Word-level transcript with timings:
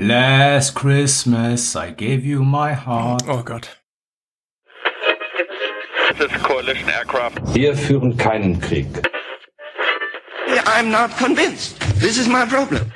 Last 0.00 0.76
Christmas 0.76 1.74
I 1.74 1.90
gave 1.90 2.24
you 2.24 2.44
my 2.44 2.72
heart. 2.72 3.22
Oh 3.26 3.42
Gott. 3.42 3.80
This 6.16 6.30
is 6.30 6.42
coalition 6.44 6.88
aircraft. 6.88 7.40
Wir 7.52 7.74
führen 7.74 8.16
keinen 8.16 8.60
Krieg. 8.60 8.86
I'm 10.66 10.92
not 10.92 11.10
convinced. 11.18 11.80
This 11.98 12.16
is 12.16 12.28
my 12.28 12.46
problem. 12.46 12.92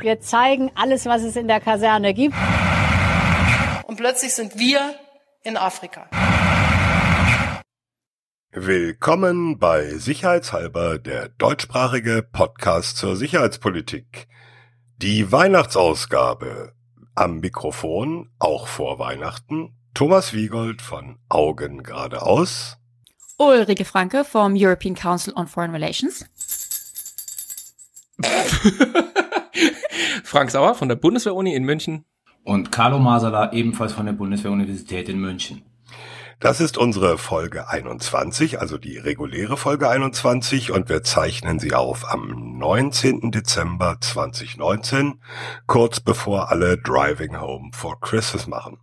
Wir 0.00 0.20
zeigen 0.20 0.70
alles, 0.76 1.06
was 1.06 1.24
es 1.24 1.34
in 1.34 1.48
der 1.48 1.58
Kaserne 1.58 2.14
gibt. 2.14 2.36
Und 3.88 3.96
plötzlich 3.96 4.32
sind 4.32 4.56
wir 4.56 4.94
in 5.42 5.56
Afrika. 5.56 6.08
Willkommen 8.52 9.58
bei 9.58 9.86
Sicherheitshalber, 9.86 11.00
der 11.00 11.30
deutschsprachige 11.30 12.22
Podcast 12.22 12.96
zur 12.96 13.16
Sicherheitspolitik. 13.16 14.28
Die 15.02 15.30
Weihnachtsausgabe. 15.30 16.72
Am 17.14 17.40
Mikrofon, 17.40 18.30
auch 18.38 18.66
vor 18.66 18.98
Weihnachten, 18.98 19.76
Thomas 19.92 20.32
Wiegold 20.32 20.80
von 20.80 21.18
Augen 21.28 21.82
geradeaus. 21.82 22.78
Ulrike 23.36 23.84
Franke 23.84 24.24
vom 24.24 24.54
European 24.56 24.94
Council 24.94 25.34
on 25.36 25.48
Foreign 25.48 25.72
Relations. 25.72 26.24
Frank 30.24 30.50
Sauer 30.50 30.74
von 30.74 30.88
der 30.88 30.96
Bundeswehr-Uni 30.96 31.54
in 31.54 31.64
München. 31.64 32.06
Und 32.44 32.72
Carlo 32.72 32.98
Masala 32.98 33.52
ebenfalls 33.52 33.92
von 33.92 34.06
der 34.06 34.14
Bundeswehr-Universität 34.14 35.10
in 35.10 35.20
München. 35.20 35.62
Das 36.38 36.60
ist 36.60 36.76
unsere 36.76 37.16
Folge 37.16 37.70
21, 37.70 38.60
also 38.60 38.76
die 38.76 38.98
reguläre 38.98 39.56
Folge 39.56 39.88
21 39.88 40.70
und 40.70 40.90
wir 40.90 41.02
zeichnen 41.02 41.58
sie 41.58 41.72
auf 41.72 42.12
am 42.12 42.58
19. 42.58 43.30
Dezember 43.30 43.96
2019, 43.98 45.22
kurz 45.66 46.00
bevor 46.00 46.50
alle 46.50 46.76
Driving 46.76 47.40
Home 47.40 47.70
for 47.72 47.98
Christmas 48.02 48.46
machen. 48.46 48.78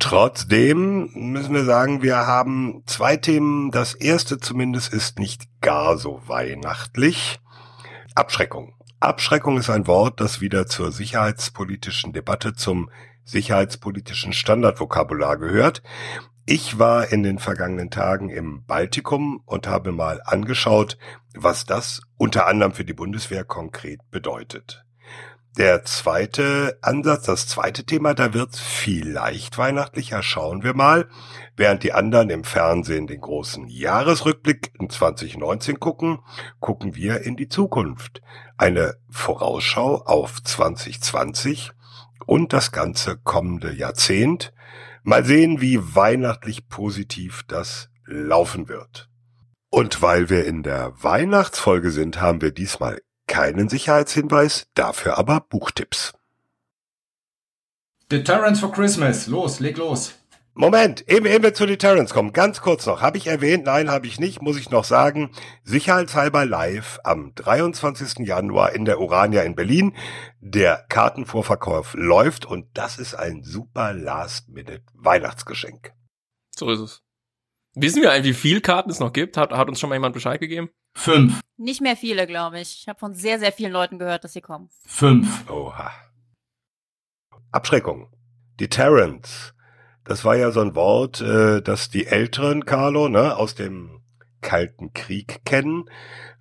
Trotzdem 0.00 1.10
müssen 1.14 1.54
wir 1.54 1.64
sagen, 1.64 2.02
wir 2.02 2.16
haben 2.26 2.82
zwei 2.86 3.16
Themen. 3.16 3.70
Das 3.70 3.94
erste 3.94 4.38
zumindest 4.38 4.92
ist 4.92 5.20
nicht 5.20 5.44
gar 5.60 5.98
so 5.98 6.20
weihnachtlich. 6.26 7.38
Abschreckung. 8.16 8.74
Abschreckung 8.98 9.56
ist 9.56 9.70
ein 9.70 9.86
Wort, 9.86 10.20
das 10.20 10.40
wieder 10.40 10.66
zur 10.66 10.90
sicherheitspolitischen 10.90 12.12
Debatte 12.12 12.54
zum 12.54 12.90
sicherheitspolitischen 13.24 14.32
Standardvokabular 14.32 15.36
gehört. 15.36 15.82
Ich 16.52 16.80
war 16.80 17.12
in 17.12 17.22
den 17.22 17.38
vergangenen 17.38 17.90
Tagen 17.90 18.28
im 18.28 18.64
Baltikum 18.64 19.40
und 19.46 19.68
habe 19.68 19.92
mal 19.92 20.20
angeschaut, 20.24 20.98
was 21.32 21.64
das 21.64 22.00
unter 22.18 22.48
anderem 22.48 22.72
für 22.72 22.84
die 22.84 22.92
Bundeswehr 22.92 23.44
konkret 23.44 24.00
bedeutet. 24.10 24.84
Der 25.56 25.84
zweite 25.84 26.76
Ansatz, 26.82 27.26
das 27.26 27.46
zweite 27.46 27.84
Thema, 27.84 28.14
da 28.14 28.34
wird's 28.34 28.58
vielleicht 28.58 29.58
weihnachtlicher, 29.58 30.24
schauen 30.24 30.64
wir 30.64 30.74
mal. 30.74 31.08
Während 31.54 31.84
die 31.84 31.92
anderen 31.92 32.30
im 32.30 32.42
Fernsehen 32.42 33.06
den 33.06 33.20
großen 33.20 33.68
Jahresrückblick 33.68 34.72
in 34.80 34.90
2019 34.90 35.78
gucken, 35.78 36.18
gucken 36.58 36.96
wir 36.96 37.20
in 37.20 37.36
die 37.36 37.48
Zukunft. 37.48 38.22
Eine 38.58 38.96
Vorausschau 39.08 40.02
auf 40.04 40.42
2020 40.42 41.70
und 42.26 42.52
das 42.52 42.72
ganze 42.72 43.18
kommende 43.18 43.72
Jahrzehnt. 43.72 44.52
Mal 45.02 45.24
sehen, 45.24 45.60
wie 45.60 45.78
weihnachtlich 45.94 46.68
positiv 46.68 47.42
das 47.48 47.90
laufen 48.04 48.68
wird. 48.68 49.08
Und 49.70 50.02
weil 50.02 50.28
wir 50.30 50.46
in 50.46 50.62
der 50.62 50.92
Weihnachtsfolge 51.02 51.90
sind, 51.90 52.20
haben 52.20 52.42
wir 52.42 52.50
diesmal 52.50 53.00
keinen 53.26 53.68
Sicherheitshinweis, 53.68 54.66
dafür 54.74 55.16
aber 55.16 55.40
Buchtipps. 55.40 56.12
Deterrence 58.10 58.58
for 58.58 58.72
Christmas. 58.72 59.28
Los, 59.28 59.60
leg 59.60 59.76
los. 59.76 60.19
Moment, 60.60 61.08
eben, 61.08 61.24
eben 61.24 61.42
wir 61.42 61.54
zu 61.54 61.64
Deterrence 61.64 62.12
kommen. 62.12 62.34
Ganz 62.34 62.60
kurz 62.60 62.84
noch. 62.84 63.00
Habe 63.00 63.16
ich 63.16 63.28
erwähnt? 63.28 63.64
Nein, 63.64 63.90
habe 63.90 64.06
ich 64.06 64.20
nicht. 64.20 64.42
Muss 64.42 64.58
ich 64.58 64.68
noch 64.68 64.84
sagen. 64.84 65.30
Sicherheitshalber 65.64 66.44
live 66.44 66.98
am 67.02 67.34
23. 67.34 68.26
Januar 68.26 68.74
in 68.74 68.84
der 68.84 69.00
Urania 69.00 69.40
in 69.40 69.54
Berlin. 69.54 69.96
Der 70.38 70.84
Kartenvorverkauf 70.90 71.94
läuft 71.94 72.44
und 72.44 72.66
das 72.74 72.98
ist 72.98 73.14
ein 73.14 73.42
super 73.42 73.94
Last-Minute-Weihnachtsgeschenk. 73.94 75.94
So 76.54 76.70
ist 76.70 76.80
es. 76.80 77.02
Wissen 77.74 78.02
wir 78.02 78.12
eigentlich, 78.12 78.36
wie 78.36 78.40
viel 78.40 78.60
Karten 78.60 78.90
es 78.90 79.00
noch 79.00 79.14
gibt? 79.14 79.38
Hat, 79.38 79.52
hat 79.52 79.70
uns 79.70 79.80
schon 79.80 79.88
mal 79.88 79.96
jemand 79.96 80.12
Bescheid 80.12 80.40
gegeben? 80.40 80.68
Fünf. 80.94 81.40
Nicht 81.56 81.80
mehr 81.80 81.96
viele, 81.96 82.26
glaube 82.26 82.60
ich. 82.60 82.80
Ich 82.82 82.86
habe 82.86 82.98
von 82.98 83.14
sehr, 83.14 83.38
sehr 83.38 83.52
vielen 83.52 83.72
Leuten 83.72 83.98
gehört, 83.98 84.24
dass 84.24 84.34
sie 84.34 84.42
kommen. 84.42 84.68
Fünf. 84.84 85.50
Oha. 85.50 85.90
Abschreckung. 87.50 88.12
Deterrence. 88.60 89.54
Das 90.10 90.24
war 90.24 90.34
ja 90.34 90.50
so 90.50 90.60
ein 90.60 90.74
Wort, 90.74 91.20
äh, 91.20 91.62
das 91.62 91.88
die 91.88 92.08
Älteren, 92.08 92.64
Carlo, 92.64 93.08
ne, 93.08 93.36
aus 93.36 93.54
dem 93.54 94.00
Kalten 94.40 94.92
Krieg 94.92 95.44
kennen, 95.44 95.84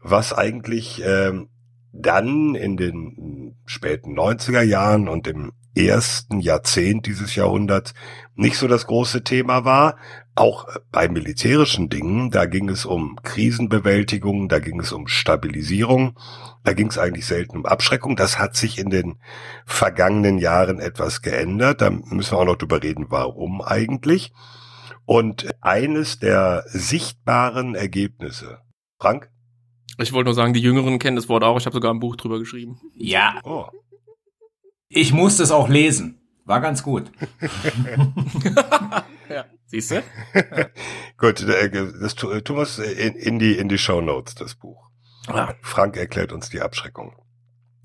was 0.01 0.33
eigentlich 0.33 1.03
ähm, 1.05 1.49
dann 1.91 2.55
in 2.55 2.77
den 2.77 3.55
späten 3.67 4.17
90er 4.17 4.63
Jahren 4.63 5.07
und 5.07 5.27
im 5.27 5.51
ersten 5.87 6.39
Jahrzehnt 6.39 7.05
dieses 7.05 7.35
Jahrhunderts 7.35 7.93
nicht 8.35 8.57
so 8.57 8.67
das 8.67 8.87
große 8.87 9.23
Thema 9.23 9.65
war. 9.65 9.97
Auch 10.35 10.67
bei 10.91 11.09
militärischen 11.09 11.89
Dingen, 11.89 12.31
da 12.31 12.45
ging 12.45 12.69
es 12.69 12.85
um 12.85 13.19
Krisenbewältigung, 13.23 14.47
da 14.47 14.59
ging 14.59 14.79
es 14.79 14.91
um 14.91 15.07
Stabilisierung, 15.07 16.17
da 16.63 16.73
ging 16.73 16.87
es 16.87 16.97
eigentlich 16.97 17.25
selten 17.25 17.57
um 17.57 17.65
Abschreckung. 17.65 18.15
Das 18.15 18.39
hat 18.39 18.55
sich 18.55 18.79
in 18.79 18.89
den 18.89 19.19
vergangenen 19.65 20.37
Jahren 20.37 20.79
etwas 20.79 21.21
geändert. 21.21 21.81
Da 21.81 21.89
müssen 21.89 22.31
wir 22.31 22.39
auch 22.39 22.45
noch 22.45 22.55
drüber 22.55 22.81
reden, 22.81 23.07
warum 23.09 23.61
eigentlich. 23.61 24.31
Und 25.05 25.49
eines 25.61 26.19
der 26.19 26.63
sichtbaren 26.67 27.75
Ergebnisse. 27.75 28.59
Frank? 28.99 29.29
Ich 29.97 30.13
wollte 30.13 30.27
nur 30.27 30.35
sagen, 30.35 30.53
die 30.53 30.61
Jüngeren 30.61 30.99
kennen 30.99 31.17
das 31.17 31.27
Wort 31.27 31.43
auch. 31.43 31.57
Ich 31.57 31.65
habe 31.65 31.73
sogar 31.73 31.93
ein 31.93 31.99
Buch 31.99 32.15
drüber 32.15 32.39
geschrieben. 32.39 32.79
Ja. 32.95 33.41
Oh. 33.43 33.65
Ich 34.89 35.13
musste 35.13 35.43
es 35.43 35.51
auch 35.51 35.69
lesen. 35.69 36.19
War 36.45 36.61
ganz 36.61 36.81
gut. 36.81 37.11
ja, 39.29 39.45
siehst 39.67 39.91
du? 39.91 40.01
Gut, 41.17 41.41
äh, 41.41 41.69
das 42.01 42.15
tu- 42.15 42.39
tun 42.41 42.55
wir 42.57 42.63
es 42.63 42.79
in, 42.79 43.13
in 43.13 43.37
die 43.37 43.55
in 43.55 43.69
die 43.69 43.77
Show 43.77 44.01
Notes 44.01 44.33
das 44.33 44.55
Buch. 44.55 44.89
Ja. 45.27 45.53
Frank 45.61 45.95
erklärt 45.95 46.31
uns 46.33 46.49
die 46.49 46.61
Abschreckung. 46.61 47.15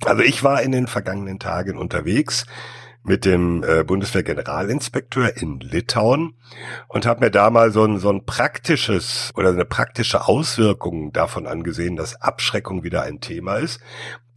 Also 0.07 0.23
ich 0.23 0.43
war 0.43 0.63
in 0.63 0.73
den 0.73 0.87
vergangenen 0.87 1.39
Tagen 1.39 1.77
unterwegs 1.77 2.47
mit 3.03 3.27
dem 3.27 3.63
äh, 3.65 3.85
Bundeswehr-Generalinspekteur 3.85 5.37
in 5.37 5.61
Litauen 5.61 6.39
und 6.89 7.05
habe 7.05 7.21
mir 7.21 7.31
da 7.31 7.51
mal 7.51 7.71
so 7.71 7.85
ein, 7.85 7.99
so 7.99 8.09
ein 8.11 8.25
praktisches 8.25 9.31
oder 9.37 9.51
eine 9.51 9.67
praktische 9.67 10.27
Auswirkung 10.27 11.13
davon 11.13 11.47
angesehen, 11.47 11.97
dass 11.97 12.17
Abschreckung 12.23 12.83
wieder 12.83 13.03
ein 13.03 13.21
Thema 13.21 13.57
ist. 13.57 13.79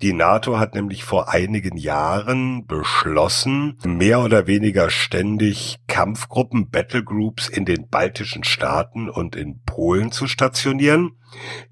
Die 0.04 0.14
NATO 0.14 0.60
hat 0.60 0.76
nämlich 0.76 1.04
vor 1.04 1.30
einigen 1.30 1.76
Jahren 1.76 2.68
beschlossen, 2.68 3.80
mehr 3.84 4.20
oder 4.20 4.46
weniger 4.46 4.92
ständig 4.92 5.78
Kampfgruppen, 5.88 6.70
Battlegroups 6.70 7.50
in 7.50 7.66
den 7.66 7.90
baltischen 7.90 8.44
Staaten 8.44 9.10
und 9.10 9.36
in 9.36 9.64
Polen 9.64 10.12
zu 10.12 10.28
stationieren. 10.28 11.14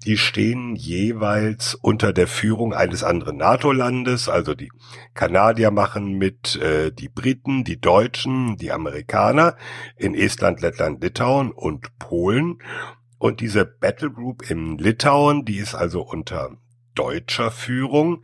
Die 0.04 0.18
stehen 0.18 0.74
jeweils 0.74 1.76
unter 1.76 2.12
der 2.12 2.26
Führung 2.26 2.74
eines 2.74 3.04
anderen 3.04 3.36
NATO-Landes, 3.36 4.28
also 4.28 4.54
die 4.54 4.72
Kanadier 5.14 5.70
machen 5.70 6.18
mit, 6.18 6.56
äh, 6.56 6.90
die 6.90 7.08
Briten, 7.08 7.62
die 7.62 7.80
Deutschen, 7.80 8.56
die 8.56 8.72
Amerikaner 8.72 9.56
in 9.96 10.16
Estland, 10.16 10.62
Lettland, 10.62 11.00
Litauen 11.00 11.52
und 11.52 11.96
Polen. 12.00 12.58
Und 13.18 13.40
diese 13.40 13.64
Battlegroup 13.64 14.50
in 14.50 14.78
Litauen, 14.78 15.44
die 15.44 15.58
ist 15.58 15.76
also 15.76 16.02
unter 16.02 16.58
deutscher 16.96 17.52
Führung. 17.52 18.22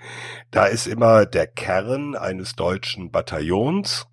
Da 0.51 0.67
ist 0.67 0.89
immer 0.89 1.27
der 1.27 1.47
Kern 1.47 2.17
eines 2.17 2.57
deutschen 2.57 3.13
Bataillons 3.13 4.09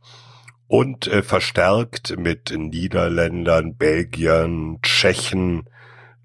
und 0.67 1.07
äh, 1.07 1.23
verstärkt 1.23 2.15
mit 2.17 2.53
Niederländern, 2.55 3.75
Belgiern, 3.75 4.79
Tschechen, 4.83 5.67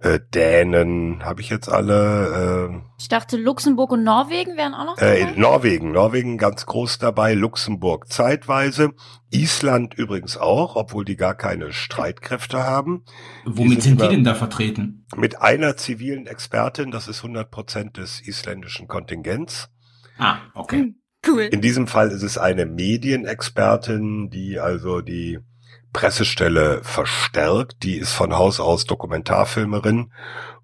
äh, 0.04 0.20
Dänen, 0.34 1.24
habe 1.24 1.40
ich 1.40 1.48
jetzt 1.48 1.68
alle, 1.68 2.82
Ich 3.00 3.08
dachte, 3.08 3.36
Luxemburg 3.36 3.90
und 3.90 4.04
Norwegen 4.04 4.56
wären 4.56 4.74
auch 4.74 4.84
noch 4.84 4.98
äh, 4.98 5.20
dabei. 5.20 5.32
äh, 5.32 5.40
Norwegen, 5.40 5.92
Norwegen 5.92 6.36
ganz 6.38 6.66
groß 6.66 6.98
dabei, 6.98 7.34
Luxemburg 7.34 8.08
zeitweise, 8.12 8.90
Island 9.30 9.94
übrigens 9.94 10.36
auch, 10.36 10.76
obwohl 10.76 11.04
die 11.04 11.16
gar 11.16 11.34
keine 11.34 11.72
Streitkräfte 11.72 12.64
haben. 12.64 13.04
Womit 13.44 13.82
sind 13.82 13.98
sind 13.98 14.02
die 14.02 14.14
denn 14.14 14.24
da 14.24 14.34
vertreten? 14.34 15.06
Mit 15.16 15.40
einer 15.40 15.76
zivilen 15.76 16.26
Expertin, 16.26 16.90
das 16.90 17.08
ist 17.08 17.18
100 17.22 17.50
Prozent 17.50 17.96
des 17.96 18.20
isländischen 18.20 18.86
Kontingents. 18.86 19.70
Ah, 20.18 20.36
okay. 20.54 20.94
Cool. 21.26 21.42
In 21.42 21.62
diesem 21.62 21.86
Fall 21.86 22.10
ist 22.10 22.22
es 22.22 22.36
eine 22.36 22.66
Medienexpertin, 22.66 24.28
die 24.28 24.60
also 24.60 25.00
die 25.00 25.38
Pressestelle 25.94 26.82
verstärkt. 26.82 27.82
Die 27.82 27.96
ist 27.96 28.12
von 28.12 28.35
Haus 28.35 28.61
aus 28.61 28.85
Dokumentarfilmerin 28.85 30.12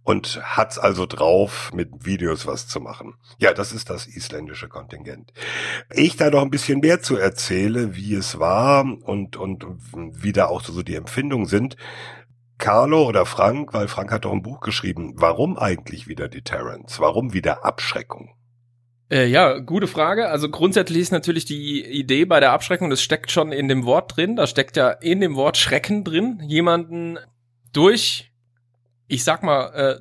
und 0.03 0.41
hat's 0.43 0.79
also 0.79 1.07
drauf, 1.07 1.71
mit 1.73 2.05
Videos 2.05 2.47
was 2.47 2.67
zu 2.67 2.81
machen. 2.81 3.15
Ja, 3.39 3.55
das 3.55 3.73
ist 3.73 3.89
das 3.89 4.07
isländische 4.07 4.69
Kontingent. 4.69 5.33
Ich 5.95 6.17
da 6.17 6.31
noch 6.31 6.43
ein 6.43 6.51
bisschen 6.51 6.81
mehr 6.81 7.01
zu 7.01 7.17
erzähle, 7.17 7.97
wie 7.97 8.15
es 8.15 8.39
war 8.39 8.85
und, 8.85 9.37
und 9.37 9.65
wie 9.95 10.33
da 10.33 10.47
auch 10.47 10.63
so 10.63 10.83
die 10.83 10.97
Empfindungen 10.97 11.47
sind. 11.47 11.77
Carlo 12.59 13.07
oder 13.07 13.25
Frank, 13.25 13.73
weil 13.73 13.89
Frank 13.89 14.13
hat 14.13 14.27
doch 14.27 14.33
ein 14.33 14.43
Buch 14.43 14.61
geschrieben, 14.61 15.15
warum 15.17 15.57
eigentlich 15.57 16.09
wieder 16.09 16.29
Deterrence? 16.29 17.01
Warum 17.01 17.33
wieder 17.33 17.65
Abschreckung? 17.65 18.35
Äh, 19.11 19.27
ja, 19.27 19.59
gute 19.59 19.89
Frage. 19.89 20.29
Also 20.29 20.49
grundsätzlich 20.49 21.01
ist 21.01 21.11
natürlich 21.11 21.45
die 21.45 21.85
Idee 21.85 22.25
bei 22.25 22.39
der 22.39 22.53
Abschreckung, 22.53 22.91
das 22.91 23.03
steckt 23.03 23.33
schon 23.33 23.51
in 23.51 23.67
dem 23.67 23.85
Wort 23.85 24.17
drin, 24.17 24.37
da 24.37 24.47
steckt 24.47 24.77
ja 24.77 24.91
in 24.91 25.21
dem 25.21 25.35
Wort 25.35 25.57
Schrecken 25.57 26.05
drin, 26.05 26.41
jemanden 26.47 27.19
durch, 27.73 28.33
ich 29.09 29.25
sag 29.25 29.43
mal, 29.43 29.73
äh, 29.75 30.01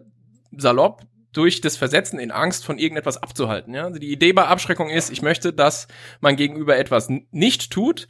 salopp, 0.56 1.02
durch 1.34 1.62
das 1.62 1.76
Versetzen 1.76 2.20
in 2.20 2.32
Angst 2.32 2.66
von 2.66 2.78
irgendetwas 2.78 3.18
abzuhalten. 3.18 3.74
Ja? 3.74 3.86
Also 3.86 4.00
die 4.00 4.12
Idee 4.12 4.34
bei 4.34 4.46
Abschreckung 4.46 4.90
ist, 4.90 5.10
ich 5.10 5.22
möchte, 5.22 5.54
dass 5.54 5.88
mein 6.22 6.36
Gegenüber 6.36 6.78
etwas 6.78 7.10
nicht 7.32 7.72
tut. 7.72 8.08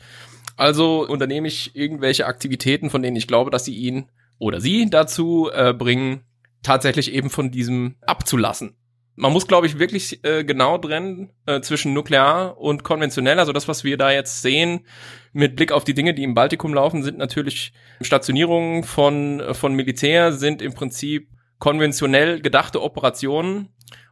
Also 0.57 1.07
unternehme 1.07 1.47
ich 1.47 1.75
irgendwelche 1.75 2.25
Aktivitäten, 2.25 2.89
von 2.89 3.01
denen 3.01 3.15
ich 3.15 3.27
glaube, 3.27 3.51
dass 3.51 3.65
sie 3.65 3.75
ihn 3.75 4.09
oder 4.37 4.59
sie 4.59 4.89
dazu 4.89 5.49
äh, 5.53 5.73
bringen, 5.73 6.25
tatsächlich 6.61 7.13
eben 7.13 7.29
von 7.29 7.51
diesem 7.51 7.95
abzulassen 8.05 8.78
man 9.19 9.33
muss, 9.33 9.47
glaube 9.47 9.67
ich, 9.67 9.77
wirklich 9.79 10.23
äh, 10.23 10.45
genau 10.45 10.77
trennen 10.77 11.29
äh, 11.45 11.59
zwischen 11.59 11.93
nuklear 11.93 12.57
und 12.57 12.83
konventionell. 12.83 13.37
Also 13.37 13.51
das, 13.51 13.67
was 13.67 13.83
wir 13.83 13.97
da 13.97 14.11
jetzt 14.11 14.41
sehen, 14.41 14.85
mit 15.33 15.57
Blick 15.57 15.73
auf 15.73 15.83
die 15.83 15.93
Dinge, 15.93 16.13
die 16.13 16.23
im 16.23 16.33
Baltikum 16.33 16.73
laufen, 16.73 17.03
sind 17.03 17.17
natürlich 17.17 17.73
Stationierungen 17.99 18.83
von, 18.83 19.43
von 19.51 19.73
Militär, 19.73 20.31
sind 20.31 20.61
im 20.61 20.73
Prinzip 20.73 21.27
konventionell 21.59 22.39
gedachte 22.39 22.81
Operationen, 22.81 23.67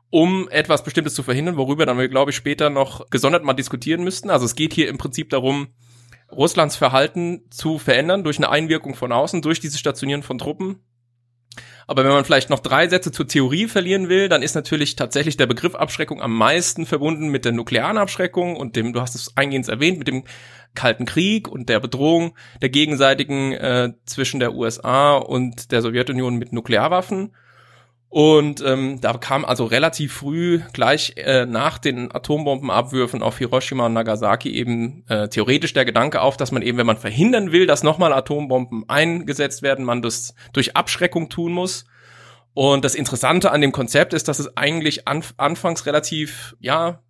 um 0.09 0.49
etwas 0.49 0.83
Bestimmtes 0.83 1.15
zu 1.15 1.23
verhindern, 1.23 1.55
worüber 1.55 1.85
dann 1.85 1.97
wir, 1.97 2.09
glaube 2.09 2.31
ich, 2.31 2.37
später 2.37 2.69
noch 2.69 3.09
gesondert 3.09 3.45
mal 3.45 3.53
diskutieren 3.53 4.03
müssten. 4.03 4.29
Also 4.29 4.45
es 4.45 4.55
geht 4.55 4.73
hier 4.73 4.89
im 4.89 4.97
Prinzip 4.97 5.29
darum, 5.29 5.69
Russlands 6.29 6.75
Verhalten 6.75 7.45
zu 7.49 7.79
verändern 7.79 8.25
durch 8.25 8.37
eine 8.37 8.49
Einwirkung 8.49 8.93
von 8.93 9.13
außen, 9.13 9.41
durch 9.41 9.61
diese 9.61 9.77
Stationieren 9.77 10.23
von 10.23 10.37
Truppen 10.37 10.81
aber 11.87 12.03
wenn 12.03 12.11
man 12.11 12.25
vielleicht 12.25 12.49
noch 12.49 12.59
drei 12.59 12.89
Sätze 12.89 13.13
zur 13.13 13.27
Theorie 13.27 13.67
verlieren 13.67 14.09
will, 14.09 14.27
dann 14.27 14.43
ist 14.43 14.55
natürlich 14.55 14.97
tatsächlich 14.97 15.37
der 15.37 15.45
Begriff 15.45 15.73
Abschreckung 15.73 16.21
am 16.21 16.37
meisten 16.37 16.85
verbunden 16.85 17.29
mit 17.29 17.45
der 17.45 17.53
nuklearen 17.53 17.97
Abschreckung 17.97 18.57
und 18.57 18.75
dem, 18.75 18.91
du 18.91 18.99
hast 18.99 19.15
es 19.15 19.35
eingehend 19.37 19.69
erwähnt, 19.69 19.97
mit 19.97 20.09
dem 20.09 20.23
Kalten 20.75 21.05
Krieg 21.05 21.47
und 21.47 21.69
der 21.69 21.79
Bedrohung 21.79 22.35
der 22.61 22.69
gegenseitigen 22.69 23.53
äh, 23.53 23.93
zwischen 24.05 24.41
der 24.41 24.53
USA 24.53 25.15
und 25.15 25.71
der 25.71 25.81
Sowjetunion 25.81 26.35
mit 26.35 26.51
Nuklearwaffen. 26.51 27.31
Und 28.09 28.63
ähm, 28.65 29.01
da 29.01 29.13
kam 29.13 29.43
also 29.43 29.65
relativ 29.65 30.13
früh, 30.13 30.61
gleich 30.71 31.13
äh, 31.17 31.45
nach 31.45 31.77
den 31.77 32.09
Atombombenabwürfen 32.13 33.21
auf 33.21 33.37
Hiroshima 33.37 33.87
und 33.87 33.93
Nagasaki 33.93 34.49
eben 34.53 35.03
äh, 35.09 35.27
theoretisch 35.27 35.73
der 35.73 35.83
Gedanke 35.83 36.21
auf, 36.21 36.37
dass 36.37 36.53
man 36.53 36.61
eben, 36.61 36.77
wenn 36.77 36.85
man 36.85 36.97
verhindern 36.97 37.51
will, 37.51 37.67
dass 37.67 37.83
nochmal 37.83 38.13
Atombomben 38.13 38.87
eingesetzt 38.87 39.61
werden, 39.61 39.83
man 39.83 40.01
das 40.01 40.35
durch 40.53 40.77
Abschreckung 40.77 41.27
tun 41.27 41.51
muss. 41.51 41.85
Und 42.53 42.85
das 42.85 42.95
Interessante 42.95 43.51
an 43.51 43.61
dem 43.61 43.73
Konzept 43.73 44.13
ist, 44.13 44.29
dass 44.29 44.39
es 44.39 44.55
eigentlich 44.55 45.07
anf 45.07 45.33
anfangs 45.37 45.85
relativ, 45.85 46.55
ja, 46.59 47.03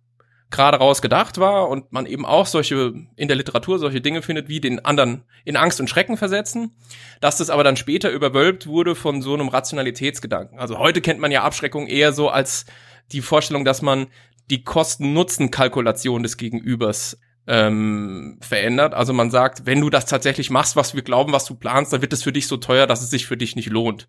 gerade 0.50 0.78
raus 0.78 1.02
gedacht 1.02 1.38
war 1.38 1.68
und 1.68 1.92
man 1.92 2.06
eben 2.06 2.24
auch 2.24 2.46
solche 2.46 2.94
in 3.16 3.28
der 3.28 3.36
Literatur 3.36 3.78
solche 3.78 4.00
Dinge 4.00 4.22
findet, 4.22 4.48
wie 4.48 4.60
den 4.60 4.84
anderen 4.84 5.24
in 5.44 5.56
Angst 5.56 5.80
und 5.80 5.90
Schrecken 5.90 6.16
versetzen, 6.16 6.74
dass 7.20 7.36
das 7.36 7.50
aber 7.50 7.64
dann 7.64 7.76
später 7.76 8.10
überwölbt 8.10 8.66
wurde 8.66 8.94
von 8.94 9.20
so 9.20 9.34
einem 9.34 9.48
Rationalitätsgedanken. 9.48 10.58
Also 10.58 10.78
heute 10.78 11.00
kennt 11.00 11.20
man 11.20 11.32
ja 11.32 11.42
Abschreckung 11.42 11.86
eher 11.86 12.12
so 12.12 12.30
als 12.30 12.64
die 13.12 13.20
Vorstellung, 13.20 13.64
dass 13.64 13.82
man 13.82 14.06
die 14.50 14.64
Kosten-Nutzen-Kalkulation 14.64 16.22
des 16.22 16.38
Gegenübers 16.38 17.18
ähm, 17.46 18.38
verändert. 18.40 18.94
Also 18.94 19.12
man 19.12 19.30
sagt, 19.30 19.66
wenn 19.66 19.80
du 19.80 19.90
das 19.90 20.04
tatsächlich 20.06 20.50
machst, 20.50 20.76
was 20.76 20.94
wir 20.94 21.02
glauben, 21.02 21.32
was 21.32 21.46
du 21.46 21.54
planst, 21.54 21.92
dann 21.92 22.02
wird 22.02 22.12
es 22.12 22.22
für 22.22 22.32
dich 22.32 22.46
so 22.46 22.58
teuer, 22.58 22.86
dass 22.86 23.02
es 23.02 23.10
sich 23.10 23.26
für 23.26 23.38
dich 23.38 23.56
nicht 23.56 23.70
lohnt. 23.70 24.06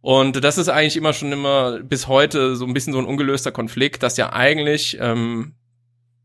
Und 0.00 0.42
das 0.42 0.58
ist 0.58 0.68
eigentlich 0.68 0.96
immer 0.96 1.12
schon 1.12 1.32
immer 1.32 1.80
bis 1.80 2.08
heute 2.08 2.56
so 2.56 2.66
ein 2.66 2.74
bisschen 2.74 2.92
so 2.92 2.98
ein 2.98 3.06
ungelöster 3.06 3.52
Konflikt, 3.52 4.02
dass 4.02 4.16
ja 4.16 4.32
eigentlich 4.32 4.98
ähm, 5.00 5.54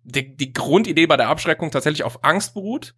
die, 0.08 0.36
die 0.36 0.54
Grundidee 0.54 1.06
bei 1.06 1.18
der 1.18 1.28
Abschreckung 1.28 1.70
tatsächlich 1.70 2.04
auf 2.04 2.24
Angst 2.24 2.54
beruht. 2.54 2.96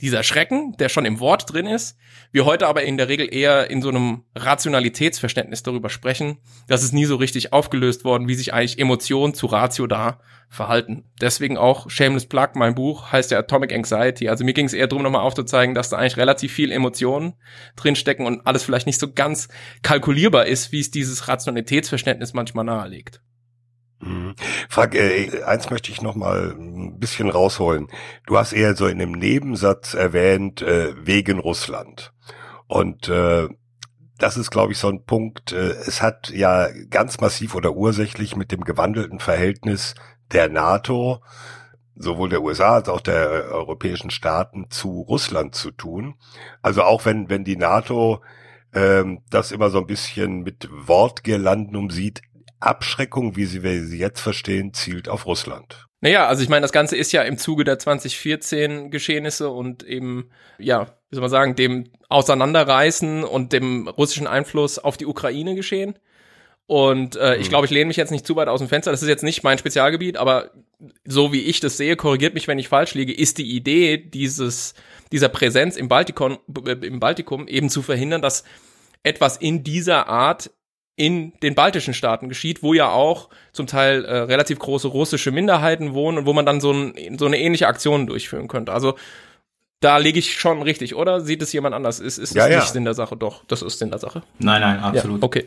Dieser 0.00 0.22
Schrecken, 0.22 0.74
der 0.78 0.88
schon 0.88 1.04
im 1.04 1.20
Wort 1.20 1.52
drin 1.52 1.66
ist. 1.66 1.96
Wir 2.30 2.44
heute 2.44 2.66
aber 2.66 2.82
in 2.82 2.96
der 2.96 3.08
Regel 3.08 3.32
eher 3.32 3.70
in 3.70 3.80
so 3.80 3.88
einem 3.88 4.24
Rationalitätsverständnis 4.34 5.62
darüber 5.62 5.88
sprechen. 5.88 6.38
Das 6.66 6.82
ist 6.82 6.92
nie 6.92 7.04
so 7.04 7.16
richtig 7.16 7.52
aufgelöst 7.52 8.04
worden, 8.04 8.28
wie 8.28 8.34
sich 8.34 8.52
eigentlich 8.52 8.78
Emotionen 8.78 9.32
zu 9.32 9.46
Ratio 9.46 9.86
da 9.86 10.20
verhalten. 10.48 11.04
Deswegen 11.20 11.56
auch 11.56 11.88
Shameless 11.88 12.26
Plug, 12.26 12.48
mein 12.54 12.74
Buch, 12.74 13.12
heißt 13.12 13.30
ja 13.30 13.38
Atomic 13.38 13.72
Anxiety. 13.72 14.28
Also 14.28 14.44
mir 14.44 14.54
ging 14.54 14.66
es 14.66 14.74
eher 14.74 14.88
darum, 14.88 15.04
nochmal 15.04 15.22
aufzuzeigen, 15.22 15.74
dass 15.74 15.88
da 15.88 15.96
eigentlich 15.96 16.16
relativ 16.16 16.52
viel 16.52 16.72
Emotionen 16.72 17.34
drinstecken 17.76 18.26
und 18.26 18.46
alles 18.46 18.64
vielleicht 18.64 18.86
nicht 18.86 19.00
so 19.00 19.12
ganz 19.12 19.48
kalkulierbar 19.82 20.46
ist, 20.46 20.72
wie 20.72 20.80
es 20.80 20.90
dieses 20.90 21.28
Rationalitätsverständnis 21.28 22.34
manchmal 22.34 22.64
nahelegt. 22.64 23.22
Mhm. 24.02 24.34
Frank, 24.68 24.94
äh, 24.94 25.42
eins 25.44 25.70
möchte 25.70 25.92
ich 25.92 26.02
noch 26.02 26.16
mal 26.16 26.54
ein 26.58 26.98
bisschen 26.98 27.30
rausholen. 27.30 27.88
Du 28.26 28.36
hast 28.36 28.52
eher 28.52 28.74
so 28.74 28.86
in 28.86 29.00
einem 29.00 29.12
Nebensatz 29.12 29.94
erwähnt, 29.94 30.60
äh, 30.60 30.94
wegen 31.06 31.38
Russland. 31.38 32.12
Und 32.66 33.08
äh, 33.08 33.48
das 34.18 34.36
ist, 34.36 34.50
glaube 34.50 34.72
ich, 34.72 34.78
so 34.78 34.88
ein 34.88 35.04
Punkt. 35.04 35.52
Äh, 35.52 35.70
es 35.86 36.02
hat 36.02 36.30
ja 36.30 36.68
ganz 36.90 37.20
massiv 37.20 37.54
oder 37.54 37.74
ursächlich 37.74 38.34
mit 38.34 38.50
dem 38.50 38.64
gewandelten 38.64 39.20
Verhältnis 39.20 39.94
der 40.32 40.48
NATO, 40.48 41.22
sowohl 41.94 42.28
der 42.28 42.42
USA 42.42 42.74
als 42.74 42.88
auch 42.88 43.00
der 43.00 43.50
europäischen 43.52 44.10
Staaten 44.10 44.66
zu 44.70 45.02
Russland 45.02 45.54
zu 45.54 45.70
tun. 45.70 46.14
Also 46.60 46.82
auch 46.82 47.04
wenn, 47.04 47.28
wenn 47.28 47.44
die 47.44 47.56
NATO 47.56 48.20
ähm, 48.74 49.20
das 49.30 49.52
immer 49.52 49.70
so 49.70 49.78
ein 49.78 49.86
bisschen 49.86 50.42
mit 50.42 50.68
Wortgirlanden 50.72 51.76
umsieht, 51.76 52.22
Abschreckung, 52.62 53.36
wie 53.36 53.44
sie, 53.44 53.62
wir 53.62 53.84
sie 53.84 53.98
jetzt 53.98 54.20
verstehen, 54.20 54.72
zielt 54.74 55.08
auf 55.08 55.26
Russland. 55.26 55.86
Naja, 56.00 56.26
also 56.26 56.42
ich 56.42 56.48
meine, 56.48 56.62
das 56.62 56.72
Ganze 56.72 56.96
ist 56.96 57.12
ja 57.12 57.22
im 57.22 57.38
Zuge 57.38 57.64
der 57.64 57.78
2014 57.78 58.90
Geschehnisse 58.90 59.50
und 59.50 59.84
eben, 59.84 60.30
ja, 60.58 60.96
wie 61.10 61.16
soll 61.16 61.20
man 61.20 61.30
sagen, 61.30 61.54
dem 61.54 61.90
Auseinanderreißen 62.08 63.22
und 63.22 63.52
dem 63.52 63.86
russischen 63.86 64.26
Einfluss 64.26 64.78
auf 64.78 64.96
die 64.96 65.06
Ukraine 65.06 65.54
geschehen. 65.54 65.98
Und 66.66 67.16
äh, 67.16 67.36
ich 67.36 67.44
hm. 67.44 67.48
glaube, 67.50 67.66
ich 67.66 67.70
lehne 67.70 67.86
mich 67.86 67.96
jetzt 67.96 68.10
nicht 68.10 68.26
zu 68.26 68.34
weit 68.34 68.48
aus 68.48 68.60
dem 68.60 68.68
Fenster. 68.68 68.90
Das 68.90 69.02
ist 69.02 69.08
jetzt 69.08 69.24
nicht 69.24 69.44
mein 69.44 69.58
Spezialgebiet, 69.58 70.16
aber 70.16 70.50
so 71.04 71.32
wie 71.32 71.42
ich 71.42 71.60
das 71.60 71.76
sehe, 71.76 71.96
korrigiert 71.96 72.34
mich, 72.34 72.48
wenn 72.48 72.58
ich 72.58 72.68
falsch 72.68 72.94
liege, 72.94 73.12
ist 73.12 73.38
die 73.38 73.54
Idee 73.54 73.98
dieses 73.98 74.74
dieser 75.12 75.28
Präsenz 75.28 75.76
im 75.76 75.88
Baltikum, 75.88 76.38
im 76.64 76.98
Baltikum 76.98 77.46
eben 77.46 77.68
zu 77.68 77.82
verhindern, 77.82 78.22
dass 78.22 78.44
etwas 79.02 79.36
in 79.36 79.62
dieser 79.62 80.08
Art 80.08 80.50
in 80.96 81.32
den 81.40 81.54
baltischen 81.54 81.94
Staaten 81.94 82.28
geschieht, 82.28 82.62
wo 82.62 82.74
ja 82.74 82.90
auch 82.90 83.30
zum 83.52 83.66
Teil 83.66 84.04
äh, 84.04 84.18
relativ 84.18 84.58
große 84.58 84.88
russische 84.88 85.30
Minderheiten 85.30 85.94
wohnen 85.94 86.18
und 86.18 86.26
wo 86.26 86.32
man 86.32 86.44
dann 86.44 86.60
so, 86.60 86.72
ein, 86.72 87.18
so 87.18 87.26
eine 87.26 87.38
ähnliche 87.38 87.66
Aktion 87.66 88.06
durchführen 88.06 88.48
könnte. 88.48 88.72
Also 88.72 88.94
da 89.80 89.96
lege 89.96 90.18
ich 90.18 90.38
schon 90.38 90.62
richtig, 90.62 90.94
oder? 90.94 91.20
Sieht 91.20 91.42
es 91.42 91.52
jemand 91.52 91.74
anders? 91.74 91.98
Ist, 91.98 92.18
ist 92.18 92.34
ja, 92.34 92.44
es 92.44 92.52
ja. 92.52 92.60
nicht 92.60 92.72
Sinn 92.72 92.84
der 92.84 92.94
Sache? 92.94 93.16
Doch, 93.16 93.44
das 93.46 93.62
ist 93.62 93.78
Sinn 93.78 93.90
der 93.90 93.98
Sache. 93.98 94.22
Nein, 94.38 94.60
nein, 94.60 94.78
absolut. 94.78 95.20
Ja, 95.20 95.26
okay. 95.26 95.46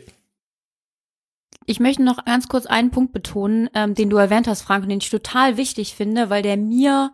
Ich 1.64 1.80
möchte 1.80 2.02
noch 2.02 2.24
ganz 2.24 2.48
kurz 2.48 2.66
einen 2.66 2.90
Punkt 2.90 3.12
betonen, 3.12 3.70
ähm, 3.74 3.94
den 3.94 4.10
du 4.10 4.16
erwähnt 4.16 4.46
hast, 4.46 4.62
Frank, 4.62 4.84
und 4.84 4.88
den 4.88 4.98
ich 4.98 5.10
total 5.10 5.56
wichtig 5.56 5.94
finde, 5.94 6.30
weil 6.30 6.42
der 6.42 6.56
mir 6.56 7.12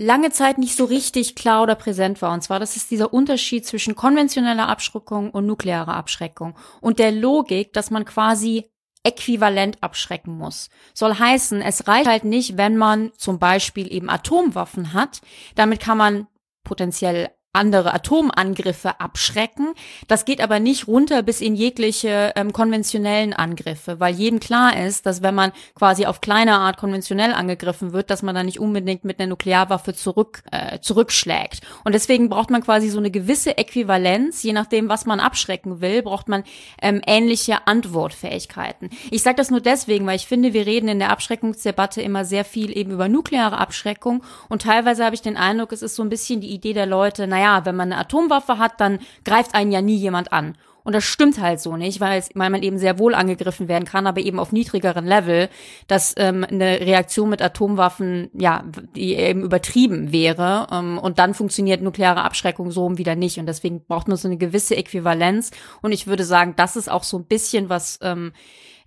lange 0.00 0.30
Zeit 0.30 0.58
nicht 0.58 0.76
so 0.76 0.84
richtig 0.84 1.34
klar 1.34 1.62
oder 1.62 1.74
präsent 1.74 2.22
war. 2.22 2.32
Und 2.32 2.42
zwar, 2.42 2.58
das 2.58 2.76
ist 2.76 2.90
dieser 2.90 3.12
Unterschied 3.12 3.66
zwischen 3.66 3.94
konventioneller 3.94 4.68
Abschreckung 4.68 5.30
und 5.30 5.46
nuklearer 5.46 5.94
Abschreckung 5.94 6.56
und 6.80 6.98
der 6.98 7.12
Logik, 7.12 7.72
dass 7.72 7.90
man 7.90 8.04
quasi 8.04 8.70
äquivalent 9.02 9.82
abschrecken 9.82 10.36
muss. 10.36 10.68
Soll 10.94 11.14
heißen, 11.14 11.62
es 11.62 11.86
reicht 11.86 12.08
halt 12.08 12.24
nicht, 12.24 12.56
wenn 12.56 12.76
man 12.76 13.12
zum 13.16 13.38
Beispiel 13.38 13.92
eben 13.92 14.10
Atomwaffen 14.10 14.92
hat. 14.92 15.20
Damit 15.54 15.80
kann 15.80 15.98
man 15.98 16.26
potenziell 16.64 17.30
andere 17.52 17.92
Atomangriffe 17.92 19.00
abschrecken. 19.00 19.74
Das 20.06 20.24
geht 20.24 20.40
aber 20.40 20.60
nicht 20.60 20.86
runter 20.86 21.24
bis 21.24 21.40
in 21.40 21.56
jegliche 21.56 22.32
ähm, 22.36 22.52
konventionellen 22.52 23.32
Angriffe, 23.32 23.98
weil 23.98 24.14
jedem 24.14 24.38
klar 24.38 24.76
ist, 24.86 25.04
dass 25.04 25.22
wenn 25.22 25.34
man 25.34 25.50
quasi 25.74 26.06
auf 26.06 26.20
kleine 26.20 26.54
Art 26.54 26.76
konventionell 26.76 27.32
angegriffen 27.32 27.92
wird, 27.92 28.10
dass 28.10 28.22
man 28.22 28.36
dann 28.36 28.46
nicht 28.46 28.60
unbedingt 28.60 29.04
mit 29.04 29.18
einer 29.18 29.30
Nuklearwaffe 29.30 29.94
zurück 29.94 30.44
äh, 30.52 30.78
zurückschlägt. 30.78 31.62
Und 31.84 31.94
deswegen 31.94 32.28
braucht 32.28 32.50
man 32.50 32.62
quasi 32.62 32.88
so 32.88 32.98
eine 32.98 33.10
gewisse 33.10 33.58
Äquivalenz, 33.58 34.44
je 34.44 34.52
nachdem, 34.52 34.88
was 34.88 35.04
man 35.04 35.18
abschrecken 35.18 35.80
will, 35.80 36.02
braucht 36.02 36.28
man 36.28 36.44
ähm, 36.80 37.02
ähnliche 37.04 37.66
Antwortfähigkeiten. 37.66 38.90
Ich 39.10 39.24
sage 39.24 39.36
das 39.36 39.50
nur 39.50 39.60
deswegen, 39.60 40.06
weil 40.06 40.16
ich 40.16 40.28
finde, 40.28 40.52
wir 40.52 40.66
reden 40.66 40.88
in 40.88 41.00
der 41.00 41.10
Abschreckungsdebatte 41.10 42.00
immer 42.00 42.24
sehr 42.24 42.44
viel 42.44 42.76
eben 42.76 42.92
über 42.92 43.08
nukleare 43.08 43.58
Abschreckung 43.58 44.22
und 44.48 44.62
teilweise 44.62 45.04
habe 45.04 45.16
ich 45.16 45.22
den 45.22 45.36
Eindruck, 45.36 45.72
es 45.72 45.82
ist 45.82 45.96
so 45.96 46.04
ein 46.04 46.10
bisschen 46.10 46.40
die 46.40 46.50
Idee 46.50 46.74
der 46.74 46.86
Leute, 46.86 47.26
naja, 47.26 47.39
wenn 47.64 47.76
man 47.76 47.92
eine 47.92 48.00
Atomwaffe 48.00 48.58
hat, 48.58 48.80
dann 48.80 48.98
greift 49.24 49.54
einen 49.54 49.72
ja 49.72 49.82
nie 49.82 49.96
jemand 49.96 50.32
an. 50.32 50.56
Und 50.82 50.94
das 50.94 51.04
stimmt 51.04 51.40
halt 51.40 51.60
so 51.60 51.76
nicht, 51.76 52.00
weil, 52.00 52.18
es, 52.18 52.30
weil 52.34 52.50
man 52.50 52.62
eben 52.62 52.78
sehr 52.78 52.98
wohl 52.98 53.14
angegriffen 53.14 53.68
werden 53.68 53.84
kann, 53.84 54.06
aber 54.06 54.20
eben 54.20 54.38
auf 54.38 54.52
niedrigeren 54.52 55.06
Level, 55.06 55.48
dass 55.86 56.14
ähm, 56.16 56.44
eine 56.48 56.80
Reaktion 56.80 57.28
mit 57.28 57.42
Atomwaffen, 57.42 58.30
ja, 58.32 58.64
die 58.96 59.14
eben 59.14 59.42
übertrieben 59.42 60.12
wäre. 60.12 60.66
Ähm, 60.72 60.98
und 60.98 61.18
dann 61.18 61.34
funktioniert 61.34 61.82
nukleare 61.82 62.22
Abschreckung 62.22 62.70
so 62.70 62.96
wieder 62.96 63.14
nicht. 63.14 63.38
Und 63.38 63.46
deswegen 63.46 63.84
braucht 63.84 64.08
man 64.08 64.16
so 64.16 64.28
eine 64.28 64.38
gewisse 64.38 64.76
Äquivalenz. 64.76 65.50
Und 65.82 65.92
ich 65.92 66.06
würde 66.06 66.24
sagen, 66.24 66.54
das 66.56 66.76
ist 66.76 66.90
auch 66.90 67.04
so 67.04 67.18
ein 67.18 67.26
bisschen 67.26 67.68
was 67.68 67.98
ähm, 68.02 68.32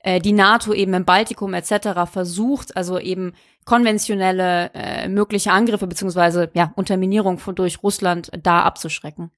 äh, 0.04 0.20
die 0.20 0.34
NATO 0.34 0.74
eben 0.74 0.94
im 0.94 1.06
Baltikum 1.06 1.54
etc. 1.54 2.12
versucht, 2.12 2.78
also 2.78 3.00
eben 3.00 3.34
konventionelle 3.66 4.70
äh, 4.74 5.08
mögliche 5.08 5.52
Angriffe 5.52 5.88
beziehungsweise 5.88 6.52
ja 6.54 6.74
Unterminierung 6.76 7.40
von 7.40 7.56
durch 7.56 7.82
Russland 7.82 8.30
da 8.44 8.62
abzuschrecken. 8.62 9.32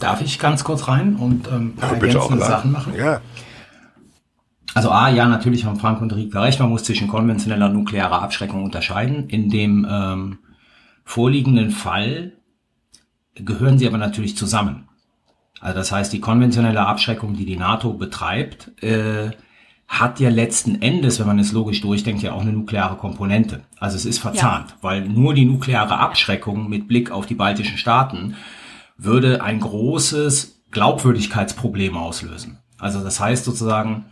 Darf 0.00 0.20
ich 0.20 0.40
ganz 0.40 0.64
kurz 0.64 0.88
rein 0.88 1.14
und 1.14 1.46
ähm, 1.46 1.54
ein 1.54 1.76
paar 1.76 1.94
Bitte 1.94 2.18
auch, 2.18 2.24
ergänzende. 2.24 2.44
Sachen 2.44 2.72
machen? 2.72 2.94
Ja. 2.96 3.20
Also 4.74 4.90
A, 4.90 5.08
ja, 5.08 5.28
natürlich 5.28 5.64
haben 5.64 5.78
Frank 5.78 6.00
und 6.02 6.12
Rika 6.12 6.42
recht, 6.42 6.58
man 6.58 6.68
muss 6.68 6.82
zwischen 6.82 7.06
konventioneller 7.06 7.66
und 7.66 7.74
nuklearer 7.74 8.22
Abschreckung 8.22 8.64
unterscheiden. 8.64 9.28
In 9.28 9.48
dem 9.48 9.86
ähm, 9.88 10.38
vorliegenden 11.04 11.70
Fall 11.70 12.32
gehören 13.36 13.78
sie 13.78 13.86
aber 13.86 13.98
natürlich 13.98 14.36
zusammen. 14.36 14.88
Also 15.60 15.78
das 15.78 15.92
heißt, 15.92 16.12
die 16.12 16.20
konventionelle 16.20 16.84
Abschreckung, 16.84 17.34
die 17.36 17.46
die 17.46 17.56
NATO 17.56 17.92
betreibt, 17.94 18.82
äh, 18.82 19.30
hat 20.00 20.20
ja 20.20 20.28
letzten 20.28 20.80
Endes, 20.82 21.20
wenn 21.20 21.26
man 21.26 21.38
es 21.38 21.52
logisch 21.52 21.80
durchdenkt, 21.80 22.22
ja 22.22 22.32
auch 22.32 22.40
eine 22.40 22.52
nukleare 22.52 22.96
Komponente. 22.96 23.62
Also 23.78 23.96
es 23.96 24.04
ist 24.04 24.18
verzahnt, 24.18 24.76
weil 24.80 25.08
nur 25.08 25.34
die 25.34 25.44
nukleare 25.44 25.98
Abschreckung 25.98 26.68
mit 26.68 26.88
Blick 26.88 27.10
auf 27.10 27.26
die 27.26 27.34
baltischen 27.34 27.78
Staaten 27.78 28.34
würde 28.96 29.42
ein 29.42 29.60
großes 29.60 30.62
Glaubwürdigkeitsproblem 30.70 31.96
auslösen. 31.96 32.58
Also 32.78 33.02
das 33.02 33.20
heißt 33.20 33.44
sozusagen, 33.44 34.06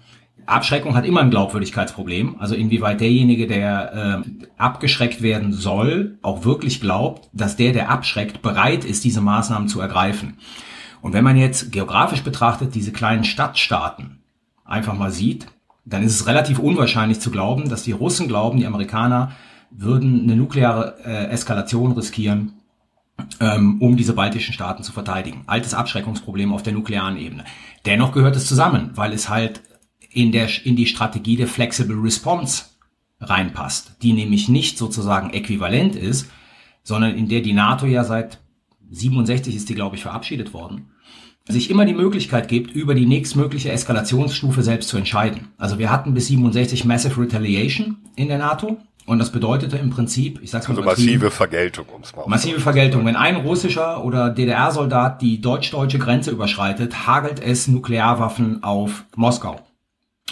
Abschreckung 0.47 0.95
hat 0.95 1.07
immer 1.07 1.21
ein 1.21 1.31
Glaubwürdigkeitsproblem. 1.31 2.37
Also 2.39 2.55
inwieweit 2.55 3.01
derjenige, 3.01 3.47
der 3.47 4.23
äh, 4.25 4.31
abgeschreckt 4.59 5.23
werden 5.23 5.53
soll, 5.53 6.19
auch 6.23 6.45
wirklich 6.45 6.81
glaubt, 6.81 7.29
dass 7.33 7.57
der, 7.57 7.73
der 7.73 7.91
abschreckt, 7.91 8.43
bereit 8.43 8.85
ist, 8.85 9.05
diese 9.05 9.21
Maßnahmen 9.21 9.69
zu 9.69 9.81
ergreifen. 9.81 10.39
Und 11.01 11.13
wenn 11.13 11.25
man 11.25 11.37
jetzt 11.37 11.73
geografisch 11.73 12.23
betrachtet 12.23 12.75
diese 12.75 12.93
kleinen 12.93 13.25
Stadtstaaten 13.25 14.21
einfach 14.65 14.95
mal 14.95 15.11
sieht, 15.11 15.47
dann 15.85 16.03
ist 16.03 16.15
es 16.15 16.27
relativ 16.27 16.59
unwahrscheinlich 16.59 17.21
zu 17.21 17.31
glauben, 17.31 17.69
dass 17.69 17.83
die 17.83 17.93
Russen 17.93 18.29
glauben, 18.29 18.59
die 18.59 18.67
Amerikaner 18.67 19.33
würden 19.71 20.23
eine 20.23 20.37
nukleare 20.37 20.97
äh, 21.05 21.27
Eskalation 21.29 21.93
riskieren, 21.93 22.53
ähm, 23.41 23.81
um 23.81 23.97
diese 23.97 24.13
baltischen 24.13 24.55
Staaten 24.55 24.83
zu 24.83 24.93
verteidigen. 24.93 25.43
Altes 25.47 25.75
Abschreckungsproblem 25.75 26.53
auf 26.53 26.63
der 26.63 26.73
nuklearen 26.73 27.17
Ebene. 27.17 27.45
Dennoch 27.87 28.13
gehört 28.13 28.37
es 28.37 28.47
zusammen, 28.47 28.91
weil 28.95 29.13
es 29.13 29.29
halt 29.29 29.63
in, 30.11 30.31
der, 30.31 30.49
in 30.65 30.77
die 30.77 30.87
Strategie 30.87 31.37
der 31.37 31.49
Flexible 31.49 31.97
Response 31.97 32.65
reinpasst, 33.21 33.97
die 34.03 34.13
nämlich 34.13 34.49
nicht 34.49 34.79
sozusagen 34.79 35.31
äquivalent 35.31 35.97
ist, 35.97 36.31
sondern 36.83 37.15
in 37.17 37.29
der 37.29 37.41
die 37.41 37.53
NATO 37.53 37.87
ja 37.87 38.05
seit 38.05 38.41
67 38.91 39.57
ist 39.57 39.69
die, 39.69 39.75
glaube 39.75 39.97
ich, 39.97 40.03
verabschiedet 40.03 40.53
worden, 40.53 40.91
sich 41.49 41.71
immer 41.71 41.85
die 41.85 41.95
Möglichkeit 41.95 42.49
gibt, 42.49 42.71
über 42.73 42.95
die 42.95 43.07
nächstmögliche 43.07 43.71
Eskalationsstufe 43.73 44.63
selbst 44.63 44.89
zu 44.89 44.97
entscheiden. 44.97 45.49
Also 45.59 45.79
wir 45.79 45.91
hatten 45.91 46.15
bis 46.15 46.29
67 46.29 46.85
Massive 46.85 47.21
Retaliation 47.21 47.97
in 48.17 48.29
der 48.29 48.39
NATO 48.39 48.79
und 49.07 49.19
das 49.19 49.33
bedeutete 49.33 49.77
im 49.77 49.91
Prinzip, 49.91 50.41
ich 50.43 50.51
sag's 50.51 50.69
mal 50.69 50.77
Also 50.77 50.89
massive 50.89 51.31
Vergeltung, 51.31 51.87
um 51.95 52.03
es 52.03 52.15
mal 52.15 52.25
Massive 52.29 52.61
Vergeltung. 52.61 53.05
Wenn 53.05 53.17
ein 53.17 53.37
russischer 53.37 54.05
oder 54.05 54.31
DDR-Soldat 54.31 55.21
die 55.21 55.41
deutsch-deutsche 55.41 55.99
Grenze 55.99 56.31
überschreitet, 56.31 57.07
hagelt 57.07 57.41
es 57.41 57.67
Nuklearwaffen 57.67 58.63
auf 58.63 59.05
Moskau. 59.17 59.61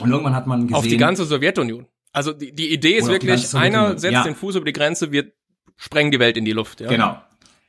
Und 0.01 0.11
irgendwann 0.11 0.35
hat 0.37 0.47
man 0.47 0.63
gesehen, 0.63 0.77
Auf 0.77 0.87
die 0.87 0.97
ganze 0.97 1.25
Sowjetunion. 1.25 1.87
Also 2.13 2.33
die, 2.33 2.53
die 2.55 2.73
Idee 2.73 2.97
ist 2.97 3.09
wirklich, 3.09 3.55
einer 3.55 3.99
setzt 3.99 4.13
Ja. 4.13 4.23
den 4.25 4.35
Fuß 4.35 4.57
über 4.57 4.65
die 4.65 4.73
Grenze, 4.73 5.11
wir 5.11 5.33
sprengen 5.77 6.11
die 6.11 6.19
Welt 6.21 6.37
in 6.37 6.45
die 6.45 6.53
Luft. 6.53 6.81
Ja? 6.81 6.89
genau, 6.89 7.19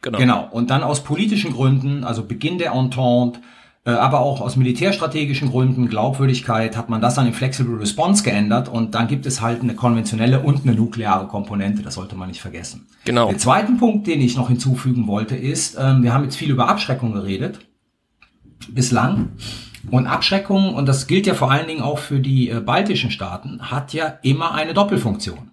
genau. 0.02 0.18
genau. 0.18 0.48
Und 0.52 0.70
dann 0.70 0.84
aus 0.84 1.04
politischen 1.04 1.54
Gründen, 1.54 2.04
also 2.04 2.24
Beginn 2.24 2.58
der 2.58 2.74
Entente, 2.74 3.40
äh, 3.84 3.92
aber 3.92 4.20
auch 4.20 4.42
aus 4.42 4.58
militärstrategischen 4.58 5.50
Gründen, 5.50 5.90
Glaubwürdigkeit, 5.90 6.78
hat 6.78 6.90
man 6.90 7.02
das 7.02 7.16
dann 7.16 7.26
in 7.26 7.34
Flexible 7.34 7.78
Response 7.78 8.24
geändert 8.24 8.70
und 8.70 8.94
dann 8.94 9.08
gibt 9.08 9.26
es 9.26 9.42
halt 9.42 9.64
eine 9.64 9.74
konventionelle 9.74 10.42
und 10.42 10.64
eine 10.64 10.76
nukleare 10.76 11.28
Komponente, 11.28 11.82
das 11.82 11.96
sollte 11.96 12.16
man 12.16 12.30
nicht 12.30 12.42
vergessen. 12.42 12.88
Genau. 13.06 13.30
Der 13.30 13.40
zweite 13.40 13.72
Punkt, 13.74 14.06
den 14.06 14.22
ich 14.22 14.38
noch 14.38 14.50
hinzufügen 14.50 15.08
wollte, 15.08 15.36
ist, 15.36 15.78
ähm, 15.80 16.04
wir 16.04 16.14
haben 16.14 16.24
jetzt 16.24 16.36
viel 16.36 16.52
über 16.52 16.68
Abschreckung 16.68 17.14
geredet, 17.14 17.60
bislang. 18.70 19.30
Und 19.90 20.06
Abschreckung, 20.06 20.76
und 20.76 20.86
das 20.86 21.08
gilt 21.08 21.26
ja 21.26 21.34
vor 21.34 21.50
allen 21.50 21.66
Dingen 21.68 21.82
auch 21.82 21.98
für 21.98 22.20
die 22.20 22.50
äh, 22.50 22.60
baltischen 22.60 23.10
Staaten, 23.10 23.72
hat 23.72 23.94
ja 23.94 24.20
immer 24.22 24.54
eine 24.54 24.76
Doppelfunktion. 24.76 25.51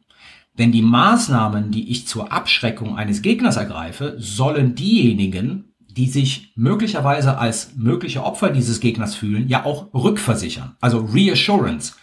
Denn 0.59 0.73
die 0.73 0.83
Maßnahmen, 0.83 1.71
die 1.71 1.91
ich 1.91 2.07
zur 2.07 2.33
Abschreckung 2.33 2.97
eines 2.97 3.23
Gegners 3.23 3.57
ergreife, 3.57 4.17
sollen 4.19 4.75
diejenigen, 4.75 5.73
die 5.97 6.07
sich 6.07 6.53
möglicherweise 6.57 7.38
als 7.38 7.73
mögliche 7.77 8.25
Opfer 8.25 8.50
dieses 8.50 8.81
Gegners 8.81 9.15
fühlen, 9.15 9.49
ja 9.49 9.65
auch 9.65 9.93
rückversichern. 9.95 10.77
Also 10.81 10.99
Reassurance 10.99 11.95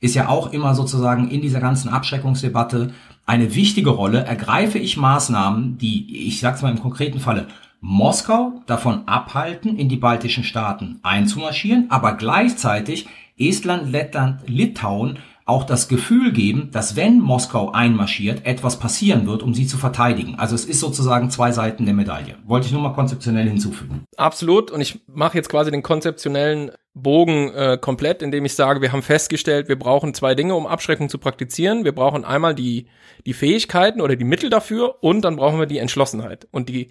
ist 0.00 0.14
ja 0.14 0.28
auch 0.28 0.52
immer 0.52 0.74
sozusagen 0.74 1.28
in 1.30 1.40
dieser 1.40 1.60
ganzen 1.60 1.88
Abschreckungsdebatte 1.88 2.92
eine 3.24 3.54
wichtige 3.54 3.90
Rolle. 3.90 4.24
Ergreife 4.24 4.78
ich 4.78 4.96
Maßnahmen, 4.96 5.78
die, 5.78 6.26
ich 6.26 6.40
sag's 6.40 6.62
mal 6.62 6.70
im 6.70 6.80
konkreten 6.80 7.20
Falle, 7.20 7.46
Moskau 7.80 8.62
davon 8.66 9.06
abhalten, 9.06 9.76
in 9.76 9.88
die 9.88 9.96
baltischen 9.96 10.44
Staaten 10.44 11.00
einzumarschieren, 11.02 11.86
aber 11.90 12.14
gleichzeitig 12.14 13.06
Estland, 13.38 13.90
Lettland, 13.90 14.40
Litauen 14.46 15.18
auch 15.44 15.64
das 15.64 15.88
Gefühl 15.88 16.32
geben, 16.32 16.70
dass 16.72 16.94
wenn 16.96 17.18
Moskau 17.20 17.72
einmarschiert, 17.72 18.46
etwas 18.46 18.78
passieren 18.78 19.26
wird, 19.26 19.42
um 19.42 19.54
sie 19.54 19.66
zu 19.66 19.76
verteidigen. 19.76 20.36
Also 20.38 20.54
es 20.54 20.64
ist 20.64 20.80
sozusagen 20.80 21.30
zwei 21.30 21.50
Seiten 21.52 21.84
der 21.84 21.94
Medaille. 21.94 22.36
Wollte 22.44 22.66
ich 22.66 22.72
nur 22.72 22.82
mal 22.82 22.92
konzeptionell 22.92 23.48
hinzufügen. 23.48 24.04
Absolut. 24.16 24.70
Und 24.70 24.80
ich 24.80 25.00
mache 25.06 25.36
jetzt 25.36 25.48
quasi 25.48 25.70
den 25.70 25.82
konzeptionellen 25.82 26.70
Bogen 26.94 27.52
äh, 27.54 27.78
komplett, 27.80 28.22
indem 28.22 28.44
ich 28.44 28.54
sage, 28.54 28.80
wir 28.82 28.92
haben 28.92 29.02
festgestellt, 29.02 29.68
wir 29.68 29.78
brauchen 29.78 30.14
zwei 30.14 30.34
Dinge, 30.34 30.54
um 30.54 30.66
Abschreckung 30.66 31.08
zu 31.08 31.18
praktizieren. 31.18 31.84
Wir 31.84 31.92
brauchen 31.94 32.24
einmal 32.24 32.54
die, 32.54 32.86
die 33.26 33.32
Fähigkeiten 33.32 34.00
oder 34.00 34.14
die 34.14 34.24
Mittel 34.24 34.50
dafür 34.50 35.02
und 35.02 35.22
dann 35.22 35.36
brauchen 35.36 35.58
wir 35.58 35.66
die 35.66 35.78
Entschlossenheit 35.78 36.46
und 36.50 36.68
die 36.68 36.88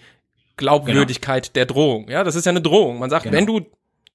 Glaubwürdigkeit 0.58 1.56
der 1.56 1.66
Drohung. 1.66 2.10
Ja, 2.10 2.24
das 2.24 2.36
ist 2.36 2.46
ja 2.46 2.52
eine 2.52 2.62
Drohung. 2.62 3.00
Man 3.00 3.10
sagt, 3.10 3.24
Genau. 3.24 3.38
wenn 3.38 3.46
du, 3.46 3.62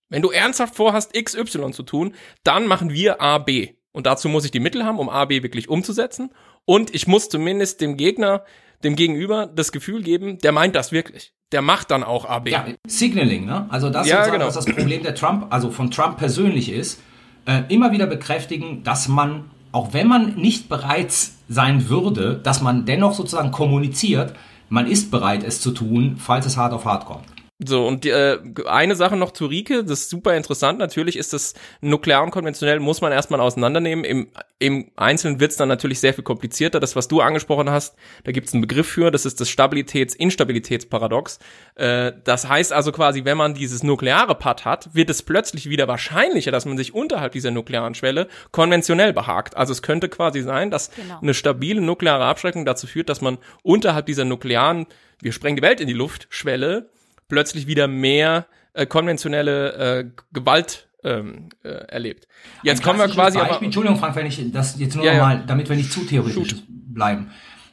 wenn 0.09 0.23
du 0.23 0.31
ernsthaft 0.31 0.75
vorhast, 0.75 1.13
XY 1.15 1.71
zu 1.73 1.83
tun, 1.83 2.15
dann 2.45 2.67
machen 2.67 2.91
wir 2.93 3.21
A, 3.21 3.39
B. 3.39 3.71
Und 3.97 4.05
dazu 4.05 4.29
muss 4.29 4.45
ich 4.45 4.51
die 4.51 4.61
Mittel 4.61 4.85
haben, 4.85 4.99
um 4.99 5.09
A, 5.09 5.25
B 5.25 5.43
wirklich 5.43 5.71
umzusetzen. 5.71 6.29
Und 6.67 6.95
ich 6.95 7.07
muss 7.07 7.31
zumindest 7.31 7.81
dem 7.81 7.97
Gegner, 7.97 8.45
dem 8.85 8.95
Gegenüber 8.95 9.47
das 9.47 9.73
Gefühl 9.73 10.03
geben, 10.03 10.37
der 10.37 10.53
meint 10.53 10.75
das 10.77 10.93
wirklich. 10.93 11.33
Der 11.51 11.63
macht 11.63 11.91
dann 11.91 12.05
auch 12.05 12.29
A, 12.29 12.41
B. 12.41 12.51
Ja, 12.51 12.67
Signaling, 12.87 13.47
ne? 13.47 13.65
Also 13.71 13.89
das, 13.89 14.07
Ja, 14.07 14.17
sozusagen, 14.17 14.33
genau. 14.35 14.49
was 14.49 14.55
das 14.55 14.67
Problem 14.67 15.03
der 15.03 15.15
Trump, 15.15 15.47
also 15.49 15.71
von 15.71 15.91
Trump 15.91 16.19
persönlich 16.19 16.71
ist, 16.71 17.01
äh, 17.47 17.63
immer 17.71 17.91
wieder 17.91 18.07
bekräftigen, 18.07 18.83
dass 18.85 19.09
man, 19.09 19.51
auch 19.73 19.95
wenn 19.95 20.09
man 20.09 20.35
nicht 20.35 20.69
bereit 20.69 21.15
sein 21.49 21.89
würde, 21.89 22.39
dass 22.43 22.61
man 22.61 22.85
dennoch 22.85 23.15
sozusagen 23.15 23.51
kommuniziert, 23.51 24.35
man 24.69 24.87
ist 24.87 25.11
bereit, 25.11 25.43
es 25.43 25.63
zu 25.63 25.71
tun, 25.71 26.19
falls 26.19 26.45
es 26.45 26.59
hart 26.59 26.75
auf 26.75 26.85
hart 26.85 27.07
kommt. 27.07 27.25
So, 27.59 27.87
und 27.87 28.05
äh, 28.05 28.39
eine 28.67 28.97
Sache 28.97 29.17
noch 29.17 29.31
zu 29.31 29.47
Rike, 29.47 29.83
das 29.83 30.01
ist 30.01 30.11
super 30.11 30.37
interessant. 30.37 30.79
Natürlich 30.79 31.17
ist 31.17 31.33
das 31.33 31.55
nuklear 31.81 32.23
und 32.23 32.31
konventionell, 32.31 32.81
muss 32.81 33.01
man 33.01 33.13
erstmal 33.13 33.41
auseinandernehmen. 33.41 34.05
Im, 34.05 34.29
im 34.59 34.91
Einzelnen 34.95 35.41
wird's 35.41 35.57
dann 35.57 35.69
natürlich 35.69 35.99
sehr 36.01 36.13
viel 36.13 36.23
komplizierter. 36.23 36.81
Das, 36.81 36.97
was 36.97 37.09
du 37.09 37.23
angesprochen 37.23 37.71
hast, 37.71 37.97
da 38.25 38.33
gibt's 38.33 38.53
einen 38.53 38.61
Begriff 38.61 38.87
für, 38.89 39.11
das 39.11 39.25
ist 39.25 39.41
das 39.41 39.49
Stabilitäts-Instabilitätsparadox. 39.49 41.39
Äh, 41.77 42.13
das 42.25 42.47
heißt 42.47 42.75
also 42.75 42.93
quasi, 42.93 43.25
wenn 43.25 43.39
man 43.39 43.55
dieses 43.55 43.83
nukleare 43.83 44.35
Pad 44.35 44.67
hat, 44.67 44.95
wird 44.95 45.09
es 45.09 45.23
plötzlich 45.23 45.71
wieder 45.71 45.89
wahrscheinlicher, 45.89 46.51
dass 46.53 46.67
man 46.67 46.77
sich 46.77 46.95
unterhalb 46.95 47.33
dieser 47.33 47.53
nuklearen 47.53 47.95
Schwelle 47.95 48.29
konventionell 48.51 49.15
behagt. 49.15 49.57
Also 49.57 49.73
es 49.73 49.81
könnte 49.81 50.11
quasi 50.11 50.43
sein, 50.43 50.71
dass 50.71 50.91
Genau. 50.91 51.21
eine 51.21 51.33
stabile 51.33 51.81
nukleare 51.81 52.25
Abschreckung 52.25 52.67
dazu 52.67 52.87
führt, 52.87 53.09
dass 53.09 53.23
man 53.23 53.39
unterhalb 53.63 54.05
dieser 54.07 54.25
nuklearen, 54.27 54.87
wir 55.23 55.33
sprengen 55.33 55.57
die 55.57 55.63
Welt 55.63 55.81
in 55.81 55.89
die 55.89 55.95
Luft, 55.95 56.27
Schwelle, 56.31 56.91
plötzlich 57.29 57.67
wieder 57.67 57.89
mehr 57.89 58.47
äh, 58.73 58.87
konventionelle 58.87 59.73
äh, 59.73 60.07
Gewalt 60.33 60.89
ähm, 61.05 61.51
äh, 61.63 61.69
erlebt. 61.69 62.27
Jetzt 62.63 62.81
Ein 62.81 62.85
kommen 62.85 62.99
wir 62.99 63.05
klassisches 63.05 63.17
quasi 63.17 63.39
Beispiel, 63.39 63.57
aber 63.57 63.65
Entschuldigung, 63.65 63.99
Frank, 63.99 64.17
wenn 64.17 64.27
ich 64.27 64.53
das 64.53 64.79
jetzt 64.79 64.97
nur 64.97 65.05
Ja, 65.05 65.13
noch 65.13 65.19
ja. 65.19 65.27
mal, 65.27 65.45
damit 65.47 65.69
wir 65.69 65.77
nicht 65.77 65.93
zu 65.93 66.05
theoretisch 66.05 66.55
bleiben. 66.69 67.31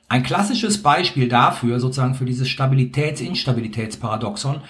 Ein 0.10 0.24
klassisches 0.24 0.84
Beispiel 0.84 1.28
dafür, 1.30 1.80
sozusagen 1.80 2.14
für 2.14 2.26
dieses 2.26 2.48
Stabilitäts-Instabilitätsparadoxon, 2.50 4.62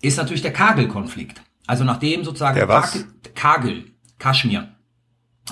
ist 0.00 0.16
natürlich 0.16 0.42
der 0.42 0.52
Kagel-Konflikt. 0.52 1.42
Also 1.66 1.84
nachdem 1.84 2.24
sozusagen 2.24 2.56
Der 2.56 2.68
was? 2.68 2.92
Pak- 2.92 3.34
Kagel, 3.34 3.84
Kaschmir, 4.18 4.68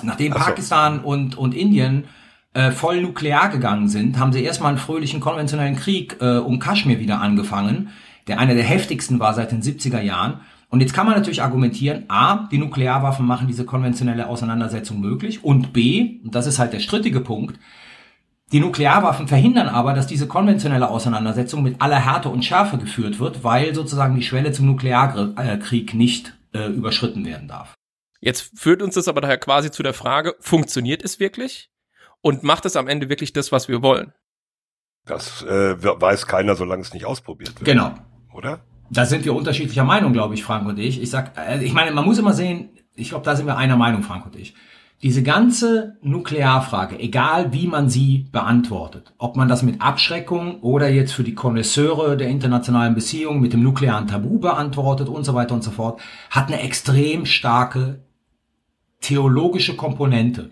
nachdem 0.03 0.33
Ach 0.33 0.39
so. 0.39 0.45
Pakistan 0.45 0.99
und, 0.99 1.37
und 1.37 1.55
Indien 1.55 2.05
äh, 2.53 2.71
voll 2.71 3.01
nuklear 3.01 3.49
gegangen 3.49 3.87
sind, 3.87 4.17
haben 4.17 4.33
sie 4.33 4.43
erstmal 4.43 4.69
einen 4.69 4.79
fröhlichen 4.79 5.19
konventionellen 5.19 5.75
Krieg 5.75 6.17
äh, 6.19 6.37
um 6.37 6.59
Kaschmir 6.59 6.99
wieder 6.99 7.21
angefangen, 7.21 7.89
der 8.27 8.39
einer 8.39 8.55
der 8.55 8.63
heftigsten 8.63 9.19
war 9.19 9.33
seit 9.33 9.51
den 9.51 9.61
70er 9.61 10.01
Jahren. 10.01 10.41
Und 10.69 10.81
jetzt 10.81 10.93
kann 10.93 11.05
man 11.05 11.15
natürlich 11.15 11.41
argumentieren, 11.41 12.03
a, 12.09 12.47
die 12.51 12.57
Nuklearwaffen 12.57 13.25
machen 13.25 13.47
diese 13.47 13.65
konventionelle 13.65 14.27
Auseinandersetzung 14.27 14.99
möglich 14.99 15.43
und 15.43 15.71
b, 15.71 16.19
und 16.23 16.35
das 16.35 16.45
ist 16.45 16.59
halt 16.59 16.73
der 16.73 16.79
strittige 16.79 17.21
Punkt, 17.21 17.57
die 18.51 18.59
Nuklearwaffen 18.59 19.27
verhindern 19.27 19.67
aber, 19.67 19.93
dass 19.93 20.07
diese 20.07 20.27
konventionelle 20.27 20.89
Auseinandersetzung 20.89 21.63
mit 21.63 21.81
aller 21.81 21.99
Härte 21.99 22.29
und 22.29 22.45
Schärfe 22.45 22.77
geführt 22.77 23.19
wird, 23.19 23.43
weil 23.43 23.75
sozusagen 23.75 24.15
die 24.15 24.23
Schwelle 24.23 24.53
zum 24.53 24.67
Nuklearkrieg 24.67 25.93
nicht 25.93 26.33
äh, 26.53 26.67
überschritten 26.67 27.25
werden 27.25 27.49
darf. 27.49 27.73
Jetzt 28.21 28.57
führt 28.57 28.81
uns 28.81 28.95
das 28.95 29.07
aber 29.07 29.21
daher 29.21 29.37
quasi 29.37 29.69
zu 29.69 29.83
der 29.83 29.93
Frage, 29.93 30.35
funktioniert 30.39 31.03
es 31.03 31.19
wirklich? 31.19 31.69
Und 32.21 32.43
macht 32.43 32.65
es 32.65 32.75
am 32.75 32.87
Ende 32.87 33.09
wirklich 33.09 33.31
das, 33.33 33.51
was 33.51 33.67
wir 33.67 33.81
wollen? 33.81 34.13
Das 35.05 35.43
äh, 35.43 35.75
weiß 35.81 36.25
keiner, 36.25 36.55
solange 36.55 36.81
es 36.81 36.93
nicht 36.93 37.05
ausprobiert 37.05 37.59
wird. 37.59 37.65
Genau. 37.65 37.93
Oder? 38.37 38.59
Da 38.89 39.05
sind 39.05 39.25
wir 39.25 39.35
unterschiedlicher 39.35 39.83
Meinung, 39.83 40.13
glaube 40.13 40.35
ich, 40.35 40.43
Frank 40.43 40.67
und 40.67 40.79
ich. 40.79 41.01
Ich 41.01 41.09
sag, 41.09 41.33
äh, 41.37 41.63
ich 41.63 41.73
meine, 41.73 41.91
man 41.91 42.05
muss 42.05 42.19
immer 42.19 42.33
sehen, 42.33 42.69
ich 42.95 43.09
glaube, 43.09 43.25
da 43.25 43.35
sind 43.35 43.47
wir 43.47 43.57
einer 43.57 43.75
Meinung, 43.75 44.03
Frank 44.03 44.25
und 44.25 44.35
ich. 44.35 44.53
Diese 45.03 45.21
ganze 45.21 45.97
Nuklearfrage, 46.01 46.99
egal 46.99 47.53
wie 47.53 47.67
man 47.67 47.89
sie 47.89 48.29
beantwortet, 48.31 49.13
ob 49.19 49.35
man 49.35 49.47
das 49.47 49.61
mit 49.61 49.81
Abschreckung 49.81 50.61
oder 50.61 50.89
jetzt 50.89 51.11
für 51.13 51.23
die 51.23 51.35
Konnoisseure 51.35 52.17
der 52.17 52.29
internationalen 52.29 52.95
Beziehungen 52.95 53.39
mit 53.39 53.53
dem 53.53 53.61
nuklearen 53.61 54.07
Tabu 54.07 54.39
beantwortet 54.39 55.07
und 55.07 55.23
so 55.23 55.35
weiter 55.35 55.53
und 55.53 55.63
so 55.63 55.69
fort, 55.69 56.01
hat 56.31 56.47
eine 56.47 56.61
extrem 56.61 57.27
starke 57.27 58.05
theologische 59.01 59.75
Komponente, 59.75 60.51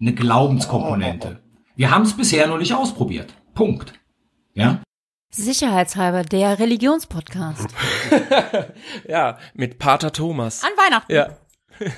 eine 0.00 0.14
Glaubenskomponente. 0.14 1.40
Wir 1.74 1.90
haben 1.90 2.02
es 2.02 2.16
bisher 2.16 2.46
noch 2.46 2.58
nicht 2.58 2.74
ausprobiert. 2.74 3.34
Punkt. 3.54 3.94
Ja? 4.54 4.82
Sicherheitshalber, 5.30 6.22
der 6.22 6.58
Religionspodcast. 6.58 7.68
ja, 9.08 9.38
mit 9.54 9.78
Pater 9.78 10.12
Thomas. 10.12 10.64
An 10.64 10.70
Weihnachten. 10.76 11.12
Ja. 11.12 11.36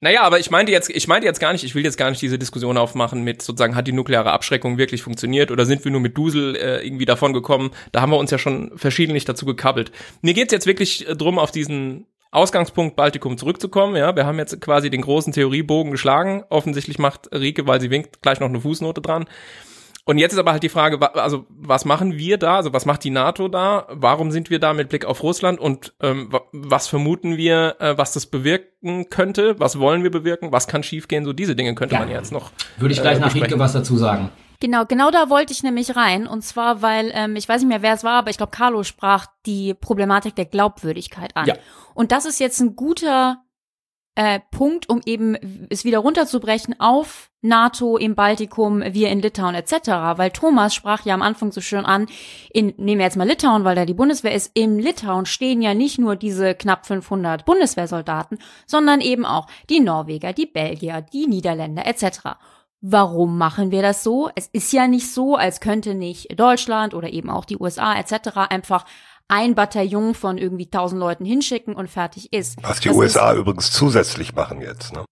Naja, 0.00 0.22
aber 0.22 0.38
ich 0.38 0.52
meinte 0.52 0.70
jetzt, 0.70 0.90
ich 0.90 1.08
meinte 1.08 1.26
jetzt 1.26 1.40
gar 1.40 1.52
nicht, 1.52 1.64
ich 1.64 1.74
will 1.74 1.82
jetzt 1.82 1.96
gar 1.96 2.08
nicht 2.08 2.22
diese 2.22 2.38
Diskussion 2.38 2.78
aufmachen 2.78 3.24
mit 3.24 3.42
sozusagen, 3.42 3.74
hat 3.74 3.88
die 3.88 3.92
nukleare 3.92 4.30
Abschreckung 4.30 4.78
wirklich 4.78 5.02
funktioniert 5.02 5.50
oder 5.50 5.66
sind 5.66 5.84
wir 5.84 5.90
nur 5.90 6.00
mit 6.00 6.16
Dusel 6.16 6.54
äh, 6.54 6.86
irgendwie 6.86 7.04
davon 7.04 7.32
gekommen? 7.32 7.72
Da 7.90 8.00
haben 8.00 8.12
wir 8.12 8.18
uns 8.18 8.30
ja 8.30 8.38
schon 8.38 8.70
verschiedentlich 8.78 9.24
dazu 9.24 9.44
gekabbelt. 9.44 9.90
Mir 10.22 10.34
geht's 10.34 10.52
jetzt 10.52 10.68
wirklich 10.68 11.08
äh, 11.08 11.16
drum, 11.16 11.40
auf 11.40 11.50
diesen 11.50 12.06
Ausgangspunkt 12.30 12.94
Baltikum 12.94 13.38
zurückzukommen. 13.38 13.96
Ja, 13.96 14.14
wir 14.14 14.24
haben 14.24 14.38
jetzt 14.38 14.60
quasi 14.60 14.88
den 14.88 15.00
großen 15.00 15.32
Theoriebogen 15.32 15.90
geschlagen. 15.90 16.44
Offensichtlich 16.48 17.00
macht 17.00 17.32
Rike, 17.32 17.66
weil 17.66 17.80
sie 17.80 17.90
winkt, 17.90 18.22
gleich 18.22 18.38
noch 18.38 18.48
eine 18.48 18.60
Fußnote 18.60 19.00
dran. 19.00 19.26
Und 20.08 20.16
jetzt 20.16 20.32
ist 20.32 20.38
aber 20.38 20.52
halt 20.52 20.62
die 20.62 20.70
Frage, 20.70 21.14
also 21.16 21.44
was 21.50 21.84
machen 21.84 22.16
wir 22.16 22.38
da? 22.38 22.56
Also 22.56 22.72
was 22.72 22.86
macht 22.86 23.04
die 23.04 23.10
NATO 23.10 23.46
da? 23.48 23.86
Warum 23.90 24.30
sind 24.30 24.48
wir 24.48 24.58
da 24.58 24.72
mit 24.72 24.88
Blick 24.88 25.04
auf 25.04 25.22
Russland? 25.22 25.60
Und 25.60 25.92
ähm, 26.00 26.30
was 26.50 26.88
vermuten 26.88 27.36
wir, 27.36 27.76
äh, 27.78 27.98
was 27.98 28.14
das 28.14 28.24
bewirken 28.24 29.10
könnte? 29.10 29.60
Was 29.60 29.78
wollen 29.78 30.04
wir 30.04 30.10
bewirken? 30.10 30.50
Was 30.50 30.66
kann 30.66 30.82
schiefgehen? 30.82 31.26
So 31.26 31.34
diese 31.34 31.54
Dinge 31.54 31.74
könnte 31.74 31.96
Ja. 31.96 32.00
man 32.00 32.10
jetzt 32.10 32.32
noch. 32.32 32.52
Würde 32.78 32.94
ich 32.94 33.02
gleich 33.02 33.18
äh, 33.18 33.20
nach. 33.20 33.34
Rieke 33.34 33.58
was 33.58 33.74
dazu 33.74 33.98
sagen. 33.98 34.30
Genau, 34.60 34.86
genau 34.86 35.10
da 35.10 35.28
wollte 35.28 35.52
ich 35.52 35.62
nämlich 35.62 35.94
rein. 35.94 36.26
Und 36.26 36.40
zwar, 36.40 36.80
weil, 36.80 37.10
ähm, 37.12 37.36
ich 37.36 37.46
weiß 37.46 37.60
nicht 37.60 37.68
mehr, 37.68 37.82
wer 37.82 37.92
es 37.92 38.02
war, 38.02 38.20
aber 38.20 38.30
ich 38.30 38.38
glaube, 38.38 38.52
Carlo 38.52 38.84
sprach 38.84 39.26
die 39.44 39.74
Problematik 39.74 40.34
der 40.36 40.46
Glaubwürdigkeit 40.46 41.36
an. 41.36 41.48
Ja. 41.48 41.54
Und 41.92 42.12
das 42.12 42.24
ist 42.24 42.40
jetzt 42.40 42.60
ein 42.60 42.76
guter 42.76 43.42
äh, 44.14 44.40
Punkt, 44.52 44.88
um 44.88 45.02
eben 45.04 45.36
es 45.68 45.84
wieder 45.84 45.98
runterzubrechen 45.98 46.80
auf 46.80 47.27
NATO 47.40 47.96
im 47.96 48.14
Baltikum, 48.14 48.82
wir 48.82 49.10
in 49.10 49.20
Litauen 49.20 49.54
etc. 49.54 49.88
Weil 50.16 50.30
Thomas 50.30 50.74
sprach 50.74 51.04
ja 51.04 51.14
am 51.14 51.22
Anfang 51.22 51.52
so 51.52 51.60
schön 51.60 51.84
an, 51.84 52.06
in, 52.52 52.74
nehmen 52.76 52.98
wir 52.98 53.04
jetzt 53.04 53.16
mal 53.16 53.28
Litauen, 53.28 53.64
weil 53.64 53.76
da 53.76 53.84
die 53.84 53.94
Bundeswehr 53.94 54.34
ist, 54.34 54.50
im 54.54 54.78
Litauen 54.78 55.26
stehen 55.26 55.62
ja 55.62 55.74
nicht 55.74 55.98
nur 55.98 56.16
diese 56.16 56.54
knapp 56.54 56.86
500 56.86 57.44
Bundeswehrsoldaten, 57.44 58.38
sondern 58.66 59.00
eben 59.00 59.24
auch 59.24 59.46
die 59.70 59.80
Norweger, 59.80 60.32
die 60.32 60.46
Belgier, 60.46 61.02
die 61.02 61.26
Niederländer 61.26 61.86
etc. 61.86 62.38
Warum 62.80 63.38
machen 63.38 63.70
wir 63.70 63.82
das 63.82 64.02
so? 64.02 64.30
Es 64.34 64.48
ist 64.48 64.72
ja 64.72 64.86
nicht 64.88 65.12
so, 65.12 65.36
als 65.36 65.60
könnte 65.60 65.94
nicht 65.94 66.38
Deutschland 66.38 66.94
oder 66.94 67.10
eben 67.10 67.30
auch 67.30 67.44
die 67.44 67.56
USA 67.56 67.98
etc. 67.98 68.36
einfach 68.50 68.84
ein 69.28 69.54
Bataillon 69.54 70.14
von 70.14 70.38
irgendwie 70.38 70.66
1000 70.66 70.98
Leuten 70.98 71.24
hinschicken 71.24 71.74
und 71.74 71.88
fertig 71.88 72.32
ist. 72.32 72.56
Was 72.62 72.80
die 72.80 72.88
Das 72.88 72.96
USA 72.96 73.34
übrigens 73.34 73.70
zusätzlich 73.70 74.34
machen 74.34 74.60
jetzt. 74.60 74.94
Ne? 74.94 75.04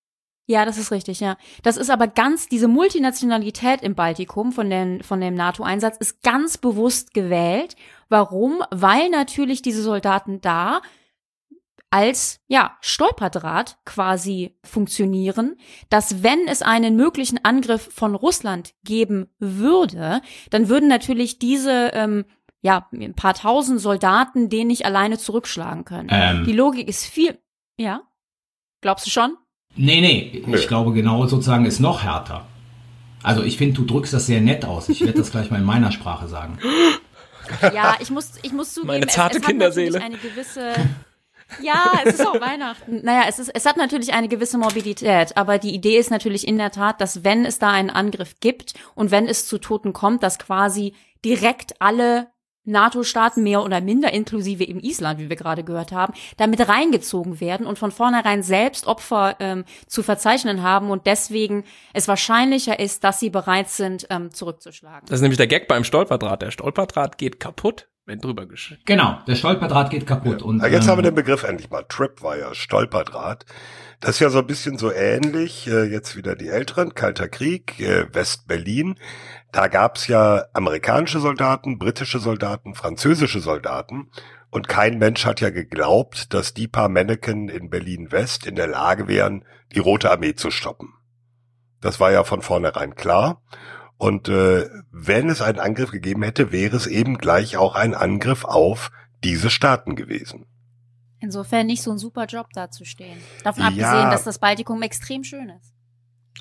Ja, 0.47 0.65
das 0.65 0.79
ist 0.79 0.93
richtig, 0.93 1.19
ja. 1.19 1.37
Das 1.65 1.77
ist 1.77 1.91
aber 1.91 2.07
ganz, 2.07 2.49
diese 2.49 2.69
Multinationalität 2.69 3.83
im 3.83 3.97
Baltikum 3.97 4.53
von, 4.53 4.71
den, 4.71 5.03
von 5.03 5.21
dem 5.21 5.35
NATO-Einsatz 5.35 5.97
ist 5.97 6.23
ganz 6.23 6.57
bewusst 6.57 7.15
gewählt. 7.15 7.75
Warum? 8.09 8.63
Weil 8.71 9.11
natürlich 9.11 9.61
diese 9.61 9.83
Soldaten 9.83 10.41
da 10.41 10.81
als 11.91 12.41
ja 12.49 12.77
Stolperdraht 12.81 13.79
quasi 13.85 14.57
funktionieren, 14.65 15.57
dass 15.89 16.23
wenn 16.23 16.47
es 16.47 16.63
einen 16.63 16.97
möglichen 16.97 17.45
Angriff 17.45 17.89
von 17.93 18.15
Russland 18.15 18.75
geben 18.85 19.29
würde, 19.39 20.21
dann 20.51 20.69
würden 20.69 20.89
natürlich 20.89 21.39
diese 21.39 21.91
ähm, 21.95 22.25
ja 22.61 22.89
ein 22.93 23.15
paar 23.15 23.35
tausend 23.35 23.81
Soldaten 23.81 24.49
den 24.49 24.67
nicht 24.69 24.85
alleine 24.85 25.19
zurückschlagen 25.19 25.85
können. 25.85 26.09
Ähm. 26.11 26.45
Die 26.45 26.53
Logik 26.53 26.89
ist 26.89 27.07
viel, 27.07 27.39
ja. 27.79 28.03
Glaubst 28.81 29.07
du 29.07 29.11
schon? 29.11 29.37
Nee, 29.77 30.01
nee, 30.01 30.43
Nö. 30.47 30.57
ich 30.57 30.69
glaube 30.69 30.93
genau 30.93 31.27
sozusagen 31.27 31.67
ist 31.67 31.81
noch 31.81 32.03
härter. 32.03 32.47
Also 33.23 33.43
ich 33.43 33.57
finde, 33.57 33.75
du 33.75 33.85
drückst 33.85 34.13
das 34.13 34.27
sehr 34.27 34.41
nett 34.41 34.65
aus. 34.65 34.89
Ich 34.89 35.01
werde 35.01 35.19
das 35.19 35.31
gleich 35.31 35.51
mal 35.51 35.59
in 35.59 35.65
meiner 35.65 35.93
Sprache 35.93 36.29
sagen. 36.29 36.59
Ja, 37.75 37.97
ich 38.01 38.11
muss, 38.11 38.33
ich 38.43 38.53
muss 38.53 38.75
zugeben, 38.75 38.89
Meine 38.89 39.07
zarte 39.07 39.37
es, 39.37 39.43
es 39.43 39.43
hat 39.45 39.51
Kinderseele. 39.51 39.99
natürlich 39.99 40.23
eine 40.23 40.31
gewisse. 40.31 40.73
Ja, 41.63 41.93
es 42.05 42.15
ist 42.15 42.27
auch 42.27 42.41
Weihnachten. 42.41 43.03
Naja, 43.05 43.25
es 43.29 43.39
ist, 43.39 43.51
es 43.55 43.67
hat 43.67 43.77
natürlich 43.77 44.13
eine 44.13 44.27
gewisse 44.29 44.59
Morbidität, 44.59 45.37
aber 45.37 45.59
die 45.59 45.73
Idee 45.75 45.97
ist 45.97 46.11
natürlich 46.11 46.47
in 46.47 46.59
der 46.59 46.73
Tat, 46.73 47.01
dass 47.01 47.23
wenn 47.23 47.45
es 47.45 47.59
da 47.61 47.71
einen 47.71 47.91
Angriff 47.91 48.35
gibt 48.41 48.75
und 48.97 49.13
wenn 49.13 49.29
es 49.29 49.47
zu 49.47 49.59
Toten 49.59 49.93
kommt, 49.93 50.23
dass 50.25 50.39
quasi 50.41 50.95
direkt 51.25 51.81
alle 51.81 52.27
NATO-Staaten 52.67 53.43
mehr 53.43 53.63
oder 53.63 53.81
minder, 53.81 54.13
inklusive 54.13 54.65
eben 54.65 54.81
Island, 54.81 55.21
wie 55.21 55.29
wir 55.29 55.37
gerade 55.37 55.65
gehört 55.65 55.93
haben, 55.93 56.15
damit 56.37 56.69
reingezogen 56.69 57.41
werden 57.41 57.67
und 57.67 57.79
von 57.79 57.91
vornherein 57.91 58.43
selbst 58.43 58.87
Opfer 58.87 59.37
ähm, 59.41 59.65
zu 59.87 60.03
verzeichnen 60.03 60.63
haben 60.63 60.91
und 60.91 61.07
deswegen 61.07 61.65
es 61.93 62.09
wahrscheinlicher 62.09 62.79
ist, 62.79 63.05
dass 63.05 63.21
sie 63.21 63.31
bereit 63.31 63.69
sind, 63.69 64.07
ähm, 64.11 64.33
zurückzuschlagen. 64.33 65.07
Das 65.09 65.19
ist 65.19 65.23
nämlich 65.23 65.39
der 65.39 65.47
Gag 65.47 65.69
beim 65.69 65.85
Stolperdraht. 65.85 66.43
Der 66.43 66.51
Stolperdraht 66.51 67.19
geht 67.19 67.41
kaputt, 67.41 67.89
wenn 68.07 68.21
drüber 68.21 68.47
geschickt. 68.47 68.87
Genau, 68.87 69.19
der 69.27 69.35
Stolperdraht 69.35 69.91
geht 69.91 70.07
kaputt. 70.07 70.41
Und, 70.41 70.63
Ja, 70.63 70.69
jetzt 70.69 70.85
ähm, 70.85 70.91
haben 70.91 70.99
wir 70.99 71.03
den 71.03 71.15
Begriff 71.15 71.43
endlich 71.43 71.71
mal. 71.71 71.85
Tripwire, 71.89 72.55
Stolperdraht. 72.55 73.45
Das 74.01 74.13
ist 74.13 74.21
ja 74.21 74.31
so 74.31 74.39
ein 74.39 74.47
bisschen 74.47 74.79
so 74.79 74.93
ähnlich, 74.93 75.67
äh, 75.67 75.85
jetzt 75.85 76.17
wieder 76.17 76.37
die 76.37 76.49
Älteren, 76.49 76.95
Kalter 76.95 77.29
Krieg, 77.29 77.81
äh, 77.81 78.07
West-Berlin. 78.15 78.95
Da 79.51 79.67
gab's 79.67 80.07
ja 80.07 80.45
amerikanische 80.53 81.19
Soldaten, 81.19 81.79
britische 81.79 82.21
Soldaten, 82.21 82.75
französische 82.75 83.41
Soldaten. 83.41 84.11
Und 84.51 84.69
kein 84.69 84.99
Mensch 84.99 85.27
hat 85.27 85.41
ja 85.41 85.51
geglaubt, 85.51 86.33
dass 86.33 86.55
die 86.55 86.69
paar 86.69 86.89
Manneken 86.89 87.49
in 87.49 87.71
Berlin-West 87.71 88.47
in 88.47 88.55
der 88.55 88.69
Lage 88.69 89.09
wären, 89.09 89.45
die 89.75 89.81
Rote 89.81 90.11
Armee 90.11 90.35
zu 90.35 90.53
stoppen. 90.53 90.95
Das 91.81 91.99
war 91.99 92.13
ja 92.13 92.23
von 92.23 92.41
vornherein 92.41 92.95
klar. 92.95 93.43
Und 93.99 94.29
äh, 94.29 94.69
wenn 94.91 95.29
es 95.31 95.41
einen 95.41 95.59
Angriff 95.59 95.91
gegeben 95.91 96.23
hätte, 96.23 96.53
wäre 96.53 96.77
es 96.77 96.87
eben 96.87 97.19
gleich 97.19 97.57
auch 97.57 97.75
ein 97.75 97.95
Angriff 97.95 98.45
auf 98.45 98.91
diese 99.25 99.49
Staaten 99.51 99.97
gewesen. 99.97 100.47
Insofern 101.21 101.67
nicht 101.67 101.83
so 101.83 101.91
ein 101.93 101.99
super 101.99 102.27
Job 102.27 102.49
da 102.53 102.71
zu 102.71 102.85
stehen. 102.85 103.19
Davon 103.43 103.63
Ja. 103.63 103.69
abgesehen, 103.69 104.11
dass 104.11 104.25
das 104.25 104.39
Baltikum 104.39 104.83
extrem 104.83 105.25
schön 105.25 105.49
ist. 105.49 105.73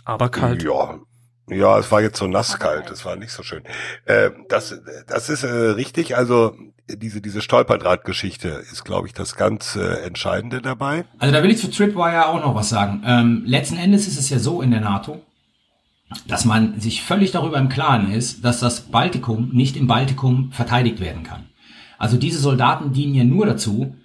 Aber 0.03 0.29
kalt. 0.29 0.63
Ja. 0.63 0.99
Ja, 1.47 1.77
es 1.77 1.91
war 1.91 2.01
jetzt 2.01 2.17
so 2.17 2.27
nass 2.27 2.59
kalt. 2.59 2.89
es 2.89 3.05
war 3.05 3.15
nicht 3.15 3.31
so 3.31 3.43
schön. 3.43 3.61
Äh, 4.05 4.31
das, 4.49 4.81
das 5.07 5.29
ist 5.29 5.43
äh, 5.43 5.47
richtig, 5.47 6.17
also 6.17 6.55
diese, 6.87 7.21
diese 7.21 7.41
Stolperdrahtgeschichte 7.41 8.49
ist, 8.49 8.83
glaube 8.83 9.07
ich, 9.07 9.13
das 9.13 9.35
ganz 9.35 9.75
äh, 9.75 10.03
Entscheidende 10.05 10.61
dabei. 10.61 11.05
Also 11.19 11.33
da 11.33 11.43
will 11.43 11.51
ich 11.51 11.59
zu 11.59 11.69
Tripwire 11.69 12.27
auch 12.27 12.41
noch 12.41 12.55
was 12.55 12.69
sagen. 12.69 13.03
Ähm, 13.05 13.43
letzten 13.45 13.77
Endes 13.77 14.07
ist 14.07 14.17
es 14.19 14.29
ja 14.29 14.39
so 14.39 14.61
in 14.61 14.71
der 14.71 14.81
NATO, 14.81 15.21
dass 16.28 16.45
man 16.45 16.80
sich 16.80 17.01
völlig 17.01 17.32
darüber 17.32 17.58
im 17.58 17.69
Klaren 17.69 18.12
ist, 18.12 18.43
dass 18.43 18.60
das 18.60 18.82
Baltikum 18.82 19.49
nicht 19.51 19.78
im 19.78 19.88
Baltikum 19.88 20.51
verteidigt 20.51 20.99
werden 20.99 21.23
kann. 21.23 21.45
Also 21.97 22.17
diese 22.17 22.39
Soldaten 22.39 22.93
dienen 22.93 23.15
ja 23.15 23.23
nur 23.23 23.45
dazu, 23.45 23.95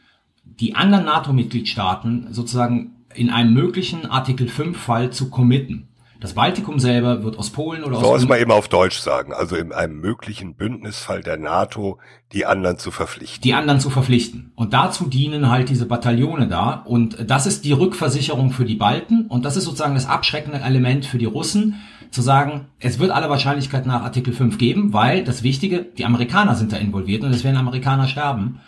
die 0.44 0.74
anderen 0.74 1.04
NATO-Mitgliedstaaten 1.06 2.28
sozusagen 2.32 2.96
in 3.14 3.30
einem 3.30 3.54
möglichen 3.54 4.06
Artikel 4.06 4.46
5-Fall 4.46 5.10
zu 5.10 5.30
committen. 5.30 5.88
Das 6.20 6.34
Baltikum 6.34 6.78
selber 6.78 7.24
wird 7.24 7.38
aus 7.38 7.48
Polen 7.48 7.82
oder 7.82 7.98
Soll 7.98 8.16
aus 8.16 8.22
es 8.22 8.28
mal 8.28 8.38
eben 8.38 8.52
auf 8.52 8.68
Deutsch 8.68 8.98
sagen, 8.98 9.32
also 9.32 9.56
in 9.56 9.72
einem 9.72 10.00
möglichen 10.00 10.54
Bündnisfall 10.54 11.22
der 11.22 11.38
NATO 11.38 11.98
die 12.32 12.44
anderen 12.44 12.76
zu 12.76 12.90
verpflichten. 12.90 13.40
die 13.42 13.54
anderen 13.54 13.80
zu 13.80 13.88
verpflichten. 13.88 14.52
Und 14.54 14.74
dazu 14.74 15.06
dienen 15.06 15.48
halt 15.48 15.70
diese 15.70 15.86
Bataillone 15.86 16.46
da. 16.46 16.74
Und 16.84 17.30
das 17.30 17.46
ist 17.46 17.64
die 17.64 17.72
Rückversicherung 17.72 18.50
für 18.50 18.66
die 18.66 18.74
Balten. 18.74 19.26
Und 19.28 19.46
das 19.46 19.56
ist 19.56 19.64
sozusagen 19.64 19.94
das 19.94 20.06
abschreckende 20.06 20.60
Element 20.60 21.06
für 21.06 21.16
die 21.16 21.24
Russen, 21.24 21.76
zu 22.10 22.22
sagen, 22.22 22.66
es 22.78 22.98
wird 22.98 23.10
aller 23.10 23.30
Wahrscheinlichkeit 23.30 23.86
nach 23.86 24.02
Artikel 24.02 24.32
5 24.32 24.58
geben, 24.58 24.92
weil 24.92 25.24
das 25.24 25.42
Wichtige, 25.42 25.84
die 25.84 26.04
Amerikaner 26.04 26.54
sind 26.54 26.72
da 26.72 26.76
involviert 26.76 27.22
und 27.22 27.32
es 27.32 27.44
werden 27.44 27.56
Amerikaner 27.56 28.08
sterben. 28.08 28.60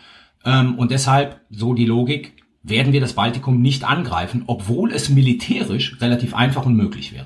Ähm, 0.44 0.78
und 0.78 0.90
deshalb, 0.90 1.40
so 1.50 1.74
die 1.74 1.86
Logik, 1.86 2.42
werden 2.62 2.92
wir 2.92 3.00
das 3.00 3.14
Baltikum 3.14 3.60
nicht 3.60 3.84
angreifen, 3.84 4.44
obwohl 4.46 4.92
es 4.92 5.08
militärisch 5.08 6.00
relativ 6.00 6.34
einfach 6.34 6.64
und 6.64 6.76
möglich 6.76 7.12
wäre. 7.12 7.24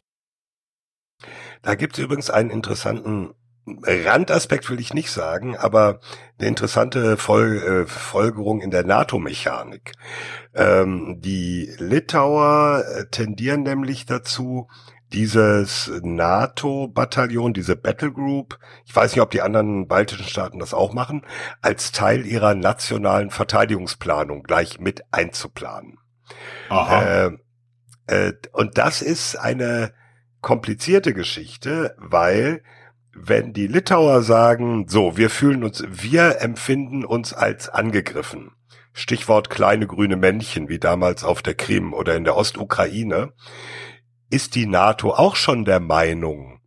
Da 1.63 1.75
gibt 1.75 1.99
es 1.99 2.05
übrigens 2.05 2.31
einen 2.31 2.51
interessanten 2.51 3.35
Randaspekt, 3.67 4.71
will 4.71 4.79
ich 4.79 4.95
nicht 4.95 5.11
sagen, 5.11 5.57
aber 5.57 5.99
eine 6.39 6.49
interessante 6.49 7.17
Fol 7.17 7.57
äh, 7.57 7.87
Folgerung 7.87 8.61
in 8.61 8.71
der 8.71 8.85
NATO-Mechanik. 8.85 9.93
Ähm, 10.55 11.17
die 11.19 11.75
Litauer 11.79 12.85
äh, 12.87 13.07
tendieren 13.11 13.65
nämlich 13.65 14.07
dazu, 14.07 14.69
dieses 15.13 15.91
NATO-Bataillon, 16.03 17.55
diese 17.55 17.77
Battle 17.77 18.13
Group, 18.13 18.59
ich 18.85 18.95
weiß 18.95 19.13
nicht, 19.13 19.23
ob 19.23 19.31
die 19.31 19.43
anderen 19.43 19.87
baltischen 19.87 20.27
Staaten 20.27 20.59
das 20.59 20.75
auch 20.75 20.93
machen, 20.93 21.23
als 21.63 21.93
Teil 21.93 22.27
ihrer 22.27 22.55
nationalen 22.55 23.31
Verteidigungsplanung 23.31 24.43
gleich 24.43 24.81
mit 24.81 25.03
einzuplanen. 25.13 25.99
Aha. 26.69 27.03
Äh, 27.03 27.31
äh, 28.07 28.33
und 28.53 28.79
das 28.79 29.03
ist 29.03 29.37
eine 29.37 29.93
komplizierte 30.41 31.15
Geschichte, 31.15 31.95
weil 31.99 32.63
wenn 33.15 33.53
die 33.53 33.67
Litauer 33.67 34.23
sagen, 34.23 34.87
so, 34.89 35.17
wir 35.17 35.31
fühlen 35.31 35.65
uns, 35.65 35.83
wir 35.89 36.43
empfinden 36.43 37.05
uns 37.05 37.33
als 37.33 37.69
angegriffen. 37.69 38.53
Stichwort 38.93 39.51
kleine 39.51 39.87
grüne 39.87 40.17
Männchen, 40.17 40.69
wie 40.69 40.79
damals 40.79 41.25
auf 41.25 41.43
der 41.43 41.55
Krim 41.55 41.93
oder 41.93 42.15
in 42.15 42.25
der 42.25 42.37
Ostukraine, 42.37 43.33
ist 44.31 44.55
die 44.55 44.67
NATO 44.67 45.13
auch 45.15 45.37
schon 45.37 45.65
der 45.65 45.81
Meinung, 45.81 46.61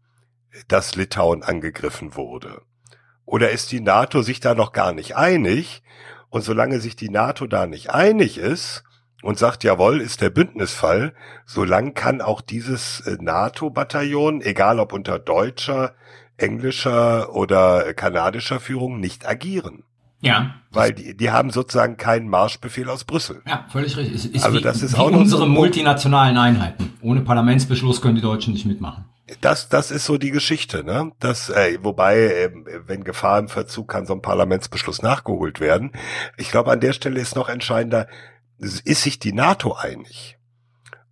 dass 0.68 0.96
Litauen 0.96 1.44
angegriffen 1.44 2.16
wurde? 2.16 2.62
Oder 3.26 3.52
ist 3.52 3.72
die 3.72 3.82
NATO 3.82 4.22
sich 4.22 4.40
da 4.40 4.56
noch 4.56 4.72
gar 4.72 4.94
nicht 4.94 5.16
einig? 5.16 5.84
Und 6.30 6.44
solange 6.44 6.80
sich 6.80 6.96
die 6.96 7.10
NATO 7.10 7.48
da 7.48 7.68
nicht 7.68 7.90
einig 7.92 8.38
ist 8.38 8.84
und 9.22 9.38
sagt, 9.38 9.64
jawohl, 9.64 10.00
ist 10.02 10.22
der 10.22 10.30
Bündnisfall, 10.30 11.14
solange 11.46 11.92
kann 11.94 12.22
auch 12.22 12.42
dieses 12.42 13.02
äh, 13.02 13.18
NATO-Bataillon, 13.20 14.42
egal 14.42 14.80
ob 14.80 14.94
unter 14.94 15.20
deutscher, 15.20 15.96
englischer 16.38 17.36
oder 17.36 17.94
kanadischer 17.94 18.60
Führung, 18.60 19.00
nicht 19.00 19.28
agieren. 19.28 19.84
Ja. 20.22 20.56
Weil 20.72 20.94
die, 20.94 21.16
die 21.16 21.32
haben 21.32 21.50
sozusagen 21.50 21.98
keinen 21.98 22.28
Marschbefehl 22.28 22.90
aus 22.90 23.04
Brüssel. 23.06 23.42
Ja, 23.48 23.66
völlig 23.72 23.96
richtig. 23.98 24.16
Es 24.16 24.26
ist 24.26 24.44
also 24.44 24.58
wie, 24.58 24.62
das 24.62 24.82
ist 24.82 24.96
auch 24.98 25.12
unsere 25.12 25.42
so 25.42 25.48
multinationalen 25.48 26.38
Einheiten. 26.38 26.94
Ohne 27.02 27.22
Parlamentsbeschluss 27.22 28.02
können 28.02 28.16
die 28.16 28.22
Deutschen 28.22 28.54
nicht 28.54 28.66
mitmachen. 28.66 29.06
Das, 29.42 29.70
das 29.70 29.92
ist 29.92 30.06
so 30.06 30.18
die 30.18 30.32
Geschichte, 30.32 30.84
ne? 30.84 31.12
Das, 31.20 31.50
äh, 31.50 31.78
wobei, 31.82 32.18
äh, 32.18 32.52
wenn 32.88 33.04
Gefahr 33.04 33.40
im 33.40 33.48
Verzug 33.48 33.88
kann 33.88 34.06
so 34.06 34.14
ein 34.14 34.22
Parlamentsbeschluss 34.22 35.02
nachgeholt 35.02 35.60
werden. 35.60 35.92
Ich 36.38 36.50
glaube, 36.52 36.72
an 36.72 36.80
der 36.80 36.94
Stelle 36.94 37.20
ist 37.20 37.36
noch 37.36 37.48
entscheidender, 37.48 38.08
ist 38.58 39.02
sich 39.04 39.20
die 39.20 39.34
NATO 39.34 39.74
einig? 39.74 40.38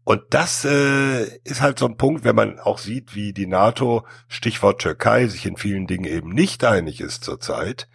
Und 0.03 0.21
das 0.29 0.63
äh, 0.63 1.25
ist 1.43 1.61
halt 1.61 1.77
so 1.79 1.85
ein 1.85 1.97
Punkt, 1.97 2.23
wenn 2.23 2.35
man 2.35 2.59
auch 2.59 2.77
sieht, 2.77 3.13
wie 3.13 3.33
die 3.33 3.45
NATO, 3.45 4.05
Stichwort 4.29 4.81
Türkei, 4.81 5.27
sich 5.27 5.45
in 5.45 5.57
vielen 5.57 5.85
Dingen 5.85 6.05
eben 6.05 6.29
nicht 6.29 6.63
einig 6.63 7.01
ist 7.01 7.25
zurzeit. 7.25 7.89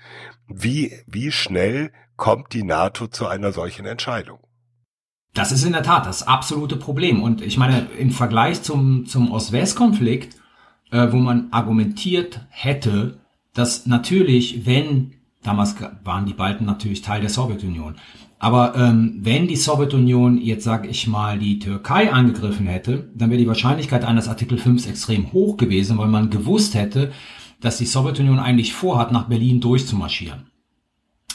Wie, 0.55 0.93
wie 1.07 1.33
schnell 1.33 1.93
kommt 2.17 2.53
die 2.53 2.63
NATO 2.63 3.07
zu 3.07 3.27
einer 3.27 3.53
solchen 3.53 3.87
Entscheidung? 3.87 4.41
Das 5.35 5.51
ist 5.51 5.65
in 5.65 5.73
der 5.73 5.83
Tat 5.83 6.07
das 6.07 6.27
absolute 6.27 6.77
Problem. 6.77 7.23
Und 7.23 7.41
ich 7.41 7.57
meine, 7.57 7.87
im 7.99 8.11
Vergleich 8.11 8.63
zum, 8.63 9.07
zum 9.07 9.33
Ost-West-Konflikt, 9.33 10.37
äh, 10.91 11.09
wo 11.11 11.17
man 11.17 11.49
argumentiert 11.53 12.47
hätte, 12.51 13.19
dass 13.55 13.87
natürlich, 13.87 14.67
wenn, 14.67 15.15
damals 15.43 15.75
waren 16.05 16.27
die 16.27 16.35
Balten 16.35 16.67
natürlich 16.67 17.03
Teil 17.03 17.21
der 17.23 17.31
Sowjetunion, 17.31 17.97
aber 18.39 18.75
ähm, 18.77 19.19
wenn 19.21 19.47
die 19.47 19.57
Sowjetunion 19.57 20.37
jetzt, 20.37 20.65
sag 20.65 20.89
ich 20.89 21.07
mal, 21.07 21.39
die 21.39 21.61
Türkei 21.61 22.13
angegriffen 22.13 22.67
hätte, 22.67 23.09
dann 23.15 23.31
wäre 23.31 23.39
die 23.39 23.47
Wahrscheinlichkeit 23.47 24.05
eines 24.05 24.27
Artikel 24.27 24.59
5 24.59 24.89
extrem 24.89 25.33
hoch 25.33 25.57
gewesen, 25.57 25.97
weil 25.97 26.09
man 26.09 26.29
gewusst 26.29 26.75
hätte, 26.75 27.13
dass 27.63 27.79
die 27.79 27.87
Sowjetunion 27.87 28.39
eigentlich 28.39 28.75
vorhat, 28.75 29.13
nach 29.13 29.29
Berlin 29.29 29.61
durchzumarschieren. 29.61 30.51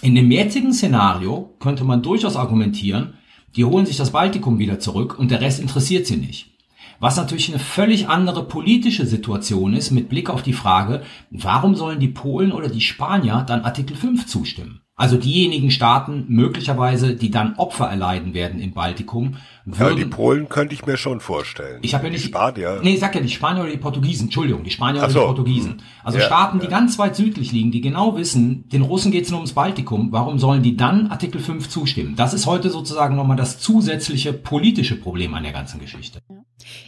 In 0.01 0.13
dem 0.13 0.29
jetzigen 0.29 0.73
Szenario 0.73 1.55
könnte 1.59 1.83
man 1.83 2.03
durchaus 2.03 2.35
argumentieren, 2.35 3.15
die 3.55 3.65
holen 3.65 3.87
sich 3.87 3.97
das 3.97 4.11
Baltikum 4.11 4.59
wieder 4.59 4.79
zurück 4.79 5.17
und 5.17 5.31
der 5.31 5.41
Rest 5.41 5.59
interessiert 5.59 6.05
sie 6.05 6.17
nicht. 6.17 6.51
Was 6.99 7.17
natürlich 7.17 7.49
eine 7.49 7.59
völlig 7.59 8.09
andere 8.09 8.43
politische 8.47 9.05
Situation 9.05 9.73
ist 9.73 9.91
mit 9.91 10.09
Blick 10.09 10.29
auf 10.29 10.41
die 10.41 10.53
Frage, 10.53 11.03
warum 11.29 11.75
sollen 11.75 11.99
die 11.99 12.07
Polen 12.07 12.51
oder 12.51 12.69
die 12.69 12.81
Spanier 12.81 13.43
dann 13.47 13.61
Artikel 13.61 13.95
5 13.95 14.25
zustimmen? 14.25 14.81
Also 14.95 15.17
diejenigen 15.17 15.69
Staaten 15.69 16.25
möglicherweise, 16.27 17.15
die 17.15 17.29
dann 17.29 17.55
Opfer 17.55 17.85
erleiden 17.85 18.33
werden 18.33 18.59
im 18.59 18.73
Baltikum, 18.73 19.35
würden, 19.67 19.97
ja, 19.97 20.03
die 20.03 20.09
Polen 20.09 20.47
könnte 20.47 20.73
ich 20.73 20.85
mir 20.85 20.95
schon 20.95 21.19
vorstellen. 21.19 21.79
Ich 21.81 21.93
habe 21.93 22.05
ja 22.05 22.11
nicht 22.11 22.23
die 22.23 22.29
Spanier. 22.29 22.79
Nee, 22.81 22.93
ich 22.93 22.99
sag 22.99 23.13
ja 23.15 23.21
die 23.21 23.29
Spanier 23.29 23.63
oder 23.63 23.71
die 23.71 23.77
Portugiesen. 23.77 24.25
Entschuldigung, 24.25 24.63
die 24.63 24.71
Spanier 24.71 25.01
oder 25.01 25.09
so. 25.09 25.19
die 25.19 25.25
Portugiesen. 25.25 25.81
Also 26.03 26.19
Ja, 26.19 26.25
Staaten, 26.25 26.59
die 26.59 26.65
ja. 26.65 26.71
ganz 26.71 26.97
weit 26.97 27.15
südlich 27.17 27.51
liegen, 27.51 27.71
die 27.71 27.81
genau 27.81 28.15
wissen, 28.15 28.67
den 28.69 28.81
Russen 28.81 29.11
geht 29.11 29.25
es 29.25 29.29
nur 29.31 29.39
ums 29.39 29.53
Baltikum. 29.53 30.11
Warum 30.11 30.39
sollen 30.39 30.63
die 30.63 30.77
dann 30.77 31.07
Artikel 31.07 31.41
5 31.41 31.67
zustimmen? 31.67 32.15
Das 32.15 32.33
ist 32.33 32.45
heute 32.45 32.69
sozusagen 32.69 33.15
nochmal 33.15 33.37
das 33.37 33.59
zusätzliche 33.59 34.31
politische 34.31 34.95
Problem 34.95 35.33
an 35.33 35.43
der 35.43 35.51
ganzen 35.51 35.79
Geschichte. 35.79 36.21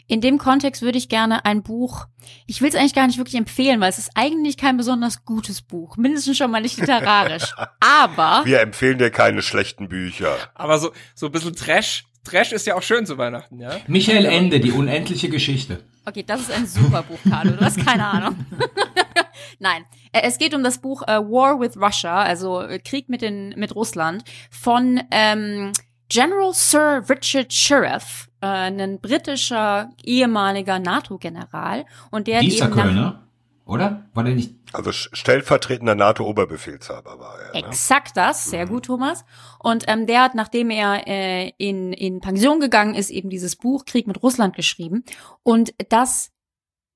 In 0.07 0.21
dem 0.21 0.37
Kontext 0.37 0.81
würde 0.81 0.97
ich 0.97 1.09
gerne 1.09 1.45
ein 1.45 1.63
Buch, 1.63 2.07
ich 2.47 2.61
will 2.61 2.69
es 2.69 2.75
eigentlich 2.75 2.95
gar 2.95 3.07
nicht 3.07 3.17
wirklich 3.17 3.35
empfehlen, 3.37 3.79
weil 3.79 3.89
es 3.89 3.97
ist 3.97 4.11
eigentlich 4.15 4.57
kein 4.57 4.77
besonders 4.77 5.23
gutes 5.25 5.61
Buch, 5.61 5.97
mindestens 5.97 6.37
schon 6.37 6.51
mal 6.51 6.61
nicht 6.61 6.77
literarisch. 6.77 7.53
Aber 7.79 8.45
Wir 8.45 8.61
empfehlen 8.61 8.97
dir 8.97 9.09
keine 9.09 9.41
schlechten 9.41 9.87
Bücher. 9.89 10.35
Aber 10.55 10.77
so, 10.79 10.91
so 11.15 11.27
ein 11.27 11.31
bisschen 11.31 11.55
Trash. 11.55 12.05
Trash 12.29 12.51
ist 12.51 12.67
ja 12.67 12.75
auch 12.75 12.81
schön 12.81 13.05
zu 13.05 13.17
Weihnachten, 13.17 13.59
ja? 13.59 13.71
Michael 13.87 14.25
Ende, 14.25 14.59
die 14.59 14.71
unendliche 14.71 15.29
Geschichte. 15.29 15.83
Okay, 16.05 16.23
das 16.25 16.41
ist 16.41 16.51
ein 16.51 16.65
super 16.65 17.03
Buch, 17.03 17.19
Carlo. 17.29 17.51
Du 17.51 17.59
hast 17.65 17.83
keine 17.85 18.05
Ahnung. 18.05 18.35
Nein, 19.59 19.83
Äh, 20.11 20.21
es 20.23 20.37
geht 20.37 20.53
um 20.55 20.63
das 20.63 20.79
Buch 20.79 21.03
äh, 21.07 21.17
War 21.19 21.59
with 21.59 21.77
Russia, 21.77 22.21
also 22.21 22.61
äh, 22.61 22.79
Krieg 22.79 23.09
mit, 23.09 23.21
den, 23.21 23.49
mit 23.57 23.75
Russland, 23.75 24.23
von 24.49 25.01
ähm, 25.11 25.71
General 26.09 26.51
Sir 26.53 27.03
Richard 27.07 27.53
Sheriff, 27.53 28.27
äh, 28.41 28.47
ein 28.47 28.99
britischer 28.99 29.89
ehemaliger 30.03 30.79
NATO-General. 30.79 31.85
Und 32.09 32.27
der 32.27 32.39
Dieser 32.41 32.65
eben 32.65 32.75
nach- 32.75 32.83
Kölner, 32.83 33.27
oder? 33.69 34.09
War 34.13 34.23
der 34.23 34.35
nicht? 34.35 34.55
Also 34.73 34.91
stellvertretender 34.91 35.95
NATO-Oberbefehlshaber 35.95 37.19
war 37.19 37.39
er. 37.39 37.53
Ne? 37.53 37.67
Exakt 37.67 38.17
das, 38.17 38.45
sehr 38.45 38.65
gut, 38.65 38.85
Thomas. 38.85 39.25
Und 39.59 39.85
ähm, 39.87 40.07
der 40.07 40.23
hat, 40.23 40.35
nachdem 40.35 40.69
er 40.69 41.07
äh, 41.07 41.49
in, 41.57 41.93
in 41.93 42.19
Pension 42.19 42.59
gegangen 42.59 42.95
ist, 42.95 43.09
eben 43.09 43.29
dieses 43.29 43.55
Buch 43.55 43.85
Krieg 43.85 44.07
mit 44.07 44.21
Russland 44.23 44.55
geschrieben. 44.55 45.03
Und 45.43 45.73
das 45.89 46.31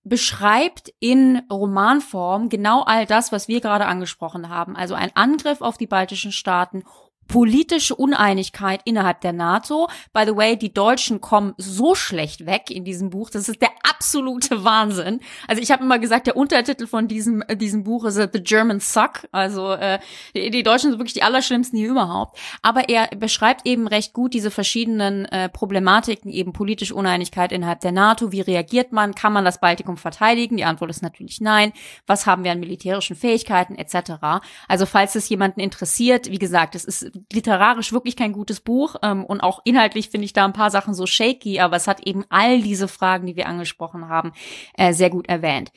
beschreibt 0.04 0.94
in 1.00 1.44
Romanform 1.52 2.50
genau 2.50 2.84
all 2.84 3.06
das, 3.06 3.32
was 3.32 3.48
wir 3.48 3.62
gerade 3.62 3.86
angesprochen 3.86 4.50
haben. 4.50 4.76
Also 4.76 4.96
ein 4.96 5.16
Angriff 5.16 5.62
auf 5.62 5.78
die 5.78 5.88
baltischen 5.88 6.32
Staaten, 6.32 6.84
politische 7.28 7.96
Uneinigkeit 7.96 8.82
innerhalb 8.86 9.22
der 9.22 9.34
NATO. 9.34 9.88
By 10.14 10.24
the 10.26 10.36
way, 10.36 10.58
die 10.58 10.74
Deutschen 10.74 11.22
kommen 11.22 11.54
so 11.58 11.96
schlecht 11.96 12.46
weg 12.46 12.70
in 12.70 12.84
diesem 12.84 13.10
Buch. 13.10 13.30
Das 13.30 13.50
ist 13.50 13.62
der 13.62 13.72
absolute 13.84 14.64
Wahnsinn. 14.64 15.20
Also 15.48 15.62
ich 15.62 15.72
habe 15.72 15.84
immer 15.84 16.00
gesagt, 16.00 16.28
der 16.28 16.38
Untertitel 16.38 16.88
von 16.88 17.08
diesem 17.08 17.44
äh, 17.48 17.56
diesem 17.56 17.84
Buch 17.84 18.06
ist 18.06 18.18
äh, 18.18 18.30
The 18.32 18.44
German 18.44 18.80
Suck. 18.80 19.28
Also 19.32 19.74
äh, 19.74 20.00
die, 20.36 20.50
die 20.52 20.64
Deutschen 20.64 20.92
sind 20.92 21.00
wirklich 21.00 21.14
die 21.14 21.24
allerschlimmsten 21.24 21.78
hier 21.78 21.90
überhaupt. 21.90 22.38
Aber 22.62 22.90
er 22.90 23.08
beschreibt 23.16 23.66
eben 23.66 23.88
recht 23.88 24.14
gut 24.14 24.34
diese 24.34 24.52
verschiedenen 24.52 25.26
äh, 25.26 25.50
Problematiken, 25.50 26.32
eben 26.32 26.54
politische 26.54 26.96
Uneinigkeit 26.96 27.52
innerhalb 27.52 27.80
der 27.82 27.92
NATO. 27.92 28.32
Wie 28.32 28.42
reagiert 28.42 28.92
man? 28.92 29.16
Kann 29.16 29.34
man 29.34 29.46
das 29.46 29.60
Baltikum 29.60 29.98
verteidigen? 29.98 30.58
Die 30.58 30.66
Antwort 30.66 30.92
ist 30.92 31.02
natürlich 31.02 31.42
nein. 31.42 31.74
Was 32.06 32.26
haben 32.26 32.44
wir 32.44 32.52
an 32.52 32.60
militärischen 32.60 33.16
Fähigkeiten 33.16 33.76
etc. 33.76 34.44
Also 34.68 34.86
falls 34.86 35.16
es 35.16 35.30
jemanden 35.30 35.60
interessiert, 35.60 36.30
wie 36.30 36.40
gesagt, 36.40 36.76
es 36.76 36.84
ist 36.84 37.13
literarisch 37.32 37.94
wirklich 37.94 38.16
kein 38.16 38.34
gutes 38.34 38.60
Buch 38.60 38.96
ähm, 39.02 39.26
und 39.26 39.42
auch 39.42 39.62
inhaltlich 39.64 40.10
finde 40.10 40.26
ich 40.26 40.34
da 40.34 40.46
ein 40.46 40.54
paar 40.54 40.72
Sachen 40.72 40.94
so 40.94 41.06
shaky, 41.06 41.60
aber 41.60 41.76
es 41.76 41.88
hat 41.88 42.06
eben 42.06 42.26
all 42.30 42.62
diese 42.62 42.88
Fragen, 42.88 43.28
die 43.28 43.36
wir 43.36 43.48
angesprochen 43.48 44.10
haben, 44.10 44.32
äh, 44.78 44.94
sehr 44.94 45.10
gut 45.10 45.28
erwähnt. 45.28 45.72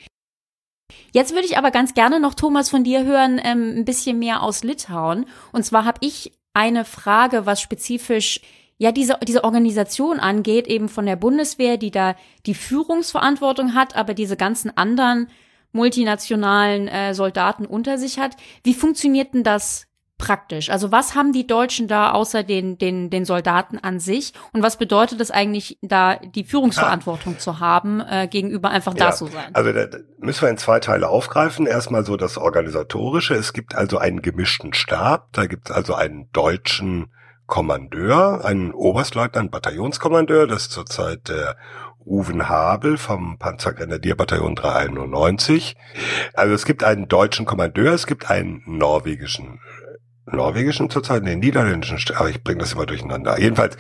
Jetzt 1.13 1.33
würde 1.33 1.47
ich 1.47 1.59
aber 1.59 1.71
ganz 1.71 1.95
gerne 1.95 2.21
noch, 2.21 2.35
Thomas, 2.35 2.71
von 2.71 2.85
dir 2.85 3.05
hören, 3.05 3.41
ähm, 3.43 3.75
ein 3.79 3.85
bisschen 3.85 4.19
mehr 4.19 4.43
aus 4.43 4.63
Litauen. 4.63 5.27
Und 5.53 5.65
zwar 5.65 5.85
habe 5.85 5.99
ich 6.01 6.33
eine 6.55 6.85
Frage, 6.85 7.45
was 7.45 7.61
spezifisch 7.61 8.41
ja 8.79 8.93
diese, 8.93 9.19
diese 9.27 9.45
Organisation 9.45 10.21
angeht, 10.21 10.67
eben 10.67 10.89
von 10.89 11.07
der 11.07 11.17
Bundeswehr, 11.17 11.77
die 11.77 11.91
da 11.91 12.15
die 12.45 12.55
Führungsverantwortung 12.55 13.75
hat, 13.75 13.97
aber 13.97 14.15
diese 14.15 14.37
ganzen 14.37 14.77
anderen 14.77 15.29
multinationalen 15.73 16.89
äh, 16.89 17.15
Soldaten 17.15 17.67
unter 17.67 17.99
sich 17.99 18.19
hat. 18.19 18.37
Wie 18.63 18.75
funktioniert 18.75 19.35
denn 19.35 19.43
das 19.43 19.87
praktisch? 20.19 20.71
Also 20.71 20.93
was 20.93 21.15
haben 21.15 21.33
die 21.33 21.47
Deutschen 21.47 21.89
da 21.89 22.13
außer 22.13 22.43
den, 22.43 22.79
den, 22.79 23.11
den 23.11 23.25
Soldaten 23.25 23.79
an 23.79 24.01
sich? 24.01 24.33
Und 24.53 24.63
was 24.63 24.77
bedeutet 24.77 25.21
es 25.21 25.31
eigentlich, 25.31 25.79
da 25.83 26.17
die 26.17 26.45
Führungsverantwortung 26.45 27.39
zu 27.39 27.61
haben, 27.61 28.01
äh, 28.01 28.27
gegenüber 28.29 28.71
einfach 28.71 28.95
da 28.95 29.07
Ja, 29.07 29.13
zu 29.13 29.27
sein? 29.27 29.55
Also 29.55 29.73
da 29.73 29.87
da 29.87 29.99
müssen 30.19 30.43
wir 30.43 30.49
in 30.49 30.59
zwei 30.59 30.81
Teile 30.81 31.09
aufgreifen. 31.09 31.67
Erstmal 31.67 32.05
so 32.05 32.17
das 32.17 32.39
Organisatorische. 32.39 33.35
Es 33.35 33.53
gibt 33.53 33.75
also 33.75 33.99
einen 33.99 34.23
gemischten 34.23 34.75
Stab. 34.75 35.33
Da 35.33 35.47
gibt 35.47 35.71
es 35.71 35.77
also 35.77 35.95
einen 35.95 36.31
deutschen 36.33 37.13
Kommandeur, 37.47 38.45
einen 38.45 38.73
Oberstleutnant, 38.73 39.51
Bataillonskommandeur. 39.51 40.47
Das 40.47 40.63
ist 40.63 40.73
zurzeit 40.73 41.29
der 41.29 41.57
Uwen 42.07 42.49
Habel 42.49 42.99
vom 42.99 43.37
Panzergrenadierbataillon 43.39 44.55
391. 44.55 45.77
Also 46.35 46.55
es 46.55 46.65
gibt 46.65 46.85
einen 46.85 47.09
deutschen 47.09 47.47
Kommandeur, 47.47 47.93
es 47.93 48.07
gibt 48.07 48.31
einen 48.31 48.63
norwegischen 48.67 49.61
norwegischen 50.27 50.91
zurzeit, 50.91 51.25
den 51.25 51.39
niederländischen, 51.39 51.99
aber 52.17 52.29
ich 52.29 52.43
bringe 52.43 52.59
das 52.59 52.73
immer 52.73 52.87
durcheinander. 52.87 53.39
Jedenfalls, 53.39 53.77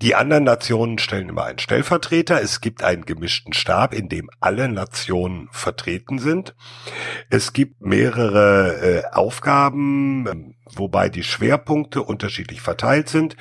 die 0.00 0.14
anderen 0.14 0.44
Nationen 0.44 0.98
stellen 0.98 1.28
immer 1.28 1.44
einen 1.44 1.58
Stellvertreter. 1.58 2.40
Es 2.40 2.60
gibt 2.60 2.84
einen 2.84 3.04
gemischten 3.04 3.52
Stab, 3.52 3.94
in 3.94 4.08
dem 4.08 4.30
alle 4.40 4.68
Nationen 4.68 5.48
vertreten 5.50 6.18
sind. 6.18 6.54
Es 7.30 7.52
gibt 7.52 7.80
mehrere 7.80 8.80
äh, 8.80 9.02
Aufgaben, 9.12 10.26
ähm, 10.28 10.54
wobei 10.74 11.08
die 11.08 11.24
Schwerpunkte 11.24 12.02
unterschiedlich 12.02 12.60
verteilt 12.60 13.08
sind. 13.08 13.36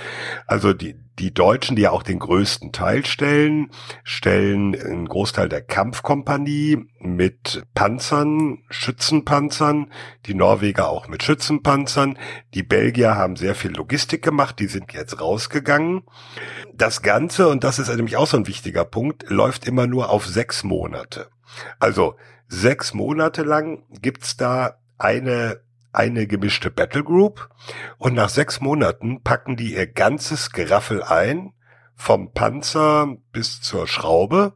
Also 0.47 0.73
die, 0.73 0.95
die 1.19 1.33
Deutschen, 1.33 1.75
die 1.75 1.83
ja 1.83 1.91
auch 1.91 2.03
den 2.03 2.19
größten 2.19 2.71
Teil 2.71 3.05
stellen, 3.05 3.71
stellen 4.03 4.75
einen 4.75 5.07
Großteil 5.07 5.49
der 5.49 5.61
Kampfkompanie 5.61 6.85
mit 6.99 7.63
Panzern, 7.73 8.59
Schützenpanzern, 8.69 9.91
die 10.27 10.35
Norweger 10.35 10.89
auch 10.89 11.07
mit 11.07 11.23
Schützenpanzern. 11.23 12.19
Die 12.53 12.63
Belgier 12.63 13.15
haben 13.15 13.35
sehr 13.35 13.55
viel 13.55 13.71
Logistik 13.71 14.23
gemacht, 14.23 14.59
die 14.59 14.67
sind 14.67 14.93
jetzt 14.93 15.19
rausgegangen. 15.19 16.03
Das 16.73 17.01
Ganze, 17.01 17.47
und 17.47 17.63
das 17.63 17.79
ist 17.79 17.89
nämlich 17.95 18.17
auch 18.17 18.27
so 18.27 18.37
ein 18.37 18.47
wichtiger 18.47 18.85
Punkt, 18.85 19.29
läuft 19.29 19.65
immer 19.65 19.87
nur 19.87 20.09
auf 20.09 20.27
sechs 20.27 20.63
Monate. 20.63 21.29
Also 21.79 22.15
sechs 22.47 22.93
Monate 22.93 23.43
lang 23.43 23.83
gibt's 24.01 24.37
da 24.37 24.77
eine 24.97 25.61
eine 25.97 26.27
gemischte 26.27 26.69
Battle 26.69 27.03
Group 27.03 27.49
und 27.97 28.13
nach 28.13 28.29
sechs 28.29 28.61
Monaten 28.61 29.23
packen 29.23 29.57
die 29.57 29.73
ihr 29.73 29.87
ganzes 29.87 30.51
Geraffel 30.51 31.01
ein, 31.03 31.53
vom 31.95 32.31
Panzer 32.31 33.17
bis 33.31 33.61
zur 33.61 33.87
Schraube 33.87 34.53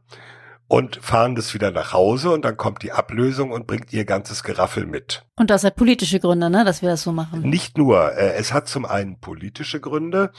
und 0.68 1.00
fahren 1.02 1.34
das 1.34 1.52
wieder 1.52 1.72
nach 1.72 1.92
Hause 1.92 2.30
und 2.30 2.44
dann 2.44 2.56
kommt 2.56 2.82
die 2.82 2.92
Ablösung 2.92 3.50
und 3.50 3.66
bringt 3.66 3.92
ihr 3.92 4.04
ganzes 4.04 4.44
Geraffel 4.44 4.86
mit. 4.86 5.26
Und 5.36 5.50
das 5.50 5.64
hat 5.64 5.74
politische 5.76 6.20
Gründe, 6.20 6.48
ne, 6.48 6.64
dass 6.64 6.80
wir 6.80 6.88
das 6.88 7.02
so 7.02 7.12
machen. 7.12 7.42
Nicht 7.42 7.76
nur, 7.76 8.14
äh, 8.14 8.34
es 8.34 8.52
hat 8.52 8.68
zum 8.68 8.86
einen 8.86 9.18
politische 9.18 9.80
Gründe, 9.80 10.30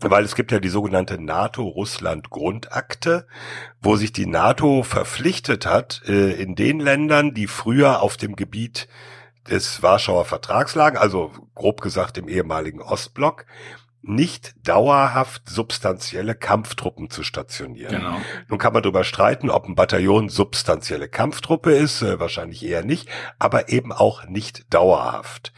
weil 0.00 0.24
es 0.24 0.36
gibt 0.36 0.52
ja 0.52 0.60
die 0.60 0.68
sogenannte 0.68 1.20
NATO-Russland-Grundakte, 1.20 3.26
wo 3.80 3.96
sich 3.96 4.12
die 4.12 4.26
NATO 4.26 4.84
verpflichtet 4.84 5.66
hat, 5.66 6.02
äh, 6.06 6.40
in 6.40 6.54
den 6.54 6.78
Ländern, 6.80 7.34
die 7.34 7.48
früher 7.48 8.00
auf 8.00 8.16
dem 8.16 8.36
Gebiet 8.36 8.86
des 9.50 9.82
Warschauer 9.82 10.24
Vertrags 10.24 10.74
lagen, 10.74 10.96
also 10.96 11.32
grob 11.54 11.80
gesagt 11.80 12.18
im 12.18 12.28
ehemaligen 12.28 12.80
Ostblock, 12.80 13.46
nicht 14.02 14.54
dauerhaft 14.66 15.48
substanzielle 15.48 16.34
Kampftruppen 16.34 17.08
zu 17.08 17.22
stationieren. 17.22 17.96
Genau. 17.96 18.16
Nun 18.48 18.58
kann 18.58 18.72
man 18.72 18.82
darüber 18.82 19.04
streiten, 19.04 19.48
ob 19.48 19.66
ein 19.66 19.76
Bataillon 19.76 20.28
substanzielle 20.28 21.08
Kampftruppe 21.08 21.72
ist, 21.72 22.02
äh, 22.02 22.18
wahrscheinlich 22.18 22.64
eher 22.64 22.84
nicht, 22.84 23.08
aber 23.38 23.68
eben 23.68 23.92
auch 23.92 24.26
nicht 24.26 24.72
dauerhaft. 24.74 25.52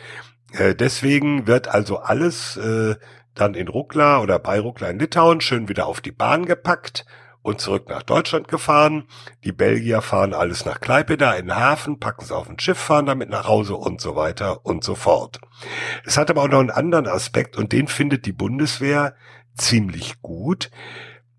Äh, 0.52 0.74
deswegen 0.74 1.46
wird 1.46 1.68
also 1.68 1.98
alles 1.98 2.56
äh, 2.58 2.96
dann 3.34 3.54
in 3.54 3.68
Ruckla 3.68 4.20
oder 4.20 4.38
bei 4.38 4.60
Ruckla 4.60 4.88
in 4.88 4.98
Litauen 4.98 5.40
schön 5.40 5.68
wieder 5.68 5.86
auf 5.86 6.02
die 6.02 6.12
Bahn 6.12 6.44
gepackt 6.44 7.06
und 7.44 7.60
zurück 7.60 7.90
nach 7.90 8.02
Deutschland 8.02 8.48
gefahren. 8.48 9.04
Die 9.44 9.52
Belgier 9.52 10.00
fahren 10.00 10.32
alles 10.32 10.64
nach 10.64 10.80
Klaipeda 10.80 11.34
in 11.34 11.48
den 11.48 11.56
Hafen, 11.56 12.00
packen 12.00 12.24
es 12.24 12.32
auf 12.32 12.48
ein 12.48 12.58
Schiff, 12.58 12.78
fahren 12.78 13.04
damit 13.04 13.28
nach 13.28 13.46
Hause 13.46 13.76
und 13.76 14.00
so 14.00 14.16
weiter 14.16 14.64
und 14.64 14.82
so 14.82 14.94
fort. 14.94 15.40
Es 16.06 16.16
hat 16.16 16.30
aber 16.30 16.42
auch 16.42 16.48
noch 16.48 16.60
einen 16.60 16.70
anderen 16.70 17.06
Aspekt 17.06 17.58
und 17.58 17.72
den 17.72 17.86
findet 17.86 18.24
die 18.24 18.32
Bundeswehr 18.32 19.14
ziemlich 19.56 20.22
gut. 20.22 20.70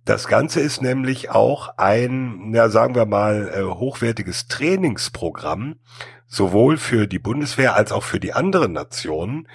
Das 0.06 0.28
Ganze 0.28 0.60
ist 0.60 0.84
nämlich 0.84 1.32
auch 1.32 1.70
ein, 1.78 2.52
na, 2.52 2.70
sagen 2.70 2.94
wir 2.94 3.08
mal, 3.08 3.52
äh, 3.52 3.64
hochwertiges 3.64 4.48
Trainingsprogramm, 4.48 5.80
sowohl 6.28 6.78
für 6.78 7.08
die 7.08 7.18
Bundeswehr 7.18 7.76
als 7.76 7.92
auch 7.92 8.04
für 8.04 8.20
die 8.20 8.34
anderen 8.34 8.74
Nationen, 8.74 9.48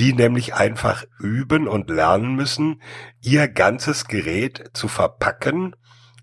die 0.00 0.14
nämlich 0.14 0.54
einfach 0.54 1.04
üben 1.18 1.68
und 1.68 1.90
lernen 1.90 2.34
müssen, 2.34 2.80
ihr 3.20 3.46
ganzes 3.46 4.06
Gerät 4.06 4.70
zu 4.72 4.88
verpacken, 4.88 5.76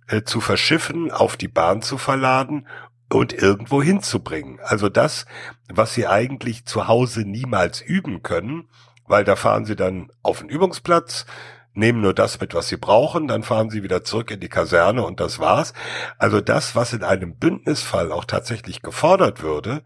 äh, 0.07 0.23
zu 0.23 0.41
verschiffen, 0.41 1.11
auf 1.11 1.37
die 1.37 1.47
Bahn 1.47 1.81
zu 1.81 1.97
verladen 1.97 2.67
und 3.09 3.33
irgendwo 3.33 3.81
hinzubringen. 3.81 4.59
Also 4.61 4.89
das, 4.89 5.25
was 5.69 5.93
sie 5.93 6.07
eigentlich 6.07 6.65
zu 6.65 6.87
Hause 6.87 7.21
niemals 7.21 7.81
üben 7.81 8.23
können, 8.23 8.67
weil 9.07 9.23
da 9.23 9.35
fahren 9.35 9.65
sie 9.65 9.75
dann 9.75 10.11
auf 10.23 10.39
den 10.39 10.49
Übungsplatz, 10.49 11.25
nehmen 11.73 12.01
nur 12.01 12.13
das 12.13 12.39
mit, 12.39 12.53
was 12.53 12.69
sie 12.69 12.77
brauchen, 12.77 13.27
dann 13.27 13.43
fahren 13.43 13.69
sie 13.69 13.83
wieder 13.83 14.03
zurück 14.03 14.31
in 14.31 14.39
die 14.39 14.49
Kaserne 14.49 15.03
und 15.03 15.19
das 15.19 15.39
war's. 15.39 15.73
Also 16.17 16.41
das, 16.41 16.75
was 16.75 16.93
in 16.93 17.03
einem 17.03 17.37
Bündnisfall 17.37 18.11
auch 18.11 18.25
tatsächlich 18.25 18.81
gefordert 18.81 19.43
würde, 19.43 19.83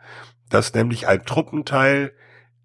dass 0.50 0.74
nämlich 0.74 1.08
ein 1.08 1.26
Truppenteil 1.26 2.14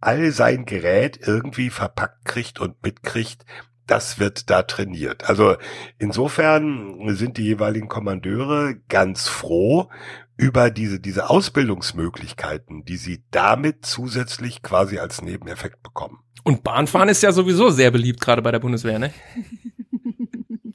all 0.00 0.30
sein 0.32 0.66
Gerät 0.66 1.18
irgendwie 1.26 1.70
verpackt 1.70 2.24
kriegt 2.26 2.60
und 2.60 2.82
mitkriegt, 2.82 3.44
das 3.86 4.18
wird 4.18 4.50
da 4.50 4.62
trainiert. 4.62 5.28
Also 5.28 5.56
insofern 5.98 7.14
sind 7.14 7.38
die 7.38 7.44
jeweiligen 7.44 7.88
Kommandeure 7.88 8.76
ganz 8.88 9.28
froh 9.28 9.88
über 10.36 10.70
diese, 10.70 11.00
diese 11.00 11.30
Ausbildungsmöglichkeiten, 11.30 12.84
die 12.84 12.96
sie 12.96 13.22
damit 13.30 13.86
zusätzlich 13.86 14.62
quasi 14.62 14.98
als 14.98 15.22
Nebeneffekt 15.22 15.82
bekommen. 15.82 16.18
Und 16.42 16.64
Bahnfahren 16.64 17.08
ist 17.08 17.22
ja 17.22 17.32
sowieso 17.32 17.70
sehr 17.70 17.90
beliebt, 17.90 18.20
gerade 18.20 18.42
bei 18.42 18.50
der 18.50 18.58
Bundeswehr, 18.58 18.98
ne? 18.98 19.12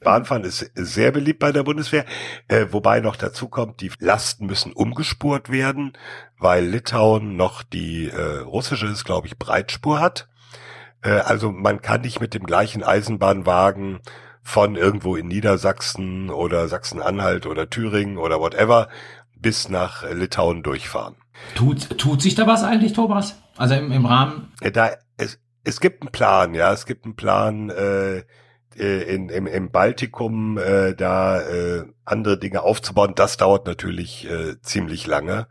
Bahnfahren 0.00 0.44
ist 0.44 0.70
sehr 0.74 1.12
beliebt 1.12 1.40
bei 1.40 1.52
der 1.52 1.62
Bundeswehr, 1.62 2.06
äh, 2.48 2.66
wobei 2.70 3.00
noch 3.00 3.16
dazu 3.16 3.48
kommt, 3.48 3.82
die 3.82 3.92
Lasten 3.98 4.46
müssen 4.46 4.72
umgespurt 4.72 5.50
werden, 5.50 5.92
weil 6.38 6.64
Litauen 6.64 7.36
noch 7.36 7.62
die 7.62 8.08
äh, 8.08 8.38
russische 8.38 8.86
ist, 8.86 9.04
glaube 9.04 9.26
ich, 9.26 9.38
Breitspur 9.38 10.00
hat. 10.00 10.29
Äh, 11.02 11.10
also 11.10 11.50
man 11.50 11.80
kann 11.80 12.02
nicht 12.02 12.20
mit 12.20 12.34
dem 12.34 12.44
gleichen 12.44 12.82
Eisenbahnwagen 12.82 14.00
von 14.42 14.76
irgendwo 14.76 15.16
in 15.16 15.28
Niedersachsen 15.28 16.30
oder 16.30 16.68
Sachsen-Anhalt 16.68 17.46
oder 17.46 17.68
Thüringen 17.68 18.16
oder 18.16 18.40
whatever 18.40 18.88
bis 19.36 19.68
nach 19.68 20.08
Litauen 20.10 20.62
durchfahren. 20.62 21.16
Tut, 21.54 21.98
tut 21.98 22.20
sich 22.20 22.34
da 22.34 22.46
was 22.46 22.62
eigentlich, 22.62 22.92
Thomas? 22.92 23.40
Also 23.56 23.74
im, 23.74 23.92
im 23.92 24.06
Rahmen? 24.06 24.52
Äh, 24.60 24.70
Da, 24.70 24.90
es, 25.16 25.38
es 25.64 25.80
gibt 25.80 26.02
einen 26.02 26.12
Plan, 26.12 26.54
ja, 26.54 26.72
es 26.72 26.86
gibt 26.86 27.04
einen 27.04 27.16
Plan, 27.16 27.70
äh, 27.70 28.22
äh, 28.76 29.14
in, 29.14 29.28
im, 29.28 29.46
im 29.46 29.70
Baltikum 29.70 30.56
äh, 30.58 30.94
da 30.94 31.40
äh, 31.40 31.84
andere 32.04 32.38
Dinge 32.38 32.62
aufzubauen. 32.62 33.14
Das 33.16 33.36
dauert 33.36 33.66
natürlich 33.66 34.28
äh, 34.30 34.60
ziemlich 34.62 35.06
lange, 35.06 35.48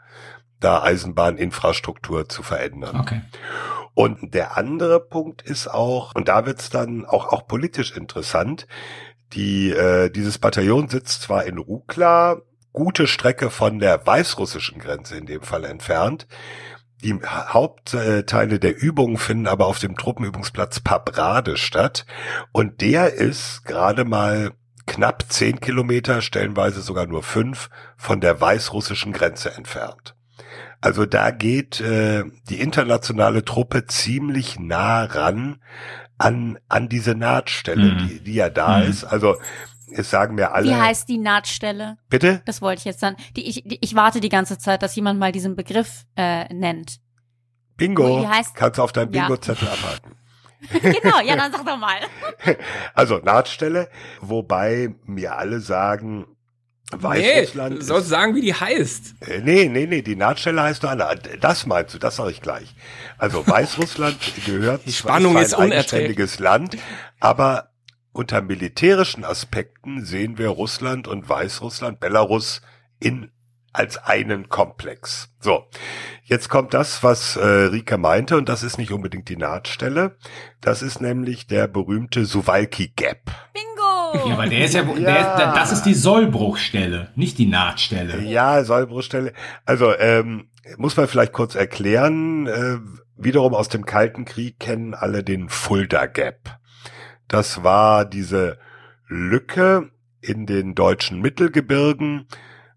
da 0.59 0.83
Eisenbahninfrastruktur 0.83 2.29
zu 2.29 2.43
verändern. 2.43 2.99
Okay. 2.99 3.21
Und 3.99 4.33
der 4.33 4.55
andere 4.55 5.01
Punkt 5.01 5.41
ist 5.41 5.67
auch, 5.67 6.15
und 6.15 6.29
da 6.29 6.45
wird's 6.45 6.69
dann 6.69 7.03
auch, 7.03 7.33
auch 7.33 7.45
politisch 7.47 7.91
interessant, 7.91 8.65
die, 9.33 9.71
äh, 9.71 10.09
dieses 10.09 10.37
Bataillon 10.37 10.87
sitzt 10.87 11.23
zwar 11.23 11.43
in 11.43 11.57
Rukla, 11.57 12.37
gute 12.71 13.07
Strecke 13.07 13.49
von 13.49 13.79
der 13.79 14.07
weißrussischen 14.07 14.79
Grenze 14.79 15.17
in 15.17 15.25
dem 15.25 15.41
Fall 15.41 15.65
entfernt. 15.65 16.27
Die 17.03 17.13
Hauptteile 17.25 18.57
der 18.57 18.81
Übungen 18.81 19.17
finden 19.17 19.47
aber 19.47 19.65
auf 19.65 19.79
dem 19.79 19.97
Truppenübungsplatz 19.97 20.79
Pabrade 20.79 21.57
statt. 21.57 22.05
Und 22.53 22.79
der 22.79 23.15
ist 23.15 23.65
gerade 23.65 24.05
mal 24.05 24.53
knapp 24.87 25.25
zehn 25.27 25.59
Kilometer, 25.59 26.21
stellenweise 26.21 26.79
sogar 26.79 27.05
nur 27.05 27.21
fünf, 27.21 27.69
von 27.97 28.21
der 28.21 28.39
weißrussischen 28.39 29.11
Grenze 29.11 29.53
entfernt. 29.53 30.15
Also 30.81 31.05
da 31.05 31.31
geht 31.31 31.81
äh, 31.81 32.23
die 32.49 32.59
internationale 32.61 33.43
Truppe 33.43 33.85
ziemlich 33.85 34.59
nah 34.59 35.03
ran 35.03 35.61
an, 36.17 36.57
an 36.69 36.89
diese 36.89 37.15
Nahtstelle, 37.15 37.93
Mhm. 37.93 37.97
die, 38.07 38.23
die 38.23 38.33
ja 38.33 38.49
da 38.49 38.77
Mhm. 38.79 38.83
ist. 38.89 39.03
Also 39.03 39.35
es 39.91 40.09
sagen 40.09 40.35
mir 40.35 40.53
alle. 40.53 40.69
Wie 40.69 40.75
heißt 40.75 41.09
die 41.09 41.17
Nahtstelle? 41.17 41.97
Bitte? 42.09 42.41
Das 42.45 42.61
wollte 42.61 42.79
ich 42.79 42.85
jetzt 42.85 43.01
dann. 43.03 43.15
Die, 43.35 43.47
ich, 43.47 43.63
die, 43.65 43.79
ich 43.81 43.95
warte 43.95 44.19
die 44.21 44.29
ganze 44.29 44.57
Zeit, 44.57 44.83
dass 44.83 44.95
jemand 44.95 45.19
mal 45.19 45.31
diesen 45.31 45.55
Begriff 45.55 46.05
äh, 46.15 46.53
nennt. 46.53 46.99
Bingo. 47.75 48.21
Wie 48.21 48.27
heißt- 48.27 48.53
Kannst 48.55 48.77
du 48.77 48.83
auf 48.83 48.91
deinem 48.91 49.13
Ja. 49.13 49.23
Bingo-Zettel 49.27 49.67
abhaken. 49.67 50.15
genau, 51.01 51.19
ja, 51.21 51.35
dann 51.37 51.51
sag 51.53 51.65
doch 51.65 51.77
mal. 51.77 51.99
Also 52.93 53.17
Nahtstelle, 53.19 53.89
wobei 54.21 54.93
mir 55.05 55.37
alle 55.37 55.59
sagen, 55.61 56.25
Weißrussland. 56.91 57.73
Nee, 57.73 57.79
du 57.79 57.85
sollst 57.85 58.09
sagen, 58.09 58.35
wie 58.35 58.41
die 58.41 58.53
heißt. 58.53 59.15
Äh, 59.27 59.41
nee, 59.41 59.69
nee, 59.69 59.85
nee, 59.85 60.01
die 60.01 60.15
Nahtstelle 60.15 60.63
heißt 60.63 60.83
doch 60.83 60.89
anders. 60.89 61.19
Das 61.39 61.65
meinst 61.65 61.93
du, 61.93 61.99
das 61.99 62.15
sage 62.15 62.31
ich 62.31 62.41
gleich. 62.41 62.73
Also 63.17 63.45
Weißrussland 63.47 64.17
gehört 64.45 64.85
Die 64.85 64.91
Spannung 64.91 65.33
zwar 65.33 65.41
ist 65.43 65.53
ein 65.53 65.71
eigenständiges 65.71 66.39
Land, 66.39 66.77
aber 67.19 67.69
unter 68.11 68.41
militärischen 68.41 69.23
Aspekten 69.23 70.03
sehen 70.03 70.37
wir 70.37 70.49
Russland 70.49 71.07
und 71.07 71.29
Weißrussland, 71.29 71.99
Belarus 71.99 72.61
in 72.99 73.31
als 73.71 73.97
einen 73.97 74.49
Komplex. 74.49 75.29
So, 75.39 75.65
jetzt 76.23 76.49
kommt 76.49 76.73
das, 76.73 77.03
was 77.03 77.35
äh, 77.35 77.45
Rike 77.45 77.97
meinte, 77.97 78.35
und 78.35 78.49
das 78.49 78.63
ist 78.63 78.77
nicht 78.77 78.91
unbedingt 78.91 79.29
die 79.29 79.37
Nahtstelle. 79.37 80.17
Das 80.59 80.81
ist 80.81 81.01
nämlich 81.01 81.47
der 81.47 81.67
berühmte 81.67 82.25
Suwalki 82.25 82.93
Gap. 82.95 83.25
Bingo! 83.53 83.78
Ja, 84.13 84.33
aber 84.33 84.47
der 84.47 84.65
ist 84.65 84.73
ja, 84.73 84.83
Der 84.83 84.99
Ja. 84.99 85.15
ist, 85.31 85.39
der, 85.39 85.53
das 85.53 85.71
ist 85.71 85.83
die 85.83 85.93
Sollbruchstelle, 85.93 87.09
nicht 87.15 87.37
die 87.37 87.45
Nahtstelle. 87.47 88.21
Ja, 88.23 88.63
Sollbruchstelle. 88.63 89.33
Also 89.65 89.95
ähm, 89.97 90.49
muss 90.77 90.97
man 90.97 91.07
vielleicht 91.07 91.33
kurz 91.33 91.55
erklären. 91.55 92.47
Äh, 92.47 92.77
wiederum 93.17 93.53
aus 93.53 93.69
dem 93.69 93.85
Kalten 93.85 94.25
Krieg 94.25 94.59
kennen 94.59 94.93
alle 94.93 95.23
den 95.23 95.49
Fulda 95.49 96.05
Gap. 96.05 96.57
Das 97.27 97.63
war 97.63 98.05
diese 98.05 98.57
Lücke 99.07 99.89
in 100.21 100.45
den 100.45 100.75
deutschen 100.75 101.21
Mittelgebirgen, 101.21 102.27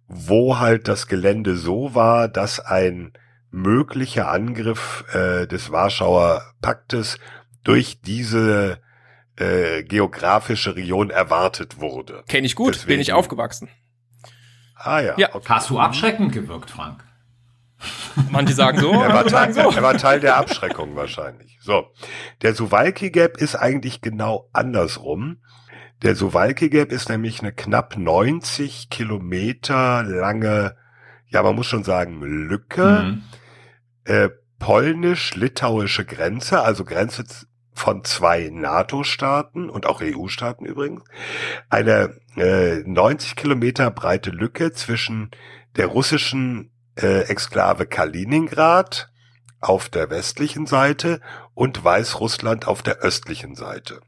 wo 0.09 0.59
halt 0.59 0.89
das 0.89 1.07
Gelände 1.07 1.57
so 1.57 1.95
war, 1.95 2.29
dass 2.29 2.61
ein 2.61 3.13
möglicher 3.51 4.31
Angriff 4.31 5.05
äh, 5.13 5.47
des 5.47 5.71
Warschauer 5.71 6.43
Paktes 6.61 7.19
durch 7.65 8.01
diese 8.01 8.79
äh, 9.43 9.83
geografische 9.85 10.77
Region 10.77 11.11
erwartet 11.11 11.81
wurde. 11.81 12.23
Kenne 12.29 12.47
ich 12.47 12.55
gut, 12.55 12.87
bin 12.87 13.01
ich 13.01 13.07
Deswegen- 13.07 13.19
aufgewachsen. 13.19 13.69
Ah 14.77 15.01
ja. 15.01 15.15
Ja. 15.17 15.35
okay. 15.35 15.47
Hast 15.49 15.71
du 15.71 15.79
abschreckend 15.79 16.33
gewirkt, 16.33 16.71
Frank? 16.71 17.05
Manche 18.31 18.55
sagen 18.55 18.79
so, 18.79 18.91
Er 18.93 19.13
war, 19.13 19.27
Teil, 19.27 19.53
sagen 19.53 19.71
so. 19.73 19.77
er 19.77 19.83
war 19.83 19.97
Teil 19.97 20.21
der 20.21 20.37
Abschreckung 20.37 20.95
wahrscheinlich. 20.97 21.59
So, 21.63 21.87
der 22.43 22.55
Suwalki 22.55 23.11
Gap 23.11 23.37
ist 23.39 23.55
eigentlich 23.57 24.01
genau 24.01 24.49
andersrum. 24.53 25.43
Der 26.03 26.15
Suwalki 26.17 26.69
Gap 26.69 26.91
ist 26.93 27.09
nämlich 27.09 27.41
eine 27.41 27.53
knapp 27.53 27.97
90 27.97 28.91
Kilometer 28.91 30.03
lange, 30.03 30.77
ja, 31.29 31.43
man 31.43 31.55
muss 31.55 31.67
schon 31.67 31.85
sagen, 31.85 32.21
Lücke, 32.23 33.03
Mhm. 33.05 33.23
äh, 34.05 34.29
polnisch-litauische 34.59 36.05
Grenze, 36.05 36.61
also 36.63 36.85
Grenze 36.85 37.25
von 37.73 38.05
zwei 38.05 38.51
NATO-Staaten 38.53 39.71
und 39.71 39.87
auch 39.87 40.01
EU-Staaten 40.03 40.65
übrigens. 40.65 41.03
Eine 41.71 42.17
äh, 42.37 42.83
90 42.85 43.37
Kilometer 43.37 43.91
breite 43.91 44.31
Lücke 44.31 44.73
zwischen 44.73 45.31
der 45.77 45.87
russischen 45.87 46.71
äh, 46.97 47.23
Exklave 47.23 47.87
Kaliningrad 47.87 49.11
auf 49.61 49.89
der 49.89 50.11
westlichen 50.11 50.67
Seite 50.67 51.21
und 51.55 51.83
Weißrussland 51.83 52.67
auf 52.67 52.83
der 52.83 52.99
östlichen 52.99 53.55
Seite. 53.55 54.01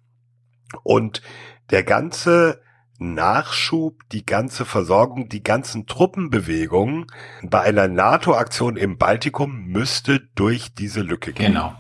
Und 0.82 1.22
der 1.70 1.84
ganze 1.84 2.60
Nachschub, 2.98 4.00
die 4.12 4.24
ganze 4.24 4.64
Versorgung, 4.64 5.28
die 5.28 5.42
ganzen 5.42 5.86
Truppenbewegungen 5.86 7.06
bei 7.42 7.60
einer 7.60 7.88
NATO-Aktion 7.88 8.76
im 8.76 8.98
Baltikum 8.98 9.64
müsste 9.66 10.20
durch 10.34 10.74
diese 10.74 11.00
Lücke 11.00 11.32
gehen. 11.32 11.54
Genau. 11.54 11.74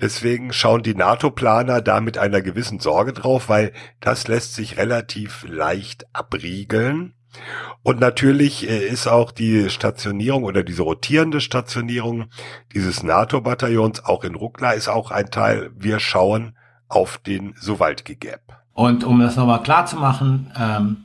Deswegen 0.00 0.52
schauen 0.52 0.82
die 0.82 0.94
NATO-Planer 0.94 1.82
da 1.82 2.00
mit 2.00 2.18
einer 2.18 2.40
gewissen 2.40 2.80
Sorge 2.80 3.12
drauf, 3.12 3.48
weil 3.48 3.72
das 4.00 4.28
lässt 4.28 4.54
sich 4.54 4.76
relativ 4.76 5.44
leicht 5.48 6.06
abriegeln. 6.12 7.14
Und 7.82 8.00
natürlich 8.00 8.68
äh, 8.68 8.86
ist 8.88 9.06
auch 9.06 9.30
die 9.30 9.70
Stationierung 9.70 10.44
oder 10.44 10.62
diese 10.62 10.82
rotierende 10.82 11.40
Stationierung 11.40 12.26
dieses 12.74 13.02
NATO-Bataillons 13.02 14.04
auch 14.04 14.24
in 14.24 14.34
Rukla 14.34 14.72
ist 14.72 14.88
auch 14.88 15.10
ein 15.10 15.30
Teil. 15.30 15.70
Wir 15.76 16.00
schauen 16.00 16.56
auf 16.88 17.18
den 17.18 17.54
Suwalki 17.58 18.16
Gap. 18.16 18.40
Und 18.74 19.04
um 19.04 19.20
das 19.20 19.36
nochmal 19.36 19.62
klar 19.62 19.86
zu 19.86 19.96
machen, 19.96 20.50
ähm, 20.58 21.04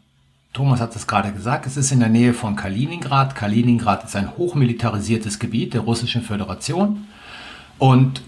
Thomas 0.53 0.79
hat 0.79 0.95
es 0.95 1.05
gerade 1.05 1.31
gesagt, 1.31 1.67
es 1.67 1.77
ist 1.77 1.91
in 1.91 1.99
der 1.99 2.10
Nähe 2.10 2.34
von 2.34 2.55
Kaliningrad. 2.55 3.36
Kaliningrad 3.36 4.05
ist 4.05 4.15
ein 4.15 4.38
hochmilitarisiertes 4.38 5.39
Gebiet 5.39 5.73
der 5.73 5.81
Russischen 5.81 6.21
Föderation. 6.21 7.08
Und 7.77 8.21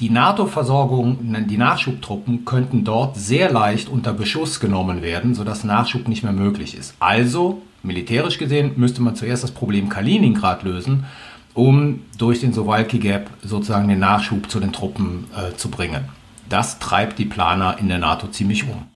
die 0.00 0.10
NATO-Versorgung, 0.10 1.18
die 1.48 1.56
Nachschubtruppen 1.56 2.44
könnten 2.44 2.84
dort 2.84 3.16
sehr 3.16 3.50
leicht 3.52 3.88
unter 3.88 4.12
Beschuss 4.12 4.60
genommen 4.60 5.02
werden, 5.02 5.34
sodass 5.34 5.64
Nachschub 5.64 6.08
nicht 6.08 6.22
mehr 6.24 6.32
möglich 6.32 6.76
ist. 6.76 6.94
Also, 6.98 7.62
militärisch 7.82 8.38
gesehen, 8.38 8.72
müsste 8.76 9.02
man 9.02 9.14
zuerst 9.14 9.44
das 9.44 9.52
Problem 9.52 9.88
Kaliningrad 9.88 10.62
lösen, 10.64 11.04
um 11.54 12.02
durch 12.18 12.40
den 12.40 12.52
Sowalki 12.52 12.98
Gap 12.98 13.30
sozusagen 13.42 13.88
den 13.88 14.00
Nachschub 14.00 14.50
zu 14.50 14.58
den 14.58 14.72
Truppen 14.72 15.26
äh, 15.36 15.54
zu 15.56 15.70
bringen. 15.70 16.08
Das 16.48 16.78
treibt 16.78 17.18
die 17.18 17.24
Planer 17.24 17.78
in 17.78 17.88
der 17.88 17.98
NATO 17.98 18.26
ziemlich 18.26 18.64
um. 18.64 18.88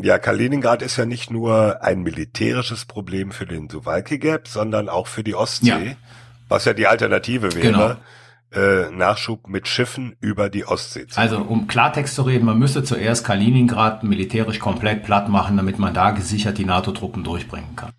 Ja, 0.00 0.18
Kaliningrad 0.18 0.82
ist 0.82 0.96
ja 0.96 1.06
nicht 1.06 1.30
nur 1.30 1.82
ein 1.82 2.02
militärisches 2.02 2.84
Problem 2.84 3.30
für 3.32 3.46
den 3.46 3.68
Suwalki 3.68 4.18
Gap, 4.18 4.46
sondern 4.48 4.88
auch 4.88 5.06
für 5.06 5.24
die 5.24 5.34
Ostsee, 5.34 5.68
Ja. 5.68 5.96
was 6.48 6.64
ja 6.66 6.74
die 6.74 6.86
Alternative 6.86 7.48
Genau. 7.48 7.96
Äh, 8.52 8.90
Nachschub 8.90 9.46
mit 9.48 9.68
Schiffen 9.68 10.16
über 10.20 10.48
die 10.48 10.64
Ostsee 10.64 11.06
zu 11.06 11.18
Also 11.20 11.38
um 11.38 11.66
Klartext 11.66 12.14
zu 12.14 12.22
reden, 12.22 12.46
man 12.46 12.58
müsste 12.58 12.82
zuerst 12.82 13.24
Kaliningrad 13.24 14.04
militärisch 14.04 14.58
komplett 14.58 15.04
platt 15.04 15.28
machen, 15.28 15.56
damit 15.56 15.78
man 15.78 15.92
da 15.94 16.10
gesichert 16.12 16.56
die 16.58 16.64
NATO-Truppen 16.64 17.24
durchbringen 17.24 17.76
kann. 17.76 17.92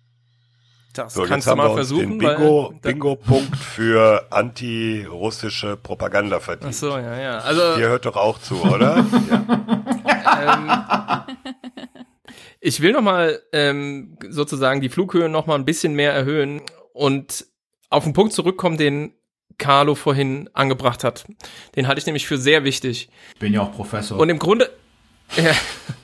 Das 0.92 1.14
So, 1.14 1.22
kannst 1.22 1.46
du 1.46 1.54
mal 1.54 1.72
versuchen. 1.72 2.10
den 2.10 2.18
Bingo, 2.18 2.70
weil, 2.72 2.78
da- 2.82 2.88
Bingo-Punkt 2.88 3.56
für 3.74 4.26
anti-russische 4.32 5.76
Propaganda 5.76 6.40
verdient. 6.40 6.70
Ach 6.74 6.78
so, 6.78 6.98
ja, 6.98 7.16
ja. 7.20 7.38
Also, 7.38 7.78
Ihr 7.80 7.88
hört 7.88 8.06
doch 8.06 8.16
auch 8.16 8.38
zu, 8.40 8.60
oder? 8.60 9.04
ja. 10.10 11.26
ich 12.60 12.80
will 12.80 12.92
noch 12.92 13.02
mal 13.02 13.40
ähm, 13.52 14.18
sozusagen 14.28 14.80
die 14.80 14.88
Flughöhe 14.88 15.28
noch 15.28 15.46
mal 15.46 15.54
ein 15.54 15.64
bisschen 15.64 15.94
mehr 15.94 16.12
erhöhen 16.12 16.60
und 16.92 17.46
auf 17.88 18.04
den 18.04 18.12
Punkt 18.12 18.32
zurückkommen, 18.32 18.76
den 18.76 19.14
Carlo 19.60 19.94
vorhin 19.94 20.50
angebracht 20.52 21.04
hat. 21.04 21.24
Den 21.76 21.86
halte 21.86 22.00
ich 22.00 22.06
nämlich 22.06 22.26
für 22.26 22.38
sehr 22.38 22.64
wichtig. 22.64 23.08
Ich 23.34 23.38
bin 23.38 23.54
ja 23.54 23.62
auch 23.62 23.72
Professor. 23.72 24.18
Und 24.18 24.28
im 24.28 24.40
Grunde, 24.40 24.70
ja, 25.36 25.54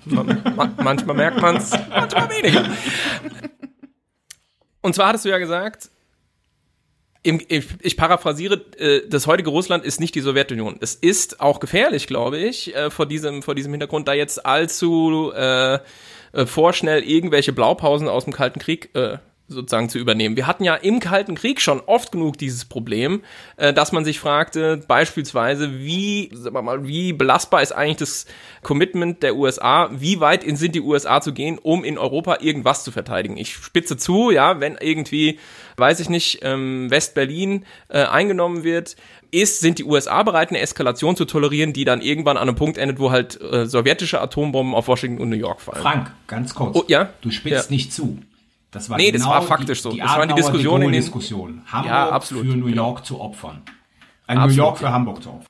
man, 0.05 0.42
man, 0.55 0.75
manchmal 0.77 1.16
merkt 1.16 1.40
man 1.40 1.57
es, 1.57 1.73
manchmal 1.90 2.31
weniger. 2.31 2.64
Und 4.83 4.95
zwar 4.95 5.09
hattest 5.09 5.25
du 5.25 5.31
ja 5.31 5.38
gesagt, 5.38 5.90
im, 7.25 7.40
ich, 7.49 7.66
ich 7.81 7.97
paraphrasiere, 7.97 8.64
äh, 8.79 9.09
das 9.09 9.27
heutige 9.27 9.51
Russland 9.51 9.85
ist 9.85 9.99
nicht 9.99 10.14
die 10.14 10.21
Sowjetunion. 10.21 10.77
Es 10.81 10.95
ist 10.95 11.40
auch 11.40 11.59
gefährlich, 11.59 12.07
glaube 12.07 12.38
ich, 12.38 12.73
äh, 12.77 12.88
vor 12.88 13.07
diesem 13.07 13.42
vor 13.42 13.57
diesem 13.57 13.73
Hintergrund, 13.73 14.07
da 14.07 14.12
jetzt 14.12 14.47
allzu 14.47 15.33
äh, 15.35 15.81
äh, 16.33 16.47
vorschnell 16.47 17.03
irgendwelche 17.03 17.53
Blaupausen 17.53 18.09
aus 18.09 18.25
dem 18.25 18.33
Kalten 18.33 18.61
Krieg 18.61 18.95
äh, 18.95 19.19
sozusagen 19.48 19.88
zu 19.88 19.98
übernehmen. 19.98 20.37
Wir 20.37 20.46
hatten 20.46 20.64
ja 20.64 20.74
im 20.74 20.98
Kalten 20.98 21.35
Krieg 21.37 21.61
schon 21.61 21.80
oft 21.87 22.12
genug 22.12 22.37
dieses 22.38 22.64
Problem, 22.64 23.22
äh, 23.56 23.72
dass 23.72 23.92
man 23.92 24.04
sich 24.04 24.18
fragte, 24.18 24.78
beispielsweise, 24.88 25.78
wie, 25.78 26.30
sagen 26.32 26.54
wir 26.56 26.62
mal, 26.62 26.87
wie 26.88 27.12
belastbar 27.12 27.62
ist 27.62 27.72
eigentlich 27.72 27.98
das 27.98 28.26
Commitment 28.62 29.22
der 29.22 29.37
USA, 29.37 29.88
wie 29.92 30.18
weit 30.20 30.42
in 30.42 30.56
sind 30.56 30.74
die 30.74 30.80
USA 30.80 31.20
zu 31.20 31.32
gehen, 31.32 31.59
um 31.62 31.85
in 31.85 31.96
Europa 31.96 32.38
irgendwas 32.40 32.82
zu 32.82 32.90
verteidigen. 32.90 33.37
Ich 33.37 33.54
spitze 33.54 33.96
zu, 33.96 34.30
ja, 34.30 34.59
wenn 34.61 34.76
irgendwie, 34.80 35.38
weiß 35.76 36.00
ich 36.00 36.09
nicht, 36.09 36.40
ähm, 36.42 36.90
West-Berlin 36.90 37.64
äh, 37.88 38.04
eingenommen 38.04 38.64
wird, 38.64 38.96
ist, 39.30 39.61
sind 39.61 39.78
die 39.78 39.85
USA 39.85 40.22
bereit, 40.22 40.50
eine 40.50 40.61
Eskalation 40.61 41.14
zu 41.14 41.24
tolerieren, 41.24 41.72
die 41.72 41.85
dann 41.85 42.00
irgendwann 42.00 42.37
an 42.37 42.48
einem 42.48 42.56
Punkt 42.56 42.78
endet, 42.78 42.98
wo 42.98 43.11
halt 43.11 43.40
äh, 43.40 43.66
sowjetische 43.66 44.20
Atombomben 44.20 44.74
auf 44.74 44.88
Washington 44.88 45.20
und 45.22 45.28
New 45.28 45.37
York 45.37 45.61
fallen. 45.61 45.82
Frank, 45.82 46.12
ganz 46.26 46.54
kurz. 46.54 46.76
Oh, 46.76 46.85
ja? 46.88 47.11
Du 47.20 47.30
spitzt 47.30 47.70
Ja. 47.70 47.74
nicht 47.74 47.92
zu. 47.92 48.18
Das 48.77 48.91
war 48.91 48.97
Nee, 48.99 49.11
das 49.11 49.23
genau 49.23 49.35
war 49.35 49.43
faktisch 49.43 49.79
die, 49.79 49.83
so. 49.83 49.91
Die 49.93 49.99
Das 49.99 50.17
waren 50.17 50.29
die 50.29 50.35
Diskussionen 50.35 50.83
in 50.85 50.93
den- 50.93 51.01
Diskussion. 51.01 51.62
Hamburg 51.67 51.91
Ja, 51.91 52.11
absolut, 52.11 52.47
für 52.47 52.57
New 52.57 52.67
genau. 52.67 52.89
York 52.89 53.05
zu 53.07 53.21
opfern. 53.21 53.62
Ein 54.27 54.39
Absolut, 54.39 54.57
New 54.57 54.62
York 54.65 54.79
für. 54.79 54.91
Hamburg 54.93 55.23
zu 55.23 55.31
opfern. 55.31 55.47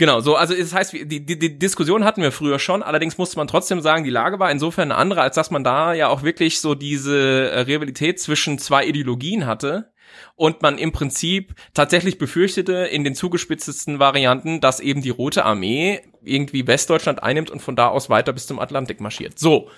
Genau, 0.00 0.20
so, 0.20 0.36
also 0.36 0.54
das 0.54 0.72
heißt, 0.72 0.92
die, 0.92 1.06
die, 1.26 1.38
die 1.38 1.58
Diskussion 1.58 2.04
hatten 2.04 2.22
wir 2.22 2.30
früher 2.30 2.60
schon, 2.60 2.84
allerdings 2.84 3.18
musste 3.18 3.36
man 3.36 3.48
trotzdem 3.48 3.80
sagen, 3.80 4.04
die 4.04 4.10
Lage 4.10 4.38
war 4.38 4.48
insofern 4.50 4.92
eine 4.92 4.94
andere, 5.00 5.22
als 5.22 5.34
dass 5.34 5.50
man 5.50 5.64
da 5.64 5.92
ja 5.92 6.06
auch 6.08 6.22
wirklich 6.22 6.60
so 6.60 6.76
diese 6.76 7.50
äh, 7.50 7.60
Rivalität 7.62 8.20
zwischen 8.20 8.58
zwei 8.58 8.86
Ideologien 8.86 9.44
hatte 9.46 9.90
und 10.36 10.62
man 10.62 10.78
im 10.78 10.92
Prinzip 10.92 11.54
tatsächlich 11.74 12.16
befürchtete 12.16 12.72
in 12.74 13.02
den 13.02 13.16
zugespitztesten 13.16 13.98
Varianten, 13.98 14.60
dass 14.60 14.78
eben 14.78 15.02
die 15.02 15.10
Rote 15.10 15.44
Armee 15.44 16.00
irgendwie 16.22 16.66
Westdeutschland 16.68 17.22
einnimmt 17.24 17.50
und 17.50 17.60
von 17.60 17.74
da 17.74 17.88
aus 17.88 18.08
weiter 18.08 18.32
bis 18.32 18.46
zum 18.46 18.60
Atlantik 18.60 19.00
marschiert. 19.00 19.38
So. 19.38 19.68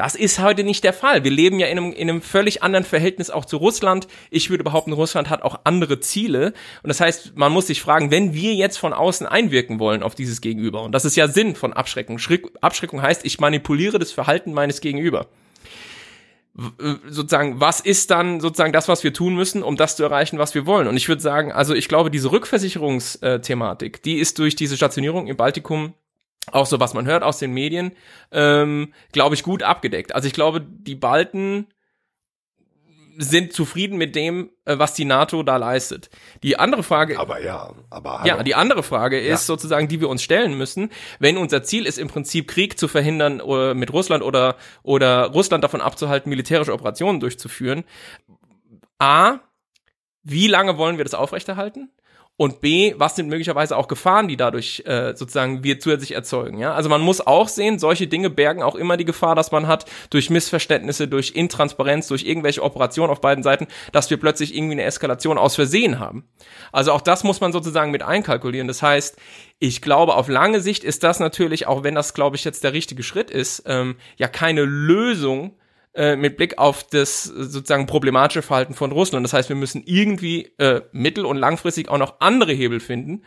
Das 0.00 0.14
ist 0.14 0.38
heute 0.38 0.64
nicht 0.64 0.82
der 0.82 0.94
Fall. 0.94 1.24
Wir 1.24 1.30
leben 1.30 1.58
ja 1.58 1.66
in 1.66 1.76
einem, 1.76 1.92
in 1.92 2.08
einem 2.08 2.22
völlig 2.22 2.62
anderen 2.62 2.86
Verhältnis 2.86 3.28
auch 3.28 3.44
zu 3.44 3.58
Russland. 3.58 4.08
Ich 4.30 4.48
würde 4.48 4.64
behaupten, 4.64 4.94
Russland 4.94 5.28
hat 5.28 5.42
auch 5.42 5.60
andere 5.64 6.00
Ziele. 6.00 6.54
Und 6.82 6.88
das 6.88 7.02
heißt, 7.02 7.36
man 7.36 7.52
muss 7.52 7.66
sich 7.66 7.82
fragen, 7.82 8.10
wenn 8.10 8.32
wir 8.32 8.54
jetzt 8.54 8.78
von 8.78 8.94
außen 8.94 9.26
einwirken 9.26 9.78
wollen 9.78 10.02
auf 10.02 10.14
dieses 10.14 10.40
Gegenüber, 10.40 10.84
und 10.84 10.92
das 10.92 11.04
ist 11.04 11.16
ja 11.16 11.28
Sinn 11.28 11.54
von 11.54 11.74
Abschreckung. 11.74 12.18
Abschreckung 12.62 13.02
heißt, 13.02 13.26
ich 13.26 13.40
manipuliere 13.40 13.98
das 13.98 14.10
Verhalten 14.10 14.54
meines 14.54 14.80
Gegenüber. 14.80 15.26
w- 16.54 16.70
sozusagen, 17.08 17.60
was 17.60 17.80
ist 17.80 18.10
dann 18.10 18.40
sozusagen 18.40 18.72
das, 18.72 18.88
was 18.88 19.04
wir 19.04 19.12
tun 19.12 19.34
müssen, 19.34 19.62
um 19.62 19.76
das 19.76 19.96
zu 19.96 20.02
erreichen, 20.02 20.38
was 20.38 20.54
wir 20.54 20.64
wollen? 20.64 20.88
Und 20.88 20.96
ich 20.96 21.08
würde 21.08 21.20
sagen, 21.20 21.52
also 21.52 21.74
ich 21.74 21.88
glaube, 21.88 22.10
diese 22.10 22.32
Rückversicherungsthematik, 22.32 24.02
die 24.02 24.16
ist 24.18 24.38
durch 24.38 24.56
diese 24.56 24.76
Stationierung 24.76 25.26
im 25.26 25.36
Baltikum 25.36 25.92
auch 26.52 26.66
so, 26.66 26.80
was 26.80 26.94
man 26.94 27.06
hört 27.06 27.22
aus 27.22 27.38
den 27.38 27.52
Medien, 27.52 27.92
ähm, 28.32 28.92
glaube 29.12 29.34
ich, 29.34 29.42
gut 29.42 29.62
abgedeckt. 29.62 30.14
Also 30.14 30.26
ich 30.26 30.32
glaube, 30.34 30.60
die 30.60 30.94
Balten 30.94 31.66
sind 33.18 33.52
zufrieden 33.52 33.98
mit 33.98 34.16
dem, 34.16 34.50
äh, 34.64 34.78
was 34.78 34.94
die 34.94 35.04
NATO 35.04 35.42
da 35.42 35.56
leistet. 35.58 36.08
Die 36.42 36.58
andere 36.58 36.82
Frage, 36.82 37.18
Aber 37.18 37.42
ja, 37.42 37.74
aber 37.90 38.22
ja, 38.24 38.34
hallo. 38.34 38.42
die 38.44 38.54
andere 38.54 38.82
Frage 38.82 39.20
ist 39.20 39.28
Ja. 39.28 39.36
sozusagen, 39.36 39.88
die 39.88 40.00
wir 40.00 40.08
uns 40.08 40.22
stellen 40.22 40.56
müssen, 40.56 40.90
wenn 41.18 41.36
unser 41.36 41.62
Ziel 41.62 41.84
ist, 41.86 41.98
im 41.98 42.08
Prinzip 42.08 42.48
Krieg 42.48 42.78
zu 42.78 42.88
verhindern 42.88 43.40
oder 43.42 43.74
mit 43.74 43.92
Russland 43.92 44.22
oder, 44.24 44.56
oder 44.82 45.26
Russland 45.26 45.62
davon 45.62 45.82
abzuhalten, 45.82 46.30
militärische 46.30 46.72
Operationen 46.72 47.20
durchzuführen. 47.20 47.84
A, 48.98 49.40
wie 50.22 50.46
lange 50.46 50.78
wollen 50.78 50.96
wir 50.96 51.04
das 51.04 51.14
aufrechterhalten? 51.14 51.90
Und 52.40 52.62
B, 52.62 52.94
was 52.96 53.16
sind 53.16 53.28
möglicherweise 53.28 53.76
auch 53.76 53.86
Gefahren, 53.86 54.26
die 54.26 54.38
dadurch 54.38 54.82
äh, 54.86 55.14
sozusagen 55.14 55.62
wir 55.62 55.78
zusätzlich 55.78 56.12
erzeugen? 56.12 56.56
Ja, 56.56 56.72
also 56.72 56.88
man 56.88 57.02
muss 57.02 57.20
auch 57.20 57.48
sehen, 57.48 57.78
solche 57.78 58.06
Dinge 58.06 58.30
bergen 58.30 58.62
auch 58.62 58.76
immer 58.76 58.96
die 58.96 59.04
Gefahr, 59.04 59.34
dass 59.34 59.52
man 59.52 59.66
hat 59.66 59.84
durch 60.08 60.30
Missverständnisse, 60.30 61.06
durch 61.06 61.32
Intransparenz, 61.34 62.08
durch 62.08 62.24
irgendwelche 62.24 62.62
Operationen 62.62 63.12
auf 63.12 63.20
beiden 63.20 63.44
Seiten, 63.44 63.66
dass 63.92 64.08
wir 64.08 64.16
plötzlich 64.16 64.56
irgendwie 64.56 64.72
eine 64.72 64.84
Eskalation 64.84 65.36
aus 65.36 65.54
Versehen 65.54 65.98
haben. 65.98 66.24
Also 66.72 66.92
auch 66.92 67.02
das 67.02 67.24
muss 67.24 67.42
man 67.42 67.52
sozusagen 67.52 67.90
mit 67.90 68.02
einkalkulieren. 68.02 68.68
Das 68.68 68.80
heißt, 68.80 69.18
ich 69.58 69.82
glaube, 69.82 70.14
auf 70.14 70.28
lange 70.28 70.62
Sicht 70.62 70.82
ist 70.82 71.04
das 71.04 71.20
natürlich, 71.20 71.66
auch 71.66 71.84
wenn 71.84 71.94
das, 71.94 72.14
glaube 72.14 72.36
ich, 72.36 72.44
jetzt 72.44 72.64
der 72.64 72.72
richtige 72.72 73.02
Schritt 73.02 73.30
ist, 73.30 73.64
ähm, 73.66 73.96
ja 74.16 74.28
keine 74.28 74.64
Lösung 74.64 75.59
äh, 75.94 76.16
mit 76.16 76.36
Blick 76.36 76.58
auf 76.58 76.84
das 76.84 77.26
äh, 77.26 77.44
sozusagen 77.44 77.86
problematische 77.86 78.42
Verhalten 78.42 78.74
von 78.74 78.92
Russland. 78.92 79.24
Das 79.24 79.32
heißt, 79.32 79.48
wir 79.48 79.56
müssen 79.56 79.82
irgendwie 79.84 80.52
äh, 80.58 80.82
mittel- 80.92 81.26
und 81.26 81.36
langfristig 81.36 81.88
auch 81.88 81.98
noch 81.98 82.20
andere 82.20 82.52
Hebel 82.52 82.80
finden, 82.80 83.22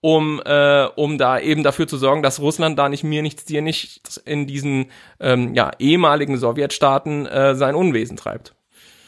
um, 0.00 0.40
äh, 0.44 0.86
um 0.96 1.18
da 1.18 1.38
eben 1.38 1.62
dafür 1.62 1.86
zu 1.86 1.96
sorgen, 1.96 2.22
dass 2.22 2.40
Russland 2.40 2.78
da 2.78 2.88
nicht 2.88 3.04
mir 3.04 3.22
nichts, 3.22 3.44
dir 3.44 3.62
nichts 3.62 4.16
in 4.16 4.46
diesen 4.46 4.90
ähm, 5.20 5.54
ja, 5.54 5.70
ehemaligen 5.78 6.36
Sowjetstaaten 6.36 7.26
äh, 7.26 7.54
sein 7.54 7.74
Unwesen 7.74 8.16
treibt. 8.16 8.57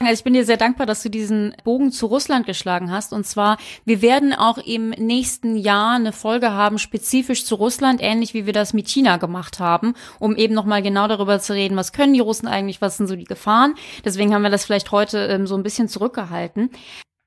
Also 0.02 0.14
ich 0.14 0.24
bin 0.24 0.32
dir 0.32 0.46
sehr 0.46 0.56
dankbar, 0.56 0.86
dass 0.86 1.02
du 1.02 1.10
diesen 1.10 1.54
Bogen 1.62 1.92
zu 1.92 2.06
Russland 2.06 2.46
geschlagen 2.46 2.90
hast. 2.90 3.12
Und 3.12 3.26
zwar, 3.26 3.58
wir 3.84 4.00
werden 4.00 4.32
auch 4.32 4.56
im 4.56 4.90
nächsten 4.90 5.56
Jahr 5.56 5.96
eine 5.96 6.14
Folge 6.14 6.52
haben, 6.52 6.78
spezifisch 6.78 7.44
zu 7.44 7.56
Russland, 7.56 8.00
ähnlich 8.02 8.32
wie 8.32 8.46
wir 8.46 8.54
das 8.54 8.72
mit 8.72 8.88
China 8.88 9.18
gemacht 9.18 9.60
haben, 9.60 9.92
um 10.18 10.36
eben 10.36 10.54
nochmal 10.54 10.80
genau 10.80 11.06
darüber 11.06 11.38
zu 11.38 11.52
reden, 11.52 11.76
was 11.76 11.92
können 11.92 12.14
die 12.14 12.20
Russen 12.20 12.48
eigentlich, 12.48 12.80
was 12.80 12.96
sind 12.96 13.08
so 13.08 13.16
die 13.16 13.24
Gefahren. 13.24 13.74
Deswegen 14.02 14.32
haben 14.32 14.40
wir 14.40 14.48
das 14.48 14.64
vielleicht 14.64 14.90
heute 14.90 15.18
ähm, 15.26 15.46
so 15.46 15.54
ein 15.54 15.62
bisschen 15.62 15.86
zurückgehalten. 15.86 16.70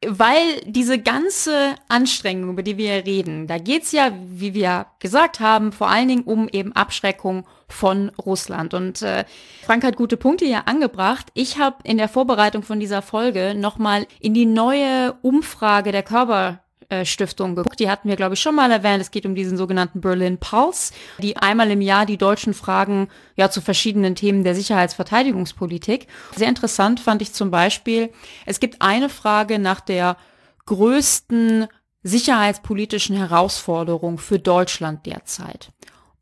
Weil 0.06 0.62
diese 0.66 1.00
ganze 1.00 1.76
Anstrengung, 1.90 2.50
über 2.50 2.64
die 2.64 2.78
wir 2.78 3.06
reden, 3.06 3.46
da 3.46 3.60
geht's 3.60 3.92
ja, 3.92 4.12
wie 4.32 4.56
wir 4.56 4.88
gesagt 4.98 5.40
haben, 5.40 5.72
vor 5.72 5.90
allen 5.90 6.08
Dingen 6.08 6.24
um 6.24 6.50
eben 6.50 6.74
Abschreckung 6.74 7.46
von 7.68 8.10
Russland. 8.24 8.74
Und 8.74 9.02
äh, 9.02 9.26
Frank 9.66 9.84
hat 9.84 9.96
gute 9.96 10.18
Punkte 10.18 10.46
hier 10.46 10.68
angebracht. 10.68 11.28
Ich 11.34 11.58
habe 11.58 11.78
in 11.84 11.98
der 11.98 12.10
Vorbereitung 12.10 12.64
von 12.64 12.80
dieser 12.80 13.02
Folge 13.02 13.56
nochmal 13.56 14.06
in 14.20 14.34
die 14.34 14.46
neue 14.46 15.14
Umfrage 15.22 15.92
der 15.92 16.04
Körper 16.04 16.64
äh, 16.94 17.06
Stiftung 17.06 17.56
geguckt. 17.56 17.80
Die 17.80 17.90
hatten 17.90 18.08
wir, 18.08 18.16
glaube 18.16 18.36
ich, 18.36 18.42
schon 18.42 18.56
mal 18.56 18.72
erwähnt. 18.72 19.02
Es 19.02 19.12
geht 19.12 19.26
um 19.26 19.36
diesen 19.36 19.58
sogenannten 19.58 20.02
Berlin 20.02 20.38
Pulse, 20.38 20.94
die 21.18 21.38
einmal 21.38 21.72
im 21.72 21.82
Jahr 21.82 22.06
die 22.06 22.18
Deutschen 22.18 22.54
fragen, 22.54 23.08
ja, 23.36 23.50
zu 23.50 23.62
verschiedenen 23.62 24.16
Themen 24.16 24.44
der 24.44 24.54
Sicherheitsverteidigungspolitik. 24.56 26.08
Sehr 26.36 26.50
interessant 26.50 27.00
fand 27.00 27.22
ich 27.22 27.34
zum 27.34 27.52
Beispiel, 27.52 28.12
es 28.46 28.60
gibt 28.60 28.82
eine 28.82 29.10
Frage 29.10 29.60
nach 29.60 29.80
der 29.80 30.18
größten 30.66 31.68
sicherheitspolitischen 32.04 33.16
Herausforderung 33.16 34.18
für 34.18 34.40
Deutschland 34.40 35.06
derzeit. 35.06 35.72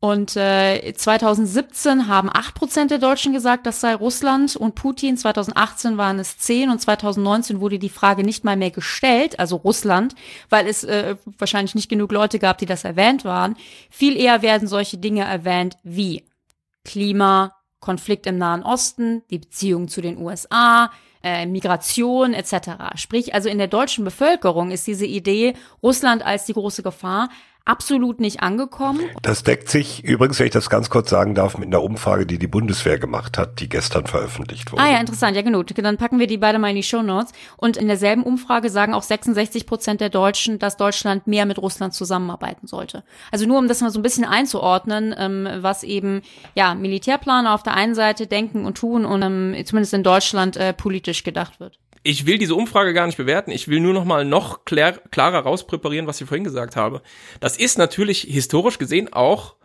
Und 0.01 0.35
äh, 0.35 0.93
2017 0.95 2.07
haben 2.07 2.27
8% 2.27 2.87
der 2.87 2.97
Deutschen 2.97 3.33
gesagt, 3.33 3.67
das 3.67 3.81
sei 3.81 3.93
Russland 3.93 4.55
und 4.55 4.73
Putin. 4.73 5.15
2018 5.15 5.95
waren 5.95 6.17
es 6.17 6.39
10 6.39 6.71
und 6.71 6.81
2019 6.81 7.61
wurde 7.61 7.77
die 7.77 7.87
Frage 7.87 8.23
nicht 8.23 8.43
mal 8.43 8.57
mehr 8.57 8.71
gestellt, 8.71 9.39
also 9.39 9.57
Russland, 9.57 10.15
weil 10.49 10.65
es 10.65 10.83
äh, 10.83 11.17
wahrscheinlich 11.37 11.75
nicht 11.75 11.87
genug 11.87 12.11
Leute 12.11 12.39
gab, 12.39 12.57
die 12.57 12.65
das 12.65 12.83
erwähnt 12.83 13.25
waren. 13.25 13.55
Viel 13.91 14.17
eher 14.17 14.41
werden 14.41 14.67
solche 14.67 14.97
Dinge 14.97 15.23
erwähnt 15.23 15.77
wie 15.83 16.25
Klima, 16.83 17.53
Konflikt 17.79 18.25
im 18.25 18.39
Nahen 18.39 18.63
Osten, 18.63 19.21
die 19.29 19.37
Beziehung 19.37 19.87
zu 19.87 20.01
den 20.01 20.17
USA, 20.17 20.89
äh, 21.23 21.45
Migration 21.45 22.33
etc. 22.33 22.95
Sprich, 22.95 23.35
also 23.35 23.49
in 23.49 23.59
der 23.59 23.67
deutschen 23.67 24.03
Bevölkerung 24.03 24.71
ist 24.71 24.87
diese 24.87 25.05
Idee, 25.05 25.53
Russland 25.83 26.25
als 26.25 26.45
die 26.45 26.53
große 26.53 26.81
Gefahr 26.81 27.29
absolut 27.65 28.19
nicht 28.19 28.41
angekommen. 28.41 29.01
Das 29.21 29.43
deckt 29.43 29.69
sich 29.69 30.03
übrigens, 30.03 30.39
wenn 30.39 30.47
ich 30.47 30.53
das 30.53 30.69
ganz 30.69 30.89
kurz 30.89 31.09
sagen 31.09 31.35
darf, 31.35 31.57
mit 31.57 31.67
einer 31.67 31.83
Umfrage, 31.83 32.25
die 32.25 32.39
die 32.39 32.47
Bundeswehr 32.47 32.97
gemacht 32.97 33.37
hat, 33.37 33.59
die 33.59 33.69
gestern 33.69 34.07
veröffentlicht 34.07 34.71
wurde. 34.71 34.81
Ah 34.81 34.91
ja, 34.91 34.99
interessant, 34.99 35.35
ja 35.35 35.41
genau. 35.41 35.63
Dann 35.63 35.97
packen 35.97 36.19
wir 36.19 36.27
die 36.27 36.37
beide 36.37 36.59
mal 36.59 36.69
in 36.69 36.75
die 36.75 36.83
Show 36.83 37.01
Notes. 37.01 37.31
Und 37.57 37.77
in 37.77 37.87
derselben 37.87 38.23
Umfrage 38.23 38.69
sagen 38.69 38.93
auch 38.93 39.03
66 39.03 39.65
Prozent 39.65 40.01
der 40.01 40.09
Deutschen, 40.09 40.59
dass 40.59 40.77
Deutschland 40.77 41.27
mehr 41.27 41.45
mit 41.45 41.59
Russland 41.59 41.93
zusammenarbeiten 41.93 42.67
sollte. 42.67 43.03
Also 43.31 43.45
nur 43.45 43.59
um 43.59 43.67
das 43.67 43.81
mal 43.81 43.91
so 43.91 43.99
ein 43.99 44.03
bisschen 44.03 44.25
einzuordnen, 44.25 45.13
ähm, 45.17 45.47
was 45.57 45.83
eben 45.83 46.21
ja 46.55 46.73
Militärplaner 46.73 47.53
auf 47.53 47.63
der 47.63 47.75
einen 47.75 47.95
Seite 47.95 48.27
denken 48.27 48.65
und 48.65 48.77
tun 48.77 49.05
und 49.05 49.21
ähm, 49.21 49.55
zumindest 49.65 49.93
in 49.93 50.03
Deutschland 50.03 50.57
äh, 50.57 50.73
politisch 50.73 51.23
gedacht 51.23 51.59
wird. 51.59 51.77
Ich 52.03 52.25
will 52.25 52.37
diese 52.37 52.55
Umfrage 52.55 52.93
gar 52.93 53.05
nicht 53.05 53.17
bewerten. 53.17 53.51
Ich 53.51 53.67
will 53.67 53.79
nur 53.79 53.93
noch 53.93 54.05
mal 54.05 54.25
noch 54.25 54.65
klär, 54.65 54.93
klarer 55.11 55.39
rauspräparieren, 55.39 56.07
was 56.07 56.19
ich 56.19 56.27
vorhin 56.27 56.43
gesagt 56.43 56.75
habe. 56.75 57.01
Das 57.39 57.57
ist 57.57 57.77
natürlich 57.77 58.21
historisch 58.21 58.79
gesehen 58.79 59.13
auch 59.13 59.55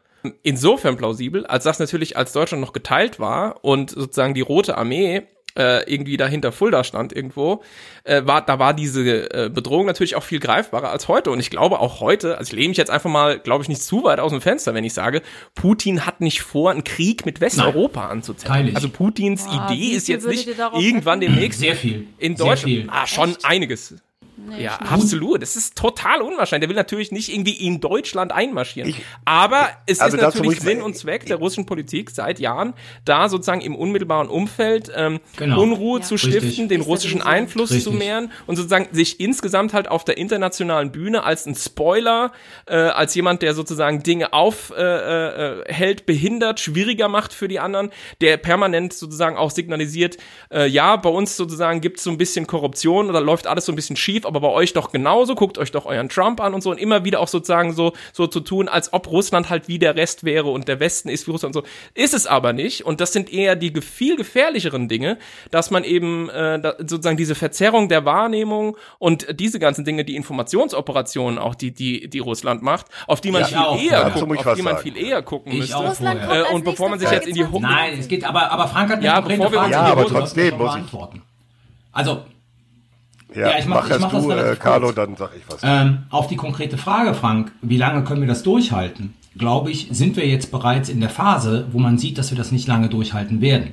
insofern 0.42 0.96
plausibel, 0.96 1.46
als 1.46 1.64
das 1.64 1.78
natürlich 1.78 2.16
als 2.16 2.32
Deutschland 2.32 2.60
noch 2.60 2.72
geteilt 2.72 3.20
war 3.20 3.64
und 3.64 3.90
sozusagen 3.90 4.34
die 4.34 4.40
Rote 4.40 4.76
Armee 4.76 5.22
äh, 5.56 5.82
irgendwie 5.92 6.16
dahinter 6.16 6.52
Fulda 6.52 6.84
stand 6.84 7.12
irgendwo, 7.14 7.62
äh, 8.04 8.22
war, 8.24 8.44
da 8.44 8.58
war 8.58 8.74
diese 8.74 9.32
äh, 9.32 9.48
Bedrohung 9.48 9.86
natürlich 9.86 10.14
auch 10.16 10.22
viel 10.22 10.40
greifbarer 10.40 10.90
als 10.90 11.08
heute. 11.08 11.30
Und 11.30 11.40
ich 11.40 11.50
glaube 11.50 11.80
auch 11.80 12.00
heute, 12.00 12.38
also 12.38 12.50
ich 12.50 12.56
lehne 12.56 12.68
mich 12.68 12.76
jetzt 12.78 12.90
einfach 12.90 13.10
mal, 13.10 13.38
glaube 13.38 13.62
ich, 13.62 13.68
nicht 13.68 13.82
zu 13.82 14.04
weit 14.04 14.20
aus 14.20 14.32
dem 14.32 14.40
Fenster, 14.40 14.74
wenn 14.74 14.84
ich 14.84 14.94
sage, 14.94 15.22
Putin 15.54 16.06
hat 16.06 16.20
nicht 16.20 16.42
vor, 16.42 16.70
einen 16.70 16.84
Krieg 16.84 17.26
mit 17.26 17.40
Westeuropa 17.40 18.08
anzuzetteln. 18.08 18.74
Also 18.76 18.88
Putins 18.88 19.46
Ah, 19.48 19.70
Idee 19.70 19.88
ist 19.96 20.08
jetzt 20.08 20.26
nicht 20.26 20.48
irgendwann 20.78 21.20
demnächst 21.20 21.60
Sehr 21.60 21.74
viel. 21.76 22.06
in 22.18 22.36
Sehr 22.36 22.46
Deutschland. 22.46 22.74
viel. 22.74 22.86
Ah, 22.90 23.06
schon 23.06 23.30
Echt? 23.30 23.44
einiges. 23.44 23.94
Ja, 24.58 24.76
absolut. 24.76 25.42
Das 25.42 25.56
ist 25.56 25.76
total 25.76 26.22
unwahrscheinlich. 26.22 26.66
Der 26.66 26.68
will 26.68 26.76
natürlich 26.76 27.12
nicht 27.12 27.32
irgendwie 27.32 27.52
in 27.66 27.80
Deutschland 27.80 28.32
einmarschieren. 28.32 28.90
Ich- 28.90 29.02
Aber 29.24 29.68
es 29.86 30.00
also 30.00 30.16
ist 30.16 30.22
natürlich 30.22 30.60
Sinn 30.60 30.82
und 30.82 30.96
Zweck 30.96 31.26
der 31.26 31.36
russischen 31.36 31.66
Politik 31.66 32.10
seit 32.10 32.38
Jahren, 32.38 32.74
da 33.04 33.28
sozusagen 33.28 33.60
im 33.60 33.74
unmittelbaren 33.74 34.28
Umfeld 34.28 34.90
ähm, 34.94 35.20
Genau. 35.36 35.60
Unruhe 35.62 36.00
Ja. 36.00 36.04
zu 36.04 36.14
Richtig. 36.14 36.32
stiften, 36.32 36.68
den 36.68 36.80
Ist 36.82 36.86
russischen. 36.86 37.22
Einfluss 37.22 37.70
zu 37.70 37.74
Richtig. 37.76 37.94
mehren 37.98 38.32
und 38.46 38.56
sozusagen 38.56 38.88
sich 38.92 39.20
insgesamt 39.20 39.72
halt 39.72 39.88
auf 39.88 40.04
der 40.04 40.16
internationalen 40.18 40.92
Bühne 40.92 41.24
als 41.24 41.46
ein 41.46 41.54
Spoiler, 41.54 42.32
äh, 42.66 42.74
als 42.76 43.14
jemand, 43.14 43.42
der 43.42 43.54
sozusagen 43.54 44.02
Dinge 44.02 44.32
aufhält, 44.32 44.78
äh, 44.78 45.60
äh, 45.60 45.72
hält, 45.72 46.06
behindert, 46.06 46.60
schwieriger 46.60 47.08
macht 47.08 47.32
für 47.32 47.48
die 47.48 47.58
anderen, 47.58 47.90
der 48.20 48.36
permanent 48.36 48.92
sozusagen 48.92 49.36
auch 49.36 49.50
signalisiert, 49.50 50.16
äh, 50.52 50.66
ja, 50.66 50.96
bei 50.96 51.08
uns 51.10 51.36
sozusagen 51.36 51.80
gibt 51.80 51.98
es 51.98 52.04
so 52.04 52.10
ein 52.10 52.18
bisschen 52.18 52.46
Korruption 52.46 53.08
oder 53.08 53.20
läuft 53.20 53.46
alles 53.46 53.64
so 53.66 53.72
ein 53.72 53.76
bisschen 53.76 53.96
schief, 53.96 54.24
aber 54.26 54.35
bei 54.40 54.48
euch 54.48 54.72
doch 54.72 54.90
genauso, 54.92 55.34
guckt 55.34 55.58
euch 55.58 55.70
doch 55.72 55.86
euren 55.86 56.08
Trump 56.08 56.40
an 56.40 56.54
und 56.54 56.62
so 56.62 56.70
und 56.70 56.78
immer 56.78 57.04
wieder 57.04 57.20
auch 57.20 57.28
sozusagen 57.28 57.72
so, 57.72 57.92
so 58.12 58.26
zu 58.26 58.40
tun, 58.40 58.68
als 58.68 58.92
ob 58.92 59.10
Russland 59.10 59.50
halt 59.50 59.68
wie 59.68 59.78
der 59.78 59.96
Rest 59.96 60.24
wäre 60.24 60.48
und 60.50 60.68
der 60.68 60.80
Westen 60.80 61.08
ist 61.08 61.26
wie 61.26 61.30
Russland 61.32 61.56
und 61.56 61.64
so. 61.64 61.68
Ist 61.94 62.14
es 62.14 62.26
aber 62.26 62.52
nicht 62.52 62.84
und 62.84 63.00
das 63.00 63.12
sind 63.12 63.32
eher 63.32 63.56
die 63.56 63.72
viel 63.80 64.16
gefährlicheren 64.16 64.88
Dinge, 64.88 65.18
dass 65.50 65.70
man 65.70 65.84
eben 65.84 66.28
äh, 66.30 66.60
da, 66.60 66.74
sozusagen 66.78 67.16
diese 67.16 67.34
Verzerrung 67.34 67.88
der 67.88 68.04
Wahrnehmung 68.04 68.76
und 68.98 69.26
diese 69.40 69.58
ganzen 69.58 69.84
Dinge, 69.84 70.04
die 70.04 70.16
Informationsoperationen 70.16 71.38
auch, 71.38 71.54
die, 71.54 71.72
die, 71.72 72.08
die 72.08 72.18
Russland 72.18 72.62
macht, 72.62 72.86
auf 73.06 73.20
die 73.20 73.30
man 73.30 73.42
Ja, 73.42 73.46
viel 73.48 73.56
auch. 73.58 73.80
eher 73.82 74.04
Dazu 74.10 74.26
guckt, 74.26 74.46
auf 74.46 74.54
die 74.56 74.62
man 74.62 74.76
sagen. 74.76 74.82
viel 74.94 74.96
eher 74.96 75.22
gucken 75.22 75.52
Ich 75.52 75.58
müsste. 75.58 75.76
Äh, 76.06 76.52
und 76.54 76.64
bevor 76.64 76.88
man 76.88 76.98
sich 76.98 77.10
jetzt 77.10 77.26
in 77.26 77.34
die 77.34 77.44
Ho- 77.44 77.58
Nein, 77.60 77.98
es 77.98 78.08
geht 78.08 78.24
aber, 78.24 78.50
aber 78.50 78.68
Frank 78.68 78.90
hat 78.90 79.02
Ja, 79.02 79.20
bevor 79.20 79.50
wir 79.52 79.60
uns 79.60 79.70
Ja, 79.70 79.80
in 79.80 79.86
die 79.86 79.92
aber 79.92 80.06
trotzdem 80.06 80.56
muss 80.56 80.68
ich- 80.70 80.72
beantworten. 80.74 81.22
Also, 81.92 82.22
Ja, 83.36 83.50
Ja, 83.50 83.58
ich 83.58 83.66
mach- 83.66 83.76
mach 83.88 83.90
ich 83.94 84.00
mach 84.00 84.10
das 84.12 84.22
du, 84.24 84.30
äh, 84.30 84.34
relativ 84.34 84.58
Carlo, 84.60 84.86
kurz. 84.86 84.96
dann 84.96 85.16
sag 85.16 85.30
ich 85.36 85.42
was. 85.48 85.60
Ähm, 85.62 85.98
auf 86.10 86.26
die 86.28 86.36
konkrete 86.36 86.78
Frage, 86.78 87.14
Frank, 87.14 87.52
wie 87.62 87.76
lange 87.76 88.02
können 88.04 88.22
wir 88.22 88.28
das 88.28 88.42
durchhalten? 88.42 89.14
Glaube 89.36 89.70
ich, 89.70 89.88
sind 89.90 90.16
wir 90.16 90.26
jetzt 90.26 90.50
bereits 90.50 90.88
in 90.88 91.00
der 91.00 91.10
Phase, 91.10 91.66
wo 91.70 91.78
man 91.78 91.98
sieht, 91.98 92.16
dass 92.16 92.30
wir 92.30 92.38
das 92.38 92.50
nicht 92.52 92.66
lange 92.66 92.88
durchhalten 92.88 93.40
werden. 93.42 93.72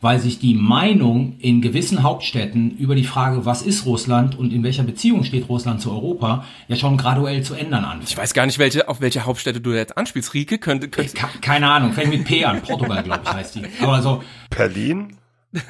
Weil 0.00 0.20
sich 0.20 0.38
die 0.38 0.54
Meinung 0.54 1.34
in 1.40 1.60
gewissen 1.60 2.04
Hauptstädten 2.04 2.70
über 2.78 2.94
die 2.94 3.02
Frage, 3.04 3.44
was 3.44 3.62
ist 3.62 3.84
Russland 3.84 4.38
und 4.38 4.52
in 4.52 4.62
welcher 4.62 4.84
Beziehung 4.84 5.24
steht 5.24 5.48
Russland 5.48 5.80
zu 5.80 5.90
Europa, 5.90 6.44
ja 6.68 6.76
schon 6.76 6.96
graduell 6.96 7.42
zu 7.42 7.54
ändern 7.54 7.84
anfängt. 7.84 8.10
Ich 8.10 8.16
weiß 8.16 8.32
gar 8.32 8.46
nicht, 8.46 8.60
welche, 8.60 8.88
auf 8.88 9.00
welche 9.00 9.26
Hauptstädte 9.26 9.60
du 9.60 9.72
jetzt 9.72 9.96
anspielst. 9.98 10.34
Rieke 10.34 10.58
könnte, 10.58 10.88
könnte 10.88 11.14
Ke- 11.14 11.26
Keine 11.40 11.68
Ahnung, 11.68 11.92
fängt 11.92 12.10
mit 12.10 12.24
P 12.24 12.44
an. 12.44 12.60
Portugal, 12.62 13.02
glaube 13.02 13.22
ich, 13.24 13.32
heißt 13.32 13.56
die. 13.56 13.62
Aber 13.80 14.00
so, 14.00 14.22
Berlin? 14.50 15.14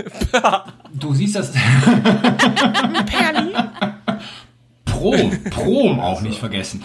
Du 0.92 1.14
siehst 1.14 1.36
das. 1.36 1.52
Perli? 3.06 3.54
Prom, 4.84 5.30
Prom 5.50 6.00
auch 6.00 6.22
nicht 6.22 6.38
vergessen. 6.38 6.82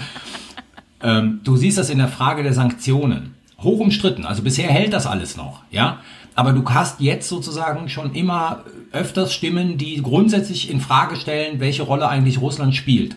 Ähm, 1.02 1.42
du 1.44 1.56
siehst 1.58 1.78
das 1.78 1.90
in 1.90 1.98
der 1.98 2.08
Frage 2.08 2.44
der 2.44 2.54
Sanktionen. 2.54 3.36
Hoch 3.60 3.80
umstritten. 3.80 4.26
Also 4.26 4.44
bisher 4.44 4.70
hält 4.70 4.94
das 4.94 5.08
alles 5.08 5.38
noch, 5.38 5.62
ja. 5.72 6.00
Aber 6.36 6.52
du 6.54 6.68
hast 6.70 7.00
jetzt 7.00 7.30
sozusagen 7.30 7.90
schon 7.90 8.14
immer 8.14 8.64
öfters 8.92 9.34
Stimmen, 9.34 9.78
die 9.78 10.02
grundsätzlich 10.02 10.70
in 10.70 10.82
Frage 10.82 11.16
stellen, 11.16 11.60
welche 11.60 11.84
Rolle 11.84 12.08
eigentlich 12.08 12.42
Russland 12.42 12.76
spielt. 12.76 13.16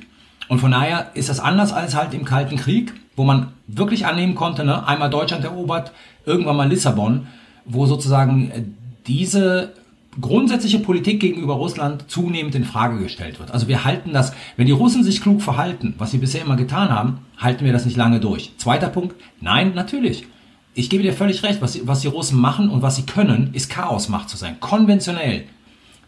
Und 0.49 0.61
von 0.61 0.71
daher 0.71 1.11
ist 1.15 1.29
das 1.29 1.41
anders 1.41 1.73
als 1.73 1.97
halt 1.97 2.15
im 2.15 2.25
Kalten 2.25 2.57
Krieg, 2.57 2.93
wo 3.17 3.25
man 3.25 3.49
wirklich 3.67 4.07
annehmen 4.07 4.35
konnte, 4.35 4.65
ne? 4.65 4.87
einmal 4.87 5.11
Deutschland 5.11 5.45
erobert, 5.45 5.93
irgendwann 6.25 6.57
mal 6.57 6.69
Lissabon, 6.69 7.27
wo 7.65 7.87
sozusagen 7.87 8.51
äh, 8.51 8.63
diese 9.07 9.73
grundsätzliche 10.21 10.79
Politik 10.79 11.21
gegenüber 11.21 11.55
Russland 11.55 12.05
zunehmend 12.09 12.55
in 12.55 12.65
Frage 12.65 12.99
gestellt 12.99 13.39
wird. 13.39 13.51
Also 13.51 13.69
wir 13.69 13.85
halten 13.85 14.13
das, 14.13 14.33
wenn 14.57 14.67
die 14.67 14.73
Russen 14.73 15.05
sich 15.05 15.21
klug 15.21 15.43
verhalten, 15.43 15.95
was 15.99 16.11
sie 16.11 16.19
bisher 16.19 16.43
immer 16.43 16.57
getan 16.57 16.89
haben, 16.89 17.19
halten 17.37 17.65
wir 17.65 17.73
das 17.73 17.85
nicht 17.85 17.97
lange 17.97 18.21
durch. 18.21 18.53
Zweiter 18.57 18.89
Punkt, 18.89 19.15
nein, 19.41 19.73
natürlich. 19.75 20.25
Ich 20.75 20.91
gebe 20.91 21.03
dir 21.03 21.13
völlig 21.13 21.43
recht, 21.43 21.61
was, 21.61 21.87
was 21.87 22.01
die 22.01 22.09
Russen 22.09 22.39
machen 22.39 22.69
und 22.69 22.83
was 22.83 22.97
sie 22.97 23.05
können, 23.05 23.51
ist 23.53 23.71
Chaosmacht 23.71 24.29
zu 24.29 24.37
sein. 24.37 24.61
Konventionell 24.61 25.45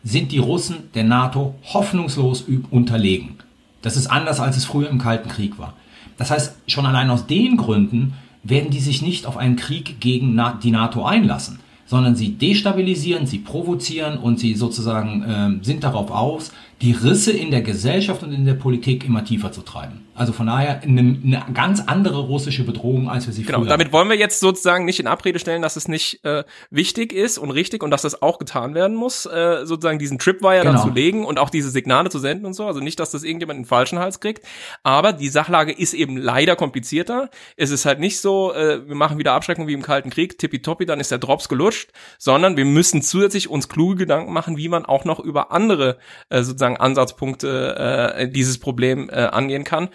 sind 0.04 0.32
die 0.32 0.38
Russen 0.38 0.90
der 0.94 1.04
NATO 1.04 1.54
hoffnungslos 1.64 2.46
unterlegen. 2.70 3.36
Das 3.82 3.96
ist 3.96 4.06
anders, 4.06 4.40
als 4.40 4.56
es 4.56 4.64
früher 4.64 4.88
im 4.88 4.98
Kalten 4.98 5.28
Krieg 5.28 5.58
war. 5.58 5.74
Das 6.16 6.30
heißt, 6.30 6.56
schon 6.66 6.86
allein 6.86 7.10
aus 7.10 7.26
den 7.26 7.56
Gründen 7.56 8.14
werden 8.42 8.70
die 8.70 8.80
sich 8.80 9.02
nicht 9.02 9.26
auf 9.26 9.36
einen 9.36 9.56
Krieg 9.56 10.00
gegen 10.00 10.40
die 10.62 10.70
NATO 10.70 11.04
einlassen 11.04 11.60
sondern 11.88 12.14
sie 12.14 12.34
destabilisieren, 12.34 13.26
sie 13.26 13.38
provozieren 13.38 14.18
und 14.18 14.38
sie 14.38 14.54
sozusagen 14.54 15.22
äh, 15.60 15.64
sind 15.64 15.82
darauf 15.82 16.10
aus, 16.10 16.52
die 16.80 16.92
Risse 16.92 17.32
in 17.32 17.50
der 17.50 17.62
Gesellschaft 17.62 18.22
und 18.22 18.32
in 18.32 18.44
der 18.44 18.54
Politik 18.54 19.04
immer 19.04 19.24
tiefer 19.24 19.50
zu 19.50 19.62
treiben. 19.62 20.08
Also 20.18 20.32
von 20.32 20.46
daher 20.46 20.82
eine, 20.82 21.00
eine 21.00 21.44
ganz 21.54 21.80
andere 21.86 22.18
russische 22.18 22.64
Bedrohung, 22.64 23.08
als 23.08 23.26
wir 23.26 23.32
sie 23.32 23.44
genau, 23.44 23.60
früher 23.60 23.68
damit 23.68 23.92
wollen 23.92 24.08
wir 24.08 24.16
jetzt 24.16 24.40
sozusagen 24.40 24.84
nicht 24.84 24.98
in 24.98 25.06
Abrede 25.06 25.38
stellen, 25.38 25.62
dass 25.62 25.76
es 25.76 25.86
nicht 25.86 26.24
äh, 26.24 26.42
wichtig 26.70 27.12
ist 27.12 27.38
und 27.38 27.52
richtig 27.52 27.84
und 27.84 27.92
dass 27.92 28.02
das 28.02 28.20
auch 28.20 28.38
getan 28.38 28.74
werden 28.74 28.96
muss, 28.96 29.26
äh, 29.26 29.64
sozusagen 29.64 30.00
diesen 30.00 30.18
Tripwire 30.18 30.62
genau. 30.62 30.72
dann 30.72 30.82
zu 30.82 30.90
legen 30.90 31.24
und 31.24 31.38
auch 31.38 31.50
diese 31.50 31.70
Signale 31.70 32.10
zu 32.10 32.18
senden 32.18 32.46
und 32.46 32.54
so. 32.54 32.66
Also 32.66 32.80
nicht, 32.80 32.98
dass 32.98 33.12
das 33.12 33.22
irgendjemand 33.22 33.58
in 33.58 33.62
den 33.62 33.68
falschen 33.68 34.00
Hals 34.00 34.18
kriegt. 34.18 34.44
Aber 34.82 35.12
die 35.12 35.28
Sachlage 35.28 35.72
ist 35.72 35.94
eben 35.94 36.16
leider 36.16 36.56
komplizierter. 36.56 37.30
Es 37.56 37.70
ist 37.70 37.86
halt 37.86 38.00
nicht 38.00 38.20
so, 38.20 38.52
äh, 38.52 38.88
wir 38.88 38.96
machen 38.96 39.18
wieder 39.18 39.34
Abschreckung 39.34 39.68
wie 39.68 39.72
im 39.72 39.82
Kalten 39.82 40.10
Krieg, 40.10 40.36
tippitoppi, 40.36 40.84
dann 40.84 40.98
ist 40.98 41.12
der 41.12 41.18
Drops 41.18 41.48
gelutscht, 41.48 41.90
sondern 42.18 42.56
wir 42.56 42.64
müssen 42.64 43.02
zusätzlich 43.02 43.48
uns 43.48 43.68
kluge 43.68 43.96
Gedanken 43.96 44.32
machen, 44.32 44.56
wie 44.56 44.68
man 44.68 44.84
auch 44.84 45.04
noch 45.04 45.20
über 45.20 45.52
andere 45.52 45.98
äh, 46.28 46.42
sozusagen 46.42 46.67
Ansatzpunkte 46.76 48.14
äh, 48.16 48.28
dieses 48.28 48.58
Problem 48.58 49.08
äh, 49.10 49.14
angehen 49.14 49.64
kann 49.64 49.88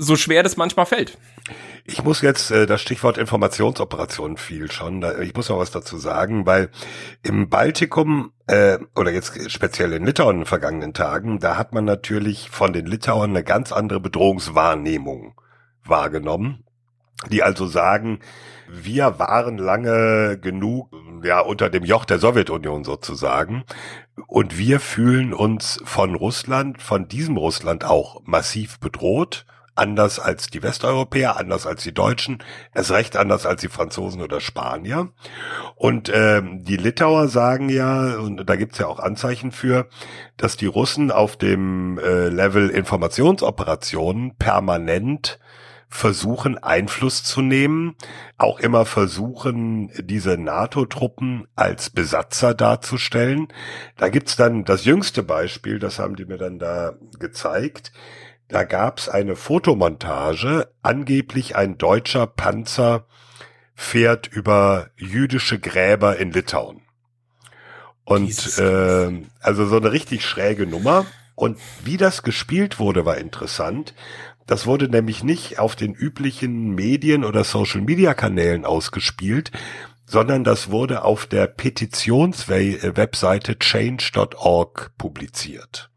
so 0.00 0.16
schwer 0.16 0.42
das 0.42 0.56
manchmal 0.56 0.86
fällt. 0.86 1.18
Ich 1.84 2.02
muss 2.02 2.22
jetzt, 2.22 2.50
äh, 2.50 2.66
das 2.66 2.80
Stichwort 2.80 3.18
Informationsoperation 3.18 4.38
fiel 4.38 4.70
schon, 4.70 5.00
da, 5.00 5.18
ich 5.20 5.34
muss 5.34 5.48
noch 5.48 5.58
was 5.58 5.70
dazu 5.70 5.98
sagen, 5.98 6.46
weil 6.46 6.70
im 7.22 7.50
Baltikum 7.50 8.32
äh, 8.46 8.78
oder 8.96 9.12
jetzt 9.12 9.50
speziell 9.50 9.92
in 9.92 10.06
Litauen 10.06 10.36
in 10.36 10.40
den 10.40 10.46
vergangenen 10.46 10.94
Tagen, 10.94 11.38
da 11.38 11.56
hat 11.56 11.74
man 11.74 11.84
natürlich 11.84 12.48
von 12.50 12.72
den 12.72 12.86
Litauern 12.86 13.30
eine 13.30 13.44
ganz 13.44 13.72
andere 13.72 14.00
Bedrohungswahrnehmung 14.00 15.34
wahrgenommen, 15.84 16.64
die 17.30 17.42
also 17.42 17.66
sagen, 17.66 18.20
wir 18.68 19.18
waren 19.18 19.58
lange 19.58 20.38
genug 20.40 20.90
ja 21.24 21.40
unter 21.40 21.70
dem 21.70 21.84
Joch 21.84 22.04
der 22.04 22.18
Sowjetunion 22.18 22.84
sozusagen 22.84 23.64
und 24.26 24.58
wir 24.58 24.80
fühlen 24.80 25.32
uns 25.32 25.80
von 25.84 26.14
Russland, 26.14 26.82
von 26.82 27.08
diesem 27.08 27.36
Russland 27.36 27.84
auch 27.84 28.22
massiv 28.24 28.78
bedroht 28.80 29.46
anders 29.80 30.18
als 30.18 30.48
die 30.48 30.62
Westeuropäer, 30.62 31.38
anders 31.38 31.66
als 31.66 31.82
die 31.82 31.94
Deutschen, 31.94 32.42
erst 32.74 32.90
recht 32.90 33.16
anders 33.16 33.46
als 33.46 33.62
die 33.62 33.68
Franzosen 33.68 34.20
oder 34.20 34.40
Spanier. 34.40 35.08
Und 35.74 36.10
ähm, 36.14 36.64
die 36.64 36.76
Litauer 36.76 37.28
sagen 37.28 37.70
ja, 37.70 38.16
und 38.16 38.48
da 38.48 38.56
gibt's 38.56 38.78
ja 38.78 38.86
auch 38.86 38.98
Anzeichen 38.98 39.52
für, 39.52 39.88
dass 40.36 40.56
die 40.56 40.66
Russen 40.66 41.10
auf 41.10 41.36
dem 41.36 41.98
äh, 41.98 42.28
Level 42.28 42.68
Informationsoperationen 42.68 44.36
permanent 44.36 45.38
versuchen, 45.90 46.56
Einfluss 46.56 47.24
zu 47.24 47.42
nehmen, 47.42 47.96
auch 48.38 48.60
immer 48.60 48.86
versuchen, 48.86 49.90
diese 49.98 50.38
NATO-Truppen 50.38 51.48
als 51.56 51.90
Besatzer 51.90 52.54
darzustellen. 52.54 53.48
Da 53.96 54.08
gibt's 54.08 54.36
dann 54.36 54.64
das 54.64 54.84
jüngste 54.84 55.24
Beispiel, 55.24 55.80
das 55.80 55.98
haben 55.98 56.14
die 56.14 56.24
mir 56.24 56.38
dann 56.38 56.58
da 56.58 56.94
gezeigt. 57.18 57.92
Da 58.46 58.64
gab's 58.64 59.08
eine 59.08 59.36
Fotomontage, 59.36 60.72
angeblich 60.80 61.56
ein 61.56 61.76
deutscher 61.76 62.26
Panzer 62.26 63.06
fährt 63.74 64.28
über 64.28 64.90
jüdische 64.96 65.58
Gräber 65.58 66.16
in 66.18 66.30
Litauen. 66.32 66.82
Und 68.04 68.58
äh, 68.58 69.22
also 69.40 69.66
so 69.66 69.76
eine 69.76 69.92
richtig 69.92 70.24
schräge 70.24 70.66
Nummer. 70.66 71.06
Und 71.34 71.58
wie 71.84 71.96
das 71.96 72.22
gespielt 72.22 72.78
wurde, 72.78 73.06
war 73.06 73.16
interessant. 73.16 73.94
Das 74.50 74.66
wurde 74.66 74.88
nämlich 74.88 75.22
nicht 75.22 75.60
auf 75.60 75.76
den 75.76 75.94
üblichen 75.94 76.74
Medien 76.74 77.24
oder 77.24 77.44
Social-Media-Kanälen 77.44 78.64
ausgespielt, 78.64 79.52
sondern 80.06 80.42
das 80.42 80.72
wurde 80.72 81.04
auf 81.04 81.26
der 81.26 81.46
Petitionswebseite 81.46 83.60
change.org 83.60 84.90
publiziert. 84.98 85.92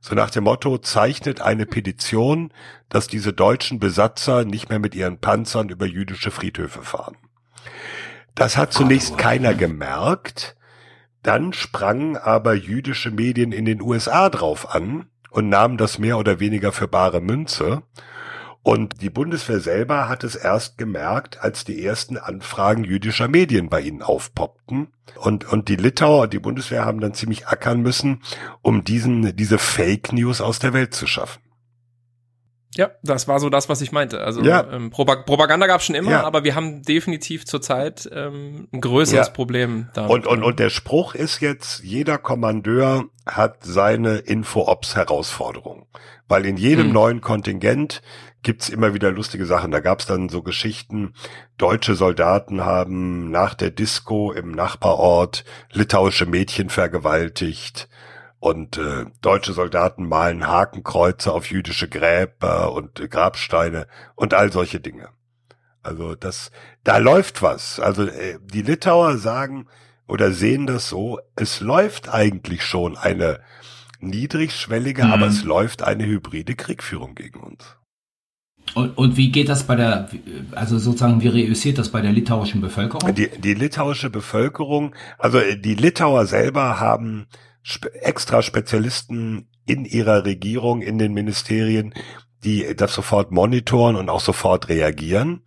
So 0.00 0.14
nach 0.14 0.30
dem 0.30 0.44
Motto, 0.44 0.78
zeichnet 0.78 1.42
eine 1.42 1.66
Petition, 1.66 2.54
dass 2.88 3.06
diese 3.06 3.34
deutschen 3.34 3.80
Besatzer 3.80 4.46
nicht 4.46 4.70
mehr 4.70 4.78
mit 4.78 4.94
ihren 4.94 5.18
Panzern 5.18 5.68
über 5.68 5.84
jüdische 5.84 6.30
Friedhöfe 6.30 6.80
fahren. 6.80 7.18
Das 8.34 8.56
hat 8.56 8.72
zunächst 8.72 9.18
keiner 9.18 9.52
gemerkt. 9.52 10.56
Dann 11.22 11.52
sprangen 11.52 12.16
aber 12.16 12.54
jüdische 12.54 13.10
Medien 13.10 13.52
in 13.52 13.66
den 13.66 13.82
USA 13.82 14.30
drauf 14.30 14.74
an 14.74 15.10
und 15.30 15.48
nahmen 15.48 15.76
das 15.76 15.98
mehr 15.98 16.18
oder 16.18 16.40
weniger 16.40 16.72
für 16.72 16.88
bare 16.88 17.20
Münze. 17.20 17.82
Und 18.62 19.00
die 19.00 19.08
Bundeswehr 19.08 19.60
selber 19.60 20.08
hat 20.08 20.22
es 20.22 20.34
erst 20.34 20.76
gemerkt, 20.76 21.40
als 21.40 21.64
die 21.64 21.82
ersten 21.82 22.18
Anfragen 22.18 22.84
jüdischer 22.84 23.26
Medien 23.26 23.70
bei 23.70 23.80
ihnen 23.80 24.02
aufpoppten. 24.02 24.88
Und, 25.16 25.50
und 25.50 25.68
die 25.68 25.76
Litauer 25.76 26.24
und 26.24 26.32
die 26.32 26.38
Bundeswehr 26.38 26.84
haben 26.84 27.00
dann 27.00 27.14
ziemlich 27.14 27.46
ackern 27.48 27.80
müssen, 27.80 28.22
um 28.60 28.84
diesen, 28.84 29.34
diese 29.34 29.58
Fake 29.58 30.12
News 30.12 30.40
aus 30.42 30.58
der 30.58 30.74
Welt 30.74 30.94
zu 30.94 31.06
schaffen. 31.06 31.40
Ja, 32.80 32.92
das 33.02 33.28
war 33.28 33.40
so 33.40 33.50
das, 33.50 33.68
was 33.68 33.82
ich 33.82 33.92
meinte. 33.92 34.22
Also 34.22 34.40
ja. 34.40 34.66
ähm, 34.72 34.88
Propaganda 34.88 35.66
gab 35.66 35.80
es 35.80 35.86
schon 35.86 35.94
immer, 35.94 36.12
ja. 36.12 36.24
aber 36.24 36.44
wir 36.44 36.54
haben 36.54 36.80
definitiv 36.82 37.44
zurzeit 37.44 38.08
ähm, 38.10 38.68
ein 38.72 38.80
größeres 38.80 39.26
ja. 39.26 39.32
Problem. 39.34 39.90
Damit. 39.92 40.10
Und, 40.10 40.26
und, 40.26 40.42
und 40.42 40.58
der 40.58 40.70
Spruch 40.70 41.14
ist 41.14 41.40
jetzt, 41.40 41.84
jeder 41.84 42.16
Kommandeur 42.16 43.04
hat 43.26 43.58
seine 43.64 44.16
Info-Ops-Herausforderung. 44.16 45.88
Weil 46.26 46.46
in 46.46 46.56
jedem 46.56 46.86
hm. 46.86 46.92
neuen 46.94 47.20
Kontingent 47.20 48.00
gibt's 48.42 48.70
immer 48.70 48.94
wieder 48.94 49.10
lustige 49.10 49.44
Sachen. 49.44 49.72
Da 49.72 49.80
gab's 49.80 50.06
dann 50.06 50.30
so 50.30 50.40
Geschichten, 50.40 51.12
deutsche 51.58 51.94
Soldaten 51.94 52.64
haben 52.64 53.30
nach 53.30 53.52
der 53.52 53.72
Disco 53.72 54.32
im 54.32 54.52
Nachbarort 54.52 55.44
litauische 55.70 56.24
Mädchen 56.24 56.70
vergewaltigt 56.70 57.90
und 58.40 58.78
äh, 58.78 59.04
deutsche 59.20 59.52
Soldaten 59.52 60.08
malen 60.08 60.46
Hakenkreuze 60.46 61.32
auf 61.32 61.50
jüdische 61.50 61.88
Gräber 61.88 62.72
und 62.72 62.98
äh, 62.98 63.06
Grabsteine 63.06 63.86
und 64.16 64.34
all 64.34 64.50
solche 64.50 64.80
Dinge. 64.80 65.10
Also 65.82 66.14
das, 66.14 66.50
da 66.82 66.96
läuft 66.96 67.42
was. 67.42 67.78
Also 67.78 68.06
äh, 68.06 68.38
die 68.42 68.62
Litauer 68.62 69.18
sagen 69.18 69.68
oder 70.08 70.32
sehen 70.32 70.66
das 70.66 70.88
so, 70.88 71.20
es 71.36 71.60
läuft 71.60 72.08
eigentlich 72.08 72.64
schon 72.64 72.96
eine 72.96 73.40
niedrigschwellige, 74.00 75.04
mhm. 75.04 75.12
aber 75.12 75.26
es 75.26 75.44
läuft 75.44 75.82
eine 75.82 76.06
hybride 76.06 76.56
Kriegführung 76.56 77.14
gegen 77.14 77.40
uns. 77.40 77.76
Und, 78.74 78.96
und 78.96 79.16
wie 79.16 79.30
geht 79.32 79.48
das 79.48 79.64
bei 79.64 79.74
der, 79.74 80.08
also 80.52 80.78
sozusagen, 80.78 81.20
wie 81.20 81.28
reüssiert 81.28 81.76
das 81.76 81.90
bei 81.90 82.00
der 82.00 82.12
litauischen 82.12 82.60
Bevölkerung? 82.60 83.14
Die, 83.14 83.28
die 83.28 83.54
litauische 83.54 84.10
Bevölkerung, 84.10 84.94
also 85.18 85.38
äh, 85.38 85.58
die 85.58 85.74
Litauer 85.74 86.24
selber 86.26 86.80
haben 86.80 87.26
spe 87.62 87.92
extra 88.02 88.42
Spezialisten 88.42 89.48
in 89.66 89.84
ihrer 89.84 90.24
Regierung, 90.24 90.82
in 90.82 90.98
den 90.98 91.12
Ministerien, 91.12 91.94
die 92.44 92.74
das 92.74 92.94
sofort 92.94 93.30
monitoren 93.30 93.96
und 93.96 94.08
auch 94.08 94.20
sofort 94.20 94.68
reagieren. 94.68 95.42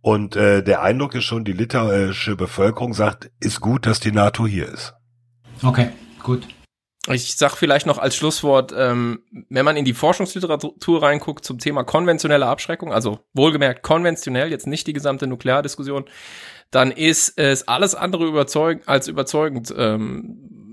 Und 0.00 0.36
äh, 0.36 0.62
der 0.62 0.82
Eindruck 0.82 1.14
ist 1.14 1.24
schon, 1.24 1.44
die 1.44 1.52
litauische 1.52 2.36
Bevölkerung 2.36 2.92
sagt, 2.92 3.30
ist 3.40 3.60
gut, 3.60 3.86
dass 3.86 4.00
die 4.00 4.12
NATO 4.12 4.46
hier 4.46 4.68
ist. 4.68 4.94
Okay, 5.62 5.90
gut. 6.22 6.46
Ich 7.06 7.36
sag 7.36 7.56
vielleicht 7.56 7.86
noch 7.86 7.98
als 7.98 8.16
Schlusswort, 8.16 8.72
ähm, 8.76 9.20
wenn 9.50 9.64
man 9.64 9.76
in 9.76 9.84
die 9.84 9.92
Forschungsliteratur 9.92 11.02
reinguckt 11.02 11.44
zum 11.44 11.58
Thema 11.58 11.84
konventionelle 11.84 12.46
Abschreckung, 12.46 12.92
also 12.92 13.20
wohlgemerkt 13.34 13.82
konventionell, 13.82 14.50
jetzt 14.50 14.66
nicht 14.66 14.86
die 14.86 14.94
gesamte 14.94 15.26
Nukleardiskussion, 15.26 16.06
dann 16.70 16.90
ist 16.90 17.38
es 17.38 17.68
alles 17.68 17.94
andere 17.94 18.26
überzeugend 18.26 18.88
als 18.88 19.08
überzeugend. 19.08 19.72
Ähm, 19.76 20.63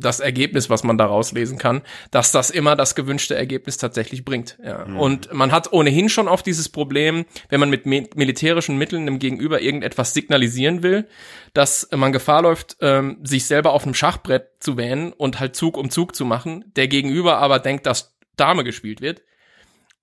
das 0.00 0.20
Ergebnis, 0.20 0.70
was 0.70 0.84
man 0.84 0.98
daraus 0.98 1.32
lesen 1.32 1.58
kann, 1.58 1.82
dass 2.10 2.32
das 2.32 2.50
immer 2.50 2.76
das 2.76 2.94
gewünschte 2.94 3.34
Ergebnis 3.34 3.76
tatsächlich 3.76 4.24
bringt. 4.24 4.58
Ja. 4.62 4.86
Mhm. 4.86 4.98
Und 4.98 5.32
man 5.32 5.52
hat 5.52 5.72
ohnehin 5.72 6.08
schon 6.08 6.28
oft 6.28 6.46
dieses 6.46 6.68
Problem, 6.68 7.24
wenn 7.48 7.60
man 7.60 7.70
mit 7.70 7.86
militärischen 7.86 8.78
Mitteln 8.78 9.06
dem 9.06 9.18
Gegenüber 9.18 9.60
irgendetwas 9.60 10.14
signalisieren 10.14 10.82
will, 10.82 11.06
dass 11.54 11.88
man 11.94 12.12
Gefahr 12.12 12.42
läuft, 12.42 12.76
ähm, 12.80 13.18
sich 13.22 13.46
selber 13.46 13.72
auf 13.72 13.84
einem 13.84 13.94
Schachbrett 13.94 14.48
zu 14.60 14.76
wähnen 14.76 15.12
und 15.12 15.40
halt 15.40 15.56
Zug 15.56 15.76
um 15.76 15.90
Zug 15.90 16.14
zu 16.14 16.24
machen, 16.24 16.64
der 16.76 16.88
Gegenüber 16.88 17.38
aber 17.38 17.58
denkt, 17.58 17.86
dass 17.86 18.16
Dame 18.36 18.64
gespielt 18.64 19.00
wird 19.00 19.22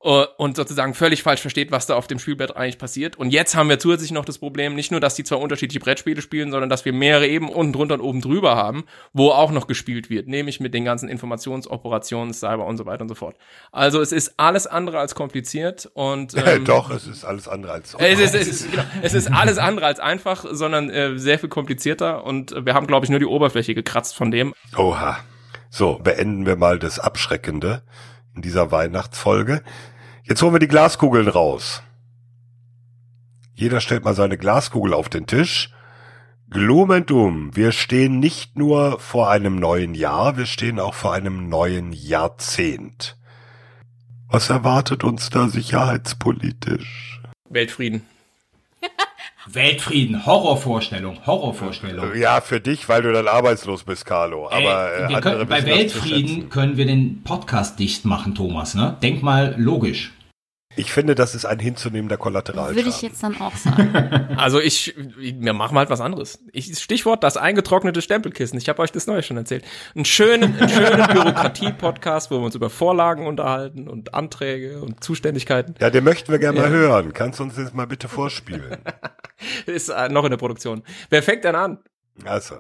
und 0.06 0.56
sozusagen 0.56 0.94
völlig 0.94 1.24
falsch 1.24 1.42
versteht, 1.42 1.72
was 1.72 1.88
da 1.88 1.96
auf 1.96 2.06
dem 2.06 2.20
Spielbrett 2.20 2.56
eigentlich 2.56 2.78
passiert. 2.78 3.18
Und 3.18 3.32
jetzt 3.32 3.56
haben 3.56 3.70
wir 3.70 3.80
zusätzlich 3.80 4.12
noch 4.12 4.24
das 4.24 4.38
Problem, 4.38 4.76
nicht 4.76 4.92
nur, 4.92 5.00
dass 5.00 5.16
die 5.16 5.24
zwei 5.24 5.38
unterschiedliche 5.38 5.80
Brettspiele 5.80 6.22
spielen, 6.22 6.52
sondern 6.52 6.70
dass 6.70 6.86
wir 6.86 6.94
mehrere 6.94 7.28
eben 7.28 7.50
unten 7.50 7.74
drunter 7.74 7.96
und 7.96 8.02
oben 8.02 8.22
drüber 8.22 8.56
haben, 8.56 8.86
wo 9.14 9.32
auch 9.32 9.52
noch 9.52 9.66
gespielt 9.66 10.12
wird, 10.12 10.28
nämlich 10.28 10.60
mit 10.60 10.76
den 10.76 10.86
ganzen 10.86 11.10
Informationsoperationen, 11.10 12.36
Cyber 12.36 12.68
und 12.68 12.78
so 12.78 12.86
weiter 12.86 13.02
und 13.02 13.10
so 13.10 13.16
fort. 13.16 13.36
Also 13.72 14.00
es 14.00 14.12
ist 14.12 14.36
alles 14.38 14.68
andere 14.68 15.00
als 15.00 15.16
kompliziert 15.16 15.90
und 15.96 16.36
ähm, 16.46 16.66
doch, 16.66 16.92
es 16.92 17.08
ist 17.08 17.26
alles 17.26 17.48
andere 17.48 17.74
als 17.74 17.96
es 17.98 18.20
ist, 18.20 18.36
es, 18.36 18.48
ist, 18.48 18.72
genau, 18.72 18.84
es 19.02 19.14
ist 19.16 19.32
alles 19.32 19.58
andere 19.58 19.88
als 19.88 20.00
einfach, 20.00 20.46
sondern 20.52 20.92
äh, 20.92 21.18
sehr 21.18 21.40
viel 21.40 21.50
komplizierter 21.50 22.24
und 22.26 22.54
wir 22.64 22.76
haben, 22.76 22.86
glaube 22.86 23.06
ich, 23.06 23.10
nur 23.10 23.20
die 23.20 23.26
Oberfläche 23.26 23.74
gekratzt 23.74 24.16
von 24.16 24.30
dem. 24.30 24.54
Oha. 24.78 25.18
So, 25.72 25.98
beenden 25.98 26.46
wir 26.46 26.56
mal 26.58 26.78
das 26.78 27.00
Abschreckende 27.00 27.82
in 28.36 28.44
dieser 28.44 28.72
Weihnachtsfolge. 28.72 29.64
Jetzt 30.28 30.42
holen 30.42 30.54
wir 30.54 30.60
die 30.60 30.68
Glaskugeln 30.68 31.28
raus. 31.28 31.84
Jeder 33.54 33.80
stellt 33.80 34.04
mal 34.04 34.16
seine 34.16 34.40
Glaskugel 34.40 34.92
auf 34.92 35.08
den 35.08 35.28
Tisch. 35.28 35.70
Doom. 36.50 37.56
Wir 37.56 37.72
stehen 37.72 38.20
nicht 38.20 38.58
nur 38.58 39.00
vor 39.00 39.30
einem 39.30 39.56
neuen 39.56 39.94
Jahr, 39.94 40.36
wir 40.36 40.48
stehen 40.48 40.80
auch 40.80 40.96
vor 40.96 41.14
einem 41.14 41.48
neuen 41.48 41.94
Jahrzehnt. 41.94 43.18
Was 44.28 44.50
erwartet 44.50 45.04
uns 45.04 45.30
da 45.30 45.48
sicherheitspolitisch? 45.48 47.22
Weltfrieden. 47.48 48.02
Weltfrieden, 49.48 50.26
Horrorvorstellung, 50.26 51.20
Horrorvorstellung. 51.26 52.16
Ja, 52.16 52.42
für 52.42 52.60
dich, 52.60 52.90
weil 52.90 53.04
du 53.04 53.14
dann 53.14 53.28
arbeitslos 53.28 53.84
bist, 53.84 54.06
Carlo. 54.06 54.48
Aber 54.50 55.10
Ey, 55.10 55.16
äh, 55.16 55.22
können, 55.22 55.48
bei 55.48 55.64
Weltfrieden 55.66 56.50
können 56.50 56.78
wir 56.78 56.86
den 56.86 57.22
Podcast 57.24 57.78
dicht 57.80 58.06
machen, 58.06 58.34
Thomas. 58.34 58.74
Ne? 58.74 58.98
Denk 59.04 59.22
mal 59.22 59.54
logisch. 59.58 60.14
Ich 60.76 60.92
finde, 60.92 61.16
das 61.16 61.36
ist 61.36 61.46
ein 61.46 61.60
hinzunehmender 61.60 62.18
Kollateralschaden. 62.18 62.76
Würde 62.76 62.90
ich 62.90 63.02
jetzt 63.02 63.24
dann 63.24 63.40
auch 63.40 63.56
sagen. 63.56 63.94
also 64.38 64.60
ich, 64.60 64.96
wir 64.98 65.54
machen 65.54 65.78
halt 65.78 65.90
was 65.90 66.02
anderes. 66.02 66.40
Ich, 66.52 66.78
Stichwort 66.78 67.24
das 67.24 67.38
eingetrocknete 67.38 68.02
Stempelkissen. 68.02 68.58
Ich 68.58 68.68
habe 68.68 68.82
euch 68.82 68.92
das 68.92 69.08
Neue 69.08 69.24
schon 69.24 69.38
erzählt. 69.38 69.64
Ein 69.96 70.06
schönen, 70.06 70.56
einen 70.58 70.70
schönen 70.70 71.08
Bürokratie-Podcast, 71.14 72.32
wo 72.32 72.40
wir 72.40 72.46
uns 72.46 72.56
über 72.56 72.70
Vorlagen 72.70 73.28
unterhalten 73.28 73.88
und 73.88 74.14
Anträge 74.14 74.82
und 74.82 75.04
Zuständigkeiten. 75.04 75.76
Ja, 75.80 75.90
den 75.90 76.04
möchten 76.04 76.32
wir 76.32 76.40
gerne 76.40 76.58
ja. 76.58 76.64
mal 76.64 76.72
hören. 76.72 77.14
Kannst 77.14 77.40
du 77.40 77.44
uns 77.44 77.56
das 77.56 77.74
mal 77.74 77.88
bitte 77.88 78.08
vorspielen? 78.08 78.78
ist 79.66 79.90
äh, 79.90 80.10
noch 80.10 80.26
in 80.26 80.32
der 80.32 80.38
Produktion. 80.38 80.84
Wer 81.10 81.24
fängt 81.24 81.44
denn 81.44 81.56
an? 81.56 81.80
Also. 82.26 82.56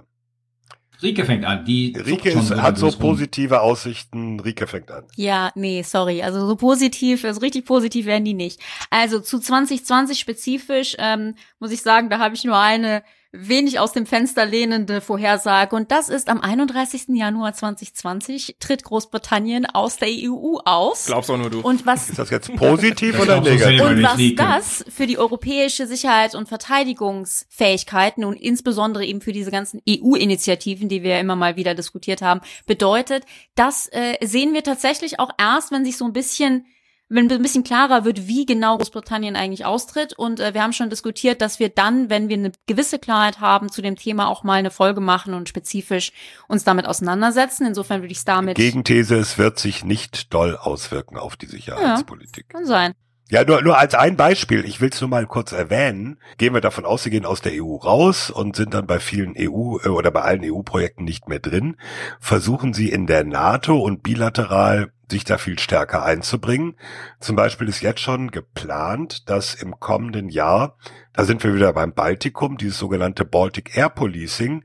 Rike 1.02 1.26
fängt 1.26 1.46
an. 1.46 1.66
Die 1.66 1.96
Rike 1.96 2.30
ist, 2.30 2.52
hat 2.52 2.78
so 2.78 2.92
positive 2.92 3.62
Aussichten. 3.62 4.40
Rike 4.40 4.68
fängt 4.68 4.92
an. 4.92 5.06
Ja, 5.16 5.52
nee, 5.56 5.82
sorry. 5.82 6.22
Also 6.22 6.46
so 6.46 6.56
positiv, 6.56 7.22
so 7.22 7.28
also 7.28 7.42
richtig 7.42 7.66
positiv 7.66 8.06
werden 8.06 8.26
die 8.26 8.34
nicht. 8.34 8.60
Also 8.90 9.20
zu 9.20 9.40
2020 9.40 10.20
spezifisch 10.20 10.96
ähm, 11.00 11.36
muss 11.60 11.72
ich 11.72 11.82
sagen, 11.82 12.10
da 12.10 12.20
habe 12.20 12.36
ich 12.36 12.44
nur 12.44 12.58
eine 12.58 13.04
wenig 13.38 13.80
aus 13.80 13.94
dem 13.94 14.06
Fenster 14.06 14.46
lehnende 14.46 15.02
Vorhersage. 15.02 15.76
Und 15.76 15.92
das 15.92 16.10
ist 16.10 16.30
am 16.30 16.42
31. 16.42 17.08
Januar 17.10 17.54
2020 17.54 18.58
tritt 18.60 18.84
Großbritannien 18.84 19.66
aus 19.66 19.98
der 19.98 20.10
EU 20.10 20.58
aus. 20.66 21.06
Glaubst 21.06 21.30
auch 21.30 21.38
nur 21.38 21.50
du. 21.50 21.62
Und 21.62 21.86
was, 21.86 22.10
ist 22.10 22.20
das 22.20 22.30
jetzt 22.30 22.54
positiv 22.56 23.20
oder 23.20 23.42
negativ? 23.42 23.82
Und 23.82 24.04
was 24.04 24.36
das 24.36 24.86
für 24.94 25.08
die 25.08 25.18
europäische 25.18 25.88
Sicherheits- 25.88 26.36
und 26.36 26.48
Verteidigungsfähigkeiten 26.48 28.24
und 28.24 28.36
insbesondere 28.36 29.06
eben 29.06 29.22
für 29.22 29.34
diese 29.34 29.52
ganzen 29.52 29.82
EU-Initiativen, 29.88 30.90
die 30.90 31.04
wir 31.04 31.12
ja 31.12 31.20
immer 31.20 31.36
mal 31.36 31.56
wieder 31.56 31.76
diskutiert 31.76 32.22
haben, 32.22 32.42
bedeutet, 32.66 33.26
das 33.56 33.88
äh, 33.92 34.16
sehen 34.26 34.54
wir 34.54 34.64
tatsächlich 34.64 35.20
auch 35.20 35.32
erst, 35.38 35.72
wenn 35.72 35.86
sich 35.86 35.98
so 35.98 36.06
ein 36.06 36.14
bisschen 36.14 36.66
wenn 37.08 37.32
ein 37.32 37.42
bisschen 37.42 37.64
klarer 37.64 38.04
wird, 38.04 38.28
wie 38.28 38.46
genau 38.46 38.78
Großbritannien 38.78 39.36
eigentlich 39.36 39.66
austritt. 39.66 40.14
Und 40.14 40.40
äh, 40.40 40.54
wir 40.54 40.64
haben 40.64 40.74
schon 40.74 40.90
diskutiert, 40.90 41.42
dass 41.42 41.60
wir 41.60 41.70
dann, 41.70 42.10
wenn 42.10 42.30
wir 42.30 42.38
eine 42.38 42.52
gewisse 42.66 43.00
Klarheit 43.00 43.40
haben, 43.40 43.70
zu 43.70 43.82
dem 43.82 43.96
Thema 43.96 44.28
auch 44.28 44.44
mal 44.44 44.54
eine 44.54 44.72
Folge 44.72 45.02
machen 45.02 45.34
und 45.34 45.48
spezifisch 45.48 46.12
uns 46.48 46.64
damit 46.64 46.88
auseinandersetzen. 46.88 47.68
Insofern 47.68 48.02
würde 48.02 48.12
ich 48.12 48.20
es 48.20 48.26
damit. 48.26 48.58
Gegenthese, 48.58 49.18
es 49.18 49.38
wird 49.38 49.60
sich 49.60 49.84
nicht 49.84 50.34
doll 50.34 50.58
auswirken 50.58 51.18
auf 51.18 51.36
die 51.36 51.48
Sicherheitspolitik. 51.48 52.46
Ja, 52.52 52.60
kann 52.60 52.66
sein. 52.66 52.94
Ja, 53.28 53.44
nur, 53.44 53.64
nur 53.64 53.80
als 53.80 53.96
ein 53.96 54.18
Beispiel, 54.18 54.66
ich 54.66 54.82
will 54.82 54.90
es 54.90 55.02
nur 55.02 55.10
mal 55.10 55.26
kurz 55.26 55.52
erwähnen, 55.52 56.20
gehen 56.38 56.54
wir 56.54 56.62
davon 56.62 56.86
aus, 56.86 57.06
wir 57.06 57.12
gehen 57.12 57.26
aus 57.26 57.42
der 57.42 57.54
EU 57.54 57.76
raus 57.76 58.30
und 58.30 58.56
sind 58.56 58.76
dann 58.76 58.86
bei 58.86 59.00
vielen 59.00 59.34
EU 59.36 59.80
äh, 59.84 59.90
oder 59.90 60.12
bei 60.12 60.22
allen 60.22 60.44
EU-Projekten 60.44 61.06
nicht 61.06 61.28
mehr 61.28 61.40
drin, 61.40 61.76
versuchen 62.20 62.76
sie 62.76 62.90
in 62.90 63.08
der 63.08 63.24
NATO 63.24 63.80
und 63.80 64.04
bilateral 64.04 64.92
sich 65.10 65.24
da 65.24 65.40
viel 65.40 65.58
stärker 65.58 66.04
einzubringen. 66.04 66.76
Zum 67.20 67.36
Beispiel 67.36 67.68
ist 67.68 67.82
jetzt 67.82 68.02
schon 68.02 68.30
geplant, 68.30 69.28
dass 69.28 69.56
im 69.56 69.80
kommenden 69.80 70.30
Jahr, 70.30 70.78
da 71.14 71.26
sind 71.26 71.44
wir 71.44 71.56
wieder 71.56 71.74
beim 71.74 71.94
Baltikum, 71.94 72.58
dieses 72.58 72.78
sogenannte 72.78 73.26
Baltic 73.26 73.76
Air 73.76 73.90
Policing, 73.90 74.64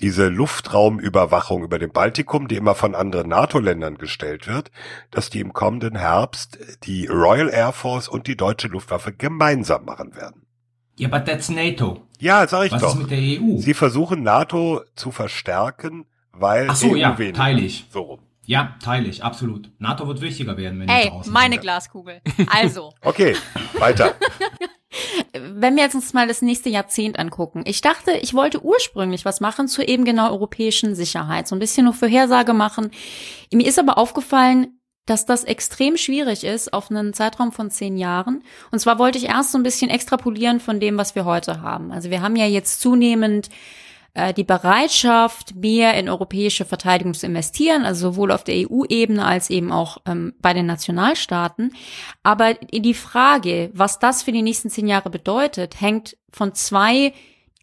diese 0.00 0.28
Luftraumüberwachung 0.28 1.62
über 1.62 1.78
dem 1.78 1.90
Baltikum, 1.90 2.48
die 2.48 2.56
immer 2.56 2.74
von 2.74 2.94
anderen 2.94 3.28
NATO-Ländern 3.28 3.98
gestellt 3.98 4.46
wird, 4.46 4.70
dass 5.10 5.30
die 5.30 5.40
im 5.40 5.52
kommenden 5.52 5.96
Herbst 5.96 6.58
die 6.84 7.06
Royal 7.06 7.48
Air 7.48 7.72
Force 7.72 8.08
und 8.08 8.26
die 8.26 8.36
deutsche 8.36 8.68
Luftwaffe 8.68 9.12
gemeinsam 9.12 9.84
machen 9.84 10.14
werden. 10.14 10.42
Ja, 10.98 11.08
but 11.08 11.26
that's 11.26 11.48
NATO. 11.50 12.02
Ja, 12.18 12.46
sag 12.46 12.66
ich 12.66 12.72
Was 12.72 12.80
doch. 12.80 12.88
Was 12.88 12.94
ist 12.94 13.00
mit 13.02 13.10
der 13.10 13.18
EU? 13.18 13.58
Sie 13.58 13.74
versuchen 13.74 14.22
NATO 14.22 14.82
zu 14.94 15.10
verstärken, 15.10 16.06
weil 16.32 16.66
Ach 16.70 16.76
so, 16.76 16.92
EU 16.92 16.96
ja, 16.96 17.18
wenig. 17.18 17.36
teile 17.36 17.60
ich. 17.60 17.86
So 17.90 18.00
rum. 18.02 18.20
Ja, 18.44 18.76
teile 18.82 19.08
ich, 19.08 19.24
absolut. 19.24 19.70
NATO 19.78 20.06
wird 20.06 20.20
wichtiger 20.20 20.56
werden, 20.56 20.78
wenn 20.80 20.88
Ey, 20.88 21.10
meine 21.26 21.54
sind. 21.54 21.62
Glaskugel. 21.62 22.20
Also. 22.48 22.92
okay, 23.02 23.34
weiter. 23.78 24.14
Wenn 25.32 25.76
wir 25.76 25.84
jetzt 25.84 25.94
uns 25.94 26.12
mal 26.12 26.26
das 26.28 26.42
nächste 26.42 26.68
Jahrzehnt 26.68 27.18
angucken. 27.18 27.62
Ich 27.66 27.80
dachte, 27.80 28.12
ich 28.12 28.34
wollte 28.34 28.62
ursprünglich 28.64 29.24
was 29.24 29.40
machen 29.40 29.68
zur 29.68 29.88
eben 29.88 30.04
genau 30.04 30.30
europäischen 30.30 30.94
Sicherheit. 30.94 31.48
So 31.48 31.56
ein 31.56 31.60
bisschen 31.60 31.86
noch 31.86 31.94
Vorhersage 31.94 32.52
machen. 32.52 32.90
Mir 33.52 33.66
ist 33.66 33.78
aber 33.78 33.98
aufgefallen, 33.98 34.80
dass 35.06 35.24
das 35.24 35.44
extrem 35.44 35.96
schwierig 35.96 36.44
ist 36.44 36.72
auf 36.72 36.90
einen 36.90 37.14
Zeitraum 37.14 37.52
von 37.52 37.70
zehn 37.70 37.96
Jahren. 37.96 38.42
Und 38.72 38.80
zwar 38.80 38.98
wollte 38.98 39.18
ich 39.18 39.26
erst 39.26 39.52
so 39.52 39.58
ein 39.58 39.62
bisschen 39.62 39.88
extrapolieren 39.88 40.60
von 40.60 40.80
dem, 40.80 40.98
was 40.98 41.14
wir 41.14 41.24
heute 41.24 41.62
haben. 41.62 41.92
Also 41.92 42.10
wir 42.10 42.20
haben 42.22 42.36
ja 42.36 42.46
jetzt 42.46 42.80
zunehmend 42.80 43.48
die 44.36 44.44
Bereitschaft, 44.44 45.54
mehr 45.56 45.94
in 45.94 46.08
europäische 46.08 46.64
Verteidigung 46.64 47.12
zu 47.12 47.26
investieren, 47.26 47.84
also 47.84 48.12
sowohl 48.12 48.32
auf 48.32 48.44
der 48.44 48.54
EU-Ebene 48.54 49.24
als 49.24 49.50
eben 49.50 49.70
auch 49.70 49.98
ähm, 50.06 50.34
bei 50.40 50.54
den 50.54 50.66
Nationalstaaten. 50.66 51.74
Aber 52.22 52.54
die 52.54 52.94
Frage, 52.94 53.70
was 53.74 53.98
das 53.98 54.22
für 54.22 54.32
die 54.32 54.42
nächsten 54.42 54.70
zehn 54.70 54.88
Jahre 54.88 55.10
bedeutet, 55.10 55.80
hängt 55.80 56.16
von 56.30 56.54
zwei, 56.54 57.12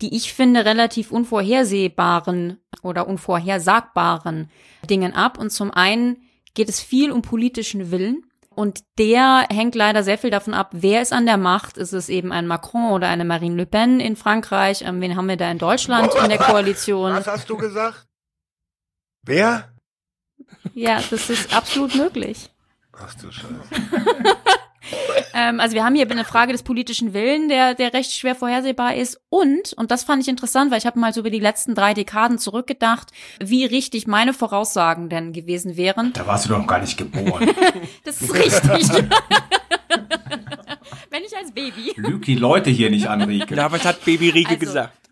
die 0.01 0.15
ich 0.15 0.33
finde, 0.33 0.65
relativ 0.65 1.11
unvorhersehbaren 1.11 2.59
oder 2.83 3.07
unvorhersagbaren 3.07 4.51
Dingen 4.87 5.13
ab. 5.13 5.39
Und 5.39 5.51
zum 5.51 5.71
einen 5.71 6.17
geht 6.53 6.69
es 6.69 6.81
viel 6.81 7.11
um 7.11 7.23
politischen 7.23 7.89
Willen. 7.89 8.25
Und 8.55 8.81
der 8.97 9.47
hängt 9.51 9.75
leider 9.75 10.03
sehr 10.03 10.17
viel 10.17 10.29
davon 10.29 10.53
ab, 10.53 10.69
wer 10.71 11.01
ist 11.01 11.13
an 11.13 11.25
der 11.25 11.37
Macht. 11.37 11.77
Ist 11.77 11.93
es 11.93 12.09
eben 12.09 12.31
ein 12.31 12.47
Macron 12.47 12.91
oder 12.91 13.07
eine 13.07 13.25
Marine 13.25 13.55
Le 13.55 13.65
Pen 13.65 13.99
in 13.99 14.15
Frankreich? 14.15 14.83
Ähm, 14.83 15.01
wen 15.01 15.15
haben 15.15 15.27
wir 15.27 15.37
da 15.37 15.49
in 15.49 15.57
Deutschland 15.57 16.13
in 16.15 16.29
der 16.29 16.37
Koalition? 16.37 17.13
Was 17.13 17.27
hast 17.27 17.49
du 17.49 17.57
gesagt? 17.57 18.05
Wer? 19.23 19.69
Ja, 20.73 21.01
das 21.09 21.29
ist 21.29 21.55
absolut 21.55 21.95
möglich. 21.95 22.49
Ach 22.93 23.13
du 23.15 23.31
Scheiße. 23.31 23.47
ähm, 25.33 25.59
also 25.59 25.75
wir 25.75 25.83
haben 25.83 25.95
hier 25.95 26.09
eine 26.09 26.25
Frage 26.25 26.51
des 26.51 26.63
politischen 26.63 27.13
Willen, 27.13 27.49
der, 27.49 27.73
der 27.73 27.93
recht 27.93 28.11
schwer 28.13 28.35
vorhersehbar 28.35 28.95
ist. 28.95 29.19
Und, 29.29 29.73
und 29.73 29.91
das 29.91 30.03
fand 30.03 30.21
ich 30.21 30.27
interessant, 30.27 30.71
weil 30.71 30.77
ich 30.77 30.85
habe 30.85 30.99
mal 30.99 31.13
so 31.13 31.21
über 31.21 31.29
die 31.29 31.39
letzten 31.39 31.75
drei 31.75 31.93
Dekaden 31.93 32.37
zurückgedacht, 32.37 33.11
wie 33.39 33.65
richtig 33.65 34.07
meine 34.07 34.33
Voraussagen 34.33 35.09
denn 35.09 35.33
gewesen 35.33 35.77
wären. 35.77 36.13
Da 36.13 36.27
warst 36.27 36.45
du 36.45 36.49
doch 36.49 36.59
noch 36.59 36.67
gar 36.67 36.79
nicht 36.79 36.97
geboren. 36.97 37.49
das 38.03 38.21
ist 38.21 38.33
richtig. 38.33 38.63
Wenn 41.09 41.23
ich 41.23 41.35
als 41.37 41.51
Baby. 41.51 41.93
Lüg 41.95 42.25
die 42.25 42.35
Leute 42.35 42.69
hier 42.69 42.89
nicht 42.89 43.07
an, 43.07 43.21
Rieke. 43.21 43.55
Na, 43.55 43.71
was 43.71 43.85
hat 43.85 44.03
Baby 44.03 44.29
Rieke 44.29 44.49
Also, 44.51 44.59
gesagt? 44.59 45.02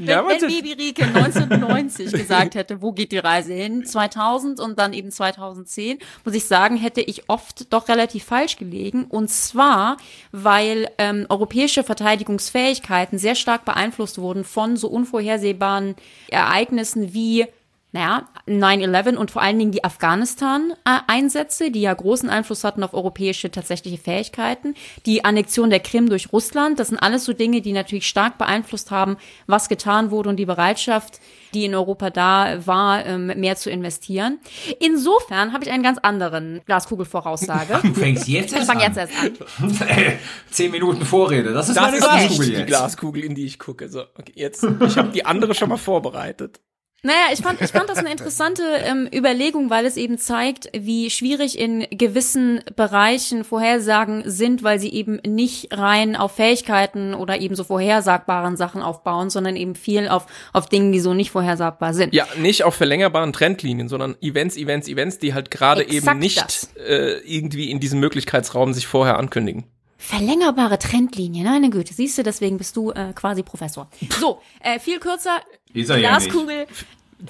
Ja, 0.00 0.26
wenn, 0.26 0.40
wenn. 0.40 0.48
Baby 0.48 0.72
Rieke 0.72 1.04
1990 1.04 2.12
gesagt 2.12 2.54
hätte, 2.54 2.82
wo 2.82 2.92
geht 2.92 3.12
die 3.12 3.18
Reise 3.18 3.52
hin, 3.52 3.84
2000 3.84 4.60
und 4.60 4.78
dann 4.78 4.92
eben 4.92 5.10
2010, 5.10 5.98
muss 6.24 6.34
ich 6.34 6.46
sagen, 6.46 6.76
hätte 6.76 7.00
ich 7.00 7.28
oft 7.28 7.72
doch 7.72 7.88
relativ 7.88 8.24
falsch 8.24 8.56
gelegen. 8.56 9.04
Und 9.04 9.30
zwar, 9.30 9.96
weil 10.32 10.90
ähm, 10.98 11.26
europäische 11.28 11.82
Verteidigungsfähigkeiten 11.82 13.18
sehr 13.18 13.34
stark 13.34 13.64
beeinflusst 13.64 14.18
wurden 14.18 14.44
von 14.44 14.76
so 14.76 14.88
unvorhersehbaren 14.88 15.96
Ereignissen 16.28 17.12
wie 17.12 17.46
naja, 17.92 18.28
9-11 18.46 19.16
und 19.16 19.30
vor 19.30 19.40
allen 19.42 19.58
Dingen 19.58 19.70
die 19.72 19.82
Afghanistan-Einsätze, 19.84 21.70
die 21.70 21.80
ja 21.80 21.94
großen 21.94 22.28
Einfluss 22.28 22.64
hatten 22.64 22.82
auf 22.82 22.92
europäische 22.94 23.50
tatsächliche 23.50 23.96
Fähigkeiten. 23.96 24.74
Die 25.06 25.24
Annexion 25.24 25.70
der 25.70 25.80
Krim 25.80 26.08
durch 26.08 26.32
Russland, 26.32 26.78
das 26.78 26.88
sind 26.88 26.98
alles 26.98 27.24
so 27.24 27.32
Dinge, 27.32 27.60
die 27.62 27.72
natürlich 27.72 28.06
stark 28.06 28.38
beeinflusst 28.38 28.90
haben, 28.90 29.16
was 29.46 29.68
getan 29.68 30.10
wurde 30.10 30.28
und 30.28 30.36
die 30.36 30.44
Bereitschaft, 30.46 31.20
die 31.54 31.64
in 31.64 31.74
Europa 31.74 32.10
da 32.10 32.66
war, 32.66 33.06
ähm, 33.06 33.26
mehr 33.28 33.56
zu 33.56 33.70
investieren. 33.70 34.38
Insofern 34.80 35.52
habe 35.52 35.64
ich 35.64 35.70
einen 35.70 35.82
ganz 35.82 35.98
anderen 35.98 36.60
Glaskugelvoraussage. 36.66 37.80
Du 37.86 37.94
fängst 37.94 38.28
jetzt 38.28 38.50
Ich 38.52 38.56
erst 38.58 38.66
fange 38.70 38.84
an. 38.84 38.94
jetzt 38.94 38.98
erst 38.98 39.60
an. 39.62 39.72
Zehn 40.50 40.70
Minuten 40.70 41.04
Vorrede. 41.04 41.52
Das 41.54 41.68
ist 41.68 41.76
Das 41.76 41.84
meine 41.84 41.96
ist 41.96 42.02
Glaskugel 42.04 42.38
nicht 42.46 42.48
die 42.56 42.60
jetzt. 42.60 42.66
Glaskugel, 42.68 43.24
in 43.24 43.34
die 43.34 43.46
ich 43.46 43.58
gucke. 43.58 43.88
So, 43.88 44.00
okay, 44.18 44.32
jetzt. 44.34 44.64
Ich 44.86 44.98
habe 44.98 45.08
die 45.10 45.24
andere 45.24 45.54
schon 45.54 45.68
mal 45.70 45.76
vorbereitet. 45.78 46.60
Naja, 47.06 47.32
ich 47.32 47.38
fand, 47.38 47.60
ich 47.60 47.70
fand 47.70 47.88
das 47.88 47.98
eine 47.98 48.10
interessante 48.10 48.64
ähm, 48.82 49.08
Überlegung, 49.14 49.70
weil 49.70 49.86
es 49.86 49.96
eben 49.96 50.18
zeigt, 50.18 50.68
wie 50.76 51.08
schwierig 51.08 51.56
in 51.56 51.86
gewissen 51.92 52.60
Bereichen 52.74 53.44
Vorhersagen 53.44 54.24
sind, 54.26 54.64
weil 54.64 54.80
sie 54.80 54.92
eben 54.92 55.20
nicht 55.24 55.68
rein 55.70 56.16
auf 56.16 56.32
Fähigkeiten 56.32 57.14
oder 57.14 57.40
eben 57.40 57.54
so 57.54 57.62
vorhersagbaren 57.62 58.56
Sachen 58.56 58.82
aufbauen, 58.82 59.30
sondern 59.30 59.54
eben 59.54 59.76
viel 59.76 60.08
auf, 60.08 60.26
auf 60.52 60.68
Dingen, 60.68 60.90
die 60.90 60.98
so 60.98 61.14
nicht 61.14 61.30
vorhersagbar 61.30 61.94
sind. 61.94 62.12
Ja, 62.12 62.26
nicht 62.38 62.64
auf 62.64 62.74
verlängerbaren 62.74 63.32
Trendlinien, 63.32 63.88
sondern 63.88 64.16
Events, 64.20 64.56
Events, 64.56 64.88
Events, 64.88 65.20
die 65.20 65.32
halt 65.32 65.52
gerade 65.52 65.88
eben 65.88 66.18
nicht 66.18 66.68
äh, 66.76 67.18
irgendwie 67.20 67.70
in 67.70 67.78
diesem 67.78 68.00
Möglichkeitsraum 68.00 68.72
sich 68.72 68.88
vorher 68.88 69.16
ankündigen. 69.16 69.62
Verlängerbare 69.98 70.78
Trendlinien, 70.78 71.46
meine 71.46 71.70
Güte, 71.70 71.94
siehst 71.94 72.18
du, 72.18 72.22
deswegen 72.24 72.58
bist 72.58 72.76
du 72.76 72.90
äh, 72.90 73.12
quasi 73.14 73.42
Professor. 73.42 73.88
So, 74.20 74.40
äh, 74.60 74.78
viel 74.78 74.98
kürzer, 74.98 75.40
er. 75.72 75.98
Glaskugel, 75.98 76.66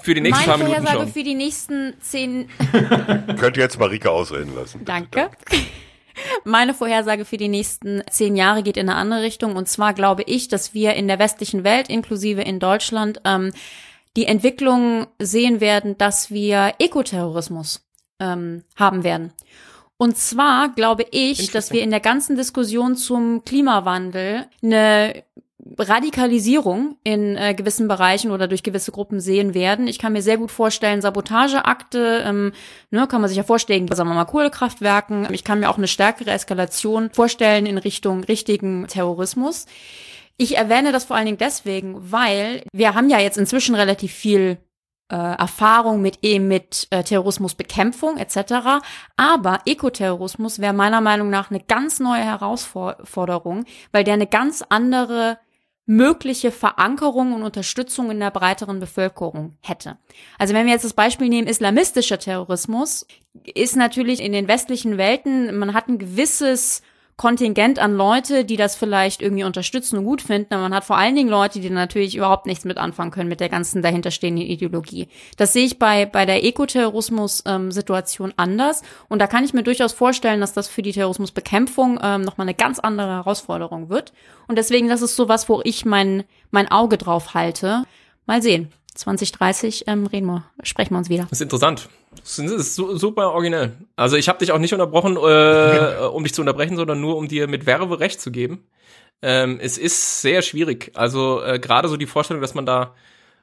Für 0.01 0.13
die 0.13 0.21
nächsten 0.21 0.45
meine 0.45 0.47
paar 0.47 0.57
Minuten 0.57 0.75
Vorhersage 0.75 1.03
schon. 1.05 1.13
für 1.13 1.23
die 1.23 1.35
nächsten 1.35 1.93
zehn 2.01 2.49
Könnt 3.39 3.57
ihr 3.57 3.63
jetzt 3.63 3.79
Marike 3.79 4.11
ausreden 4.11 4.53
lassen. 4.55 4.79
bitte. 4.79 4.91
Danke. 4.91 5.31
Meine 6.43 6.73
Vorhersage 6.73 7.25
für 7.25 7.37
die 7.37 7.47
nächsten 7.47 8.01
zehn 8.09 8.35
Jahre 8.35 8.63
geht 8.63 8.77
in 8.77 8.89
eine 8.89 8.97
andere 8.97 9.21
Richtung. 9.21 9.55
Und 9.55 9.67
zwar 9.67 9.93
glaube 9.93 10.23
ich, 10.23 10.47
dass 10.47 10.73
wir 10.73 10.95
in 10.95 11.07
der 11.07 11.19
westlichen 11.19 11.63
Welt, 11.63 11.89
inklusive 11.89 12.41
in 12.41 12.59
Deutschland, 12.59 13.21
ähm, 13.23 13.51
die 14.15 14.25
Entwicklung 14.25 15.07
sehen 15.19 15.61
werden, 15.61 15.97
dass 15.97 16.31
wir 16.31 16.73
Ekoterrorismus 16.79 17.85
ähm, 18.19 18.63
haben 18.75 19.03
werden. 19.03 19.31
Und 19.97 20.17
zwar 20.17 20.69
glaube 20.69 21.05
ich, 21.11 21.51
dass 21.51 21.71
wir 21.71 21.81
in 21.81 21.91
der 21.91 21.99
ganzen 21.99 22.35
Diskussion 22.35 22.95
zum 22.95 23.43
Klimawandel 23.45 24.45
eine 24.63 25.23
Radikalisierung 25.77 26.97
in 27.03 27.35
äh, 27.35 27.53
gewissen 27.53 27.87
Bereichen 27.87 28.31
oder 28.31 28.47
durch 28.47 28.63
gewisse 28.63 28.91
Gruppen 28.91 29.19
sehen 29.19 29.53
werden. 29.53 29.87
Ich 29.87 29.99
kann 29.99 30.13
mir 30.13 30.21
sehr 30.21 30.37
gut 30.37 30.51
vorstellen, 30.51 31.01
Sabotageakte, 31.01 32.23
ähm, 32.25 32.53
ne, 32.91 33.07
kann 33.07 33.21
man 33.21 33.27
sich 33.27 33.37
ja 33.37 33.43
vorstellen, 33.43 33.87
sagen 33.87 34.09
wir 34.09 34.15
mal 34.15 34.25
Kohlekraftwerken. 34.25 35.27
Ich 35.31 35.43
kann 35.43 35.59
mir 35.59 35.69
auch 35.69 35.77
eine 35.77 35.87
stärkere 35.87 36.31
Eskalation 36.31 37.09
vorstellen 37.11 37.65
in 37.65 37.77
Richtung 37.77 38.23
richtigen 38.23 38.87
Terrorismus. 38.87 39.65
Ich 40.37 40.57
erwähne 40.57 40.91
das 40.91 41.05
vor 41.05 41.15
allen 41.15 41.25
Dingen 41.25 41.39
deswegen, 41.39 42.11
weil 42.11 42.63
wir 42.71 42.93
haben 42.93 43.09
ja 43.09 43.19
jetzt 43.19 43.37
inzwischen 43.37 43.73
relativ 43.73 44.13
viel 44.13 44.57
äh, 45.11 45.15
Erfahrung 45.15 46.01
mit 46.01 46.19
eben 46.21 46.47
mit 46.47 46.87
äh, 46.89 47.03
Terrorismusbekämpfung 47.03 48.17
etc. 48.17 48.83
Aber 49.15 49.61
Ekoterrorismus 49.65 50.59
wäre 50.59 50.73
meiner 50.73 51.01
Meinung 51.01 51.29
nach 51.29 51.49
eine 51.49 51.61
ganz 51.61 51.99
neue 51.99 52.23
Herausforderung, 52.23 53.65
weil 53.91 54.03
der 54.03 54.15
eine 54.15 54.27
ganz 54.27 54.63
andere 54.67 55.39
mögliche 55.87 56.51
Verankerung 56.51 57.33
und 57.33 57.43
Unterstützung 57.43 58.11
in 58.11 58.19
der 58.19 58.29
breiteren 58.29 58.79
Bevölkerung 58.79 59.57
hätte. 59.61 59.97
Also 60.37 60.53
wenn 60.53 60.65
wir 60.65 60.73
jetzt 60.73 60.85
das 60.85 60.93
Beispiel 60.93 61.29
nehmen, 61.29 61.47
islamistischer 61.47 62.19
Terrorismus, 62.19 63.07
ist 63.55 63.77
natürlich 63.77 64.21
in 64.21 64.33
den 64.33 64.49
westlichen 64.49 64.97
Welten, 64.97 65.57
man 65.57 65.73
hat 65.73 65.87
ein 65.87 65.97
gewisses 65.97 66.81
Kontingent 67.17 67.79
an 67.79 67.95
Leute, 67.95 68.45
die 68.45 68.57
das 68.57 68.75
vielleicht 68.75 69.23
irgendwie 69.23 69.43
unterstützen 69.43 69.97
und 69.97 70.05
gut 70.05 70.21
finden, 70.21 70.53
aber 70.53 70.61
man 70.61 70.75
hat 70.75 70.83
vor 70.83 70.97
allen 70.97 71.15
Dingen 71.15 71.29
Leute, 71.29 71.59
die 71.59 71.71
natürlich 71.71 72.15
überhaupt 72.15 72.45
nichts 72.45 72.63
mit 72.63 72.77
anfangen 72.77 73.09
können 73.09 73.27
mit 73.27 73.39
der 73.39 73.49
ganzen 73.49 73.81
dahinterstehenden 73.81 74.45
Ideologie. 74.45 75.07
Das 75.35 75.51
sehe 75.51 75.65
ich 75.65 75.79
bei, 75.79 76.05
bei 76.05 76.27
der 76.27 76.43
Ekoterrorismus-Situation 76.43 78.35
anders 78.37 78.83
und 79.09 79.17
da 79.19 79.25
kann 79.25 79.43
ich 79.43 79.55
mir 79.55 79.63
durchaus 79.63 79.93
vorstellen, 79.93 80.41
dass 80.41 80.53
das 80.53 80.67
für 80.67 80.83
die 80.83 80.91
Terrorismusbekämpfung 80.91 81.99
ähm, 82.03 82.21
nochmal 82.21 82.45
eine 82.45 82.53
ganz 82.53 82.77
andere 82.77 83.07
Herausforderung 83.07 83.89
wird 83.89 84.13
und 84.47 84.59
deswegen, 84.59 84.87
das 84.87 85.01
ist 85.01 85.15
sowas, 85.15 85.49
wo 85.49 85.61
ich 85.63 85.85
mein, 85.85 86.23
mein 86.51 86.69
Auge 86.69 86.99
drauf 86.99 87.33
halte. 87.33 87.83
Mal 88.27 88.43
sehen. 88.43 88.71
2030 88.97 89.85
ähm, 89.87 90.05
reden 90.07 90.25
wir, 90.27 90.43
sprechen 90.63 90.93
wir 90.93 90.97
uns 90.97 91.09
wieder. 91.09 91.23
Das 91.23 91.33
ist 91.33 91.41
interessant. 91.41 91.89
Das 92.15 92.39
ist 92.39 92.75
su- 92.75 92.97
super 92.97 93.31
originell. 93.31 93.73
Also 93.95 94.17
ich 94.17 94.27
habe 94.27 94.39
dich 94.39 94.51
auch 94.51 94.57
nicht 94.59 94.73
unterbrochen, 94.73 95.17
äh, 95.17 96.05
um 96.11 96.23
dich 96.23 96.33
zu 96.33 96.41
unterbrechen, 96.41 96.75
sondern 96.77 96.99
nur 96.99 97.17
um 97.17 97.27
dir 97.27 97.47
mit 97.47 97.65
Verve 97.65 97.99
recht 97.99 98.19
zu 98.19 98.31
geben. 98.31 98.63
Ähm, 99.21 99.59
es 99.61 99.77
ist 99.77 100.21
sehr 100.21 100.41
schwierig. 100.41 100.91
Also 100.95 101.41
äh, 101.43 101.59
gerade 101.59 101.87
so 101.89 101.97
die 101.97 102.05
Vorstellung, 102.05 102.41
dass 102.41 102.53
man 102.55 102.65
da 102.65 102.93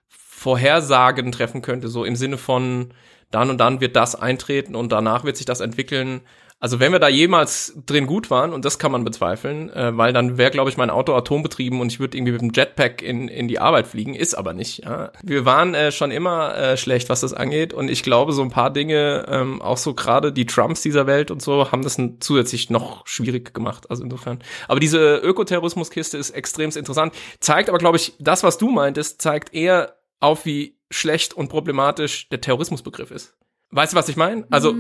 Vorhersagen 0.09 1.33
treffen 1.33 1.63
könnte, 1.63 1.89
so 1.89 2.05
im 2.05 2.17
Sinne 2.17 2.37
von 2.39 2.93
dann 3.31 3.51
und 3.51 3.59
dann 3.59 3.81
wird 3.81 3.97
das 3.97 4.15
eintreten 4.15 4.75
und 4.75 4.93
danach 4.93 5.25
wird 5.25 5.37
sich 5.37 5.47
das 5.47 5.61
entwickeln. 5.61 6.21
Also 6.65 6.81
wenn 6.81 6.93
wir 6.93 6.99
da 6.99 7.09
jemals 7.09 7.75
drin 7.85 8.07
gut 8.07 8.31
waren, 8.31 8.55
und 8.55 8.65
das 8.65 8.79
kann 8.79 8.91
man 8.91 9.05
bezweifeln, 9.05 9.69
äh, 9.69 9.95
weil 9.99 10.15
dann 10.15 10.39
wäre, 10.39 10.51
glaube 10.51 10.71
ich, 10.71 10.79
mein 10.79 10.89
Auto 10.89 11.13
atombetrieben 11.13 11.79
und 11.79 11.93
ich 11.93 12.01
würde 12.01 12.17
irgendwie 12.17 12.33
mit 12.33 12.41
dem 12.41 12.53
Jetpack 12.55 13.03
in, 13.03 13.29
in 13.29 13.49
die 13.49 13.59
Arbeit 13.59 13.87
fliegen, 13.87 14.15
ist 14.15 14.33
aber 14.33 14.55
nicht. 14.55 14.83
Ja. 14.83 15.13
Wir 15.23 15.45
waren 15.45 15.75
äh, 15.75 15.93
schon 15.93 16.11
immer 16.11 16.57
äh, 16.57 16.79
schlecht, 16.79 17.11
was 17.11 17.21
das 17.21 17.35
angeht 17.35 17.75
und 17.75 17.91
ich 17.91 18.03
glaube, 18.03 18.33
so 18.33 18.41
ein 18.41 18.49
paar 18.49 18.73
Dinge, 18.73 19.27
ähm, 19.29 19.61
auch 19.61 19.77
so 19.77 19.93
gerade 19.93 20.33
die 20.33 20.47
Trumps 20.47 20.81
dieser 20.81 21.07
Welt 21.07 21.31
und 21.31 21.43
so, 21.43 21.71
haben 21.71 21.83
das 21.83 22.01
zusätzlich 22.21 22.71
noch 22.71 23.07
schwierig 23.07 23.53
gemacht. 23.53 23.91
Also 23.91 24.03
insofern. 24.03 24.39
Aber 24.67 24.81
diese 24.81 25.17
Ökoterrorismuskiste 25.17 26.17
ist 26.17 26.31
extrem 26.31 26.71
interessant, 26.71 27.13
zeigt 27.41 27.69
aber, 27.69 27.77
glaube 27.77 27.99
ich, 27.99 28.15
das, 28.21 28.43
was 28.43 28.57
du 28.57 28.71
meintest, 28.71 29.21
zeigt 29.21 29.53
eher 29.53 29.97
auf, 30.19 30.47
wie 30.47 30.79
schlecht 30.91 31.35
und 31.35 31.49
problematisch 31.49 32.31
der 32.31 32.41
Terrorismusbegriff 32.41 33.11
ist. 33.11 33.37
Weißt 33.75 33.93
du, 33.93 33.97
was 33.97 34.09
ich 34.09 34.17
meine? 34.17 34.47
Also, 34.51 34.73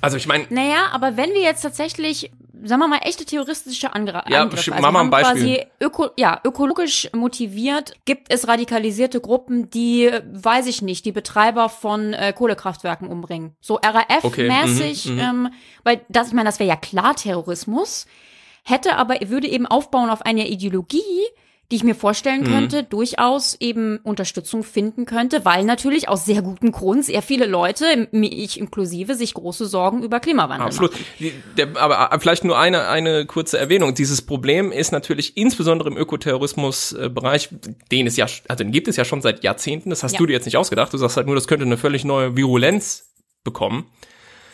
also 0.00 0.16
ich 0.16 0.26
meine, 0.26 0.46
Naja, 0.50 0.88
aber 0.92 1.16
wenn 1.16 1.30
wir 1.30 1.40
jetzt 1.40 1.62
tatsächlich, 1.62 2.32
sagen 2.64 2.80
wir 2.80 2.88
mal, 2.88 2.98
echte 3.04 3.24
terroristische 3.24 3.94
Angr 3.94 4.24
Ja, 4.28 4.42
Angriffe, 4.42 4.72
mach 4.80 4.90
mal 4.90 5.02
ein 5.02 5.10
Beispiel. 5.10 5.42
quasi 5.42 5.66
öko, 5.80 6.08
ja, 6.16 6.40
ökologisch 6.44 7.08
motiviert, 7.12 7.92
gibt 8.06 8.32
es 8.32 8.48
radikalisierte 8.48 9.20
Gruppen, 9.20 9.70
die, 9.70 10.10
weiß 10.32 10.66
ich 10.66 10.82
nicht, 10.82 11.04
die 11.04 11.12
Betreiber 11.12 11.68
von 11.68 12.12
äh, 12.12 12.32
Kohlekraftwerken 12.32 13.06
umbringen. 13.06 13.54
So 13.60 13.76
RAF-mäßig, 13.76 15.06
Okay, 15.06 15.12
mhm, 15.12 15.20
ähm, 15.20 15.48
weil 15.84 16.00
das, 16.08 16.28
ich 16.28 16.34
meine, 16.34 16.48
das 16.48 16.58
wäre 16.58 16.68
ja 16.68 16.76
klar 16.76 17.14
Terrorismus, 17.14 18.06
hätte 18.64 18.96
aber, 18.96 19.14
würde 19.28 19.46
eben 19.46 19.66
aufbauen 19.66 20.10
auf 20.10 20.22
einer 20.22 20.46
Ideologie, 20.46 21.24
die 21.70 21.76
ich 21.76 21.84
mir 21.84 21.94
vorstellen 21.94 22.40
Mhm. 22.42 22.46
könnte, 22.46 22.82
durchaus 22.82 23.54
eben 23.60 23.98
Unterstützung 24.02 24.62
finden 24.64 25.04
könnte, 25.04 25.44
weil 25.44 25.64
natürlich 25.64 26.08
aus 26.08 26.24
sehr 26.24 26.40
gutem 26.40 26.72
Grund 26.72 27.04
sehr 27.04 27.20
viele 27.20 27.44
Leute, 27.44 28.08
ich 28.12 28.58
inklusive, 28.58 29.14
sich 29.14 29.34
große 29.34 29.66
Sorgen 29.66 30.02
über 30.02 30.18
Klimawandel 30.18 30.66
Absolut. 30.68 30.92
machen. 30.92 31.76
Aber 31.76 32.10
äh, 32.12 32.18
vielleicht 32.20 32.44
nur 32.44 32.58
eine, 32.58 32.88
eine 32.88 33.26
kurze 33.26 33.58
Erwähnung. 33.58 33.94
Dieses 33.94 34.22
Problem 34.22 34.72
ist 34.72 34.92
natürlich 34.92 35.36
insbesondere 35.36 35.90
im 35.90 35.98
Ökoterrorismus-Bereich, 35.98 37.50
den 37.92 38.06
es 38.06 38.16
ja, 38.16 38.26
also 38.48 38.64
den 38.64 38.72
gibt 38.72 38.88
es 38.88 38.96
ja 38.96 39.04
schon 39.04 39.20
seit 39.22 39.44
Jahrzehnten. 39.44 39.90
Das 39.90 40.02
hast 40.02 40.12
Ja. 40.12 40.18
du 40.18 40.26
dir 40.26 40.32
jetzt 40.32 40.46
nicht 40.46 40.56
ausgedacht. 40.56 40.92
Du 40.92 40.98
sagst 40.98 41.16
halt 41.16 41.26
nur, 41.26 41.34
das 41.34 41.48
könnte 41.48 41.64
eine 41.66 41.76
völlig 41.76 42.04
neue 42.04 42.36
Virulenz 42.36 43.10
bekommen. 43.44 43.86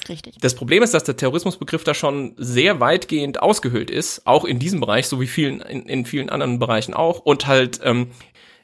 Richtig. 0.08 0.36
Das 0.40 0.54
Problem 0.54 0.82
ist, 0.82 0.94
dass 0.94 1.04
der 1.04 1.16
Terrorismusbegriff 1.16 1.84
da 1.84 1.94
schon 1.94 2.34
sehr 2.36 2.80
weitgehend 2.80 3.42
ausgehöhlt 3.42 3.90
ist, 3.90 4.26
auch 4.26 4.44
in 4.44 4.58
diesem 4.58 4.80
Bereich, 4.80 5.08
so 5.08 5.20
wie 5.20 5.26
vielen, 5.26 5.60
in, 5.60 5.82
in 5.84 6.04
vielen 6.04 6.30
anderen 6.30 6.58
Bereichen 6.58 6.94
auch. 6.94 7.20
Und 7.20 7.46
halt, 7.46 7.80
ähm, 7.82 8.08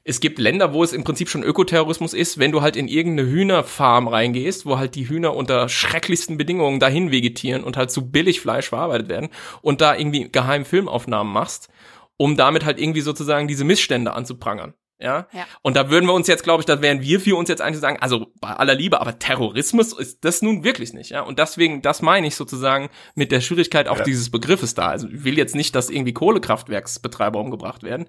es 0.03 0.21
gibt 0.21 0.39
Länder, 0.39 0.73
wo 0.73 0.83
es 0.83 0.93
im 0.93 1.05
Prinzip 1.05 1.29
schon 1.29 1.43
Ökoterrorismus 1.43 2.15
ist, 2.15 2.39
wenn 2.39 2.53
du 2.53 2.63
halt 2.63 2.77
in 2.77 2.89
irgendeine 2.89 3.29
Hühnerfarm 3.29 4.09
reingehst, 4.09 4.65
wo 4.67 4.79
halt 4.79 4.95
die 4.95 5.09
Hühner 5.09 5.37
unter 5.37 5.69
schrecklichsten 5.69 6.37
Bedingungen 6.39 6.81
dahin 6.81 7.11
vegetieren 7.11 7.63
und 7.63 7.77
halt 7.77 7.91
zu 7.91 8.11
billig 8.11 8.41
Fleisch 8.41 8.71
verarbeitet 8.71 9.09
werden 9.09 9.29
und 9.63 9.81
da 9.81 9.95
irgendwie 9.95 10.31
geheim 10.31 10.65
Filmaufnahmen 10.65 11.33
machst, 11.33 11.69
um 12.17 12.37
damit 12.37 12.65
halt 12.65 12.81
irgendwie 12.81 13.03
sozusagen 13.03 13.47
diese 13.47 13.65
Missstände 13.65 14.13
anzuprangern. 14.13 14.75
Ja? 15.01 15.27
Ja. 15.33 15.47
Und 15.63 15.77
da 15.77 15.91
würden 15.91 16.07
wir 16.07 16.13
uns 16.13 16.27
jetzt, 16.27 16.43
glaube 16.45 16.61
ich, 16.61 16.67
da 16.67 16.83
wären 16.83 17.01
wir 17.01 17.21
für 17.21 17.37
uns 17.37 17.49
jetzt 17.49 17.63
eigentlich 17.63 17.81
sagen, 17.81 17.99
also 18.01 18.27
bei 18.41 18.51
aller 18.51 18.75
Liebe, 18.75 19.01
aber 19.01 19.19
Terrorismus 19.19 19.93
ist 19.93 20.25
das 20.25 20.43
nun 20.43 20.63
wirklich 20.63 20.93
nicht, 20.93 21.11
ja. 21.11 21.23
Und 21.23 21.39
deswegen, 21.39 21.83
das 21.83 22.03
meine 22.03 22.27
ich 22.27 22.37
sozusagen 22.37 22.91
mit 23.15 23.33
der 23.33 23.41
Schwierigkeit 23.41 23.89
auch 23.89 23.99
Ja. 23.99 24.05
dieses 24.05 24.31
Begriffes 24.31 24.75
da. 24.75 24.89
Also 24.89 25.09
ich 25.09 25.25
will 25.25 25.39
jetzt 25.39 25.55
nicht, 25.55 25.75
dass 25.75 25.91
irgendwie 25.91 26.13
Kohlekraftwerksbetreiber 26.13 27.41
umgebracht 27.41 27.83
werden. 27.83 28.07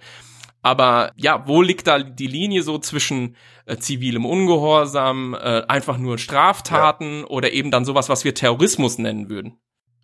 Aber 0.64 1.12
ja, 1.16 1.48
wo 1.48 1.62
liegt 1.62 1.88
da 1.88 2.00
die 2.00 2.28
Linie 2.28 2.62
so 2.62 2.78
zwischen 2.78 3.36
äh, 3.66 3.78
zivilem 3.78 4.26
Ungehorsam, 4.26 5.34
äh, 5.34 5.64
einfach 5.68 5.98
nur 5.98 6.18
Straftaten 6.20 7.24
oder 7.24 7.52
eben 7.52 7.72
dann 7.72 7.86
sowas, 7.86 8.10
was 8.10 8.24
wir 8.26 8.36
Terrorismus 8.36 9.00
nennen 9.00 9.30
würden? 9.30 9.58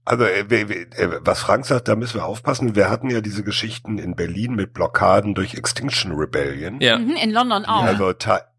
Also 0.08 0.24
äh, 0.24 0.40
äh, 0.40 1.20
was 1.22 1.42
Frank 1.42 1.66
sagt, 1.66 1.90
da 1.90 1.96
müssen 1.98 2.16
wir 2.22 2.26
aufpassen. 2.26 2.76
Wir 2.76 2.90
hatten 2.90 3.10
ja 3.10 3.20
diese 3.20 3.44
Geschichten 3.44 3.98
in 3.98 4.16
Berlin 4.16 4.56
mit 4.56 4.74
Blockaden 4.74 5.36
durch 5.36 5.56
Extinction 5.56 6.14
Rebellion. 6.14 6.80
Ja. 6.80 6.98
Mhm, 6.98 7.16
in 7.22 7.32
London 7.32 7.66
auch. 7.66 7.84
Also, 7.84 8.12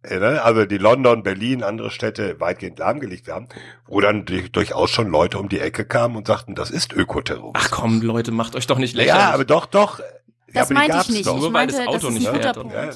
äh, 0.03 0.19
ne, 0.19 0.43
also 0.43 0.67
die 0.67 0.77
London, 0.77 1.23
Berlin, 1.23 1.63
andere 1.63 1.91
Städte 1.91 2.39
weitgehend 2.39 2.79
lahmgelegt 2.79 3.29
haben, 3.29 3.49
wo 3.87 4.01
dann 4.01 4.27
durch- 4.27 4.53
durchaus 4.53 4.91
schon 4.91 5.09
Leute 5.09 5.39
um 5.39 5.49
die 5.49 5.59
Ecke 5.61 5.87
kamen 5.87 6.17
und 6.17 6.27
sagten, 6.27 6.55
das 6.55 6.71
ist 6.71 6.93
Ökoterrorismus. 6.93 7.55
Ach 7.67 7.71
komm, 7.71 8.03
Leute, 8.03 8.31
macht 8.31 8.55
euch 8.55 8.67
doch 8.67 8.79
nicht 8.79 8.95
lächerlich. 8.95 9.23
Ja, 9.23 9.33
aber 9.33 9.47
doch, 9.47 9.65
doch. 9.65 10.01
ja, 10.01 10.05
das 10.53 10.69
die 10.69 10.75
meinte 10.75 10.99
ich 11.01 11.09
nicht. 11.09 11.27
Doch. 11.27 11.37
Ich 11.37 11.41
Nur 11.41 11.53
weil 11.55 11.67
das 11.67 11.77
meinte, 11.77 11.89
Auto 11.91 11.99
das 11.99 12.09
ist 12.09 12.19
nicht 12.19 12.29
ein 12.29 12.33
guter 12.35 12.43
fährt 12.45 12.57
Punkt. 12.61 12.75
Ja. 12.75 12.91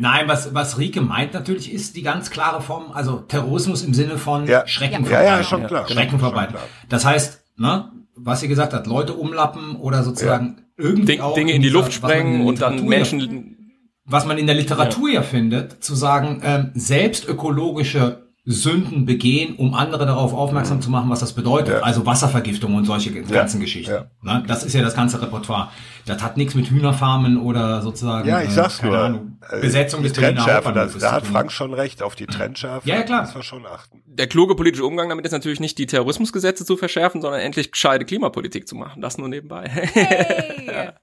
Nein, 0.00 0.28
was, 0.28 0.54
was 0.54 0.78
Rieke 0.78 1.00
meint 1.00 1.34
natürlich 1.34 1.72
ist 1.72 1.96
die 1.96 2.02
ganz 2.02 2.30
klare 2.30 2.62
Form, 2.62 2.92
also 2.92 3.16
Terrorismus 3.18 3.82
im 3.82 3.92
Sinne 3.94 4.16
von 4.18 4.46
Ja. 4.46 4.64
Schrecken 4.68 5.04
Ja, 5.10 5.22
ja, 5.24 5.42
schon 5.42 5.66
klar. 5.66 5.88
Schrecken 5.88 6.20
verbreiten. 6.20 6.54
Das 6.88 7.04
heißt, 7.04 7.42
ne, 7.58 7.90
was 8.14 8.40
sie 8.40 8.48
gesagt 8.48 8.72
hat, 8.72 8.86
Leute 8.86 9.14
umlappen 9.14 9.76
oder 9.76 10.02
sozusagen 10.02 10.62
irgendwie 10.76 11.12
Ding, 11.12 11.20
auch 11.20 11.34
Dinge 11.34 11.52
in 11.52 11.62
die 11.62 11.68
Luft 11.68 11.92
sprengen 11.92 12.46
und 12.46 12.60
dann 12.60 12.84
Menschen. 12.86 13.56
was 14.04 14.26
man 14.26 14.38
in 14.38 14.46
der 14.46 14.54
Literatur 14.54 15.10
ja, 15.10 15.22
findet, 15.22 15.82
zu 15.84 15.94
sagen, 15.94 16.40
ähm, 16.44 16.70
selbst 16.74 17.28
ökologische 17.28 18.27
Sünden 18.50 19.04
begehen, 19.04 19.56
um 19.56 19.74
andere 19.74 20.06
darauf 20.06 20.32
aufmerksam 20.32 20.80
zu 20.80 20.88
machen, 20.88 21.10
was 21.10 21.20
das 21.20 21.34
bedeutet. 21.34 21.74
Ja. 21.74 21.80
Also 21.80 22.06
Wasservergiftung 22.06 22.74
und 22.74 22.86
solche 22.86 23.12
ganzen 23.12 23.58
Ja. 23.58 23.64
Geschichten. 23.64 23.92
Ja. 23.92 24.06
Ne? 24.22 24.42
Das 24.46 24.64
ist 24.64 24.72
ja 24.72 24.80
das 24.80 24.94
ganze 24.94 25.20
Repertoire. 25.20 25.68
Das 26.06 26.22
hat 26.22 26.38
nichts 26.38 26.54
mit 26.54 26.70
Hühnerfarmen 26.70 27.36
oder 27.36 27.82
sozusagen 27.82 28.26
Ja, 28.26 28.40
ich 28.40 28.48
äh, 28.48 28.52
sag's 28.52 28.78
keine 28.78 28.92
nur. 28.92 29.02
Ahnung, 29.04 29.38
Äh, 29.50 29.60
Besetzung 29.60 30.02
des 30.02 30.14
Trennschärfe, 30.14 30.72
da, 30.72 30.86
da 30.86 31.12
hat. 31.12 31.26
Frank 31.26 31.52
schon 31.52 31.74
recht, 31.74 32.02
auf 32.02 32.14
die 32.14 32.24
Trennschärfe 32.24 32.88
Ja, 32.88 32.96
ja, 32.96 33.02
klar. 33.02 33.20
müssen 33.22 33.34
wir 33.34 33.42
schon 33.42 33.66
achten. 33.66 34.02
Der 34.06 34.26
kluge 34.26 34.54
politische 34.56 34.86
Umgang 34.86 35.10
damit 35.10 35.26
ist 35.26 35.32
natürlich 35.32 35.60
nicht 35.60 35.76
die 35.76 35.84
Terrorismusgesetze 35.86 36.64
zu 36.64 36.78
verschärfen, 36.78 37.20
sondern 37.20 37.42
endlich 37.42 37.70
gescheite 37.70 38.06
Klimapolitik 38.06 38.66
zu 38.66 38.76
machen. 38.76 39.02
Das 39.02 39.18
nur 39.18 39.28
nebenbei. 39.28 39.68
Hey. 39.68 40.88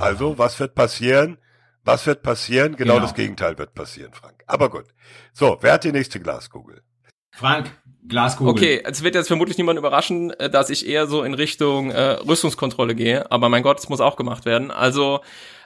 Also, 0.00 0.36
was 0.36 0.58
wird 0.60 0.74
passieren? 0.74 1.38
Was 1.84 2.06
wird 2.06 2.22
passieren? 2.22 2.76
Genau, 2.76 2.94
Genau. 2.94 3.04
das 3.06 3.14
Gegenteil 3.14 3.56
wird 3.58 3.74
passieren, 3.74 4.12
Frank. 4.12 4.41
Aber 4.52 4.68
gut. 4.68 4.84
So, 5.32 5.56
wer 5.62 5.72
hat 5.72 5.84
die 5.84 5.92
nächste 5.92 6.20
Glaskugel? 6.20 6.82
Frank, 7.34 7.70
Glaskugel. 8.06 8.52
Okay, 8.52 8.82
es 8.84 9.02
wird 9.02 9.14
jetzt 9.14 9.28
vermutlich 9.28 9.56
niemand 9.56 9.78
überraschen, 9.78 10.30
äh, 10.32 10.50
dass 10.50 10.68
ich 10.68 10.86
eher 10.86 11.06
so 11.06 11.22
in 11.22 11.32
Richtung 11.32 11.90
äh, 11.90 12.18
Rüstungskontrolle 12.26 12.94
gehe, 12.94 13.30
aber 13.30 13.48
mein 13.48 13.62
Gott, 13.62 13.78
es 13.78 13.88
muss 13.88 14.02
auch 14.02 14.16
gemacht 14.16 14.44
werden. 14.44 14.70
Also 14.70 15.20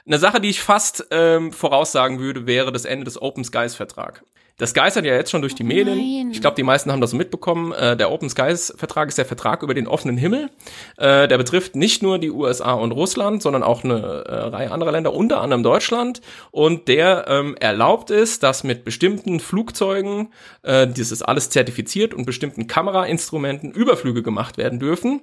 eine 0.05 0.19
Sache, 0.19 0.39
die 0.39 0.49
ich 0.49 0.61
fast 0.61 1.05
ähm, 1.11 1.51
voraussagen 1.51 2.19
würde, 2.19 2.47
wäre 2.47 2.71
das 2.71 2.85
Ende 2.85 3.03
des 3.03 3.21
Open 3.21 3.43
Skies 3.43 3.75
Vertrag. 3.75 4.23
Das 4.57 4.73
geistert 4.73 5.05
ja 5.05 5.13
jetzt 5.13 5.29
schon 5.29 5.41
durch 5.41 5.53
die 5.53 5.63
Medien. 5.63 5.97
nein. 5.97 6.31
Ich 6.31 6.41
glaube, 6.41 6.55
die 6.55 6.63
meisten 6.63 6.91
haben 6.91 6.99
das 6.99 7.11
so 7.11 7.17
mitbekommen. 7.17 7.73
Äh, 7.73 7.95
der 7.95 8.11
Open 8.11 8.27
Skies 8.27 8.73
Vertrag 8.75 9.07
ist 9.07 9.19
der 9.19 9.25
Vertrag 9.25 9.61
über 9.61 9.75
den 9.75 9.87
offenen 9.87 10.17
Himmel. 10.17 10.49
Äh, 10.97 11.27
der 11.27 11.37
betrifft 11.37 11.75
nicht 11.75 12.01
nur 12.01 12.17
die 12.17 12.31
USA 12.31 12.73
und 12.73 12.91
Russland, 12.91 13.43
sondern 13.43 13.61
auch 13.61 13.83
eine 13.83 13.97
äh, 14.25 14.33
Reihe 14.33 14.71
anderer 14.71 14.91
Länder, 14.91 15.13
unter 15.13 15.41
anderem 15.41 15.61
Deutschland. 15.61 16.21
Und 16.49 16.87
der 16.87 17.25
ähm, 17.27 17.55
erlaubt 17.59 18.09
es, 18.09 18.39
dass 18.39 18.63
mit 18.63 18.83
bestimmten 18.83 19.39
Flugzeugen, 19.39 20.29
äh, 20.63 20.87
das 20.87 21.11
ist 21.11 21.21
alles 21.21 21.51
zertifiziert 21.51 22.15
und 22.15 22.25
bestimmten 22.25 22.65
Kamerainstrumenten 22.65 23.71
Überflüge 23.71 24.23
gemacht 24.23 24.57
werden 24.57 24.79
dürfen 24.79 25.21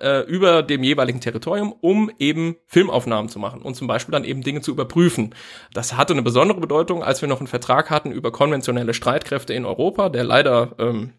äh, 0.00 0.20
über 0.20 0.62
dem 0.62 0.84
jeweiligen 0.84 1.20
Territorium, 1.20 1.74
um 1.80 2.12
eben 2.20 2.56
Filmaufnahmen 2.68 3.28
zu 3.28 3.40
machen 3.40 3.60
und 3.60 3.74
zum 3.74 3.88
Beispiel 3.88 4.12
dann 4.12 4.22
eben 4.22 4.42
Dinge 4.42 4.60
zu 4.60 4.70
überprüfen. 4.70 5.34
Das 5.72 5.96
hatte 5.96 6.12
eine 6.12 6.22
besondere 6.22 6.60
Bedeutung, 6.60 7.02
als 7.02 7.22
wir 7.22 7.28
noch 7.28 7.40
einen 7.40 7.48
Vertrag 7.48 7.90
hatten 7.90 8.12
über 8.12 8.30
konventionelle 8.30 8.67
Streitkräfte 8.94 9.54
in 9.54 9.64
Europa, 9.64 10.08
der 10.08 10.24
leider, 10.24 10.74
ähm, 10.78 11.12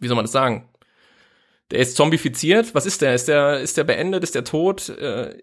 wie 0.00 0.08
soll 0.08 0.16
man 0.16 0.24
das 0.24 0.32
sagen, 0.32 0.68
der 1.70 1.80
ist 1.80 1.96
zombifiziert. 1.96 2.74
Was 2.74 2.86
ist 2.86 3.02
der? 3.02 3.14
Ist 3.14 3.28
der, 3.28 3.60
ist 3.60 3.76
der 3.76 3.84
beendet? 3.84 4.22
Ist 4.22 4.34
der 4.34 4.44
tot? 4.44 4.88
Äh, 4.88 5.36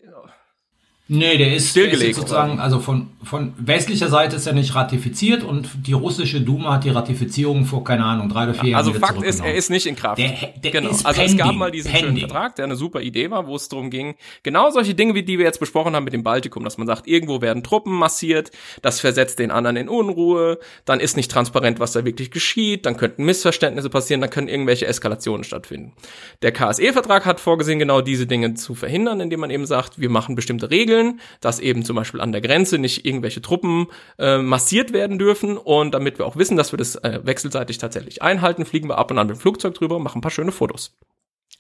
Nee, 1.08 1.38
der 1.38 1.54
ist, 1.54 1.76
der 1.76 1.84
ist 1.84 1.90
Stillgelegt 1.90 2.16
sozusagen, 2.16 2.60
also 2.60 2.80
von, 2.80 3.12
von 3.24 3.54
westlicher 3.58 4.08
Seite 4.10 4.38
ist 4.38 4.48
er 4.48 4.54
nicht 4.54 4.74
ratifiziert 4.74 5.44
und 5.44 5.70
die 5.86 5.94
russische 5.94 6.42
Duma 6.42 6.74
hat 6.74 6.84
die 6.84 6.90
Ratifizierung 6.90 7.66
vor, 7.66 7.84
keine 7.84 8.04
Ahnung, 8.04 8.28
drei 8.28 8.46
oder 8.46 8.56
vier 8.56 8.72
Jahren 8.72 8.80
also 8.88 8.94
Fakt 9.00 9.22
ist, 9.22 9.40
er 9.40 9.54
ist 9.54 9.70
nicht 9.70 9.86
in 9.86 9.96
Kraft. 9.96 10.18
Der- 10.18 10.34
der 10.64 10.72
genau. 10.72 10.90
also 10.90 11.22
es 11.22 11.38
gab 11.38 11.46
pending, 11.46 11.60
mal 11.60 11.70
diesen 11.70 11.92
schönen 11.92 12.06
pending. 12.06 12.28
Vertrag, 12.28 12.56
der 12.56 12.66
eine 12.66 12.76
super 12.76 13.02
Idee 13.02 13.30
war, 13.30 13.46
wo 13.46 13.56
es 13.56 13.70
darum 13.70 13.92
ging, 13.92 14.16
genau 14.42 14.72
solche 14.72 14.96
Dinge, 14.96 15.14
wie 15.14 15.22
die 15.22 15.38
wir 15.38 15.46
jetzt 15.46 15.60
besprochen 15.60 15.96
haben 15.96 16.06
mit 16.06 16.14
dem 16.14 16.24
Baltikum, 16.24 16.64
dass 16.64 16.80
man 16.80 16.88
sagt, 16.88 17.06
irgendwo 17.08 17.40
werden 17.40 17.62
Truppen 17.62 17.94
massiert, 17.94 18.50
das 18.82 19.00
versetzt 19.00 19.38
den 19.38 19.52
anderen 19.52 19.76
in 19.78 19.90
Unruhe, 19.90 20.58
dann 20.86 21.00
ist 21.00 21.18
nicht 21.18 21.30
transparent, 21.30 21.80
was 21.80 21.92
da 21.92 22.04
wirklich 22.04 22.32
geschieht, 22.32 22.88
dann 22.88 22.98
könnten 22.98 23.26
Missverständnisse 23.26 23.92
passieren, 23.92 24.22
dann 24.22 24.32
können 24.32 24.48
irgendwelche 24.48 24.88
Eskalationen 24.88 25.44
stattfinden. 25.44 25.94
Der 26.42 26.52
KSE-Vertrag 26.52 27.28
hat 27.28 27.40
vorgesehen, 27.40 27.78
genau 27.78 28.02
diese 28.02 28.26
Dinge 28.26 28.56
zu 28.56 28.74
verhindern, 28.74 29.20
indem 29.20 29.42
man 29.42 29.52
eben 29.52 29.68
sagt, 29.68 30.00
wir 30.02 30.10
machen 30.10 30.34
bestimmte 30.34 30.72
Regeln, 30.72 30.95
dass 31.42 31.60
eben 31.60 31.84
zum 31.84 31.96
Beispiel 31.96 32.22
an 32.22 32.32
der 32.32 32.42
Grenze 32.42 32.78
nicht 32.78 33.06
irgendwelche 33.06 33.42
Truppen 33.42 33.88
äh, 34.18 34.38
massiert 34.38 34.94
werden 34.94 35.20
dürfen 35.20 35.58
und 35.58 35.94
damit 35.94 36.20
wir 36.20 36.26
auch 36.26 36.36
wissen, 36.36 36.58
dass 36.58 36.72
wir 36.74 36.78
das 36.78 36.96
äh, 36.96 37.22
wechselseitig 37.24 37.78
tatsächlich 37.78 38.22
einhalten, 38.22 38.66
fliegen 38.66 38.90
wir 38.90 38.98
ab 38.98 39.12
und 39.12 39.18
an 39.18 39.28
mit 39.28 39.38
dem 39.38 39.40
Flugzeug 39.40 39.74
drüber 39.74 40.00
machen 40.00 40.20
ein 40.20 40.22
paar 40.22 40.32
schöne 40.32 40.52
Fotos. 40.52 40.98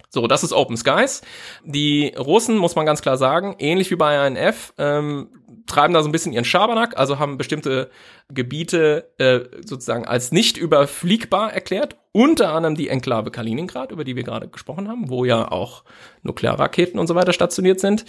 So, 0.10 0.28
das 0.28 0.44
ist 0.44 0.54
Open 0.54 0.78
Skies. 0.78 1.22
Die 1.64 2.14
Russen, 2.18 2.58
muss 2.58 2.76
man 2.76 2.86
ganz 2.86 3.02
klar 3.02 3.18
sagen, 3.18 3.56
ähnlich 3.60 3.92
wie 3.92 3.96
bei 3.96 4.18
ANF, 4.18 4.74
ähm, 4.78 5.30
treiben 5.68 5.94
da 5.94 6.02
so 6.02 6.10
ein 6.10 6.12
bisschen 6.12 6.32
ihren 6.32 6.46
Schabernack, 6.46 6.98
also 6.98 7.20
haben 7.20 7.38
bestimmte 7.38 7.90
Gebiete 8.30 9.12
äh, 9.18 9.42
sozusagen 9.66 10.06
als 10.06 10.32
nicht 10.32 10.58
überfliegbar 10.58 11.54
erklärt, 11.54 11.98
unter 12.16 12.54
anderem 12.54 12.76
die 12.76 12.88
Enklave 12.88 13.30
Kaliningrad, 13.30 13.92
über 13.92 14.06
die 14.06 14.16
wir 14.16 14.24
gerade 14.24 14.48
gesprochen 14.48 14.88
haben, 14.88 15.10
wo 15.10 15.26
ja 15.26 15.52
auch 15.52 15.84
Nuklearraketen 16.24 16.98
und 16.98 17.08
so 17.08 17.16
weiter 17.16 17.34
stationiert 17.34 17.82
sind. 17.82 18.06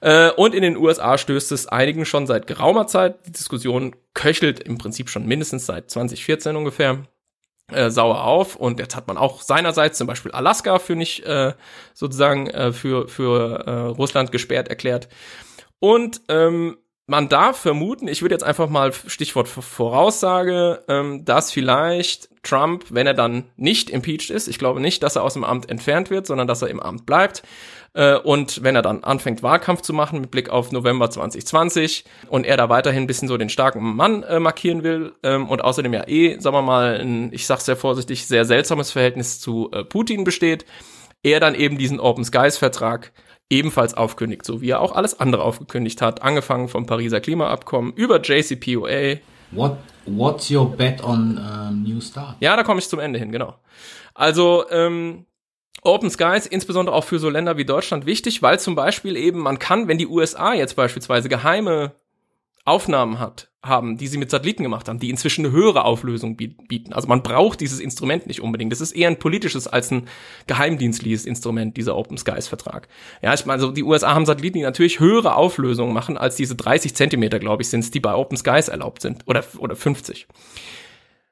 Äh, 0.00 0.30
und 0.30 0.54
in 0.54 0.62
den 0.62 0.76
USA 0.76 1.18
stößt 1.18 1.50
es 1.50 1.66
einigen 1.66 2.04
schon 2.04 2.28
seit 2.28 2.46
geraumer 2.46 2.86
Zeit. 2.86 3.26
Die 3.26 3.32
Diskussion 3.32 3.96
köchelt 4.14 4.60
im 4.60 4.78
Prinzip 4.78 5.10
schon 5.10 5.26
mindestens 5.26 5.66
seit 5.66 5.90
2014 5.90 6.54
ungefähr 6.54 7.02
äh, 7.72 7.90
sauer 7.90 8.22
auf 8.22 8.54
und 8.54 8.78
jetzt 8.78 8.94
hat 8.94 9.08
man 9.08 9.16
auch 9.16 9.42
seinerseits 9.42 9.98
zum 9.98 10.06
Beispiel 10.06 10.30
Alaska 10.30 10.78
für 10.78 10.94
nicht 10.94 11.24
äh, 11.26 11.52
sozusagen 11.94 12.46
äh, 12.46 12.72
für 12.72 13.08
für 13.08 13.66
äh, 13.66 13.70
Russland 13.88 14.30
gesperrt 14.30 14.68
erklärt 14.68 15.08
und 15.80 16.20
ähm, 16.28 16.78
man 17.08 17.30
darf 17.30 17.56
vermuten, 17.58 18.06
ich 18.06 18.20
würde 18.20 18.34
jetzt 18.34 18.44
einfach 18.44 18.68
mal 18.68 18.92
Stichwort 18.92 19.48
Voraussage, 19.48 20.84
ähm, 20.88 21.24
dass 21.24 21.50
vielleicht 21.50 22.28
Trump, 22.42 22.86
wenn 22.90 23.06
er 23.06 23.14
dann 23.14 23.44
nicht 23.56 23.90
impeached 23.90 24.30
ist, 24.30 24.48
ich 24.48 24.58
glaube 24.58 24.80
nicht, 24.80 25.02
dass 25.02 25.16
er 25.16 25.22
aus 25.22 25.34
dem 25.34 25.44
Amt 25.44 25.68
entfernt 25.68 26.10
wird, 26.10 26.26
sondern 26.26 26.46
dass 26.46 26.62
er 26.62 26.68
im 26.68 26.80
Amt 26.80 27.06
bleibt. 27.06 27.42
Äh, 27.94 28.16
und 28.16 28.62
wenn 28.62 28.76
er 28.76 28.82
dann 28.82 29.04
anfängt, 29.04 29.42
Wahlkampf 29.42 29.82
zu 29.82 29.92
machen 29.92 30.20
mit 30.20 30.30
Blick 30.30 30.50
auf 30.50 30.72
November 30.72 31.10
2020 31.10 32.04
und 32.28 32.46
er 32.46 32.56
da 32.56 32.68
weiterhin 32.68 33.04
ein 33.04 33.06
bisschen 33.06 33.28
so 33.28 33.36
den 33.36 33.48
starken 33.48 33.82
Mann 33.96 34.22
äh, 34.22 34.38
markieren 34.38 34.82
will 34.82 35.12
ähm, 35.22 35.48
und 35.48 35.64
außerdem 35.64 35.92
ja 35.92 36.06
eh, 36.06 36.38
sagen 36.38 36.56
wir 36.56 36.62
mal, 36.62 37.00
ein, 37.00 37.32
ich 37.32 37.46
sag's 37.46 37.64
sehr 37.64 37.76
vorsichtig, 37.76 38.26
sehr 38.26 38.44
seltsames 38.44 38.92
Verhältnis 38.92 39.40
zu 39.40 39.70
äh, 39.72 39.84
Putin 39.84 40.24
besteht, 40.24 40.64
er 41.22 41.40
dann 41.40 41.54
eben 41.54 41.78
diesen 41.78 41.98
Open 41.98 42.24
Skies 42.24 42.56
Vertrag 42.56 43.12
ebenfalls 43.50 43.94
aufkündigt, 43.94 44.44
so 44.44 44.60
wie 44.60 44.70
er 44.70 44.80
auch 44.80 44.92
alles 44.94 45.18
andere 45.18 45.42
aufgekündigt 45.42 46.02
hat, 46.02 46.22
angefangen 46.22 46.68
vom 46.68 46.86
Pariser 46.86 47.20
Klimaabkommen 47.20 47.92
über 47.94 48.20
JCPOA. 48.20 49.16
What, 49.50 49.78
what's 50.16 50.50
your 50.50 50.70
bet 50.70 51.02
on 51.02 51.38
ähm, 51.38 51.82
New 51.82 52.00
Start? 52.00 52.36
Ja, 52.40 52.56
da 52.56 52.62
komme 52.62 52.80
ich 52.80 52.88
zum 52.88 52.98
Ende 52.98 53.18
hin, 53.18 53.32
genau. 53.32 53.54
Also 54.14 54.68
ähm, 54.70 55.26
Open 55.82 56.10
Skies, 56.10 56.46
insbesondere 56.46 56.94
auch 56.94 57.04
für 57.04 57.18
so 57.18 57.30
Länder 57.30 57.56
wie 57.56 57.64
Deutschland, 57.64 58.06
wichtig, 58.06 58.42
weil 58.42 58.58
zum 58.58 58.74
Beispiel 58.74 59.16
eben 59.16 59.40
man 59.40 59.58
kann, 59.58 59.88
wenn 59.88 59.98
die 59.98 60.06
USA 60.06 60.54
jetzt 60.54 60.74
beispielsweise 60.74 61.28
geheime 61.28 61.92
Aufnahmen 62.68 63.18
hat, 63.18 63.48
haben, 63.62 63.96
die 63.96 64.06
sie 64.06 64.18
mit 64.18 64.30
Satelliten 64.30 64.62
gemacht 64.62 64.88
haben, 64.88 65.00
die 65.00 65.10
inzwischen 65.10 65.44
eine 65.44 65.54
höhere 65.54 65.84
Auflösung 65.84 66.36
bieten. 66.36 66.92
Also 66.92 67.08
man 67.08 67.22
braucht 67.22 67.60
dieses 67.60 67.80
Instrument 67.80 68.26
nicht 68.26 68.40
unbedingt. 68.40 68.70
Das 68.70 68.80
ist 68.80 68.92
eher 68.92 69.08
ein 69.08 69.18
politisches 69.18 69.66
als 69.66 69.90
ein 69.90 70.08
geheimdienstliches 70.46 71.26
Instrument, 71.26 71.76
dieser 71.76 71.96
Open 71.96 72.16
Skies 72.16 72.46
Vertrag. 72.46 72.88
Ja, 73.20 73.34
ich 73.34 73.44
meine, 73.46 73.60
also 73.60 73.72
die 73.72 73.82
USA 73.82 74.14
haben 74.14 74.26
Satelliten, 74.26 74.58
die 74.58 74.64
natürlich 74.64 75.00
höhere 75.00 75.34
Auflösungen 75.34 75.92
machen 75.92 76.16
als 76.16 76.36
diese 76.36 76.54
30 76.54 76.94
Zentimeter, 76.94 77.38
glaube 77.38 77.62
ich, 77.62 77.68
sind 77.68 77.92
die 77.92 78.00
bei 78.00 78.14
Open 78.14 78.36
Skies 78.36 78.68
erlaubt 78.68 79.02
sind. 79.02 79.22
Oder, 79.26 79.44
oder 79.58 79.74
50. 79.74 80.28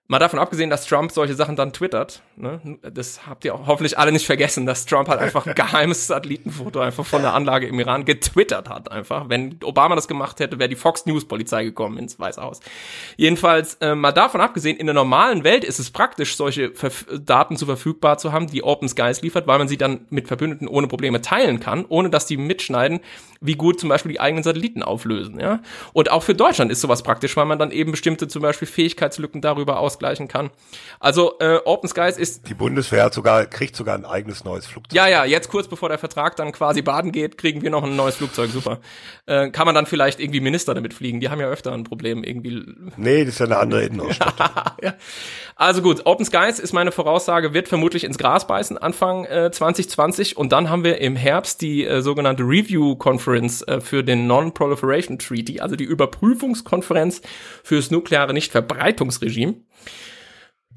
Mal 0.09 0.21
davon 0.21 0.39
abgesehen, 0.39 0.71
dass 0.71 0.87
Trump 0.87 1.11
solche 1.11 1.35
Sachen 1.35 1.57
dann 1.57 1.73
twittert, 1.73 2.23
ne? 2.37 2.61
das 2.81 3.27
habt 3.27 3.45
ihr 3.45 3.53
auch 3.55 3.67
hoffentlich 3.67 3.99
alle 3.99 4.13
nicht 4.13 4.25
vergessen, 4.25 4.65
dass 4.65 4.87
Trump 4.87 5.09
halt 5.09 5.21
einfach 5.21 5.47
ein 5.47 5.55
geheimes 5.57 6.07
Satellitenfoto 6.07 6.79
einfach 6.79 7.05
von 7.05 7.23
der 7.23 7.35
Anlage 7.35 7.67
im 7.67 7.81
Iran 7.81 8.05
getwittert 8.05 8.69
hat 8.69 8.93
einfach. 8.93 9.29
Wenn 9.29 9.59
Obama 9.65 9.97
das 9.97 10.07
gemacht 10.07 10.39
hätte, 10.39 10.61
wäre 10.61 10.69
die 10.69 10.77
Fox 10.77 11.07
News 11.07 11.25
Polizei 11.25 11.65
gekommen 11.65 11.99
ins 11.99 12.21
Weiße 12.21 12.41
Haus. 12.41 12.61
Jedenfalls, 13.17 13.75
äh, 13.81 13.97
mal 13.97 14.13
davon 14.13 14.41
abgesehen, 14.41 14.77
in 14.77 14.87
der 14.87 14.95
normalen 14.95 15.43
Welt 15.43 15.65
ist 15.65 15.81
es 15.81 15.91
praktisch, 15.91 16.37
solche 16.37 16.71
Verf 16.73 17.05
Daten 17.25 17.57
zu 17.57 17.67
verfügbar 17.67 18.19
zu 18.19 18.33
haben, 18.33 18.47
die 18.47 18.63
Open 18.63 18.89
Skies 18.89 19.23
liefert, 19.23 19.49
weil 19.49 19.59
man 19.59 19.67
sie 19.67 19.77
dann 19.77 20.07
mit 20.11 20.29
Verbündeten 20.29 20.69
ohne 20.69 20.87
Probleme 20.87 21.21
teilen 21.21 21.59
kann, 21.59 21.85
ohne 21.85 22.11
dass 22.11 22.27
die 22.27 22.37
mitschneiden, 22.37 23.01
wie 23.47 23.55
gut 23.55 23.81
zum 23.81 23.89
Beispiel 23.89 24.13
die 24.13 24.21
eigenen 24.21 24.43
Satelliten 24.43 24.83
auflösen, 24.83 25.41
ja. 25.41 25.61
Und 25.93 26.11
auch 26.11 26.23
für 26.23 26.35
Deutschland 26.35 26.71
ist 26.71 26.81
sowas 26.81 27.03
praktisch, 27.03 27.37
weil 27.37 27.47
man 27.47 27.59
dann 27.59 27.71
eben 27.71 27.91
bestimmte 27.91 28.29
zum 28.29 28.43
Beispiel 28.43 28.69
Fähigkeitslücken 28.69 29.41
darüber 29.41 29.79
ausgleichen 29.81 30.29
kann. 30.29 30.51
Also 31.01 31.35
äh, 31.41 31.59
Open 31.65 31.89
Skies 31.89 32.17
ist 32.17 32.49
Die 32.49 32.55
Bundeswehr 32.55 33.05
hat 33.05 33.15
sogar, 33.15 33.47
kriegt 33.47 33.77
sogar 33.77 33.95
ein 33.95 34.05
eigenes 34.05 34.45
neues 34.45 34.67
Flugzeug. 34.67 34.97
ja, 34.97 35.09
ja, 35.09 35.25
jetzt 35.25 35.49
kurz 35.49 35.69
bevor 35.69 35.89
der 35.89 35.99
Vertrag 35.99 36.37
dann 36.37 36.53
quasi 36.53 36.83
baden 36.83 37.13
geht, 37.13 37.39
kriegen 37.39 37.63
wir 37.63 37.71
noch 37.71 37.85
ein 37.85 37.97
neues 37.97 38.17
Flugzeug, 38.17 38.51
super. 38.51 38.81
Äh, 39.27 39.51
kann 39.51 39.67
man 39.67 39.75
dann 39.75 39.87
vielleicht 39.87 40.21
irgendwie 40.21 40.41
Minister 40.41 40.75
damit 40.75 40.95
fliegen? 40.95 41.21
Die 41.21 41.29
haben 41.29 41.41
ja 41.41 41.49
öfter 41.49 41.73
ein 41.73 41.85
Problem 41.85 42.25
irgendwie. 42.25 42.65
Nee, 42.97 43.25
das 43.25 43.35
ist 43.35 43.41
ja 43.41 43.47
eine 43.47 43.59
andere 43.59 43.83
Innenausstattung. 43.85 44.47
ja. 44.83 44.95
Also 45.57 45.83
gut, 45.83 46.05
Open 46.05 46.25
Skies 46.25 46.59
ist 46.59 46.73
meine 46.73 46.93
Voraussage, 46.93 47.55
wird 47.55 47.69
vermutlich 47.69 48.05
ins 48.05 48.19
Gras 48.19 48.47
beißen 48.47 48.79
Anfang 48.79 49.25
äh, 49.25 49.51
2020 49.51 50.37
und 50.37 50.53
dann 50.53 50.69
haben 50.71 50.85
wir 50.85 51.01
im 51.01 51.17
Herbst 51.17 51.63
die 51.63 51.85
äh, 51.85 52.03
sogenannte 52.03 52.43
Review 52.43 52.97
Conference 52.97 53.36
äh, 53.45 53.81
für 53.81 54.03
den 54.03 54.27
Non-Proliferation 54.27 55.19
Treaty, 55.19 55.61
also 55.61 55.77
die 55.77 55.85
Überprüfungskonferenz 55.85 57.23
fürs 57.63 57.91
nukleare 57.91 58.33
Nichtverbreitungsregime. 58.33 59.55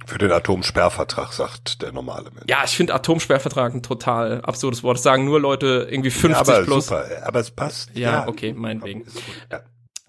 Für 0.05 0.17
den 0.17 0.31
Atomsperrvertrag, 0.31 1.33
sagt 1.33 1.81
der 1.81 1.91
normale 1.91 2.31
Mensch. 2.31 2.45
Ja, 2.47 2.63
ich 2.63 2.75
finde 2.75 2.93
Atomsperrvertrag 2.93 3.73
ein 3.73 3.83
total 3.83 4.41
absurdes 4.41 4.81
Wort. 4.81 4.97
Das 4.97 5.03
sagen 5.03 5.25
nur 5.25 5.39
Leute 5.39 5.87
irgendwie 5.89 6.09
50 6.09 6.37
aber 6.37 6.63
plus. 6.63 6.85
super, 6.85 7.05
aber 7.23 7.39
es 7.39 7.51
passt. 7.51 7.91
Ja, 7.95 8.27
okay, 8.27 8.53
meinetwegen. 8.53 9.05
Ja. 9.51 9.61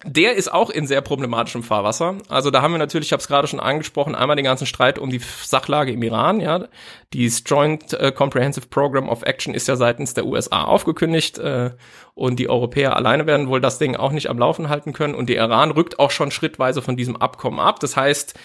Der 0.04 0.34
ist 0.34 0.50
auch 0.50 0.70
in 0.70 0.86
sehr 0.86 1.02
problematischem 1.02 1.62
Fahrwasser. 1.62 2.16
Also 2.28 2.50
da 2.50 2.62
haben 2.62 2.72
wir 2.72 2.78
natürlich, 2.78 3.08
ich 3.08 3.12
habe 3.12 3.20
es 3.20 3.28
gerade 3.28 3.46
schon 3.46 3.60
angesprochen, 3.60 4.14
einmal 4.14 4.34
den 4.34 4.46
ganzen 4.46 4.66
Streit 4.66 4.98
um 4.98 5.10
die 5.10 5.18
Sachlage 5.18 5.92
im 5.92 6.02
Iran. 6.02 6.40
Ja, 6.40 6.68
dieses 7.12 7.42
Joint 7.44 7.92
äh, 7.92 8.10
Comprehensive 8.10 8.66
Program 8.68 9.10
of 9.10 9.22
Action 9.22 9.52
ist 9.52 9.68
ja 9.68 9.76
seitens 9.76 10.14
der 10.14 10.24
USA 10.24 10.64
aufgekündigt 10.64 11.38
äh, 11.38 11.72
und 12.14 12.38
die 12.38 12.48
Europäer 12.48 12.96
alleine 12.96 13.26
werden 13.26 13.48
wohl 13.48 13.60
das 13.60 13.78
Ding 13.78 13.94
auch 13.94 14.12
nicht 14.12 14.30
am 14.30 14.38
Laufen 14.38 14.70
halten 14.70 14.94
können. 14.94 15.14
Und 15.14 15.28
der 15.28 15.36
Iran 15.36 15.70
rückt 15.70 15.98
auch 15.98 16.10
schon 16.10 16.30
schrittweise 16.30 16.80
von 16.80 16.96
diesem 16.96 17.16
Abkommen 17.16 17.60
ab. 17.60 17.78
Das 17.80 17.94
heißt, 17.94 18.38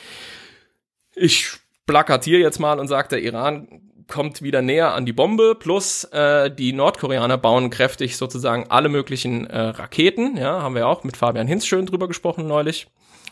ich 1.16 1.54
plakatiere 1.88 2.42
jetzt 2.42 2.60
mal 2.60 2.80
und 2.82 2.90
sage, 2.90 3.08
der 3.08 3.22
Iran 3.22 3.82
kommt 4.08 4.42
wieder 4.42 4.62
näher 4.62 4.94
an 4.94 5.06
die 5.06 5.14
Bombe, 5.14 5.56
plus 5.56 6.04
äh, 6.06 6.52
die 6.52 6.74
Nordkoreaner 6.74 7.38
bauen 7.38 7.70
kräftig 7.70 8.18
sozusagen 8.18 8.66
alle 8.70 8.90
möglichen 8.90 9.48
äh, 9.48 9.60
Raketen, 9.60 10.38
ja, 10.38 10.62
haben 10.62 10.76
wir 10.76 10.88
auch 10.88 11.04
mit 11.04 11.18
Fabian 11.18 11.48
Hinz 11.48 11.66
schön 11.66 11.86
drüber 11.86 12.08
gesprochen 12.08 12.48
neulich. 12.48 12.88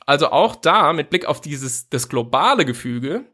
Also 0.05 0.29
auch 0.31 0.55
da, 0.55 0.91
mit 0.93 1.09
Blick 1.09 1.25
auf 1.25 1.39
dieses, 1.41 1.89
das 1.89 2.09
globale 2.09 2.65
Gefüge, 2.65 3.25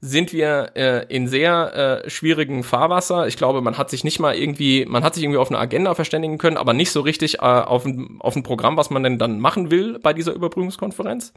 sind 0.00 0.32
wir 0.32 0.72
äh, 0.76 1.06
in 1.08 1.26
sehr 1.26 2.04
äh, 2.04 2.10
schwierigen 2.10 2.62
Fahrwasser. 2.62 3.26
Ich 3.26 3.36
glaube, 3.36 3.62
man 3.62 3.78
hat 3.78 3.90
sich 3.90 4.04
nicht 4.04 4.20
mal 4.20 4.36
irgendwie, 4.36 4.84
man 4.86 5.02
hat 5.02 5.14
sich 5.14 5.24
irgendwie 5.24 5.38
auf 5.38 5.50
eine 5.50 5.58
Agenda 5.58 5.94
verständigen 5.94 6.38
können, 6.38 6.56
aber 6.56 6.72
nicht 6.72 6.92
so 6.92 7.00
richtig 7.00 7.36
äh, 7.36 7.40
auf, 7.40 7.84
ein, 7.84 8.18
auf 8.20 8.36
ein 8.36 8.44
Programm, 8.44 8.76
was 8.76 8.90
man 8.90 9.02
denn 9.02 9.18
dann 9.18 9.40
machen 9.40 9.70
will 9.70 9.98
bei 9.98 10.12
dieser 10.12 10.34
Überprüfungskonferenz. 10.34 11.32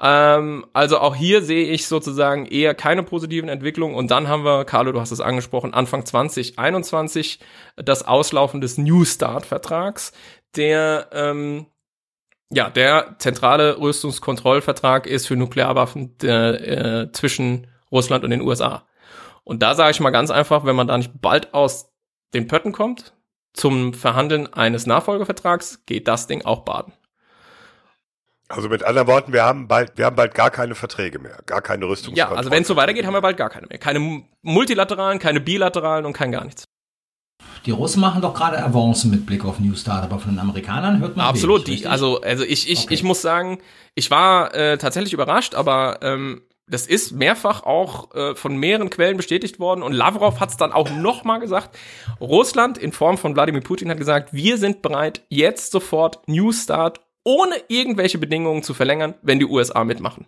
Ähm, 0.00 0.66
also 0.72 0.98
auch 0.98 1.14
hier 1.14 1.42
sehe 1.42 1.66
ich 1.66 1.86
sozusagen 1.86 2.46
eher 2.46 2.74
keine 2.74 3.02
positiven 3.02 3.48
Entwicklungen. 3.48 3.94
Und 3.94 4.10
dann 4.10 4.28
haben 4.28 4.44
wir, 4.44 4.64
Carlo, 4.64 4.92
du 4.92 5.00
hast 5.00 5.12
es 5.12 5.20
angesprochen, 5.20 5.74
Anfang 5.74 6.04
2021 6.04 7.40
das 7.76 8.06
Auslaufen 8.06 8.60
des 8.60 8.78
New 8.78 9.04
Start-Vertrags, 9.04 10.12
der 10.56 11.08
ähm, 11.12 11.66
ja 12.50 12.70
der 12.70 13.16
zentrale 13.18 13.78
Rüstungskontrollvertrag 13.78 15.06
ist 15.06 15.26
für 15.26 15.36
Nuklearwaffen 15.36 16.16
der, 16.18 16.68
äh, 17.02 17.12
zwischen 17.12 17.68
Russland 17.90 18.24
und 18.24 18.30
den 18.30 18.42
USA. 18.42 18.86
Und 19.44 19.62
da 19.62 19.74
sage 19.74 19.90
ich 19.92 20.00
mal 20.00 20.10
ganz 20.10 20.30
einfach, 20.30 20.64
wenn 20.64 20.76
man 20.76 20.88
da 20.88 20.96
nicht 20.96 21.20
bald 21.20 21.54
aus 21.54 21.92
den 22.32 22.48
Pötten 22.48 22.72
kommt 22.72 23.14
zum 23.52 23.94
Verhandeln 23.94 24.52
eines 24.52 24.86
Nachfolgevertrags, 24.86 25.84
geht 25.86 26.08
das 26.08 26.26
Ding 26.26 26.44
auch 26.44 26.64
baden. 26.64 26.92
Also 28.48 28.68
mit 28.68 28.82
anderen 28.84 29.08
Worten, 29.08 29.32
wir 29.32 29.42
haben 29.42 29.68
bald, 29.68 29.96
wir 29.96 30.04
haben 30.04 30.16
bald 30.16 30.34
gar 30.34 30.50
keine 30.50 30.74
Verträge 30.74 31.18
mehr, 31.18 31.38
gar 31.46 31.62
keine 31.62 31.86
Rüstungskontrolle. 31.86 32.34
Ja, 32.34 32.36
also 32.36 32.50
wenn 32.50 32.62
es 32.62 32.68
so 32.68 32.76
weitergeht, 32.76 33.06
haben 33.06 33.14
wir 33.14 33.22
bald 33.22 33.36
gar 33.36 33.48
keine 33.48 33.66
mehr. 33.66 33.78
Keine 33.78 34.22
multilateralen, 34.42 35.18
keine 35.18 35.40
bilateralen 35.40 36.04
und 36.04 36.12
kein 36.12 36.30
gar 36.30 36.44
nichts. 36.44 36.64
Die 37.66 37.70
Russen 37.70 38.00
machen 38.00 38.20
doch 38.20 38.34
gerade 38.34 38.62
Avancen 38.62 39.10
mit 39.10 39.24
Blick 39.24 39.44
auf 39.44 39.58
New 39.58 39.74
Start, 39.74 40.04
aber 40.04 40.18
von 40.18 40.32
den 40.32 40.38
Amerikanern 40.38 41.00
hört 41.00 41.16
man 41.16 41.26
Absolut, 41.26 41.66
wenig, 41.66 41.82
die, 41.82 41.86
also 41.86 42.20
also 42.20 42.44
ich 42.44 42.70
ich 42.70 42.84
Okay. 42.84 42.94
ich 42.94 43.02
muss 43.02 43.22
sagen, 43.22 43.58
ich 43.94 44.10
war 44.10 44.54
äh, 44.54 44.76
tatsächlich 44.76 45.14
überrascht, 45.14 45.54
aber 45.54 46.00
ähm, 46.02 46.42
das 46.66 46.86
ist 46.86 47.12
mehrfach 47.12 47.62
auch 47.62 48.14
äh, 48.14 48.34
von 48.34 48.56
mehreren 48.56 48.90
Quellen 48.90 49.16
bestätigt 49.16 49.58
worden 49.58 49.82
und 49.82 49.92
Lavrov 49.92 50.40
hat 50.40 50.50
es 50.50 50.56
dann 50.56 50.72
auch 50.72 50.90
nochmal 50.90 51.40
gesagt. 51.40 51.76
Russland 52.20 52.76
in 52.76 52.92
Form 52.92 53.16
von 53.16 53.34
Wladimir 53.34 53.62
Putin 53.62 53.90
hat 53.90 53.98
gesagt, 53.98 54.32
wir 54.32 54.58
sind 54.58 54.82
bereit, 54.82 55.22
jetzt 55.28 55.72
sofort 55.72 56.26
New 56.28 56.52
Start 56.52 57.00
ohne 57.24 57.56
irgendwelche 57.68 58.18
Bedingungen 58.18 58.62
zu 58.62 58.74
verlängern, 58.74 59.14
wenn 59.22 59.38
die 59.38 59.46
USA 59.46 59.84
mitmachen. 59.84 60.26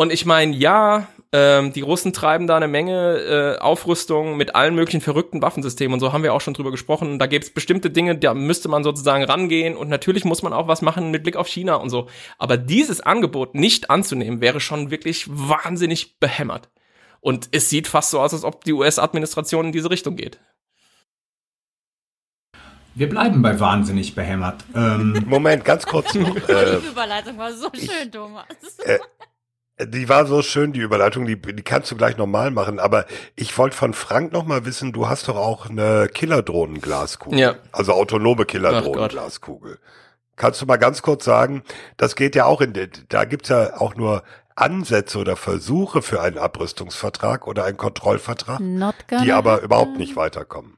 Und 0.00 0.12
ich 0.12 0.24
meine, 0.24 0.54
ja, 0.54 1.08
ähm, 1.32 1.72
die 1.72 1.80
Russen 1.80 2.12
treiben 2.12 2.46
da 2.46 2.56
eine 2.56 2.68
Menge 2.68 3.18
äh, 3.18 3.58
Aufrüstung 3.58 4.36
mit 4.36 4.54
allen 4.54 4.76
möglichen 4.76 5.00
verrückten 5.00 5.42
Waffensystemen 5.42 5.92
und 5.92 5.98
so 5.98 6.12
haben 6.12 6.22
wir 6.22 6.34
auch 6.34 6.40
schon 6.40 6.54
drüber 6.54 6.70
gesprochen. 6.70 7.18
Da 7.18 7.26
gibt 7.26 7.44
es 7.44 7.50
bestimmte 7.50 7.90
Dinge, 7.90 8.16
da 8.16 8.32
müsste 8.32 8.68
man 8.68 8.84
sozusagen 8.84 9.24
rangehen 9.24 9.76
und 9.76 9.88
natürlich 9.88 10.24
muss 10.24 10.42
man 10.42 10.52
auch 10.52 10.68
was 10.68 10.82
machen 10.82 11.10
mit 11.10 11.24
Blick 11.24 11.34
auf 11.34 11.48
China 11.48 11.74
und 11.74 11.90
so. 11.90 12.06
Aber 12.38 12.56
dieses 12.56 13.00
Angebot 13.00 13.56
nicht 13.56 13.90
anzunehmen, 13.90 14.40
wäre 14.40 14.60
schon 14.60 14.92
wirklich 14.92 15.26
wahnsinnig 15.28 16.20
behämmert. 16.20 16.70
Und 17.20 17.48
es 17.50 17.68
sieht 17.68 17.88
fast 17.88 18.10
so 18.12 18.20
aus, 18.20 18.32
als 18.32 18.44
ob 18.44 18.62
die 18.62 18.72
US-Administration 18.72 19.66
in 19.66 19.72
diese 19.72 19.90
Richtung 19.90 20.14
geht. 20.14 20.38
Wir 22.98 23.08
bleiben 23.08 23.42
bei 23.42 23.58
wahnsinnig 23.60 24.14
behämmert. 24.14 24.64
Ähm, 24.74 25.22
Moment, 25.28 25.64
ganz 25.64 25.86
kurz 25.86 26.14
noch. 26.14 26.34
äh, 26.48 26.78
Die 26.80 26.86
Überleitung 26.88 27.38
war 27.38 27.52
so 27.52 27.68
schön, 27.74 28.10
Thomas. 28.10 28.44
die 29.80 30.08
war 30.08 30.26
so 30.26 30.42
schön, 30.42 30.72
die 30.72 30.80
Überleitung, 30.80 31.24
die, 31.24 31.40
die 31.40 31.62
kannst 31.62 31.90
du 31.92 31.96
gleich 31.96 32.16
nochmal 32.16 32.50
machen, 32.50 32.80
aber 32.80 33.06
ich 33.36 33.56
wollte 33.56 33.76
von 33.76 33.92
Frank 33.94 34.32
nochmal 34.32 34.64
wissen, 34.64 34.92
du 34.92 35.08
hast 35.08 35.28
doch 35.28 35.36
auch 35.36 35.70
eine 35.70 36.08
Killerdrohnen-Glaskugel. 36.12 37.38
Ja. 37.38 37.54
Also 37.70 37.92
autonome. 37.92 38.44
Killerdrohnen-Glaskugel. 38.46 39.78
Kannst 40.34 40.60
du 40.62 40.66
mal 40.66 40.76
ganz 40.76 41.02
kurz 41.02 41.24
sagen, 41.24 41.62
das 41.96 42.16
geht 42.16 42.34
ja 42.34 42.46
auch 42.46 42.60
in, 42.60 42.72
der- 42.72 42.88
da 43.08 43.24
gibt's 43.24 43.48
ja 43.48 43.76
auch 43.80 43.94
nur 43.94 44.22
Ansätze 44.56 45.18
oder 45.18 45.36
Versuche 45.36 46.02
für 46.02 46.20
einen 46.20 46.38
Abrüstungsvertrag 46.38 47.46
oder 47.46 47.64
einen 47.64 47.76
Kontrollvertrag, 47.76 48.58
die 48.60 49.32
aber 49.32 49.52
happen. 49.52 49.64
überhaupt 49.64 49.96
nicht 49.98 50.16
weiterkommen. 50.16 50.77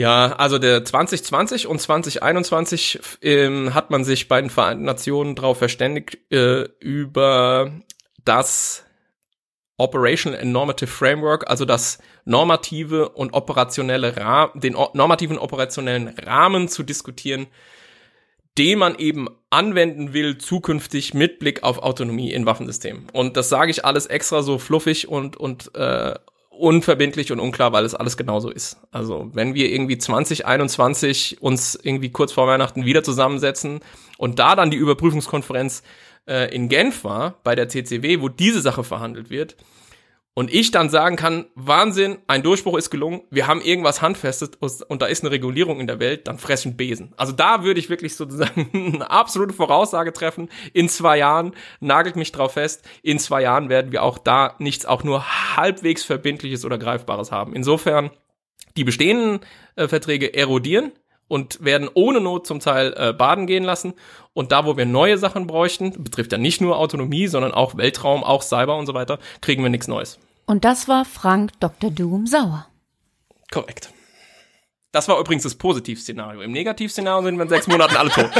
Ja, 0.00 0.32
also 0.32 0.56
der 0.56 0.82
2020 0.82 1.66
und 1.66 1.78
2021 1.78 3.00
ähm, 3.20 3.74
hat 3.74 3.90
man 3.90 4.02
sich 4.02 4.28
bei 4.28 4.40
den 4.40 4.48
Vereinten 4.48 4.84
Nationen 4.84 5.34
darauf 5.34 5.58
verständigt, 5.58 6.16
äh, 6.32 6.62
über 6.80 7.70
das 8.24 8.86
Operational 9.76 10.40
and 10.40 10.52
Normative 10.52 10.90
Framework, 10.90 11.50
also 11.50 11.66
das 11.66 11.98
normative 12.24 13.10
und 13.10 13.34
operationelle 13.34 14.16
Ra 14.16 14.50
den 14.54 14.72
normativen 14.72 15.36
operationellen 15.36 16.08
Rahmen 16.08 16.68
zu 16.68 16.82
diskutieren, 16.82 17.46
den 18.56 18.78
man 18.78 18.94
eben 18.94 19.28
anwenden 19.50 20.14
will 20.14 20.38
zukünftig 20.38 21.12
mit 21.12 21.38
Blick 21.40 21.62
auf 21.62 21.76
Autonomie 21.76 22.32
in 22.32 22.46
Waffensystemen. 22.46 23.10
Und 23.12 23.36
das 23.36 23.50
sage 23.50 23.70
ich 23.70 23.84
alles 23.84 24.06
extra 24.06 24.40
so 24.40 24.56
fluffig 24.56 25.08
und 25.08 25.36
und 25.36 25.74
äh, 25.74 26.14
unverbindlich 26.60 27.32
und 27.32 27.40
unklar, 27.40 27.72
weil 27.72 27.84
es 27.84 27.94
alles 27.94 28.16
genauso 28.16 28.50
ist. 28.50 28.78
Also 28.90 29.30
wenn 29.32 29.54
wir 29.54 29.70
irgendwie 29.70 29.98
2021 29.98 31.38
uns 31.40 31.78
irgendwie 31.82 32.10
kurz 32.10 32.32
vor 32.32 32.46
Weihnachten 32.46 32.84
wieder 32.84 33.02
zusammensetzen 33.02 33.80
und 34.18 34.38
da 34.38 34.54
dann 34.54 34.70
die 34.70 34.76
Überprüfungskonferenz 34.76 35.82
äh, 36.28 36.54
in 36.54 36.68
Genf 36.68 37.04
war, 37.04 37.40
bei 37.42 37.54
der 37.54 37.68
CCW, 37.68 38.20
wo 38.20 38.28
diese 38.28 38.60
Sache 38.60 38.84
verhandelt 38.84 39.30
wird, 39.30 39.56
und 40.34 40.52
ich 40.52 40.70
dann 40.70 40.88
sagen 40.88 41.16
kann, 41.16 41.46
Wahnsinn, 41.54 42.18
ein 42.26 42.42
Durchbruch 42.42 42.78
ist 42.78 42.90
gelungen, 42.90 43.22
wir 43.30 43.46
haben 43.46 43.60
irgendwas 43.60 44.00
Handfestes 44.00 44.50
und 44.88 45.02
da 45.02 45.06
ist 45.06 45.22
eine 45.22 45.32
Regulierung 45.32 45.80
in 45.80 45.86
der 45.86 45.98
Welt, 45.98 46.28
dann 46.28 46.38
fressen 46.38 46.76
Besen. 46.76 47.12
Also 47.16 47.32
da 47.32 47.64
würde 47.64 47.80
ich 47.80 47.90
wirklich 47.90 48.14
sozusagen 48.14 48.70
eine 48.94 49.10
absolute 49.10 49.52
Voraussage 49.52 50.12
treffen. 50.12 50.48
In 50.72 50.88
zwei 50.88 51.18
Jahren, 51.18 51.52
nagelt 51.80 52.16
mich 52.16 52.32
drauf 52.32 52.52
fest, 52.52 52.88
in 53.02 53.18
zwei 53.18 53.42
Jahren 53.42 53.68
werden 53.68 53.92
wir 53.92 54.02
auch 54.02 54.18
da 54.18 54.54
nichts 54.58 54.86
auch 54.86 55.02
nur 55.02 55.56
halbwegs 55.56 56.04
Verbindliches 56.04 56.64
oder 56.64 56.78
Greifbares 56.78 57.32
haben. 57.32 57.54
Insofern, 57.54 58.10
die 58.76 58.84
bestehenden 58.84 59.40
äh, 59.74 59.88
Verträge 59.88 60.32
erodieren 60.32 60.92
und 61.30 61.64
werden 61.64 61.88
ohne 61.94 62.20
Not 62.20 62.46
zum 62.46 62.58
Teil 62.58 62.92
äh, 62.96 63.12
baden 63.12 63.46
gehen 63.46 63.62
lassen. 63.62 63.94
Und 64.34 64.50
da, 64.50 64.66
wo 64.66 64.76
wir 64.76 64.84
neue 64.84 65.16
Sachen 65.16 65.46
bräuchten, 65.46 66.02
betrifft 66.02 66.32
ja 66.32 66.38
nicht 66.38 66.60
nur 66.60 66.76
Autonomie, 66.76 67.28
sondern 67.28 67.52
auch 67.52 67.76
Weltraum, 67.76 68.24
auch 68.24 68.42
Cyber 68.42 68.76
und 68.76 68.86
so 68.86 68.94
weiter, 68.94 69.20
kriegen 69.40 69.62
wir 69.62 69.70
nichts 69.70 69.86
Neues. 69.86 70.18
Und 70.46 70.64
das 70.64 70.88
war 70.88 71.04
Frank 71.04 71.52
Dr. 71.60 71.90
Doom 71.90 72.26
Sauer. 72.26 72.66
Korrekt. 73.52 73.92
Das 74.90 75.06
war 75.06 75.20
übrigens 75.20 75.44
das 75.44 75.54
Positivszenario. 75.54 76.40
Im 76.40 76.50
Negativszenario 76.50 77.24
sind 77.24 77.36
wir 77.36 77.44
in 77.44 77.48
sechs 77.48 77.68
Monaten 77.68 77.96
alle 77.96 78.10
tot. 78.10 78.30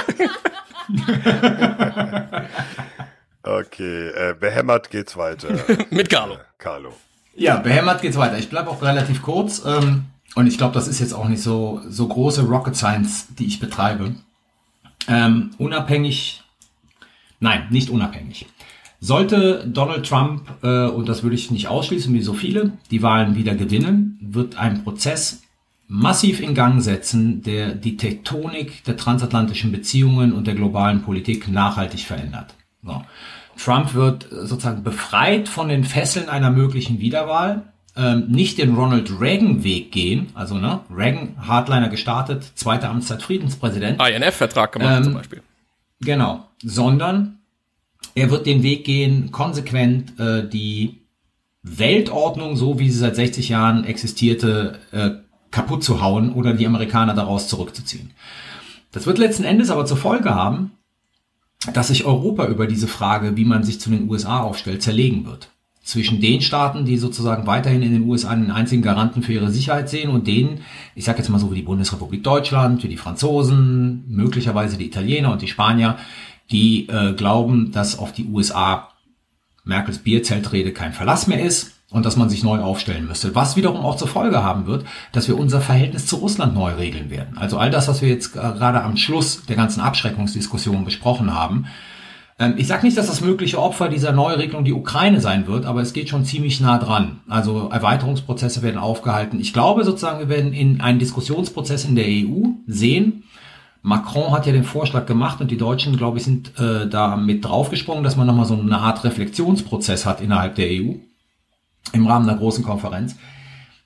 Okay, 3.42 4.08
äh, 4.08 4.34
behämmert 4.38 4.90
geht's 4.90 5.16
weiter. 5.16 5.48
Mit 5.90 6.10
Carlo. 6.10 6.36
Carlo. 6.58 6.92
ja, 7.34 7.56
behämmert 7.56 8.02
geht's 8.02 8.18
weiter. 8.18 8.36
Ich 8.36 8.50
bleibe 8.50 8.68
auch 8.68 8.82
relativ 8.82 9.22
kurz. 9.22 9.64
Ähm, 9.64 10.04
und 10.34 10.46
ich 10.46 10.58
glaube, 10.58 10.74
das 10.74 10.88
ist 10.88 11.00
jetzt 11.00 11.12
auch 11.12 11.28
nicht 11.28 11.42
so, 11.42 11.80
so 11.88 12.06
große 12.06 12.42
Rocket 12.42 12.76
Science, 12.76 13.28
die 13.38 13.46
ich 13.46 13.60
betreibe, 13.60 14.14
ähm, 15.08 15.50
unabhängig, 15.58 16.42
nein, 17.40 17.66
nicht 17.70 17.90
unabhängig. 17.90 18.46
Sollte 19.00 19.66
Donald 19.66 20.06
Trump, 20.06 20.42
äh, 20.62 20.86
und 20.86 21.08
das 21.08 21.22
würde 21.22 21.34
ich 21.34 21.50
nicht 21.50 21.68
ausschließen 21.68 22.12
wie 22.12 22.20
so 22.20 22.34
viele, 22.34 22.72
die 22.90 23.02
Wahlen 23.02 23.34
wieder 23.34 23.54
gewinnen, 23.54 24.18
wird 24.20 24.56
ein 24.56 24.84
Prozess 24.84 25.42
massiv 25.88 26.40
in 26.40 26.54
Gang 26.54 26.80
setzen, 26.82 27.42
der 27.42 27.74
die 27.74 27.96
Tektonik 27.96 28.84
der 28.84 28.96
transatlantischen 28.96 29.72
Beziehungen 29.72 30.32
und 30.32 30.46
der 30.46 30.54
globalen 30.54 31.02
Politik 31.02 31.48
nachhaltig 31.48 32.00
verändert. 32.00 32.54
So. 32.84 33.02
Trump 33.56 33.94
wird 33.94 34.28
sozusagen 34.30 34.84
befreit 34.84 35.48
von 35.48 35.68
den 35.68 35.84
Fesseln 35.84 36.28
einer 36.28 36.50
möglichen 36.50 37.00
Wiederwahl, 37.00 37.69
ähm, 37.96 38.28
nicht 38.28 38.58
den 38.58 38.74
Ronald 38.74 39.20
Reagan-Weg 39.20 39.92
gehen, 39.92 40.28
also 40.34 40.56
ne, 40.56 40.80
Reagan, 40.94 41.34
Hardliner 41.46 41.88
gestartet, 41.88 42.52
zweite 42.54 42.88
Amtszeit 42.88 43.22
Friedenspräsident. 43.22 44.00
INF-Vertrag 44.00 44.72
gemacht 44.72 44.98
Ähm, 44.98 45.04
zum 45.04 45.14
Beispiel. 45.14 45.42
Genau, 46.00 46.46
sondern 46.62 47.38
er 48.14 48.30
wird 48.30 48.46
den 48.46 48.62
Weg 48.62 48.84
gehen, 48.84 49.32
konsequent 49.32 50.18
äh, 50.18 50.48
die 50.48 51.00
Weltordnung, 51.62 52.56
so 52.56 52.78
wie 52.78 52.90
sie 52.90 52.98
seit 52.98 53.16
60 53.16 53.48
Jahren 53.50 53.84
existierte, 53.84 54.78
äh, 54.92 55.10
kaputt 55.50 55.84
zu 55.84 56.00
hauen 56.00 56.32
oder 56.32 56.54
die 56.54 56.66
Amerikaner 56.66 57.14
daraus 57.14 57.48
zurückzuziehen. 57.48 58.12
Das 58.92 59.06
wird 59.06 59.18
letzten 59.18 59.44
Endes 59.44 59.70
aber 59.70 59.84
zur 59.84 59.96
Folge 59.96 60.34
haben, 60.34 60.72
dass 61.74 61.88
sich 61.88 62.04
Europa 62.04 62.46
über 62.46 62.66
diese 62.66 62.88
Frage, 62.88 63.36
wie 63.36 63.44
man 63.44 63.62
sich 63.62 63.80
zu 63.80 63.90
den 63.90 64.08
USA 64.08 64.40
aufstellt, 64.40 64.82
zerlegen 64.82 65.26
wird. 65.26 65.50
Zwischen 65.82 66.20
den 66.20 66.40
Staaten, 66.42 66.84
die 66.84 66.98
sozusagen 66.98 67.46
weiterhin 67.46 67.82
in 67.82 67.92
den 67.92 68.08
USA 68.08 68.34
den 68.34 68.50
einzigen 68.50 68.82
Garanten 68.82 69.22
für 69.22 69.32
ihre 69.32 69.50
Sicherheit 69.50 69.88
sehen 69.88 70.10
und 70.10 70.26
denen, 70.26 70.60
ich 70.94 71.04
sage 71.04 71.18
jetzt 71.18 71.30
mal 71.30 71.38
so 71.38 71.50
wie 71.50 71.56
die 71.56 71.62
Bundesrepublik 71.62 72.22
Deutschland, 72.22 72.82
wie 72.82 72.88
die 72.88 72.96
Franzosen, 72.96 74.04
möglicherweise 74.08 74.76
die 74.76 74.86
Italiener 74.86 75.32
und 75.32 75.42
die 75.42 75.48
Spanier, 75.48 75.96
die 76.50 76.88
äh, 76.88 77.14
glauben, 77.14 77.72
dass 77.72 77.98
auf 77.98 78.12
die 78.12 78.26
USA 78.26 78.88
Merkels 79.64 79.98
Bierzeltrede 79.98 80.72
kein 80.72 80.92
Verlass 80.92 81.26
mehr 81.26 81.42
ist 81.42 81.72
und 81.90 82.06
dass 82.06 82.16
man 82.16 82.30
sich 82.30 82.42
neu 82.42 82.60
aufstellen 82.60 83.06
müsste. 83.06 83.34
Was 83.34 83.56
wiederum 83.56 83.84
auch 83.84 83.96
zur 83.96 84.08
Folge 84.08 84.42
haben 84.42 84.66
wird, 84.66 84.84
dass 85.12 85.28
wir 85.28 85.38
unser 85.38 85.60
Verhältnis 85.60 86.06
zu 86.06 86.16
Russland 86.16 86.54
neu 86.54 86.72
regeln 86.72 87.10
werden. 87.10 87.36
Also 87.36 87.58
all 87.58 87.70
das, 87.70 87.88
was 87.88 88.00
wir 88.00 88.08
jetzt 88.08 88.32
gerade 88.32 88.82
am 88.82 88.96
Schluss 88.96 89.44
der 89.46 89.56
ganzen 89.56 89.80
Abschreckungsdiskussion 89.80 90.84
besprochen 90.84 91.34
haben. 91.34 91.66
Ähm, 92.40 92.54
ich 92.56 92.66
sage 92.66 92.84
nicht, 92.84 92.96
dass 92.96 93.06
das 93.06 93.20
mögliche 93.20 93.62
Opfer 93.62 93.88
dieser 93.88 94.10
Neuregelung 94.10 94.64
die 94.64 94.72
Ukraine 94.72 95.20
sein 95.20 95.46
wird, 95.46 95.66
aber 95.66 95.82
es 95.82 95.92
geht 95.92 96.08
schon 96.08 96.24
ziemlich 96.24 96.60
nah 96.60 96.78
dran. 96.78 97.20
Also 97.28 97.68
Erweiterungsprozesse 97.68 98.62
werden 98.62 98.78
aufgehalten. 98.78 99.38
Ich 99.38 99.52
glaube 99.52 99.84
sozusagen, 99.84 100.18
wir 100.18 100.28
werden 100.28 100.52
in 100.52 100.80
einen 100.80 100.98
Diskussionsprozess 100.98 101.84
in 101.84 101.94
der 101.94 102.06
EU 102.06 102.48
sehen, 102.66 103.22
Macron 103.82 104.32
hat 104.32 104.46
ja 104.46 104.52
den 104.52 104.64
Vorschlag 104.64 105.06
gemacht 105.06 105.40
und 105.40 105.50
die 105.50 105.56
Deutschen, 105.56 105.96
glaube 105.96 106.18
ich, 106.18 106.24
sind 106.24 106.58
äh, 106.58 106.86
da 106.86 107.16
mit 107.16 107.44
draufgesprungen, 107.44 108.04
dass 108.04 108.16
man 108.16 108.26
nochmal 108.26 108.44
so 108.44 108.54
eine 108.54 108.78
Art 108.78 109.04
Reflexionsprozess 109.04 110.04
hat 110.04 110.20
innerhalb 110.20 110.56
der 110.56 110.66
EU 110.66 110.94
im 111.92 112.06
Rahmen 112.06 112.28
einer 112.28 112.38
großen 112.38 112.62
Konferenz, 112.62 113.16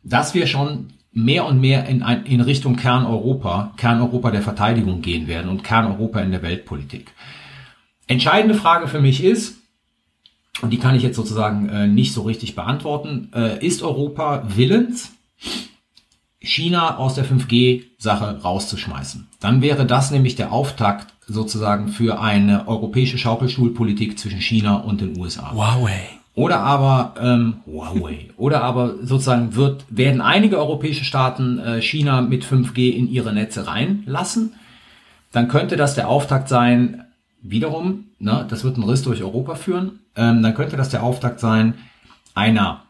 dass 0.03 0.35
wir 0.35 0.49
schon 0.49 0.89
mehr 1.13 1.47
und 1.47 1.61
mehr 1.61 1.87
in, 1.87 2.03
ein, 2.03 2.27
in 2.27 2.41
Richtung 2.41 2.75
Kerneuropa, 2.75 3.73
Kerneuropa 3.77 4.33
der 4.33 4.43
Verteidigung 4.43 5.01
gehen 5.01 5.29
werden 5.29 5.49
und 5.49 5.63
Kerneuropa 5.63 6.19
in 6.21 6.33
der 6.33 6.43
Weltpolitik. 6.43 7.13
Entscheidende 8.07 8.55
Frage 8.55 8.89
für 8.89 9.01
mich 9.01 9.23
ist, 9.23 9.57
und 10.63 10.71
die 10.71 10.79
kann 10.79 10.95
ich 10.95 11.03
jetzt 11.03 11.17
sozusagen 11.17 11.69
äh, 11.69 11.87
nicht 11.87 12.13
so 12.13 12.23
richtig 12.23 12.55
beantworten, 12.55 13.31
äh, 13.35 13.65
ist 13.65 13.83
Europa 13.83 14.45
willens, 14.55 15.13
China 16.41 16.99
aus 16.99 17.15
der 17.15 17.25
5G-Sache 17.25 18.43
rauszuschmeißen. 18.43 19.29
Dann 19.41 19.63
wäre 19.63 19.87
das 19.87 20.11
nämlich 20.11 20.37
der 20.37 20.53
Auftakt 20.53 21.15
sozusagen 21.27 21.89
für 21.89 22.21
eine 22.21 22.69
europäische 22.69 23.19
Schaukelstuhlpolitik 23.19 24.19
zwischen 24.19 24.41
China 24.41 24.77
und 24.77 25.01
den 25.01 25.19
USA. 25.19 25.53
Huawei. 25.53 26.11
Oder 26.35 26.61
aber 26.61 27.15
ähm, 27.21 27.57
Huawei. 27.67 28.29
Oder 28.37 28.63
aber 28.63 28.97
sozusagen 29.03 29.55
wird 29.55 29.85
werden 29.89 30.21
einige 30.21 30.59
europäische 30.59 31.05
Staaten 31.05 31.59
äh, 31.59 31.81
China 31.81 32.21
mit 32.21 32.45
5G 32.45 32.91
in 32.91 33.09
ihre 33.09 33.33
Netze 33.33 33.67
reinlassen. 33.67 34.55
Dann 35.33 35.49
könnte 35.49 35.77
das 35.77 35.95
der 35.95 36.09
Auftakt 36.09 36.49
sein. 36.49 37.04
Wiederum, 37.47 38.07
ne, 38.19 38.47
das 38.49 38.65
wird 38.65 38.77
einen 38.77 38.89
Riss 38.89 39.03
durch 39.03 39.23
Europa 39.23 39.55
führen. 39.55 40.01
Ähm, 40.17 40.43
dann 40.43 40.55
könnte 40.55 40.79
das 40.79 40.89
der 40.89 41.03
Auftakt 41.03 41.41
sein 41.41 41.75
einer 42.35 42.83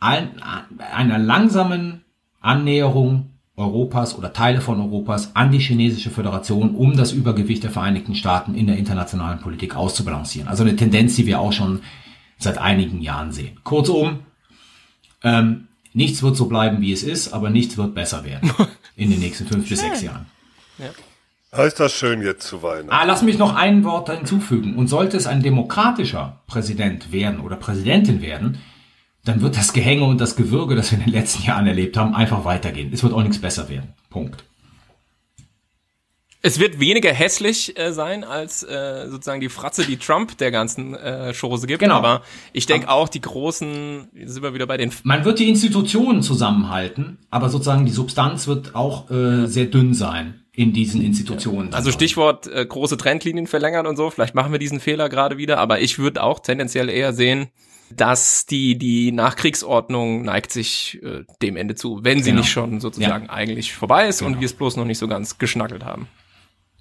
ein, 0.00 0.40
einer 0.92 1.18
langsamen 1.18 2.04
Annäherung 2.40 3.30
Europas 3.56 4.16
oder 4.16 4.32
Teile 4.32 4.60
von 4.60 4.80
Europas 4.80 5.34
an 5.34 5.50
die 5.50 5.58
chinesische 5.58 6.10
Föderation, 6.10 6.74
um 6.76 6.96
das 6.96 7.12
Übergewicht 7.12 7.64
der 7.64 7.70
Vereinigten 7.70 8.14
Staaten 8.14 8.54
in 8.54 8.66
der 8.66 8.76
internationalen 8.76 9.40
Politik 9.40 9.74
auszubalancieren. 9.74 10.48
Also 10.48 10.62
eine 10.62 10.76
Tendenz, 10.76 11.16
die 11.16 11.26
wir 11.26 11.40
auch 11.40 11.52
schon 11.52 11.80
seit 12.38 12.58
einigen 12.58 13.00
Jahren 13.00 13.32
sehen. 13.32 13.58
Kurzum, 13.64 14.20
ähm, 15.24 15.68
nichts 15.92 16.22
wird 16.22 16.36
so 16.36 16.46
bleiben, 16.46 16.80
wie 16.80 16.92
es 16.92 17.02
ist, 17.02 17.32
aber 17.32 17.50
nichts 17.50 17.76
wird 17.76 17.94
besser 17.94 18.24
werden 18.24 18.52
in 18.96 19.10
den 19.10 19.18
nächsten 19.18 19.46
fünf 19.46 19.68
bis 19.68 19.80
sechs 19.80 20.02
Jahren. 20.02 20.26
Ist 21.56 21.80
das 21.80 21.92
schön 21.92 22.20
jetzt 22.20 22.46
zu 22.46 22.62
Weihnachten? 22.62 22.90
Ah, 22.90 23.04
lass 23.04 23.22
mich 23.22 23.38
noch 23.38 23.54
ein 23.54 23.82
Wort 23.84 24.10
hinzufügen. 24.10 24.76
Und 24.76 24.88
sollte 24.88 25.16
es 25.16 25.26
ein 25.26 25.42
demokratischer 25.42 26.42
Präsident 26.46 27.10
werden 27.10 27.40
oder 27.40 27.56
Präsidentin 27.56 28.20
werden, 28.20 28.58
dann 29.24 29.40
wird 29.40 29.56
das 29.56 29.72
Gehänge 29.72 30.04
und 30.04 30.20
das 30.20 30.36
Gewürge, 30.36 30.74
das 30.74 30.92
wir 30.92 30.98
in 30.98 31.04
den 31.04 31.14
letzten 31.14 31.44
Jahren 31.44 31.66
erlebt 31.66 31.96
haben, 31.96 32.14
einfach 32.14 32.44
weitergehen. 32.44 32.90
Es 32.92 33.02
wird 33.02 33.14
auch 33.14 33.22
nichts 33.22 33.40
besser 33.40 33.68
werden. 33.68 33.94
Punkt. 34.10 34.44
Es 36.40 36.60
wird 36.60 36.78
weniger 36.78 37.12
hässlich 37.12 37.76
äh, 37.78 37.92
sein 37.92 38.24
als 38.24 38.62
äh, 38.62 39.08
sozusagen 39.08 39.40
die 39.40 39.48
Fratze, 39.48 39.84
die 39.84 39.96
Trump 39.96 40.38
der 40.38 40.50
ganzen 40.50 40.94
äh, 40.94 41.32
Chose 41.38 41.66
gibt. 41.66 41.80
Genau. 41.80 41.96
Aber 41.96 42.22
ich 42.52 42.66
denke 42.66 42.88
auch, 42.90 43.08
die 43.08 43.20
großen, 43.20 44.08
jetzt 44.14 44.34
sind 44.34 44.42
wir 44.42 44.54
wieder 44.54 44.66
bei 44.66 44.76
den 44.76 44.92
Man 45.02 45.24
wird 45.24 45.40
die 45.40 45.48
Institutionen 45.48 46.22
zusammenhalten, 46.22 47.18
aber 47.30 47.48
sozusagen 47.48 47.86
die 47.86 47.92
Substanz 47.92 48.46
wird 48.46 48.74
auch 48.74 49.10
äh, 49.10 49.46
sehr 49.46 49.66
dünn 49.66 49.94
sein 49.94 50.44
in 50.58 50.72
diesen 50.72 51.00
Institutionen. 51.00 51.72
Also 51.72 51.92
Stichwort 51.92 52.48
äh, 52.48 52.66
große 52.66 52.96
Trendlinien 52.96 53.46
verlängern 53.46 53.86
und 53.86 53.94
so. 53.96 54.10
Vielleicht 54.10 54.34
machen 54.34 54.50
wir 54.50 54.58
diesen 54.58 54.80
Fehler 54.80 55.08
gerade 55.08 55.38
wieder, 55.38 55.58
aber 55.58 55.80
ich 55.80 56.00
würde 56.00 56.20
auch 56.20 56.40
tendenziell 56.40 56.88
eher 56.90 57.12
sehen, 57.12 57.46
dass 57.94 58.44
die 58.44 58.76
die 58.76 59.12
Nachkriegsordnung 59.12 60.22
neigt 60.22 60.50
sich 60.50 60.98
äh, 61.04 61.22
dem 61.42 61.56
Ende 61.56 61.76
zu, 61.76 62.00
wenn 62.02 62.24
sie 62.24 62.30
Genau. 62.30 62.40
nicht 62.42 62.50
schon 62.50 62.80
sozusagen 62.80 63.30
eigentlich 63.30 63.72
vorbei 63.72 64.08
ist 64.08 64.20
und 64.20 64.30
Genau. 64.30 64.40
wir 64.40 64.46
es 64.46 64.52
bloß 64.54 64.76
noch 64.76 64.84
nicht 64.84 64.98
so 64.98 65.06
ganz 65.06 65.38
geschnackelt 65.38 65.84
haben. 65.84 66.08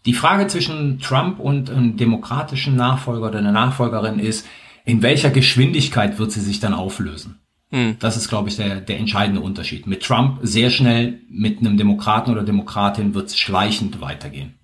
Die 0.08 0.14
Frage 0.14 0.48
zwischen 0.48 1.00
Trump 1.00 1.40
und 1.40 1.70
einem 1.70 1.98
demokratischen 1.98 2.76
Nachfolger 2.76 3.28
oder 3.28 3.38
einer 3.38 3.52
Nachfolgerin 3.52 4.18
ist, 4.18 4.48
in 4.86 5.04
welcher 5.04 5.30
Geschwindigkeit 5.30 6.18
wird 6.18 6.32
sie 6.32 6.42
sich 6.42 6.60
dann 6.60 6.74
auflösen? 6.74 7.40
Hm. 7.72 7.98
Das 8.00 8.16
ist, 8.16 8.30
glaube 8.30 8.50
ich, 8.50 8.56
der, 8.56 8.82
der 8.82 8.98
entscheidende 8.98 9.42
Unterschied. 9.42 9.88
Mit 9.88 10.04
Trump 10.04 10.40
sehr 10.42 10.70
schnell, 10.70 11.20
mit 11.30 11.60
einem 11.60 11.78
Demokraten 11.78 12.32
oder 12.32 12.44
Demokratin 12.44 13.14
wird 13.14 13.28
es 13.28 13.38
schleichend 13.38 14.00
weitergehen. 14.00 14.58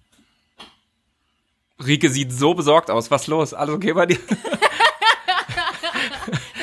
Rike 1.85 2.09
sieht 2.09 2.31
so 2.31 2.53
besorgt 2.53 2.89
aus. 2.89 3.11
Was 3.11 3.27
los? 3.27 3.53
Alles 3.53 3.75
okay 3.75 3.93
bei 3.93 4.05
dir? 4.05 4.19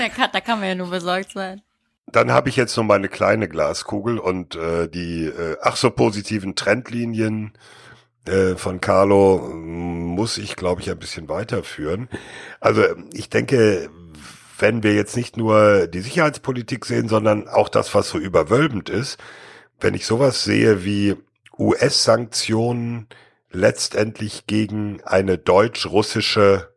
Da 0.00 0.08
kann, 0.08 0.30
da 0.32 0.40
kann 0.40 0.60
man 0.60 0.68
ja 0.68 0.74
nur 0.74 0.88
besorgt 0.88 1.32
sein. 1.32 1.60
Dann 2.06 2.32
habe 2.32 2.48
ich 2.48 2.56
jetzt 2.56 2.74
noch 2.76 2.84
mal 2.84 2.94
eine 2.94 3.10
kleine 3.10 3.48
Glaskugel 3.48 4.18
und 4.18 4.56
äh, 4.56 4.88
die 4.88 5.26
äh, 5.26 5.58
ach 5.60 5.76
so 5.76 5.90
positiven 5.90 6.56
Trendlinien 6.56 7.52
äh, 8.26 8.56
von 8.56 8.80
Carlo 8.80 9.50
ähm, 9.50 10.06
muss 10.06 10.38
ich, 10.38 10.56
glaube 10.56 10.80
ich, 10.80 10.90
ein 10.90 10.98
bisschen 10.98 11.28
weiterführen. 11.28 12.08
Also 12.60 12.82
ich 13.12 13.28
denke, 13.28 13.90
wenn 14.60 14.82
wir 14.82 14.94
jetzt 14.94 15.16
nicht 15.16 15.36
nur 15.36 15.86
die 15.86 16.00
Sicherheitspolitik 16.00 16.84
sehen, 16.84 17.08
sondern 17.08 17.48
auch 17.48 17.68
das, 17.68 17.94
was 17.94 18.08
so 18.08 18.18
überwölbend 18.18 18.88
ist, 18.88 19.18
wenn 19.80 19.94
ich 19.94 20.06
sowas 20.06 20.44
sehe 20.44 20.84
wie 20.84 21.16
US-Sanktionen 21.58 23.08
letztendlich 23.50 24.46
gegen 24.46 25.02
eine 25.04 25.38
deutsch-russische 25.38 26.70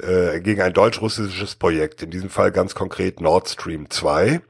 äh, 0.00 0.40
gegen 0.40 0.62
ein 0.62 0.72
deutsch-russisches 0.72 1.56
Projekt, 1.56 2.02
in 2.02 2.10
diesem 2.10 2.30
Fall 2.30 2.52
ganz 2.52 2.74
konkret 2.74 3.20
Nord 3.20 3.48
Stream 3.48 3.90
2, 3.90 4.40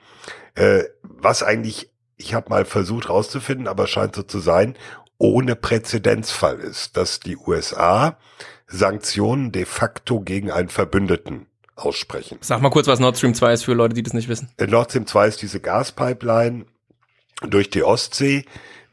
äh, 0.55 0.85
was 1.03 1.43
eigentlich, 1.43 1.91
ich 2.17 2.35
habe 2.35 2.51
mal 2.51 2.65
versucht 2.65 3.09
rauszufinden, 3.09 3.67
aber 3.67 3.87
scheint 3.87 4.15
so 4.15 4.23
zu 4.23 4.39
sein, 4.39 4.77
ohne 5.19 5.57
Präzedenzfall 5.57 6.61
ist, 6.61 6.97
dass 6.97 7.21
die 7.21 7.37
USA 7.37 8.19
Sanktionen 8.67 9.53
de 9.53 9.65
facto 9.65 10.21
gegen 10.21 10.51
einen 10.51 10.69
Verbündeten 10.69 11.47
aussprechen. 11.85 12.39
Sag 12.41 12.61
mal 12.61 12.71
kurz, 12.71 12.87
was 12.87 13.01
Nord 13.01 13.17
Stream 13.17 13.35
2 13.35 13.53
ist 13.53 13.65
für 13.65 13.75
Leute, 13.75 13.95
die 13.95 14.03
das 14.03 14.13
nicht 14.13 14.29
wissen. 14.29 14.51
Äh, 14.57 14.67
Nord 14.67 14.91
Stream 14.91 15.07
2 15.07 15.29
ist 15.29 15.43
diese 15.43 15.61
Gaspipeline 15.61 16.67
durch 17.49 17.71
die 17.71 17.83
Ostsee, 17.83 18.45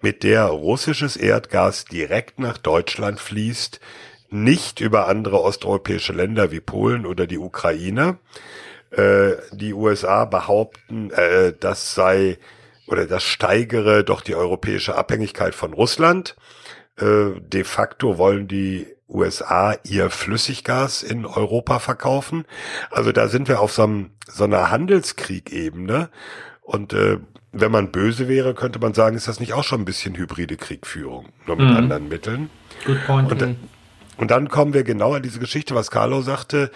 mit 0.01 0.23
der 0.23 0.45
russisches 0.45 1.17
Erdgas 1.17 1.85
direkt 1.85 2.39
nach 2.39 2.57
Deutschland 2.57 3.19
fließt, 3.19 3.79
nicht 4.29 4.79
über 4.79 5.07
andere 5.07 5.41
osteuropäische 5.41 6.13
Länder 6.13 6.51
wie 6.51 6.59
Polen 6.59 7.05
oder 7.05 7.27
die 7.27 7.39
Ukraine. 7.39 8.17
Äh, 8.91 9.33
die 9.51 9.73
USA 9.73 10.25
behaupten, 10.25 11.11
äh, 11.11 11.53
das 11.59 11.95
sei 11.95 12.37
oder 12.87 13.05
das 13.05 13.23
steigere 13.23 14.03
doch 14.03 14.21
die 14.21 14.35
europäische 14.35 14.95
Abhängigkeit 14.95 15.55
von 15.55 15.73
Russland. 15.73 16.35
Äh, 16.97 17.39
de 17.39 17.63
facto 17.63 18.17
wollen 18.17 18.47
die 18.47 18.87
USA 19.09 19.75
ihr 19.83 20.09
Flüssiggas 20.09 21.03
in 21.03 21.25
Europa 21.25 21.79
verkaufen. 21.79 22.45
Also 22.91 23.11
da 23.11 23.27
sind 23.27 23.47
wir 23.47 23.59
auf 23.61 23.71
so, 23.71 23.83
einem, 23.83 24.09
so 24.27 24.43
einer 24.43 24.69
Handelskrieg-Ebene. 24.71 26.09
Und 26.61 26.93
äh, 26.93 27.19
wenn 27.53 27.71
man 27.71 27.91
böse 27.91 28.27
wäre, 28.27 28.53
könnte 28.53 28.79
man 28.79 28.93
sagen, 28.93 29.15
ist 29.15 29.27
das 29.27 29.39
nicht 29.39 29.53
auch 29.53 29.63
schon 29.63 29.81
ein 29.81 29.85
bisschen 29.85 30.15
hybride 30.15 30.57
Kriegführung, 30.57 31.27
nur 31.45 31.55
mit 31.55 31.69
Mhm. 31.69 31.77
anderen 31.77 32.07
Mitteln. 32.09 32.49
Good 32.85 33.05
point. 33.05 33.31
Und, 33.31 33.41
dann- 33.41 33.55
und 34.17 34.31
dann 34.31 34.49
kommen 34.49 34.73
wir 34.73 34.83
genau 34.83 35.13
an 35.13 35.23
diese 35.23 35.39
Geschichte, 35.39 35.73
was 35.75 35.89
Carlo 35.91 36.21
sagte. 36.21 36.71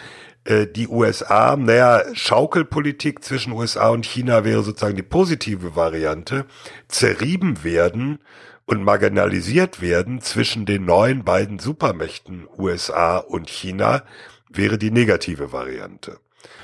Äh, 0.46 0.68
Die 0.68 0.88
USA, 0.88 1.56
naja, 1.58 2.02
Schaukelpolitik 2.14 3.24
zwischen 3.24 3.52
USA 3.54 3.90
und 3.90 4.06
China 4.06 4.44
wäre 4.46 4.64
sozusagen 4.64 4.96
die 4.96 5.04
positive 5.04 5.76
Variante. 5.76 6.46
Zerrieben 6.88 7.64
werden 7.64 8.20
und 8.66 8.84
marginalisiert 8.84 9.82
werden 9.82 10.22
zwischen 10.22 10.66
den 10.66 10.86
neuen 10.86 11.24
beiden 11.24 11.60
Supermächten 11.60 12.48
USA 12.58 13.18
und 13.18 13.50
China 13.50 14.04
wäre 14.50 14.78
die 14.78 14.92
negative 14.92 15.52
Variante. 15.52 16.20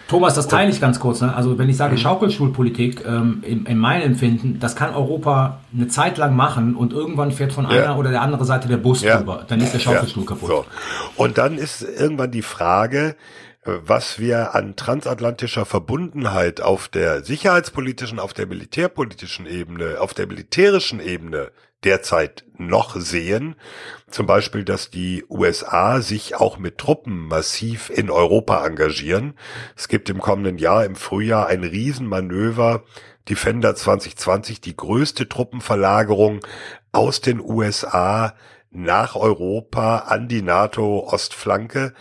Thomas, 0.08 0.36
das 0.36 0.48
teile 0.48 0.72
ich 0.72 0.80
ganz 0.80 1.02
kurz. 1.02 1.20
Ne? 1.20 1.36
Also 1.36 1.58
wenn 1.58 1.68
ich 1.70 1.76
sage 1.76 1.98
Schaukelstuhlpolitik, 1.98 3.04
ähm, 3.06 3.44
in, 3.46 3.66
in 3.66 3.78
meinem 3.78 4.04
Empfinden, 4.04 4.58
das 4.60 4.76
kann 4.76 4.96
Europa 4.96 5.60
eine 5.76 5.90
Zeit 5.90 6.18
lang 6.18 6.34
machen 6.36 6.76
und 6.76 6.94
irgendwann 6.94 7.32
fährt 7.32 7.52
von 7.52 7.66
Ja. 7.66 7.72
einer 7.84 7.98
oder 7.98 8.12
der 8.12 8.22
anderen 8.22 8.46
Seite 8.46 8.70
der 8.70 8.78
Bus 8.78 9.02
Ja. 9.02 9.18
drüber. 9.18 9.44
Dann 9.48 9.60
ist 9.60 9.74
der 9.74 9.80
Schaukelstuhl 9.80 10.24
Ja, 10.24 10.30
kaputt. 10.30 10.50
So. 10.50 10.66
Und 11.18 11.38
dann 11.38 11.58
ist 11.58 11.82
irgendwann 11.82 12.32
die 12.32 12.42
Frage, 12.42 13.18
äh, 13.66 13.72
was 13.86 14.18
wir 14.18 14.56
an 14.56 14.78
transatlantischer 14.78 15.66
Verbundenheit 15.66 16.62
auf 16.62 16.88
der 16.88 17.24
sicherheitspolitischen, 17.26 18.20
auf 18.20 18.34
der 18.34 18.48
militärpolitischen 18.48 19.46
Ebene, 19.46 19.98
auf 20.00 20.14
der 20.14 20.28
militärischen 20.28 21.02
Ebene 21.02 21.52
derzeit 21.84 22.46
noch 22.58 22.96
sehen. 22.96 23.56
Zum 24.10 24.26
Beispiel, 24.26 24.64
dass 24.64 24.90
die 24.90 25.24
USA 25.30 26.02
sich 26.02 26.36
auch 26.36 26.58
mit 26.58 26.78
Truppen 26.78 27.28
massiv 27.28 27.90
in 27.90 28.10
Europa 28.10 28.66
engagieren. 28.66 29.36
Es 29.76 29.88
gibt 29.88 30.10
im 30.10 30.20
kommenden 30.20 30.58
Jahr, 30.58 30.86
im 30.86 30.96
Frühjahr, 30.96 31.48
ein 31.48 31.64
Riesenmanöver, 31.64 32.84
Defender 33.30 33.76
2020, 33.76 34.62
die 34.62 34.76
größte 34.76 35.28
Truppenverlagerung 35.28 36.40
aus 36.92 37.22
den 37.22 37.42
USA 37.42 38.34
nach 38.72 39.16
Europa 39.16 40.00
an 40.00 40.28
die 40.28 40.42
NATO-Ostflanke. 40.42 41.94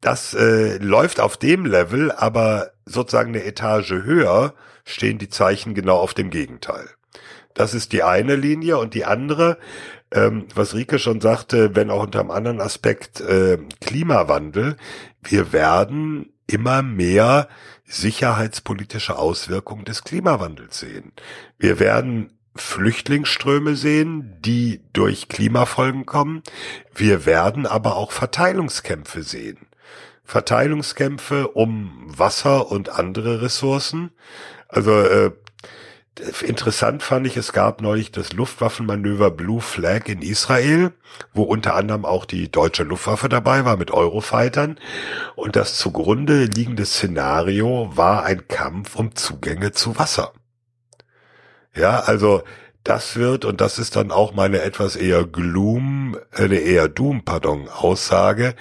Das 0.00 0.34
äh, 0.34 0.78
läuft 0.78 1.20
auf 1.20 1.36
dem 1.36 1.66
Level, 1.66 2.10
aber 2.12 2.72
sozusagen 2.84 3.34
eine 3.34 3.44
Etage 3.44 3.90
höher 3.90 4.54
stehen 4.84 5.18
die 5.18 5.28
Zeichen 5.28 5.74
genau 5.74 5.98
auf 5.98 6.14
dem 6.14 6.30
Gegenteil. 6.30 6.88
Das 7.56 7.72
ist 7.72 7.92
die 7.92 8.02
eine 8.02 8.36
Linie 8.36 8.76
und 8.78 8.92
die 8.92 9.06
andere, 9.06 9.56
ähm, 10.12 10.46
was 10.54 10.74
Rike 10.74 10.98
schon 10.98 11.22
sagte, 11.22 11.74
wenn 11.74 11.90
auch 11.90 12.02
unter 12.02 12.20
einem 12.20 12.30
anderen 12.30 12.60
Aspekt 12.60 13.20
äh, 13.22 13.58
Klimawandel. 13.80 14.76
Wir 15.22 15.54
werden 15.54 16.32
immer 16.46 16.82
mehr 16.82 17.48
sicherheitspolitische 17.86 19.18
Auswirkungen 19.18 19.86
des 19.86 20.04
Klimawandels 20.04 20.78
sehen. 20.78 21.12
Wir 21.58 21.80
werden 21.80 22.30
Flüchtlingsströme 22.56 23.74
sehen, 23.74 24.36
die 24.40 24.82
durch 24.92 25.28
Klimafolgen 25.28 26.04
kommen. 26.04 26.42
Wir 26.94 27.24
werden 27.24 27.64
aber 27.64 27.96
auch 27.96 28.12
Verteilungskämpfe 28.12 29.22
sehen. 29.22 29.66
Verteilungskämpfe 30.24 31.48
um 31.48 32.04
Wasser 32.06 32.70
und 32.70 32.90
andere 32.90 33.40
Ressourcen. 33.40 34.10
Also 34.68 34.92
äh, 35.00 35.30
interessant 36.42 37.02
fand 37.02 37.26
ich, 37.26 37.36
es 37.36 37.52
gab 37.52 37.80
neulich 37.80 38.10
das 38.10 38.32
Luftwaffenmanöver 38.32 39.30
Blue 39.30 39.60
Flag 39.60 40.08
in 40.08 40.22
Israel, 40.22 40.92
wo 41.32 41.42
unter 41.42 41.74
anderem 41.74 42.04
auch 42.04 42.24
die 42.24 42.50
deutsche 42.50 42.84
Luftwaffe 42.84 43.28
dabei 43.28 43.64
war 43.64 43.76
mit 43.76 43.90
Eurofightern. 43.90 44.78
Und 45.34 45.56
das 45.56 45.76
zugrunde 45.76 46.44
liegende 46.44 46.86
Szenario 46.86 47.90
war 47.94 48.24
ein 48.24 48.48
Kampf 48.48 48.96
um 48.96 49.14
Zugänge 49.14 49.72
zu 49.72 49.98
Wasser. 49.98 50.32
Ja, 51.74 52.00
also 52.00 52.42
das 52.84 53.16
wird, 53.16 53.44
und 53.44 53.60
das 53.60 53.78
ist 53.78 53.96
dann 53.96 54.10
auch 54.10 54.32
meine 54.32 54.62
etwas 54.62 54.96
eher 54.96 55.24
Gloom, 55.24 56.16
eine 56.32 56.56
eher 56.56 56.88
Doom, 56.88 57.24
pardon, 57.24 57.68
Aussage, 57.68 58.54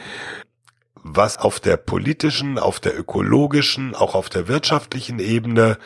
was 0.96 1.38
auf 1.38 1.60
der 1.60 1.78
politischen, 1.78 2.58
auf 2.58 2.80
der 2.80 3.00
ökologischen, 3.00 3.94
auch 3.94 4.16
auf 4.16 4.28
der 4.28 4.48
wirtschaftlichen 4.48 5.20
Ebene 5.20 5.78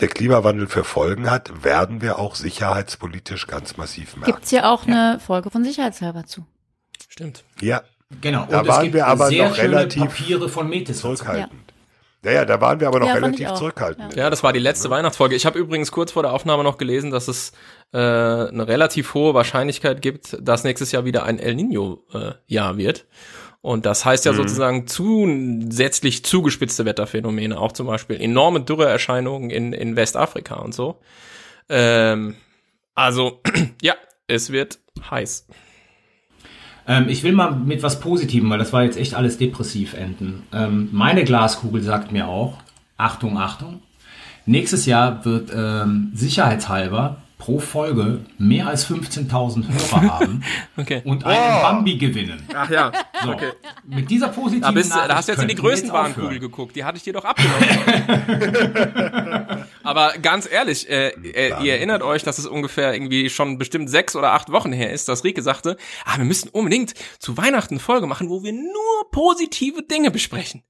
der 0.00 0.08
Klimawandel 0.08 0.66
für 0.66 0.84
Folgen 0.84 1.30
hat, 1.30 1.64
werden 1.64 2.00
wir 2.02 2.18
auch 2.18 2.34
sicherheitspolitisch 2.34 3.46
ganz 3.46 3.76
massiv 3.76 4.16
merken. 4.16 4.32
Gibt's 4.32 4.50
ja 4.50 4.72
auch 4.72 4.86
eine 4.86 5.20
Folge 5.24 5.50
von 5.50 5.64
Sicherheitshalber 5.64 6.24
zu. 6.26 6.46
Stimmt. 7.08 7.44
Ja, 7.60 7.82
Genau. 8.20 8.46
Da 8.48 8.60
und 8.60 8.68
waren 8.68 8.76
es 8.76 8.82
gibt 8.82 8.94
wir 8.94 9.06
aber 9.06 9.28
sehr 9.28 9.48
noch 9.48 9.56
schöne 9.56 9.68
relativ 9.68 10.02
Papiere 10.02 10.48
von 10.48 10.68
Metis. 10.68 11.00
zurückhaltend. 11.00 11.72
Ja. 12.24 12.32
ja, 12.32 12.44
da 12.44 12.60
waren 12.60 12.80
wir 12.80 12.88
aber 12.88 13.00
noch 13.00 13.06
Ja, 13.08 13.14
relativ 13.14 13.52
zurückhaltend. 13.54 14.14
Ja, 14.16 14.30
das 14.30 14.42
war 14.42 14.52
die 14.52 14.58
letzte 14.60 14.90
Weihnachtsfolge. 14.90 15.34
Ich 15.34 15.46
habe 15.46 15.58
übrigens 15.58 15.90
kurz 15.92 16.12
vor 16.12 16.22
der 16.22 16.32
Aufnahme 16.32 16.62
noch 16.64 16.78
gelesen, 16.78 17.10
dass 17.10 17.28
es 17.28 17.52
äh, 17.92 17.98
eine 17.98 18.66
relativ 18.66 19.14
hohe 19.14 19.34
Wahrscheinlichkeit 19.34 20.00
gibt, 20.00 20.36
dass 20.40 20.64
nächstes 20.64 20.92
Jahr 20.92 21.04
wieder 21.04 21.24
ein 21.24 21.38
El 21.38 21.54
Nino-Jahr 21.54 22.76
wird. 22.76 23.06
Und 23.64 23.86
das 23.86 24.04
heißt 24.04 24.26
ja 24.26 24.32
Mhm. 24.32 24.36
sozusagen 24.36 24.86
zusätzlich 24.86 26.22
zugespitzte 26.22 26.84
Wetterphänomene, 26.84 27.58
auch 27.58 27.72
zum 27.72 27.86
Beispiel 27.86 28.20
enorme 28.20 28.60
Dürreerscheinungen 28.60 29.48
in, 29.48 29.72
in 29.72 29.96
Westafrika 29.96 30.56
und 30.56 30.74
so. 30.74 31.00
Ähm, 31.70 32.34
also, 32.94 33.40
ja, 33.80 33.94
es 34.26 34.52
wird 34.52 34.80
heiß. 35.10 35.46
Ähm, 36.86 37.08
ich 37.08 37.22
will 37.22 37.32
mal 37.32 37.52
mit 37.52 37.82
was 37.82 38.00
Positivem, 38.00 38.50
weil 38.50 38.58
das 38.58 38.74
war 38.74 38.84
jetzt 38.84 38.98
echt 38.98 39.14
alles 39.14 39.38
depressiv 39.38 39.94
enden. 39.94 40.42
Ähm, 40.52 40.90
meine 40.92 41.24
Glaskugel 41.24 41.82
sagt 41.82 42.12
mir 42.12 42.28
auch, 42.28 42.58
Achtung, 42.98 43.38
Achtung, 43.38 43.80
nächstes 44.44 44.84
Jahr 44.84 45.24
wird 45.24 45.50
ähm, 45.56 46.12
sicherheitshalber 46.12 47.16
pro 47.38 47.58
Folge 47.58 48.20
mehr 48.38 48.66
als 48.68 48.88
15.000 48.88 49.66
Hörer 49.68 50.02
haben 50.20 50.42
Okay. 50.76 51.02
und 51.04 51.24
einen 51.24 51.62
Bambi 51.62 51.96
gewinnen. 51.98 52.42
Ach 52.54 52.70
ja, 52.70 52.92
So, 53.22 53.32
okay. 53.32 53.50
Mit 53.86 54.08
dieser 54.10 54.28
positiven 54.28 54.62
Da, 54.62 54.70
bist, 54.70 54.90
Nachricht 54.90 55.10
da 55.10 55.16
hast 55.16 55.28
du 55.28 55.32
jetzt 55.32 55.42
in 55.42 55.48
die 55.48 55.54
aufhören. 56.22 56.40
geguckt. 56.40 56.76
Die 56.76 56.84
hatte 56.84 56.96
ich 56.96 57.02
dir 57.02 57.12
doch 57.12 57.24
abgenommen. 57.24 57.64
Aber 59.82 60.12
ganz 60.22 60.50
ehrlich, 60.50 60.88
äh, 60.88 61.08
äh, 61.08 61.62
ihr 61.62 61.74
erinnert 61.74 62.02
euch, 62.02 62.22
dass 62.22 62.38
es 62.38 62.46
ungefähr 62.46 62.94
irgendwie 62.94 63.28
schon 63.28 63.58
bestimmt 63.58 63.90
sechs 63.90 64.16
oder 64.16 64.32
acht 64.32 64.50
Wochen 64.52 64.72
her 64.72 64.92
ist, 64.92 65.08
dass 65.08 65.24
Rike 65.24 65.42
sagte, 65.42 65.76
ah, 66.04 66.16
wir 66.16 66.24
müssen 66.24 66.48
unbedingt 66.48 66.94
zu 67.18 67.36
Weihnachten 67.36 67.74
eine 67.74 67.80
Folge 67.80 68.06
machen, 68.06 68.30
wo 68.30 68.42
wir 68.42 68.52
nur 68.52 69.10
positive 69.10 69.82
Dinge 69.82 70.10
besprechen. 70.10 70.62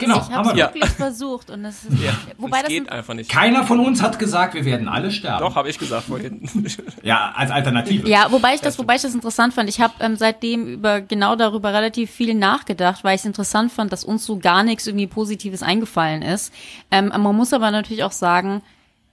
Genau, 0.00 0.16
ich 0.16 0.22
haben 0.22 0.34
habe 0.34 0.48
wir 0.48 0.52
es 0.52 0.58
Ja. 0.58 0.74
wirklich 0.74 0.90
versucht 0.90 1.50
und 1.50 1.64
es 1.64 1.84
ist, 1.84 1.92
wobei 2.38 2.58
das 2.58 2.62
das 2.62 2.68
geht 2.70 2.90
einfach 2.90 3.14
nicht. 3.14 3.30
Keiner 3.30 3.64
von 3.64 3.78
uns 3.80 4.02
hat 4.02 4.18
gesagt, 4.18 4.54
wir 4.54 4.64
werden 4.64 4.88
alle 4.88 5.10
sterben. 5.10 5.40
Doch, 5.44 5.54
habe 5.54 5.68
ich 5.70 5.78
gesagt 5.78 6.06
vorhin. 6.06 6.48
Ja, 7.02 7.32
als 7.34 7.50
Alternative. 7.50 8.08
ja, 8.08 8.30
wobei 8.30 8.54
ich 8.54 8.60
das, 8.60 8.78
wobei 8.78 8.96
ich 8.96 9.02
das 9.02 9.14
interessant 9.14 9.54
fand. 9.54 9.68
Ich 9.68 9.80
habe 9.80 9.94
ähm, 10.00 10.16
seitdem 10.16 10.66
über 10.66 11.00
genau 11.00 11.36
darüber 11.36 11.72
relativ 11.72 12.10
viel 12.10 12.34
nachgedacht, 12.34 13.04
weil 13.04 13.14
ich 13.14 13.20
es 13.22 13.24
interessant 13.26 13.72
fand, 13.72 13.92
dass 13.92 14.04
uns 14.04 14.24
so 14.26 14.38
gar 14.38 14.62
nichts 14.62 14.86
irgendwie 14.86 15.06
Positives 15.06 15.62
eingefallen 15.62 16.22
ist. 16.22 16.52
Ähm, 16.90 17.08
man 17.08 17.36
muss 17.36 17.52
aber 17.52 17.70
natürlich 17.70 18.04
auch 18.04 18.12
sagen, 18.12 18.62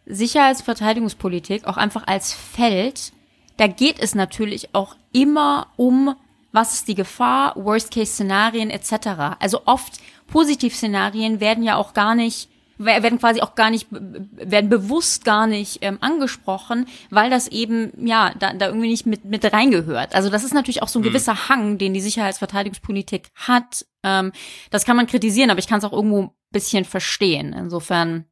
Sicherheitsverteidigungspolitik 0.06 1.66
auch 1.66 1.78
einfach 1.78 2.04
als 2.08 2.34
Feld, 2.34 3.12
da 3.58 3.68
geht 3.68 4.00
es 4.00 4.16
natürlich 4.16 4.74
auch 4.74 4.96
immer 5.14 5.68
um 5.76 6.16
was 6.54 6.74
ist 6.74 6.88
die 6.88 6.96
Gefahr, 6.96 7.54
Worst-Case-Szenarien 7.56 8.70
etc. 8.72 9.36
Also 9.40 9.62
oft 9.66 10.00
Positivszenarien 10.28 11.40
werden 11.40 11.64
ja 11.64 11.76
auch 11.76 11.94
gar 11.94 12.16
nicht 12.16 12.50
wer- 12.78 13.04
werden 13.04 13.20
quasi 13.20 13.42
auch 13.42 13.56
gar 13.56 13.70
nicht, 13.70 13.88
werden 13.92 14.70
bewusst 14.70 15.26
gar 15.26 15.48
nicht 15.48 15.80
ähm, 15.82 15.98
angesprochen, 16.02 16.88
weil 17.10 17.30
das 17.30 17.48
eben, 17.48 17.92
ja, 18.06 18.34
da, 18.38 18.54
da 18.54 18.68
irgendwie 18.68 18.90
nicht 18.90 19.06
mit, 19.06 19.26
mit 19.26 19.52
reingehört. 19.52 20.16
Also 20.16 20.30
das 20.30 20.44
ist 20.44 20.54
natürlich 20.54 20.84
auch 20.84 20.88
so 20.88 21.00
ein 21.00 21.04
gewisser 21.04 21.50
Hang, 21.50 21.78
den 21.78 21.94
die 21.94 22.02
Sicherheitsverteidigungspolitik 22.02 23.30
hat. 23.36 23.86
Ähm, 24.04 24.32
das 24.70 24.86
kann 24.86 24.96
man 24.98 25.08
kritisieren, 25.08 25.50
aber 25.50 25.60
ich 25.60 25.68
kann 25.68 25.80
es 25.80 25.86
auch 25.86 25.94
irgendwo 25.94 26.24
ein 26.24 26.32
bisschen 26.52 26.86
verstehen. 26.86 27.54
Insofern, 27.54 28.26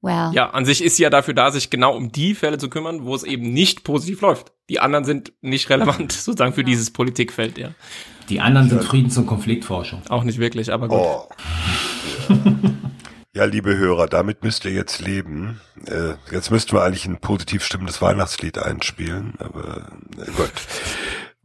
well. 0.00 0.30
ja, 0.32 0.50
an 0.50 0.64
sich 0.64 0.82
ist 0.82 0.96
sie 0.96 1.04
ja 1.04 1.10
dafür 1.10 1.34
da, 1.34 1.50
sich 1.50 1.70
genau 1.70 1.96
um 1.96 2.12
die 2.12 2.34
Fälle 2.34 2.58
zu 2.58 2.68
kümmern, 2.68 3.04
wo 3.04 3.14
es 3.14 3.22
eben 3.24 3.52
nicht 3.52 3.84
positiv 3.84 4.20
läuft. 4.20 4.52
Die 4.68 4.80
anderen 4.80 5.04
sind 5.04 5.32
nicht 5.40 5.70
relevant, 5.70 6.12
sozusagen 6.12 6.52
für 6.52 6.64
dieses 6.64 6.92
Politikfeld, 6.92 7.58
ja. 7.58 7.70
Die 8.28 8.40
anderen 8.40 8.68
sind 8.68 8.84
Friedens- 8.84 9.16
und 9.16 9.26
Konfliktforschung. 9.26 10.02
Auch 10.08 10.24
nicht 10.24 10.38
wirklich, 10.38 10.72
aber 10.72 10.88
gut. 10.88 10.98
Oh. 10.98 11.28
Ja, 13.34 13.44
liebe 13.44 13.76
Hörer, 13.76 14.08
damit 14.08 14.42
müsst 14.42 14.64
ihr 14.64 14.72
jetzt 14.72 15.00
leben. 15.00 15.60
Äh, 15.86 16.14
jetzt 16.32 16.50
müssten 16.50 16.72
wir 16.72 16.82
eigentlich 16.82 17.06
ein 17.06 17.18
positiv 17.18 17.64
stimmendes 17.64 18.02
Weihnachtslied 18.02 18.58
einspielen, 18.58 19.34
aber 19.38 19.86
äh, 20.16 20.30
gut. 20.32 20.50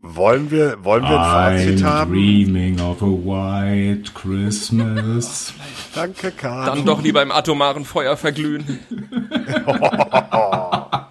Wollen 0.05 0.51
wir, 0.51 0.84
wollen 0.84 1.03
wir 1.03 1.22
ein 1.22 1.57
Fazit 1.60 1.84
haben? 1.84 2.11
dreaming 2.11 2.80
of 2.81 3.01
a 3.01 3.05
white 3.05 4.11
Christmas. 4.14 5.53
Danke, 5.93 6.31
Karl. 6.31 6.65
Dann 6.65 6.85
doch 6.85 7.01
lieber 7.01 7.22
im 7.22 7.31
atomaren 7.31 7.85
Feuer 7.85 8.18
verglühen. 8.18 8.80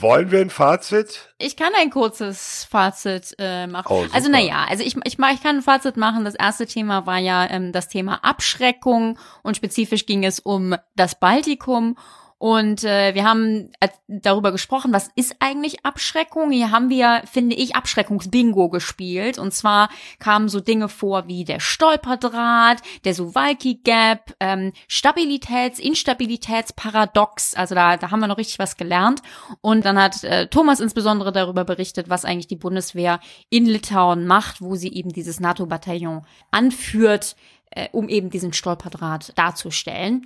Wollen 0.00 0.30
wir 0.30 0.40
ein 0.40 0.50
Fazit? 0.50 1.34
Ich 1.38 1.56
kann 1.56 1.72
ein 1.76 1.90
kurzes 1.90 2.66
Fazit 2.70 3.34
äh, 3.38 3.66
machen. 3.66 3.86
Oh, 3.88 4.04
also 4.12 4.30
naja, 4.30 4.66
also 4.68 4.84
ich, 4.84 4.96
ich, 5.04 5.18
ich 5.18 5.42
kann 5.42 5.56
ein 5.56 5.62
Fazit 5.62 5.96
machen. 5.96 6.24
Das 6.24 6.34
erste 6.34 6.66
Thema 6.66 7.06
war 7.06 7.18
ja 7.18 7.48
ähm, 7.50 7.72
das 7.72 7.88
Thema 7.88 8.24
Abschreckung 8.24 9.18
und 9.42 9.56
spezifisch 9.56 10.06
ging 10.06 10.24
es 10.24 10.40
um 10.40 10.76
das 10.94 11.18
Baltikum. 11.18 11.96
Und 12.38 12.84
äh, 12.84 13.14
wir 13.16 13.24
haben 13.24 13.72
äh, 13.80 13.88
darüber 14.06 14.52
gesprochen, 14.52 14.92
was 14.92 15.10
ist 15.16 15.34
eigentlich 15.40 15.84
Abschreckung? 15.84 16.52
Hier 16.52 16.70
haben 16.70 16.88
wir, 16.88 17.22
finde 17.30 17.56
ich, 17.56 17.74
Abschreckungsbingo 17.74 18.68
gespielt. 18.68 19.38
Und 19.38 19.52
zwar 19.52 19.88
kamen 20.20 20.48
so 20.48 20.60
Dinge 20.60 20.88
vor 20.88 21.26
wie 21.26 21.44
der 21.44 21.58
Stolperdraht, 21.58 22.78
der 23.04 23.14
Suwalki 23.14 23.80
Gap, 23.82 24.36
ähm, 24.38 24.72
Stabilitäts-, 24.88 25.80
Instabilitätsparadox. 25.80 27.54
Also 27.54 27.74
da, 27.74 27.96
da 27.96 28.12
haben 28.12 28.20
wir 28.20 28.28
noch 28.28 28.38
richtig 28.38 28.60
was 28.60 28.76
gelernt. 28.76 29.20
Und 29.60 29.84
dann 29.84 30.00
hat 30.00 30.22
äh, 30.22 30.46
Thomas 30.46 30.78
insbesondere 30.78 31.32
darüber 31.32 31.64
berichtet, 31.64 32.08
was 32.08 32.24
eigentlich 32.24 32.46
die 32.46 32.56
Bundeswehr 32.56 33.18
in 33.50 33.66
Litauen 33.66 34.28
macht, 34.28 34.60
wo 34.60 34.76
sie 34.76 34.92
eben 34.94 35.10
dieses 35.10 35.40
NATO-Bataillon 35.40 36.24
anführt, 36.52 37.34
äh, 37.70 37.88
um 37.90 38.08
eben 38.08 38.30
diesen 38.30 38.52
Stolperdraht 38.52 39.36
darzustellen. 39.36 40.24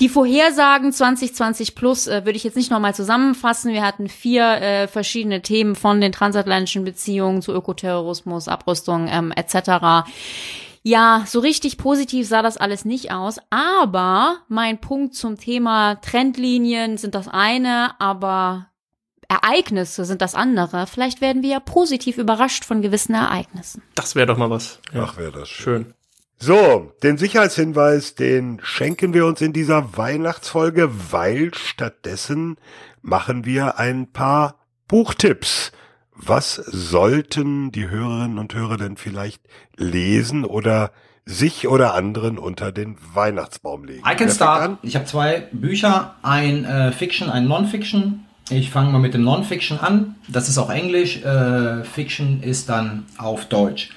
Die 0.00 0.08
Vorhersagen 0.08 0.92
2020 0.92 1.74
plus 1.74 2.06
äh, 2.06 2.24
würde 2.24 2.36
ich 2.36 2.44
jetzt 2.44 2.56
nicht 2.56 2.70
nochmal 2.70 2.94
zusammenfassen. 2.94 3.74
Wir 3.74 3.82
hatten 3.82 4.08
vier 4.08 4.44
äh, 4.44 4.88
verschiedene 4.88 5.42
Themen 5.42 5.76
von 5.76 6.00
den 6.00 6.10
transatlantischen 6.10 6.84
Beziehungen 6.84 7.42
zu 7.42 7.52
Ökoterrorismus, 7.52 8.48
Abrüstung 8.48 9.08
ähm, 9.08 9.30
etc. 9.30 10.08
Ja, 10.82 11.24
so 11.26 11.40
richtig 11.40 11.76
positiv 11.76 12.26
sah 12.26 12.40
das 12.40 12.56
alles 12.56 12.86
nicht 12.86 13.12
aus, 13.12 13.36
aber 13.50 14.38
mein 14.48 14.80
Punkt 14.80 15.14
zum 15.14 15.38
Thema 15.38 15.96
Trendlinien 15.96 16.96
sind 16.96 17.14
das 17.14 17.28
eine, 17.28 18.00
aber 18.00 18.68
Ereignisse 19.28 20.06
sind 20.06 20.22
das 20.22 20.34
andere. 20.34 20.86
Vielleicht 20.86 21.20
werden 21.20 21.42
wir 21.42 21.50
ja 21.50 21.60
positiv 21.60 22.16
überrascht 22.16 22.64
von 22.64 22.80
gewissen 22.80 23.14
Ereignissen. 23.14 23.82
Das 23.94 24.14
wäre 24.14 24.26
doch 24.26 24.38
mal 24.38 24.48
was. 24.48 24.80
Ach, 24.94 25.18
wäre 25.18 25.32
das 25.32 25.50
schön. 25.50 25.84
Schön. 25.84 25.94
So, 26.42 26.90
den 27.02 27.18
Sicherheitshinweis, 27.18 28.14
den 28.14 28.60
schenken 28.62 29.12
wir 29.12 29.26
uns 29.26 29.42
in 29.42 29.52
dieser 29.52 29.98
Weihnachtsfolge, 29.98 30.90
weil 31.10 31.52
stattdessen 31.52 32.56
machen 33.02 33.44
wir 33.44 33.78
ein 33.78 34.10
paar 34.10 34.54
Buchtipps. 34.88 35.70
Was 36.14 36.54
sollten 36.54 37.72
die 37.72 37.90
Hörerinnen 37.90 38.38
und 38.38 38.54
Hörer 38.54 38.78
denn 38.78 38.96
vielleicht 38.96 39.42
lesen 39.76 40.46
oder 40.46 40.92
sich 41.26 41.68
oder 41.68 41.92
anderen 41.92 42.38
unter 42.38 42.72
den 42.72 42.96
Weihnachtsbaum 43.12 43.84
legen? 43.84 44.02
I 44.10 44.16
can 44.16 44.30
start. 44.30 44.78
Ich 44.80 44.96
habe 44.96 45.04
zwei 45.04 45.46
Bücher, 45.52 46.14
ein 46.22 46.64
äh, 46.64 46.92
Fiction, 46.92 47.28
ein 47.28 47.48
Non-Fiction. 47.48 48.24
Ich 48.48 48.70
fange 48.70 48.90
mal 48.92 48.98
mit 48.98 49.12
dem 49.12 49.24
Non-Fiction 49.24 49.78
an. 49.78 50.14
Das 50.26 50.48
ist 50.48 50.56
auch 50.56 50.70
Englisch. 50.70 51.22
Äh, 51.22 51.84
Fiction 51.84 52.42
ist 52.42 52.70
dann 52.70 53.04
auf 53.18 53.44
Deutsch. 53.44 53.90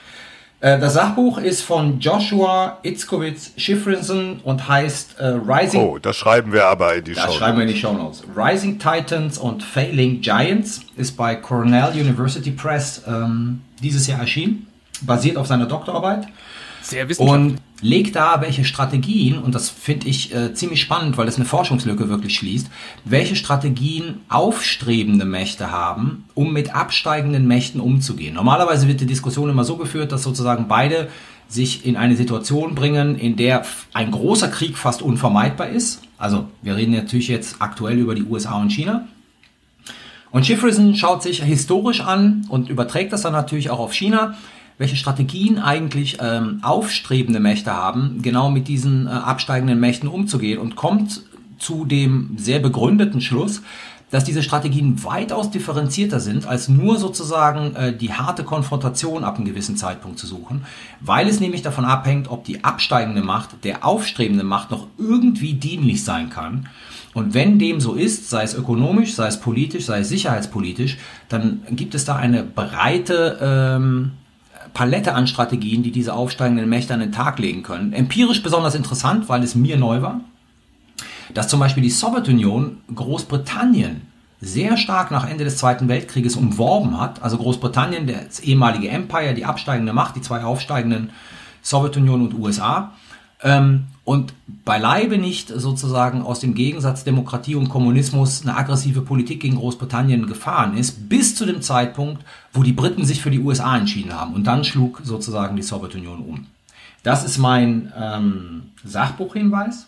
Äh, 0.64 0.80
das 0.80 0.94
Sachbuch 0.94 1.40
ist 1.40 1.62
von 1.62 2.00
Joshua 2.00 2.78
Itzkowitz 2.84 3.52
Schifrinson 3.58 4.40
und 4.46 4.66
heißt 4.66 5.20
äh, 5.20 5.26
Rising. 5.46 5.82
Oh, 5.82 6.00
das 6.00 6.16
schreiben 6.16 6.54
wir 6.54 6.66
aber 6.68 6.96
in 6.96 7.04
die 7.04 7.14
Das 7.14 7.26
Show. 7.26 7.32
schreiben 7.34 7.58
wir 7.58 7.66
in 7.66 7.74
die 7.74 7.78
Show 7.78 7.92
Notes. 7.92 8.24
Rising 8.34 8.80
Titans 8.80 9.38
und 9.38 9.62
Failing 9.62 10.22
Giants 10.22 10.80
ist 10.96 11.18
bei 11.18 11.36
Cornell 11.36 11.92
University 11.92 12.52
Press 12.52 13.02
ähm, 13.06 13.60
dieses 13.82 14.08
Jahr 14.08 14.22
erschienen. 14.22 14.68
Basiert 15.02 15.36
auf 15.36 15.48
seiner 15.48 15.66
Doktorarbeit 15.66 16.28
Sehr 16.84 17.10
wissenschaftlich. 17.10 17.54
und 17.54 17.62
legt 17.82 18.16
da 18.16 18.42
welche 18.42 18.64
Strategien, 18.64 19.40
und 19.40 19.56
das 19.56 19.70
finde 19.70 20.08
ich 20.08 20.34
äh, 20.34 20.54
ziemlich 20.54 20.82
spannend, 20.82 21.18
weil 21.18 21.26
das 21.26 21.38
eine 21.38 21.46
Forschungslücke 21.46 22.10
wirklich 22.10 22.36
schließt, 22.36 22.68
welche 23.06 23.36
Strategien 23.36 24.22
aufstrebende 24.30 25.26
Mächte 25.26 25.72
haben, 25.72 26.26
um 26.34 26.54
mit 26.54 26.76
absteigenden 26.76 27.48
Mächten 27.48 27.82
umzugehen. 27.82 28.36
Normalerweise 28.36 28.88
wird 28.88 29.02
die 29.02 29.06
Diskussion 29.06 29.50
immer 29.50 29.64
so 29.64 29.78
geführt, 29.78 30.12
dass 30.12 30.24
sozusagen 30.24 30.68
beide 30.68 31.10
sich 31.48 31.86
in 31.86 31.98
eine 31.98 32.16
Situation 32.16 32.76
bringen, 32.76 33.18
in 33.18 33.36
der 33.36 33.66
ein 33.94 34.12
großer 34.12 34.48
Krieg 34.48 34.78
fast 34.78 35.02
unvermeidbar 35.02 35.70
ist. 35.70 36.02
Also 36.18 36.48
wir 36.62 36.76
reden 36.76 36.94
natürlich 36.94 37.28
jetzt 37.28 37.58
aktuell 37.60 38.00
über 38.00 38.16
die 38.16 38.24
USA 38.24 38.60
und 38.60 38.72
China. 38.72 39.08
Und 40.32 40.48
Schiffrison 40.48 40.96
schaut 40.96 41.22
sich 41.22 41.44
historisch 41.44 42.02
an 42.02 42.46
und 42.50 42.70
überträgt 42.70 43.14
das 43.14 43.22
dann 43.22 43.34
natürlich 43.34 43.70
auch 43.70 43.80
auf 43.80 43.94
China, 43.94 44.36
welche 44.78 44.96
Strategien 44.96 45.60
eigentlich 45.60 46.18
ähm, 46.22 46.60
aufstrebende 46.62 47.40
Mächte 47.40 47.72
haben, 47.72 48.22
genau 48.22 48.50
mit 48.50 48.68
diesen 48.68 49.08
äh, 49.08 49.10
absteigenden 49.10 49.80
Mächten 49.80 50.10
umzugehen 50.10 50.60
und 50.60 50.76
kommt 50.76 51.22
zu 51.58 51.86
dem 51.86 52.36
sehr 52.38 52.60
begründeten 52.60 53.22
Schluss, 53.22 53.62
dass 54.14 54.24
diese 54.24 54.44
Strategien 54.44 55.04
weitaus 55.04 55.50
differenzierter 55.50 56.20
sind, 56.20 56.46
als 56.46 56.70
nur 56.70 57.00
sozusagen 57.00 57.76
äh, 57.76 57.98
die 57.98 58.14
harte 58.14 58.44
Konfrontation 58.44 59.24
ab 59.24 59.38
einem 59.38 59.46
gewissen 59.46 59.76
Zeitpunkt 59.76 60.20
zu 60.20 60.28
suchen, 60.28 60.66
weil 61.02 61.28
es 61.28 61.40
nämlich 61.40 61.64
davon 61.64 61.84
abhängt, 61.84 62.30
ob 62.30 62.44
die 62.44 62.64
absteigende 62.64 63.24
Macht 63.24 63.64
der 63.64 63.84
aufstrebenden 63.84 64.46
Macht 64.46 64.70
noch 64.70 64.86
irgendwie 65.00 65.56
dienlich 65.56 66.04
sein 66.04 66.30
kann. 66.30 66.70
Und 67.16 67.34
wenn 67.34 67.58
dem 67.58 67.80
so 67.80 67.96
ist, 67.96 68.30
sei 68.30 68.44
es 68.44 68.54
ökonomisch, 68.54 69.16
sei 69.16 69.28
es 69.28 69.40
politisch, 69.40 69.86
sei 69.86 70.00
es 70.02 70.10
sicherheitspolitisch, 70.10 70.98
dann 71.30 71.62
gibt 71.72 71.96
es 71.96 72.06
da 72.06 72.16
eine 72.16 72.44
breite 72.44 73.40
ähm, 73.42 74.12
Palette 74.74 75.14
an 75.14 75.28
Strategien, 75.28 75.84
die 75.84 75.92
diese 75.92 76.14
aufsteigenden 76.14 76.68
Mächte 76.68 76.94
an 76.94 77.00
den 77.00 77.12
Tag 77.12 77.40
legen 77.40 77.64
können. 77.64 77.94
Empirisch 77.94 78.42
besonders 78.42 78.76
interessant, 78.76 79.30
weil 79.30 79.44
es 79.44 79.56
mir 79.56 79.78
neu 79.78 80.02
war, 80.02 80.22
dass 81.34 81.48
zum 81.48 81.60
Beispiel 81.60 81.84
die 81.84 81.90
Sowjetunion 81.90 82.78
Großbritannien 82.94 84.02
sehr 84.42 84.78
stark 84.78 85.12
nach 85.12 85.30
Ende 85.30 85.46
des 85.46 85.58
Zweiten 85.58 85.88
Weltkrieges 85.88 86.36
umworben 86.36 87.00
hat. 87.00 87.24
Also 87.24 87.38
Großbritannien, 87.38 88.08
das 88.08 88.40
ehemalige 88.42 88.90
Empire, 88.90 89.34
die 89.34 89.46
absteigende 89.46 89.94
Macht, 89.94 90.16
die 90.16 90.22
zwei 90.22 90.44
aufsteigenden 90.44 91.12
Sowjetunion 91.62 92.22
und 92.22 92.34
USA. 92.34 92.92
Ähm, 93.42 93.86
und 94.06 94.34
beileibe 94.66 95.18
nicht 95.18 95.48
sozusagen 95.48 96.22
aus 96.22 96.40
dem 96.40 96.56
Gegensatz 96.56 97.04
Demokratie 97.04 97.56
und 97.56 97.70
Kommunismus 97.70 98.42
eine 98.42 98.58
aggressive 98.58 99.02
Politik 99.02 99.42
gegen 99.42 99.56
Großbritannien 99.56 100.28
gefahren 100.28 100.76
ist, 100.78 101.08
bis 101.08 101.36
zu 101.36 101.46
dem 101.46 101.62
Zeitpunkt, 101.62 102.24
wo 102.52 102.64
die 102.64 102.74
Briten 102.74 103.06
sich 103.06 103.22
für 103.22 103.32
die 103.32 103.40
USA 103.40 103.78
entschieden 103.78 104.14
haben. 104.14 104.34
Und 104.34 104.46
dann 104.46 104.66
schlug 104.66 105.02
sozusagen 105.04 105.56
die 105.56 105.62
Sowjetunion 105.62 106.20
um. 106.20 106.48
Das 107.04 107.24
ist 107.24 107.38
mein 107.38 107.92
ähm, 107.98 108.64
Sachbuchhinweis. 108.84 109.88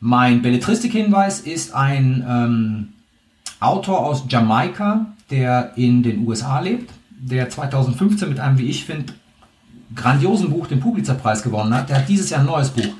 Mein 0.00 0.42
Belletristik-Hinweis 0.42 1.40
ist 1.40 1.74
ein 1.74 2.24
ähm, 2.26 2.88
Autor 3.60 4.06
aus 4.06 4.24
Jamaika, 4.28 5.06
der 5.30 5.72
in 5.76 6.02
den 6.02 6.26
USA 6.26 6.60
lebt, 6.60 6.90
der 7.10 7.50
2015 7.50 8.28
mit 8.28 8.40
einem, 8.40 8.58
wie 8.58 8.68
ich 8.68 8.84
finde, 8.84 9.12
grandiosen 9.94 10.50
Buch 10.50 10.66
den 10.66 10.80
Pulitzerpreis 10.80 11.42
gewonnen 11.42 11.74
hat. 11.74 11.88
Der 11.88 11.98
hat 11.98 12.08
dieses 12.08 12.30
Jahr 12.30 12.40
ein 12.40 12.46
neues 12.46 12.70
Buch 12.70 12.94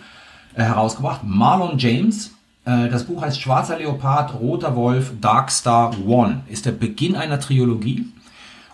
äh, 0.55 0.62
herausgebracht, 0.62 1.20
Marlon 1.25 1.79
James. 1.79 2.33
Äh, 2.65 2.89
das 2.89 3.05
Buch 3.05 3.23
heißt 3.23 3.41
Schwarzer 3.41 3.79
Leopard, 3.79 4.39
Roter 4.41 4.77
Wolf, 4.77 5.12
Dark 5.20 5.51
Star 5.51 5.93
One. 6.07 6.43
Ist 6.49 6.66
der 6.66 6.73
Beginn 6.73 7.16
einer 7.16 7.41
Trilogie. 7.41 8.07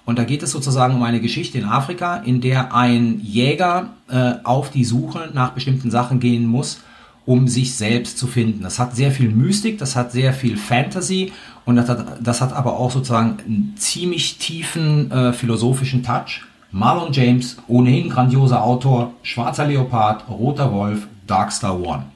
Und 0.05 0.19
da 0.19 0.25
geht 0.25 0.43
es 0.43 0.51
sozusagen 0.51 0.95
um 0.95 1.03
eine 1.03 1.21
Geschichte 1.21 1.59
in 1.59 1.65
Afrika, 1.65 2.17
in 2.17 2.41
der 2.41 2.75
ein 2.75 3.21
Jäger 3.21 3.91
äh, 4.09 4.35
auf 4.45 4.71
die 4.71 4.85
Suche 4.85 5.31
nach 5.33 5.53
bestimmten 5.53 5.91
Sachen 5.91 6.21
gehen 6.21 6.47
muss, 6.47 6.83
um 7.25 7.49
sich 7.49 7.75
selbst 7.75 8.19
zu 8.19 8.27
finden. 8.27 8.63
Das 8.63 8.79
hat 8.79 8.95
sehr 8.95 9.11
viel 9.11 9.31
Mystik, 9.31 9.79
das 9.79 9.97
hat 9.97 10.13
sehr 10.13 10.35
viel 10.35 10.59
Fantasy 10.59 11.33
und 11.65 11.77
das 11.77 11.89
hat, 11.89 12.19
das 12.23 12.43
hat 12.43 12.53
aber 12.53 12.79
auch 12.79 12.91
sozusagen 12.91 13.39
einen 13.47 13.75
ziemlich 13.79 14.37
tiefen 14.37 15.11
äh, 15.11 15.33
philosophischen 15.33 16.03
Touch. 16.03 16.43
Marlon 16.71 17.13
James, 17.13 17.57
ohnehin 17.69 18.11
grandioser 18.11 18.63
Autor, 18.63 19.15
Schwarzer 19.23 19.67
Leopard, 19.67 20.29
Roter 20.29 20.73
Wolf, 20.73 21.07
Darkstar 21.27 21.79
One. 21.81 22.11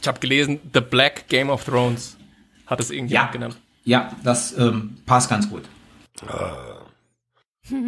Ich 0.00 0.08
habe 0.08 0.18
gelesen, 0.20 0.60
The 0.74 0.80
Black 0.80 1.28
Game 1.28 1.50
of 1.50 1.64
Thrones 1.64 2.16
hat 2.66 2.80
es 2.80 2.90
irgendjemand 2.90 3.28
Ja. 3.28 3.32
genannt. 3.32 3.56
Ja, 3.84 4.12
das 4.24 4.56
ähm, 4.58 4.98
passt 5.06 5.28
ganz 5.30 5.48
gut. 5.48 5.62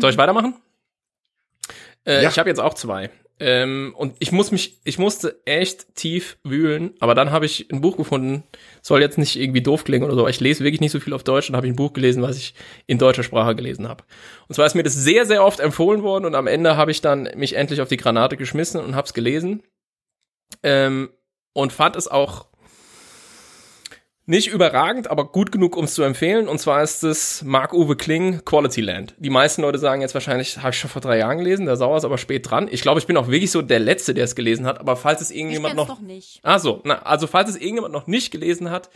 Soll 0.00 0.10
ich 0.10 0.18
weitermachen? 0.18 0.54
Äh, 2.06 2.22
Ja. 2.22 2.28
Ich 2.30 2.38
habe 2.38 2.48
jetzt 2.48 2.60
auch 2.60 2.74
zwei. 2.74 3.10
Ähm, 3.40 3.94
und 3.96 4.14
ich 4.20 4.30
muss 4.30 4.52
mich, 4.52 4.78
ich 4.84 4.96
musste 4.98 5.40
echt 5.44 5.96
tief 5.96 6.36
wühlen, 6.44 6.94
aber 7.00 7.16
dann 7.16 7.32
habe 7.32 7.46
ich 7.46 7.68
ein 7.72 7.80
Buch 7.80 7.96
gefunden, 7.96 8.44
soll 8.80 9.00
jetzt 9.00 9.18
nicht 9.18 9.34
irgendwie 9.36 9.60
doof 9.60 9.82
klingen 9.82 10.04
oder 10.04 10.14
so, 10.14 10.20
aber 10.20 10.30
ich 10.30 10.38
lese 10.38 10.62
wirklich 10.62 10.80
nicht 10.80 10.92
so 10.92 11.00
viel 11.00 11.12
auf 11.12 11.24
Deutsch 11.24 11.50
und 11.50 11.56
habe 11.56 11.66
ich 11.66 11.72
ein 11.72 11.76
Buch 11.76 11.92
gelesen, 11.94 12.22
was 12.22 12.36
ich 12.36 12.54
in 12.86 12.98
deutscher 12.98 13.24
Sprache 13.24 13.56
gelesen 13.56 13.88
habe. 13.88 14.04
Und 14.46 14.54
zwar 14.54 14.66
ist 14.66 14.74
mir 14.76 14.84
das 14.84 14.94
sehr, 14.94 15.26
sehr 15.26 15.44
oft 15.44 15.58
empfohlen 15.58 16.04
worden 16.04 16.26
und 16.26 16.36
am 16.36 16.46
Ende 16.46 16.76
habe 16.76 16.92
ich 16.92 17.00
dann 17.00 17.28
mich 17.34 17.56
endlich 17.56 17.80
auf 17.80 17.88
die 17.88 17.96
Granate 17.96 18.36
geschmissen 18.36 18.80
und 18.80 18.94
habe 18.94 19.06
es 19.06 19.14
gelesen. 19.14 19.64
Ähm, 20.62 21.10
und 21.52 21.72
fand 21.72 21.96
es 21.96 22.08
auch 22.08 22.46
Nicht 24.26 24.48
überragend, 24.48 25.10
aber 25.10 25.30
gut 25.30 25.52
genug, 25.52 25.76
um 25.76 25.84
es 25.84 25.92
zu 25.92 26.02
empfehlen. 26.02 26.48
Und 26.48 26.58
zwar 26.58 26.82
ist 26.82 27.04
es 27.04 27.42
Mark-Uwe 27.42 27.94
Kling, 27.94 28.42
Quality 28.46 28.80
Land. 28.80 29.14
Die 29.18 29.28
meisten 29.28 29.60
Leute 29.60 29.78
sagen 29.78 30.00
jetzt 30.00 30.14
wahrscheinlich, 30.14 30.56
habe 30.56 30.70
ich 30.70 30.78
schon 30.78 30.88
vor 30.88 31.02
drei 31.02 31.18
Jahren 31.18 31.36
gelesen, 31.36 31.66
der 31.66 31.76
Sauer 31.76 31.98
ist 31.98 32.06
aber 32.06 32.16
spät 32.16 32.50
dran. 32.50 32.66
Ich 32.70 32.80
glaube, 32.80 32.98
ich 32.98 33.06
bin 33.06 33.18
auch 33.18 33.28
wirklich 33.28 33.50
so 33.50 33.60
der 33.60 33.80
Letzte, 33.80 34.14
der 34.14 34.24
es 34.24 34.34
gelesen 34.34 34.64
hat. 34.64 34.80
Aber 34.80 34.96
falls 34.96 35.20
es 35.20 35.30
irgendjemand 35.30 35.74
Ich 35.74 35.76
noch... 35.76 35.88
noch 35.88 36.00
nicht. 36.00 36.40
Ah 36.42 36.58
so, 36.58 36.80
na, 36.84 37.02
also 37.02 37.26
falls 37.26 37.50
es 37.50 37.56
irgendjemand 37.56 37.92
noch 37.92 38.06
nicht 38.06 38.30
gelesen 38.30 38.70
hat, 38.70 38.88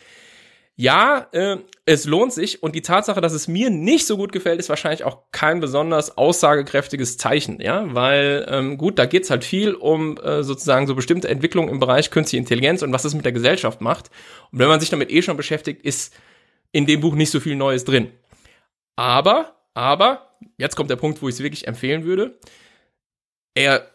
ja, 0.80 1.26
äh, 1.32 1.56
es 1.86 2.05
lohnt 2.05 2.32
sich 2.32 2.62
und 2.62 2.76
die 2.76 2.82
Tatsache, 2.82 3.20
dass 3.20 3.32
es 3.32 3.48
mir 3.48 3.68
nicht 3.68 4.06
so 4.06 4.16
gut 4.16 4.30
gefällt, 4.30 4.60
ist 4.60 4.68
wahrscheinlich 4.68 5.02
auch 5.02 5.24
kein 5.32 5.59
besonders 5.59 6.16
aussagekräftiges 6.16 7.16
Zeichen, 7.16 7.60
ja, 7.60 7.92
weil 7.96 8.46
ähm, 8.48 8.78
gut, 8.78 8.96
da 8.96 9.06
geht's 9.06 9.28
halt 9.28 9.42
viel 9.42 9.74
um 9.74 10.18
äh, 10.18 10.44
sozusagen 10.44 10.86
so 10.86 10.94
bestimmte 10.94 11.26
Entwicklungen 11.26 11.68
im 11.68 11.80
Bereich 11.80 12.12
künstliche 12.12 12.40
Intelligenz 12.40 12.82
und 12.82 12.92
was 12.92 13.05
es 13.05 13.14
mit 13.14 13.24
der 13.24 13.32
Gesellschaft 13.32 13.80
macht. 13.80 14.10
Und 14.52 14.60
wenn 14.60 14.68
man 14.68 14.78
sich 14.78 14.88
damit 14.88 15.10
eh 15.10 15.20
schon 15.20 15.36
beschäftigt, 15.36 15.82
ist 15.82 16.14
in 16.70 16.86
dem 16.86 17.00
Buch 17.00 17.16
nicht 17.16 17.32
so 17.32 17.40
viel 17.40 17.56
Neues 17.56 17.84
drin. 17.84 18.12
Aber, 18.94 19.56
aber, 19.74 20.36
jetzt 20.59 20.76
kommt 20.76 20.90
der 20.90 20.96
Punkt, 20.96 21.20
wo 21.22 21.28
ich 21.28 21.34
es 21.34 21.42
wirklich 21.42 21.66
empfehlen 21.66 22.05
würde. 22.05 22.38
Er 23.55 23.90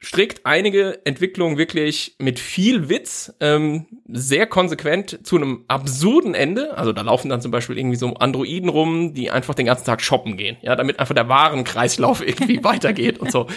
strickt 0.00 0.46
einige 0.46 1.04
Entwicklungen 1.04 1.58
wirklich 1.58 2.14
mit 2.18 2.38
viel 2.38 2.88
Witz, 2.88 3.34
ähm, 3.40 3.86
sehr 4.06 4.46
konsequent 4.46 5.26
zu 5.26 5.36
einem 5.36 5.64
absurden 5.66 6.34
Ende. 6.34 6.78
Also 6.78 6.92
da 6.92 7.02
laufen 7.02 7.28
dann 7.28 7.40
zum 7.40 7.50
Beispiel 7.50 7.76
irgendwie 7.76 7.96
so 7.96 8.14
Androiden 8.14 8.68
rum, 8.68 9.12
die 9.12 9.32
einfach 9.32 9.54
den 9.54 9.66
ganzen 9.66 9.86
Tag 9.86 10.00
shoppen 10.00 10.36
gehen, 10.36 10.56
ja, 10.62 10.76
damit 10.76 11.00
einfach 11.00 11.16
der 11.16 11.28
Warenkreislauf 11.28 12.20
irgendwie 12.26 12.62
weitergeht 12.62 13.18
und 13.18 13.32
so. 13.32 13.48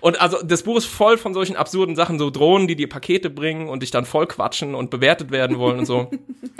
Und 0.00 0.20
also 0.20 0.38
das 0.40 0.62
Buch 0.62 0.76
ist 0.76 0.86
voll 0.86 1.18
von 1.18 1.34
solchen 1.34 1.56
absurden 1.56 1.96
Sachen, 1.96 2.20
so 2.20 2.30
Drohnen, 2.30 2.68
die 2.68 2.76
dir 2.76 2.88
Pakete 2.88 3.28
bringen 3.28 3.68
und 3.68 3.82
dich 3.82 3.90
dann 3.90 4.04
voll 4.04 4.28
quatschen 4.28 4.76
und 4.76 4.90
bewertet 4.90 5.32
werden 5.32 5.58
wollen 5.58 5.80
und 5.80 5.86
so. 5.86 6.10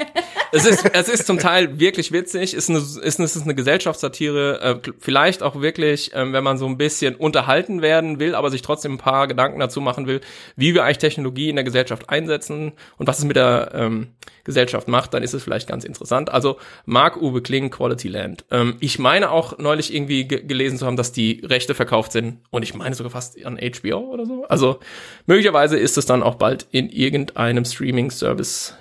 es 0.53 0.67
ist, 0.67 0.85
es 0.93 1.09
ist 1.09 1.27
zum 1.29 1.39
Teil 1.39 1.79
wirklich 1.79 2.11
witzig, 2.11 2.55
ist 2.55 2.71
eine, 2.71 2.79
ist, 2.79 3.21
ist 3.21 3.43
eine 3.43 3.55
Gesellschaftssatire, 3.55 4.61
äh, 4.61 4.93
vielleicht 4.99 5.45
auch 5.45 5.61
wirklich, 5.61 6.11
ähm, 6.15 6.33
wenn 6.33 6.43
man 6.43 6.59
so 6.59 6.67
ein 6.67 6.77
bisschen 6.77 7.15
unterhalten 7.15 7.83
werden 7.83 8.19
will, 8.19 8.35
aber 8.35 8.51
sich 8.51 8.63
trotzdem 8.63 8.95
ein 8.95 8.99
paar 8.99 9.28
Gedanken 9.29 9.61
dazu 9.61 9.81
machen 9.81 10.07
will, 10.07 10.21
wie 10.57 10.75
wir 10.75 10.85
eigentlich 10.85 10.99
Technologie 10.99 11.49
in 11.49 11.57
der 11.57 11.65
Gesellschaft 11.65 12.11
einsetzen 12.11 12.73
und 12.97 13.07
was 13.07 13.19
es 13.19 13.25
mit 13.25 13.37
der 13.37 13.71
ähm, 13.75 14.09
Gesellschaft 14.45 14.89
macht, 14.89 15.15
dann 15.15 15.23
ist 15.23 15.35
es 15.35 15.43
vielleicht 15.43 15.69
ganz 15.69 15.85
interessant. 15.85 16.31
Also 16.31 16.57
Mark-Uwe 16.87 17.43
Kling, 17.43 17.71
Quality 17.71 18.09
Land. 18.09 18.45
Ähm, 18.51 18.77
ich 18.81 18.99
meine 18.99 19.31
auch 19.31 19.59
neulich 19.59 19.95
irgendwie 19.95 20.25
ge 20.25 20.43
gelesen 20.43 20.79
zu 20.79 20.87
haben, 20.87 20.97
dass 20.97 21.13
die 21.13 21.43
Rechte 21.45 21.75
verkauft 21.75 22.13
sind 22.13 22.39
und 22.51 22.63
ich 22.63 22.75
meine 22.75 22.95
sogar 22.95 23.11
fast 23.11 23.45
an 23.45 23.59
HBO 23.59 23.99
oder 23.99 24.27
so. 24.27 24.45
Also 24.49 24.81
möglicherweise 25.27 25.79
ist 25.79 25.99
es 25.99 26.07
dann 26.07 26.23
auch 26.23 26.37
bald 26.37 26.67
in 26.71 26.89
irgendeinem 26.89 27.65
Streaming-Service 27.65 28.75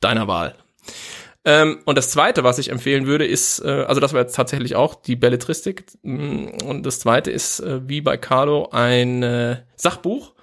deiner 0.00 0.28
Wahl. 0.28 0.54
Ähm, 1.48 1.78
und 1.86 1.96
das 1.96 2.10
zweite, 2.10 2.44
was 2.44 2.58
ich 2.58 2.70
empfehlen 2.70 3.06
würde, 3.06 3.24
ist, 3.24 3.60
äh, 3.64 3.84
also 3.88 4.02
das 4.02 4.12
war 4.12 4.20
jetzt 4.20 4.36
tatsächlich 4.36 4.76
auch 4.76 4.94
die 4.94 5.16
Belletristik. 5.16 5.86
Mm, 6.02 6.48
Und 6.66 6.84
das 6.84 7.00
zweite 7.00 7.30
ist, 7.30 7.60
äh, 7.60 7.88
wie 7.88 8.02
bei 8.02 8.18
Carlo, 8.18 8.68
ein 8.70 9.22
äh, 9.22 9.56
Sachbuch. 9.74 10.34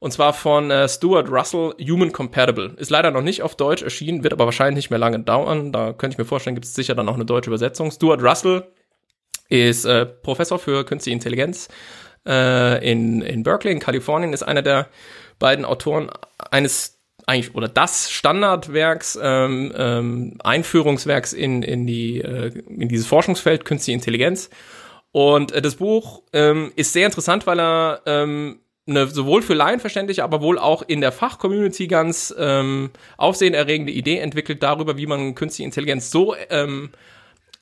Und 0.00 0.12
zwar 0.12 0.32
von 0.32 0.72
äh, 0.72 0.88
Stuart 0.88 1.30
Russell, 1.30 1.74
Human 1.80 2.10
Compatible. 2.10 2.74
Ist 2.76 2.90
leider 2.90 3.12
noch 3.12 3.22
nicht 3.22 3.42
auf 3.42 3.54
Deutsch 3.54 3.82
erschienen, 3.82 4.24
wird 4.24 4.32
aber 4.32 4.46
wahrscheinlich 4.46 4.74
nicht 4.76 4.90
mehr 4.90 4.98
lange 4.98 5.20
dauern. 5.20 5.70
Da 5.70 5.92
könnte 5.92 6.14
ich 6.14 6.18
mir 6.18 6.24
vorstellen, 6.24 6.56
gibt 6.56 6.66
es 6.66 6.74
sicher 6.74 6.96
dann 6.96 7.08
auch 7.08 7.14
eine 7.14 7.24
deutsche 7.24 7.50
Übersetzung. 7.50 7.92
Stuart 7.92 8.20
Russell 8.20 8.64
ist 9.48 9.84
äh, 9.84 10.06
Professor 10.06 10.58
für 10.58 10.84
Künstliche 10.84 11.14
Intelligenz 11.14 11.68
äh, 12.26 12.90
in, 12.90 13.22
in 13.22 13.44
Berkeley 13.44 13.72
in 13.72 13.78
Kalifornien, 13.78 14.32
ist 14.32 14.42
einer 14.42 14.62
der 14.62 14.88
beiden 15.38 15.64
Autoren 15.64 16.10
eines 16.50 16.97
eigentlich 17.28 17.54
oder 17.54 17.68
das 17.68 18.10
Standardwerks, 18.10 19.18
ähm, 19.22 19.72
ähm, 19.76 20.38
Einführungswerks 20.42 21.32
in, 21.32 21.62
in, 21.62 21.86
die, 21.86 22.20
äh, 22.20 22.52
in 22.68 22.88
dieses 22.88 23.06
Forschungsfeld 23.06 23.64
Künstliche 23.64 23.94
Intelligenz. 23.94 24.48
Und 25.12 25.52
äh, 25.52 25.60
das 25.60 25.76
Buch 25.76 26.22
ähm, 26.32 26.72
ist 26.74 26.92
sehr 26.94 27.06
interessant, 27.06 27.46
weil 27.46 27.60
er 27.60 28.00
ähm, 28.06 28.60
eine 28.86 29.06
sowohl 29.08 29.42
für 29.42 29.52
Laien 29.52 29.80
verständliche, 29.80 30.24
aber 30.24 30.40
wohl 30.40 30.58
auch 30.58 30.82
in 30.82 31.02
der 31.02 31.12
Fachcommunity 31.12 31.86
ganz 31.86 32.34
ähm, 32.38 32.90
aufsehenerregende 33.18 33.92
Idee 33.92 34.18
entwickelt 34.18 34.62
darüber, 34.62 34.96
wie 34.96 35.06
man 35.06 35.34
künstliche 35.34 35.66
Intelligenz 35.66 36.10
so 36.10 36.34
ähm, 36.48 36.90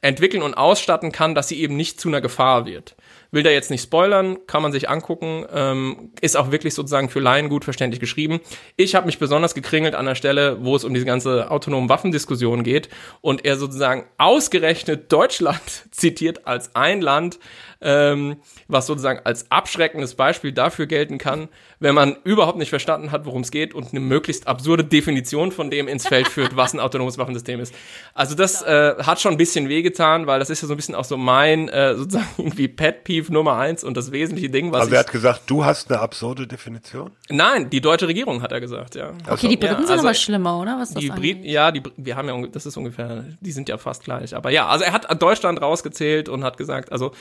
entwickeln 0.01 0.43
und 0.43 0.55
ausstatten 0.55 1.11
kann, 1.11 1.35
dass 1.35 1.49
sie 1.49 1.61
eben 1.61 1.77
nicht 1.77 2.01
zu 2.01 2.09
einer 2.09 2.21
Gefahr 2.21 2.67
wird. 2.67 2.95
Will 3.31 3.43
da 3.43 3.51
jetzt 3.51 3.71
nicht 3.71 3.83
spoilern, 3.83 4.39
kann 4.47 4.63
man 4.63 4.73
sich 4.73 4.89
angucken, 4.89 5.45
ähm, 5.53 6.13
ist 6.21 6.37
auch 6.37 6.51
wirklich 6.51 6.75
sozusagen 6.75 7.09
für 7.09 7.21
Laien 7.21 7.49
gut 7.49 7.65
verständlich 7.65 8.01
geschrieben. 8.01 8.41
Ich 8.77 8.95
habe 8.95 9.07
mich 9.07 9.19
besonders 9.19 9.55
gekringelt 9.55 9.95
an 9.95 10.07
der 10.07 10.15
Stelle, 10.15 10.65
wo 10.65 10.77
es 10.77 10.85
um 10.85 10.95
diese 10.95 11.07
ganze 11.07 11.51
autonomen 11.51 11.89
Waffendiskussion 11.89 12.63
geht 12.63 12.89
und 13.21 13.45
er 13.45 13.57
sozusagen 13.57 14.07
ausgerechnet 14.19 15.13
Deutschland 15.13 15.61
zitiert 15.91 16.47
als 16.47 16.75
ein 16.75 17.01
Land, 17.01 17.39
ähm, 17.81 18.37
was 18.69 18.87
sozusagen 18.87 19.21
als 19.25 19.51
abschreckendes 19.51 20.15
Beispiel 20.15 20.53
dafür 20.53 20.87
gelten 20.87 21.19
kann, 21.19 21.49
wenn 21.79 21.95
man 21.95 22.17
überhaupt 22.25 22.59
nicht 22.59 22.71
verstanden 22.71 23.13
hat, 23.13 23.27
worum 23.27 23.43
es 23.43 23.51
geht 23.51 23.75
und 23.75 23.91
eine 23.91 24.01
möglichst 24.01 24.47
absurde 24.47 24.85
Definition 24.85 25.53
von 25.53 25.71
dem 25.71 25.89
ins 25.89 26.09
Feld 26.09 26.29
führt, 26.29 26.57
was 26.57 26.73
ein 26.75 26.81
autonomes 26.87 27.19
Waffensystem 27.19 27.61
ist. 27.61 27.75
Also 28.15 28.35
das 28.35 28.63
äh, 28.63 28.95
hat 29.03 29.21
schon 29.21 29.33
ein 29.33 29.37
bisschen 29.39 29.69
wehgetan, 29.69 30.27
weil 30.27 30.39
das 30.39 30.51
ist 30.51 30.63
ja 30.63 30.69
so 30.69 30.75
ein 30.75 30.77
bisschen 30.77 30.95
auch 30.95 31.05
so 31.05 31.17
mein 31.17 31.69
äh, 31.69 31.95
sozusagen 31.97 32.27
irgendwie 32.39 32.69
Pet 32.69 33.05
Peeve 33.05 33.33
Nummer 33.33 33.57
eins 33.59 33.85
und 33.85 33.97
das 33.97 34.13
wesentliche 34.13 34.51
Ding, 34.51 34.73
was 34.73 34.83
Also 34.83 34.95
er 34.95 35.01
ich, 35.01 35.07
hat 35.07 35.13
gesagt, 35.13 35.43
du 35.47 35.65
hast 35.65 35.91
eine 35.91 36.01
absurde 36.01 36.47
Definition? 36.47 37.11
Nein, 37.29 37.69
die 37.71 37.81
deutsche 37.81 38.09
Regierung 38.09 38.43
hat 38.43 38.53
er 38.53 38.61
gesagt, 38.61 38.95
ja. 38.95 39.13
Okay, 39.29 39.49
die 39.49 39.57
Briten 39.57 39.75
Ja, 39.75 39.79
sind 39.81 39.91
also 39.91 40.07
aber 40.07 40.15
schlimmer, 40.15 40.59
oder? 40.61 40.79
Was 40.79 40.91
das 40.95 41.03
Die? 41.03 41.11
Briten, 41.11 41.45
ja, 41.45 41.71
die, 41.73 41.83
wir 41.97 42.17
haben 42.17 42.29
ja, 42.29 42.47
das 42.49 42.67
ist 42.67 42.77
ungefähr, 42.77 43.25
die 43.41 43.53
sind 43.53 43.69
ja 43.69 43.77
fast 43.79 44.05
gleich. 44.05 44.35
Aber 44.35 44.51
ja, 44.51 44.67
also 44.67 44.85
er 44.85 44.93
hat 44.93 45.23
Deutschland 45.23 45.61
rausgezählt 45.61 46.29
und 46.29 46.45
hat 46.45 46.57
gesagt, 46.57 46.93
also 46.93 47.13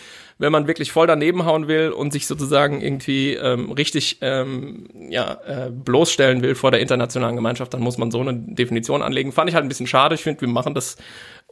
wenn 0.45 0.51
man 0.51 0.67
wirklich 0.67 0.91
voll 0.91 1.07
daneben 1.07 1.43
hauen 1.43 1.67
will 1.67 1.89
und 1.89 2.13
sich 2.13 2.27
sozusagen 2.27 2.79
irgendwie 2.79 3.33
ähm, 3.33 3.71
richtig 3.71 4.19
ähm, 4.21 4.85
ja, 5.09 5.39
äh, 5.43 5.71
bloßstellen 5.71 6.43
will 6.43 6.53
vor 6.53 6.69
der 6.69 6.81
internationalen 6.81 7.35
Gemeinschaft, 7.35 7.73
dann 7.73 7.81
muss 7.81 7.97
man 7.97 8.11
so 8.11 8.19
eine 8.19 8.35
Definition 8.35 9.01
anlegen. 9.01 9.31
Fand 9.31 9.49
ich 9.49 9.55
halt 9.55 9.65
ein 9.65 9.69
bisschen 9.69 9.87
schade. 9.87 10.13
Ich 10.13 10.21
finde, 10.21 10.41
wir 10.41 10.47
machen 10.47 10.75
das 10.75 10.97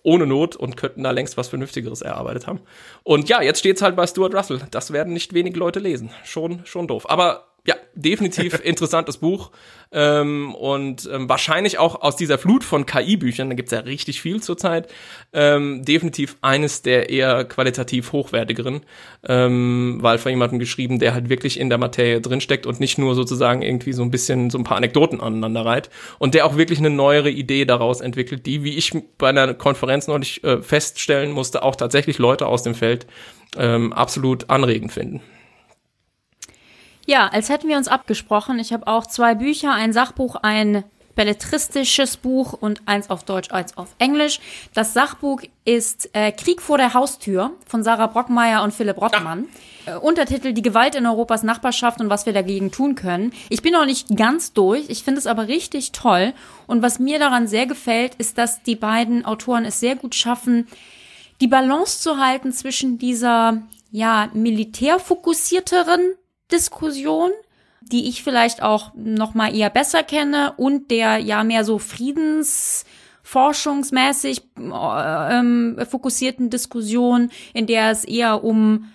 ohne 0.03 0.27
Not 0.27 0.55
und 0.55 0.77
könnten 0.77 1.01
da 1.01 1.09
längst 1.09 1.37
was 1.37 1.47
Vernünftigeres 1.47 2.03
erarbeitet 2.03 2.45
haben. 2.45 2.59
Und 3.01 3.29
ja, 3.29 3.41
jetzt 3.41 3.59
steht's 3.59 3.81
halt 3.81 3.95
bei 3.95 4.05
Stuart 4.05 4.35
Russell. 4.35 4.61
Das 4.69 4.93
werden 4.93 5.13
nicht 5.13 5.33
wenige 5.33 5.57
Leute 5.57 5.79
lesen. 5.79 6.11
Schon, 6.23 6.63
schon 6.65 6.87
doof. 6.87 7.09
Aber 7.09 7.52
ja, 7.65 7.75
definitiv 7.95 8.59
interessantes 8.63 9.17
Buch. 9.17 9.51
Ähm, 9.91 10.55
und 10.55 11.07
ähm, 11.11 11.29
wahrscheinlich 11.29 11.77
auch 11.77 12.01
aus 12.01 12.15
dieser 12.15 12.37
Flut 12.39 12.63
von 12.63 12.85
KI-Büchern, 12.85 13.49
da 13.49 13.55
gibt's 13.55 13.71
ja 13.71 13.79
richtig 13.79 14.21
viel 14.21 14.41
zurzeit, 14.41 14.91
ähm, 15.33 15.85
definitiv 15.85 16.35
eines 16.41 16.81
der 16.81 17.11
eher 17.11 17.45
qualitativ 17.45 18.11
hochwertigeren, 18.11 18.81
ähm, 19.27 19.99
weil 20.01 20.17
von 20.17 20.31
jemandem 20.31 20.57
geschrieben, 20.57 20.97
der 20.97 21.13
halt 21.13 21.29
wirklich 21.29 21.59
in 21.59 21.69
der 21.69 21.77
Materie 21.77 22.21
drinsteckt 22.21 22.65
und 22.65 22.79
nicht 22.79 22.97
nur 22.97 23.13
sozusagen 23.13 23.61
irgendwie 23.61 23.93
so 23.93 24.01
ein 24.01 24.09
bisschen 24.09 24.49
so 24.49 24.57
ein 24.57 24.63
paar 24.63 24.77
Anekdoten 24.77 25.21
aneinander 25.21 25.63
reiht 25.63 25.91
und 26.17 26.33
der 26.33 26.47
auch 26.47 26.57
wirklich 26.57 26.79
eine 26.79 26.89
neuere 26.89 27.29
Idee 27.29 27.65
daraus 27.65 28.01
entwickelt, 28.01 28.47
die, 28.47 28.63
wie 28.63 28.75
ich 28.75 28.93
bei 29.19 29.29
einer 29.29 29.53
Konferenz 29.53 30.07
neulich 30.07 30.43
äh, 30.43 30.61
feststellen 30.61 31.31
musste, 31.31 31.61
auch 31.61 31.75
tatsächlich 31.75 32.17
Leute 32.17 32.47
aus 32.47 32.63
dem 32.63 32.73
Feld 32.73 33.05
ähm, 33.57 33.93
absolut 33.93 34.49
anregend 34.49 34.91
finden. 34.91 35.21
Ja, 37.05 37.27
als 37.27 37.49
hätten 37.49 37.67
wir 37.67 37.77
uns 37.77 37.87
abgesprochen. 37.87 38.59
Ich 38.59 38.71
habe 38.71 38.87
auch 38.87 39.05
zwei 39.05 39.35
Bücher, 39.35 39.73
ein 39.73 39.91
Sachbuch, 39.91 40.35
ein 40.35 40.83
belletristisches 41.15 42.17
Buch 42.17 42.53
und 42.53 42.81
eins 42.85 43.09
auf 43.09 43.23
Deutsch, 43.23 43.51
eins 43.51 43.77
auf 43.77 43.89
Englisch. 43.99 44.39
Das 44.73 44.93
Sachbuch 44.93 45.41
ist 45.65 46.09
äh, 46.13 46.31
Krieg 46.31 46.61
vor 46.61 46.77
der 46.77 46.93
Haustür 46.93 47.51
von 47.67 47.83
Sarah 47.83 48.07
Brockmeier 48.07 48.63
und 48.63 48.73
Philipp 48.73 48.99
Rottmann. 48.99 49.45
Äh, 49.85 49.95
Untertitel 49.95 50.53
Die 50.53 50.61
Gewalt 50.61 50.95
in 50.95 51.05
Europas 51.05 51.43
Nachbarschaft 51.43 51.99
und 51.99 52.09
was 52.09 52.25
wir 52.25 52.33
dagegen 52.33 52.71
tun 52.71 52.95
können. 52.95 53.33
Ich 53.49 53.61
bin 53.61 53.73
noch 53.73 53.85
nicht 53.85 54.15
ganz 54.15 54.53
durch, 54.53 54.85
ich 54.89 55.03
finde 55.03 55.19
es 55.19 55.27
aber 55.27 55.47
richtig 55.47 55.91
toll. 55.91 56.33
Und 56.67 56.81
was 56.81 56.99
mir 56.99 57.19
daran 57.19 57.47
sehr 57.47 57.67
gefällt, 57.67 58.15
ist, 58.15 58.37
dass 58.37 58.63
die 58.63 58.75
beiden 58.75 59.25
Autoren 59.25 59.65
es 59.65 59.79
sehr 59.79 59.95
gut 59.95 60.15
schaffen, 60.15 60.67
die 61.41 61.47
Balance 61.47 61.99
zu 62.01 62.17
halten 62.17 62.51
zwischen 62.53 62.97
dieser 62.97 63.61
ja 63.91 64.29
militärfokussierteren 64.33 66.15
Diskussion, 66.53 67.31
die 67.81 68.07
ich 68.07 68.23
vielleicht 68.23 68.63
auch 68.63 68.93
noch 68.95 69.33
mal 69.33 69.53
eher 69.53 69.69
besser 69.69 70.03
kenne 70.03 70.53
und 70.55 70.89
der 70.91 71.17
ja 71.17 71.43
mehr 71.43 71.65
so 71.65 71.79
friedensforschungsmäßig 71.79 74.43
äh, 74.57 75.39
ähm, 75.39 75.77
fokussierten 75.89 76.49
Diskussion, 76.49 77.29
in 77.53 77.67
der 77.67 77.91
es 77.91 78.05
eher 78.05 78.41
um 78.43 78.89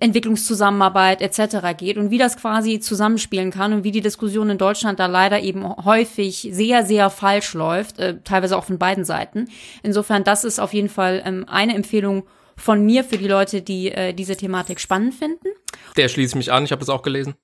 Entwicklungszusammenarbeit 0.00 1.20
etc. 1.20 1.76
geht 1.76 1.98
und 1.98 2.10
wie 2.10 2.16
das 2.16 2.38
quasi 2.38 2.80
zusammenspielen 2.80 3.50
kann 3.50 3.74
und 3.74 3.84
wie 3.84 3.90
die 3.90 4.00
Diskussion 4.00 4.48
in 4.48 4.56
Deutschland 4.56 4.98
da 4.98 5.04
leider 5.06 5.40
eben 5.40 5.76
häufig 5.84 6.48
sehr, 6.52 6.86
sehr 6.86 7.10
falsch 7.10 7.52
läuft, 7.52 7.98
äh, 7.98 8.16
teilweise 8.24 8.56
auch 8.56 8.64
von 8.64 8.78
beiden 8.78 9.04
Seiten. 9.04 9.48
Insofern, 9.82 10.24
das 10.24 10.44
ist 10.44 10.58
auf 10.58 10.72
jeden 10.72 10.88
Fall 10.88 11.20
ähm, 11.24 11.44
eine 11.48 11.74
Empfehlung 11.74 12.22
von 12.58 12.84
mir 12.84 13.04
für 13.04 13.16
die 13.16 13.28
Leute, 13.28 13.62
die 13.62 13.90
äh, 13.90 14.12
diese 14.12 14.36
Thematik 14.36 14.80
spannend 14.80 15.14
finden. 15.14 15.48
Der 15.96 16.08
schließt 16.08 16.34
mich 16.36 16.52
an, 16.52 16.64
ich 16.64 16.72
habe 16.72 16.82
es 16.82 16.88
auch 16.88 17.02
gelesen. 17.02 17.34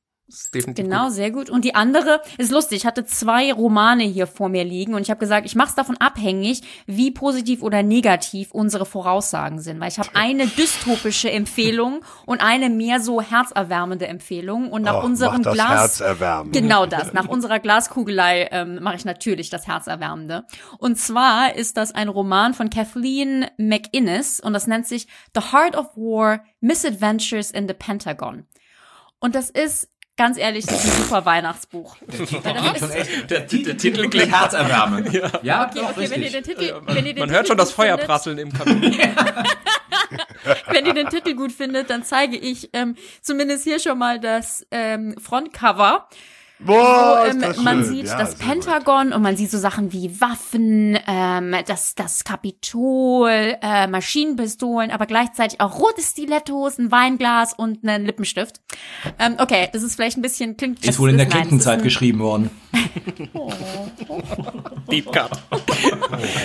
Definitiv 0.54 0.84
Genau, 0.86 1.10
sehr 1.10 1.30
gut. 1.30 1.50
Und 1.50 1.66
die 1.66 1.74
andere 1.74 2.22
ist 2.38 2.50
lustig. 2.50 2.78
Ich 2.78 2.86
hatte 2.86 3.04
zwei 3.04 3.52
Romane 3.52 4.04
hier 4.04 4.26
vor 4.26 4.48
mir 4.48 4.64
liegen 4.64 4.94
und 4.94 5.02
ich 5.02 5.10
habe 5.10 5.20
gesagt, 5.20 5.44
ich 5.44 5.54
mache 5.54 5.68
es 5.68 5.74
davon 5.74 5.98
abhängig, 5.98 6.62
wie 6.86 7.10
positiv 7.10 7.62
oder 7.62 7.82
negativ 7.82 8.50
unsere 8.50 8.86
Voraussagen 8.86 9.60
sind. 9.60 9.80
Weil 9.80 9.88
ich 9.88 9.98
habe 9.98 10.08
eine 10.14 10.46
dystopische 10.46 11.30
Empfehlung 11.30 12.02
und 12.24 12.40
eine 12.40 12.70
mehr 12.70 13.00
so 13.00 13.20
herzerwärmende 13.20 14.06
Empfehlung. 14.06 14.72
Und 14.72 14.82
nach 14.82 14.96
Och, 14.96 15.04
unserem 15.04 15.42
das 15.42 15.54
Glas. 15.54 16.00
herzerwärmend. 16.00 16.54
Genau 16.54 16.86
das. 16.86 17.12
Nach 17.12 17.28
unserer 17.28 17.58
Glaskugelei 17.58 18.48
ähm, 18.50 18.82
mache 18.82 18.96
ich 18.96 19.04
natürlich 19.04 19.50
das 19.50 19.66
Herzerwärmende. 19.66 20.46
Und 20.78 20.96
zwar 20.98 21.54
ist 21.54 21.76
das 21.76 21.94
ein 21.94 22.08
Roman 22.08 22.54
von 22.54 22.70
Kathleen 22.70 23.46
McInnes 23.58 24.40
und 24.40 24.54
das 24.54 24.66
nennt 24.66 24.86
sich 24.86 25.06
The 25.34 25.52
Heart 25.52 25.76
of 25.76 25.96
War: 25.96 26.42
Misadventures 26.60 27.50
in 27.50 27.68
the 27.68 27.74
Pentagon. 27.74 28.46
Und 29.24 29.34
das 29.34 29.48
ist 29.48 29.88
ganz 30.16 30.38
ehrlich, 30.38 30.66
das 30.66 30.84
ist 30.84 30.94
ein 30.94 31.02
super 31.02 31.24
Weihnachtsbuch. 31.24 31.96
Das 32.06 32.20
ist, 32.20 33.30
Der, 33.30 33.40
der 33.40 33.76
Titel 33.76 34.08
klingt 34.08 34.32
herzerwärmend. 34.32 35.12
Ja, 35.14 35.30
ja 35.42 35.66
okay, 35.66 35.80
doch, 35.80 35.90
okay, 35.90 36.10
wenn 36.10 36.22
ihr 36.22 36.30
den 36.30 36.42
Titel, 36.42 36.80
wenn 36.86 37.06
ihr 37.06 37.14
den 37.14 37.18
Man 37.20 37.28
Titel 37.28 37.32
hört 37.32 37.48
schon 37.48 37.56
das 37.56 37.72
Feuer 37.72 37.92
findet, 37.92 38.06
prasseln 38.06 38.38
im 38.38 38.52
Kamin. 38.52 38.98
Wenn 40.68 40.86
ihr 40.86 40.94
den 40.94 41.08
Titel 41.08 41.34
gut 41.34 41.52
findet, 41.52 41.90
dann 41.90 42.04
zeige 42.04 42.36
ich 42.36 42.70
ähm, 42.72 42.96
zumindest 43.22 43.64
hier 43.64 43.78
schon 43.78 43.98
mal 43.98 44.20
das 44.20 44.66
ähm, 44.70 45.14
Frontcover. 45.18 46.08
Boah, 46.66 47.26
ist 47.26 47.58
ähm, 47.58 47.64
man 47.64 47.84
schön. 47.84 47.94
sieht 47.94 48.06
Ja, 48.06 48.18
das 48.18 48.32
sehr 48.32 48.38
gut. 48.38 48.48
Pentagon 48.64 49.12
und 49.12 49.22
man 49.22 49.36
sieht 49.36 49.50
so 49.50 49.58
Sachen 49.58 49.92
wie 49.92 50.20
Waffen, 50.20 50.98
ähm, 51.06 51.54
das, 51.66 51.94
das 51.94 52.24
Kapitol, 52.24 53.56
äh, 53.60 53.86
Maschinenpistolen, 53.86 54.90
aber 54.90 55.06
gleichzeitig 55.06 55.60
auch 55.60 55.78
rote 55.78 56.00
Stilettos, 56.02 56.78
ein 56.78 56.90
Weinglas 56.90 57.52
und 57.54 57.86
einen 57.86 58.06
Lippenstift. 58.06 58.60
Ähm, 59.18 59.36
okay, 59.38 59.68
das 59.72 59.82
ist 59.82 59.94
vielleicht 59.96 60.16
ein 60.16 60.22
bisschen 60.22 60.56
klingt. 60.56 60.84
Ist 60.84 60.98
wohl 60.98 61.10
in 61.10 61.18
der 61.18 61.26
Clintons-Zeit 61.26 61.78
ein- 61.78 61.82
geschrieben 61.84 62.20
worden. 62.20 62.50
Deep 64.90 65.12
Cut. 65.12 65.30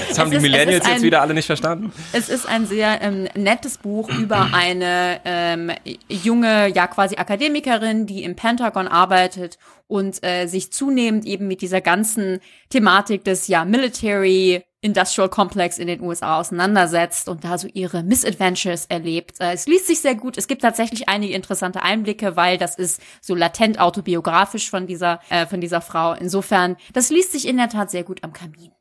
Das 0.10 0.20
haben 0.20 0.26
Es 0.28 0.30
die 0.32 0.36
ist- 0.38 0.42
Millennials 0.42 0.82
ist 0.84 0.88
jetzt 0.88 0.96
ein- 0.98 1.02
wieder 1.04 1.22
alle 1.22 1.34
nicht 1.34 1.46
verstanden. 1.46 1.92
Es 2.14 2.30
ist 2.30 2.48
ein 2.48 2.66
sehr 2.66 3.02
ähm, 3.02 3.28
nettes 3.36 3.78
Buch 3.78 4.10
über 4.10 4.50
eine 4.54 5.20
ähm, 5.26 5.72
junge, 6.08 6.68
ja 6.74 6.88
quasi 6.88 7.16
Akademikerin, 7.18 8.06
die 8.06 8.24
im 8.24 8.36
Pentagon 8.36 8.88
arbeitet 8.88 9.58
und 9.90 10.24
äh, 10.24 10.48
sich 10.48 10.72
zunehmend 10.72 11.26
eben 11.26 11.48
mit 11.50 11.62
dieser 11.62 11.82
ganzen 11.82 12.40
Thematik 12.70 13.26
des 13.26 13.48
ja 13.48 13.66
Military 13.66 14.64
Industrial 14.82 15.28
Complex 15.28 15.78
in 15.78 15.88
den 15.88 16.00
USA 16.00 16.40
auseinandersetzt 16.40 17.28
und 17.28 17.44
da 17.44 17.58
so 17.58 17.68
ihre 17.74 18.02
Misadventures 18.02 18.86
erlebt. 18.86 19.42
Äh, 19.42 19.52
es 19.52 19.66
liest 19.68 19.88
sich 19.88 20.00
sehr 20.00 20.16
gut. 20.16 20.38
Es 20.38 20.48
gibt 20.48 20.62
tatsächlich 20.62 21.10
einige 21.10 21.34
interessante 21.34 21.84
Einblicke, 21.84 22.38
weil 22.38 22.58
das 22.58 22.76
ist 22.78 23.02
so 23.20 23.36
latent 23.36 23.80
autobiografisch 23.82 24.70
von 24.70 24.88
dieser 24.88 25.20
äh, 25.30 25.46
von 25.48 25.60
dieser 25.60 25.82
Frau. 25.82 26.14
Insofern, 26.14 26.78
das 26.94 27.10
liest 27.10 27.34
sich 27.34 27.46
in 27.46 27.58
der 27.58 27.68
Tat 27.68 27.92
sehr 27.92 28.04
gut 28.04 28.24
am 28.24 28.32
Kamin. 28.32 28.72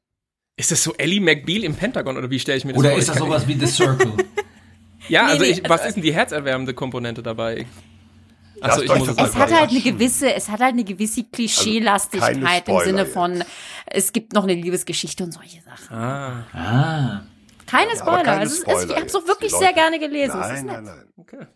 Ist 0.56 0.70
das 0.70 0.85
so 0.85 0.93
Ellie 0.98 1.20
McBeal 1.20 1.64
im 1.64 1.74
Pentagon 1.74 2.16
oder 2.16 2.30
wie 2.30 2.39
stelle 2.39 2.59
ich 2.59 2.64
mir 2.64 2.72
das 2.74 2.78
Oder 2.80 2.90
vor? 2.90 2.98
ist 2.98 3.05
Ich 3.05 3.10
das 3.10 3.18
sowas 3.18 3.48
wie 3.48 3.55
The 3.59 3.66
Circle? 3.66 4.12
Ja, 5.09 5.22
Nee, 5.24 5.30
also 5.30 5.44
nee, 5.44 5.51
ich, 5.52 5.62
was 5.64 5.70
also- 5.80 5.85
ist 5.89 5.94
denn 5.94 6.02
die 6.02 6.12
herzerwärmende 6.12 6.74
Komponente 6.74 7.22
dabei? 7.22 7.64
Achso, 8.60 8.82
ich 8.82 8.94
muss 8.94 9.09
es 9.09 9.16
Es 9.18 9.35
hat 9.36 9.52
halt 9.52 9.70
eine 9.70 9.80
gewisse, 9.80 10.35
es 10.35 10.48
hat 10.48 10.60
halt 10.60 10.72
eine 10.74 10.85
gewisse 10.85 11.24
Klischeelastigkeit 11.24 12.36
Also 12.36 12.40
im 12.40 12.47
Spoiler 12.62 12.85
Sinne 12.85 13.02
jetzt. 13.02 13.12
von, 13.12 13.44
es 13.86 14.12
gibt 14.12 14.32
noch 14.32 14.44
eine 14.44 14.55
Liebesgeschichte 14.55 15.24
und 15.24 15.32
solche 15.32 15.60
Sachen. 15.62 15.97
Ah, 15.97 16.44
Ah. 16.52 17.20
Keine 17.66 17.90
Spoiler. 17.97 18.22
keine 18.22 18.40
also 18.40 18.52
es 18.55 18.59
ist, 18.59 18.62
Spoiler 18.62 18.85
ich 18.85 18.97
habe 18.97 19.06
es 19.06 19.14
auch 19.14 19.18
jetzt. 19.20 19.28
wirklich 19.28 19.52
sehr 19.55 19.72
gerne 19.74 19.98
gelesen. 19.98 20.40
es 20.40 20.47
ist 20.47 20.64
Nein, 20.64 20.66
nett. 20.66 20.74
nein, 20.76 20.85
nein. 20.85 21.05
okay. 21.18 21.47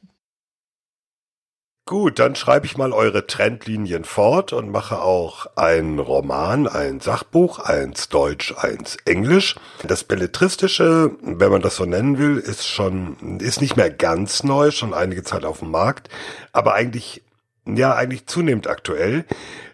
Gut, 1.84 2.20
dann 2.20 2.36
schreibe 2.36 2.64
ich 2.64 2.76
mal 2.76 2.92
eure 2.92 3.26
Trendlinien 3.26 4.04
fort 4.04 4.52
und 4.52 4.70
mache 4.70 5.02
auch 5.02 5.46
einen 5.56 5.98
Roman, 5.98 6.68
ein 6.68 7.00
Sachbuch, 7.00 7.58
eins 7.58 8.08
Deutsch, 8.08 8.54
eins 8.56 8.96
Englisch. 9.04 9.56
Das 9.82 10.04
Belletristische, 10.04 11.10
wenn 11.20 11.50
man 11.50 11.60
das 11.60 11.74
so 11.76 11.84
nennen 11.84 12.18
will, 12.18 12.38
ist 12.38 12.68
schon, 12.68 13.40
ist 13.40 13.60
nicht 13.60 13.76
mehr 13.76 13.90
ganz 13.90 14.44
neu, 14.44 14.70
schon 14.70 14.94
einige 14.94 15.24
Zeit 15.24 15.44
auf 15.44 15.58
dem 15.58 15.72
Markt, 15.72 16.08
aber 16.52 16.74
eigentlich, 16.74 17.22
ja, 17.66 17.92
eigentlich 17.96 18.26
zunehmend 18.26 18.68
aktuell, 18.68 19.24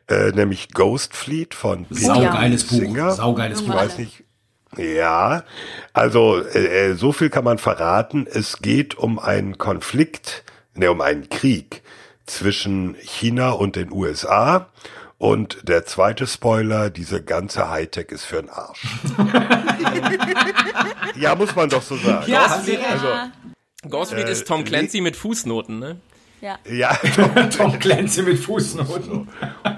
äh, 0.09 0.31
nämlich 0.31 0.71
Ghost 0.73 1.15
Fleet 1.15 1.55
von 1.55 1.85
Peter 1.85 2.01
Saugeiles 2.15 2.65
Buch. 2.65 2.79
Singer. 2.79 3.11
Saugeiles 3.13 3.61
Ich 3.61 3.67
Buch. 3.67 3.75
weiß 3.75 3.99
nicht. 3.99 4.25
Ja, 4.79 5.45
also 5.93 6.39
äh, 6.39 6.89
äh, 6.91 6.95
so 6.95 7.13
viel 7.13 7.29
kann 7.29 7.45
man 7.45 7.59
verraten. 7.59 8.27
Es 8.27 8.61
geht 8.63 8.97
um 8.97 9.19
einen 9.19 9.59
Konflikt, 9.59 10.45
ne, 10.75 10.91
um 10.91 11.03
einen 11.03 11.29
Krieg 11.29 11.83
zwischen 12.29 12.95
China 13.01 13.51
und 13.51 13.77
den 13.77 13.93
USA. 13.93 14.69
Und 15.19 15.59
der 15.69 15.85
zweite 15.85 16.29
Spoiler, 16.29 16.91
diese 16.91 17.23
ganze 17.23 17.69
Hightech 17.71 18.11
ist 18.13 18.25
für 18.25 18.37
den 18.41 18.51
Arsch. 18.51 18.87
ja, 21.17 21.35
muss 21.35 21.55
man 21.57 21.69
doch 21.69 21.83
so 21.83 21.97
sagen. 21.97 22.31
Ja, 22.31 22.61
Sie 22.65 22.73
recht. 22.75 22.87
Also, 22.89 23.07
Ghostfleet 23.89 24.29
Äh, 24.29 24.33
ist 24.33 24.47
Tom 24.47 24.65
Clancy 24.65 25.01
mit 25.01 25.17
Fußnoten, 25.17 25.79
ne? 25.79 26.01
Ja. 26.41 26.57
ja, 26.71 26.95
Tom 27.57 27.79
Clancy 27.81 28.23
mit 28.23 28.39
Fußnoten. 28.39 29.29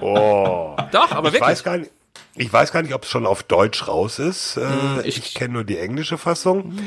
oh. 0.03 0.77
Doch, 0.93 1.11
aber 1.13 1.29
Ich 1.29 1.35
wirklich. 1.35 1.41
weiß 1.51 1.65
gar 1.65 1.79
nicht. 1.79 1.91
Ich 2.37 2.53
weiß 2.53 2.71
gar 2.73 2.83
nicht, 2.83 2.95
ob 2.95 3.05
es 3.05 3.11
schon 3.11 3.27
auf 3.27 3.43
Deutsch 3.43 3.89
raus 3.89 4.19
ist. 4.19 4.57
Äh, 4.57 4.61
Hm, 4.61 5.01
ich 5.05 5.19
ich- 5.19 5.35
kenne 5.35 5.55
nur 5.55 5.65
die 5.65 5.79
englische 5.79 6.17
Fassung. 6.19 6.79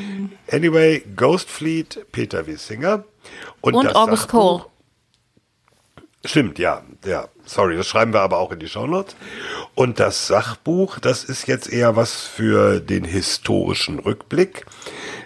Anyway, 0.52 1.04
Ghost 1.16 1.50
Fleet, 1.50 2.06
Peter 2.12 2.46
Wissinger. 2.48 3.04
Und, 3.62 3.74
Und 3.74 3.96
August 3.96 4.24
Sachbuch- 4.24 4.30
Cole. 4.60 4.66
Stimmt, 6.26 6.58
ja, 6.58 6.82
ja. 7.06 7.28
Sorry, 7.46 7.76
das 7.76 7.88
schreiben 7.88 8.14
wir 8.14 8.22
aber 8.22 8.38
auch 8.38 8.52
in 8.54 8.60
die 8.60 8.70
Shownotes. 8.70 9.16
Und 9.76 10.00
das 10.00 10.28
Sachbuch, 10.28 11.00
das 11.00 11.26
ist 11.26 11.48
jetzt 11.48 11.72
eher 11.72 11.98
was 11.98 12.24
für 12.24 12.80
den 12.80 13.04
historischen 13.04 14.00
Rückblick. 14.00 14.66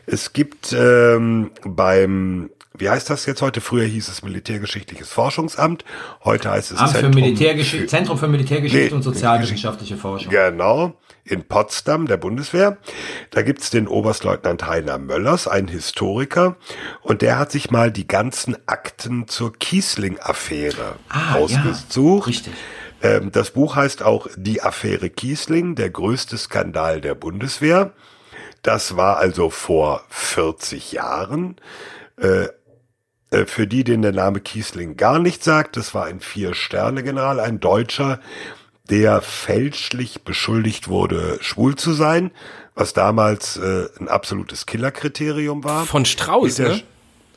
Es 0.07 0.33
gibt 0.33 0.73
ähm, 0.73 1.51
beim, 1.63 2.49
wie 2.75 2.89
heißt 2.89 3.09
das 3.11 3.27
jetzt 3.27 3.43
heute? 3.43 3.61
Früher 3.61 3.85
hieß 3.85 4.07
es 4.07 4.23
Militärgeschichtliches 4.23 5.11
Forschungsamt. 5.11 5.85
Heute 6.23 6.49
heißt 6.49 6.71
es 6.71 6.79
Amt 6.79 6.89
für 6.89 7.01
Zentrum 7.01 7.23
Militärgeschichte, 7.23 7.87
Zentrum 7.87 8.17
für 8.17 8.27
Militärgeschichte 8.27 8.87
Nee, 8.87 8.95
und 8.95 9.03
sozialwissenschaftliche 9.03 9.97
Forschung. 9.97 10.31
Genau, 10.31 10.95
in 11.27 11.43
Potsdam, 11.43 12.07
der 12.07 12.17
Bundeswehr. 12.17 12.77
Da 13.31 13.41
gibt's 13.41 13.69
den 13.69 13.87
Oberstleutnant 13.87 14.67
Heiner 14.67 14.97
Möllers, 14.97 15.47
einen 15.47 15.67
Historiker, 15.67 16.55
und 17.01 17.21
der 17.21 17.37
hat 17.37 17.51
sich 17.51 17.71
mal 17.71 17.91
die 17.91 18.07
ganzen 18.07 18.57
Akten 18.67 19.27
zur 19.27 19.53
Kiesling-Affäre 19.53 20.95
Ah, 21.09 21.33
rausgesucht. 21.33 22.27
Richtig. 22.27 22.53
Ähm, 23.01 23.31
das 23.31 23.51
Buch 23.51 23.75
heißt 23.75 24.03
auch 24.03 24.27
Die 24.35 24.61
Affäre 24.61 25.09
Kiesling, 25.09 25.75
der 25.75 25.89
größte 25.89 26.37
Skandal 26.37 27.01
der 27.01 27.15
Bundeswehr. 27.15 27.93
Das 28.63 28.97
war 28.97 29.17
also 29.17 29.49
vor 29.49 30.03
40 30.09 30.91
Jahren. 30.93 31.57
Äh, 32.19 32.47
äh, 33.29 33.45
für 33.45 33.67
die, 33.67 33.83
denen 33.83 34.03
der 34.03 34.13
Name 34.13 34.39
Kiesling 34.39 34.95
gar 34.95 35.19
nichts 35.19 35.45
sagt, 35.45 35.77
das 35.77 35.93
war 35.93 36.05
ein 36.05 36.19
Vier-Sterne-General, 36.21 37.39
ein 37.39 37.59
Deutscher, 37.59 38.19
der 38.89 39.21
fälschlich 39.21 40.23
beschuldigt 40.23 40.87
wurde, 40.87 41.37
schwul 41.41 41.75
zu 41.75 41.93
sein, 41.93 42.31
was 42.75 42.93
damals 42.93 43.57
äh, 43.57 43.87
ein 43.99 44.07
absolutes 44.07 44.65
Killerkriterium 44.65 45.63
war. 45.63 45.85
Von 45.85 46.05
Strauß, 46.05 46.55
der- 46.55 46.69
ne? 46.69 46.81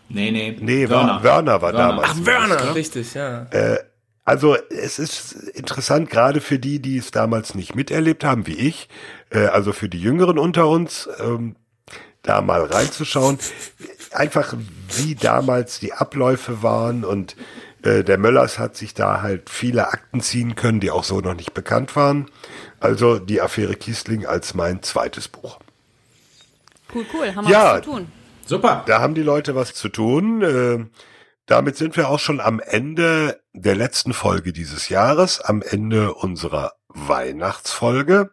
Nee, 0.09 0.31
nee. 0.33 0.57
Nee, 0.61 0.89
Wörner, 0.89 1.23
Wörner 1.23 1.63
war 1.63 1.73
Wörner. 1.73 1.89
damals. 1.89 2.09
Ach, 2.11 2.27
Werner, 2.27 2.65
ne? 2.65 2.75
richtig, 2.75 3.15
ja. 3.15 3.47
Also 4.25 4.57
es 4.71 4.99
ist 4.99 5.33
interessant, 5.55 6.11
gerade 6.11 6.41
für 6.41 6.59
die, 6.59 6.81
die 6.81 6.99
es 6.99 7.11
damals 7.11 7.55
nicht 7.55 7.75
miterlebt 7.75 8.23
haben, 8.25 8.47
wie 8.47 8.55
ich, 8.57 8.89
äh, 9.31 9.47
also 9.47 9.73
für 9.73 9.89
die 9.89 10.01
Jüngeren 10.01 10.39
unter 10.39 10.69
uns, 10.69 11.09
ähm, 11.21 11.57
da 12.23 12.41
mal 12.43 12.65
reinzuschauen, 12.65 13.39
einfach 14.13 14.55
wie 14.97 15.15
damals 15.15 15.79
die 15.81 15.93
Abläufe 15.95 16.63
waren 16.63 17.05
und 17.05 17.35
äh, 17.83 18.05
der 18.05 18.19
Möllers 18.19 18.59
hat 18.59 18.77
sich 18.77 18.95
da 18.95 19.23
halt 19.23 19.51
viele 19.51 19.89
Akten 19.89 20.21
ziehen 20.21 20.55
können, 20.55 20.81
die 20.81 20.91
auch 20.91 21.05
so 21.05 21.21
noch 21.21 21.35
nicht 21.35 21.55
bekannt 21.55 21.97
waren. 21.97 22.31
Also 22.79 23.19
die 23.19 23.41
Affäre 23.41 23.75
Kiesling 23.75 24.27
als 24.27 24.55
mein 24.55 24.83
zweites 24.83 25.29
Buch. 25.29 25.59
Cool, 26.95 27.07
cool. 27.15 27.35
Haben 27.35 27.47
wir 27.47 27.53
Ja. 27.53 27.75
was 27.77 27.85
zu 27.85 27.91
tun. 27.91 28.13
Super. 28.47 28.83
Da 28.87 29.01
haben 29.01 29.15
die 29.15 29.23
Leute 29.23 29.55
was 29.55 29.75
zu 29.75 29.89
tun. 29.89 30.43
Äh, 30.43 30.85
damit 31.47 31.77
sind 31.77 31.97
wir 31.97 32.09
auch 32.09 32.19
schon 32.19 32.41
am 32.41 32.61
Ende 32.61 33.41
der 33.53 33.75
letzten 33.77 34.13
Folge 34.13 34.53
dieses 34.53 34.89
Jahres, 34.89 35.41
am 35.41 35.63
Ende 35.63 36.15
unserer 36.15 36.73
Weihnachtsfolge. 36.89 38.31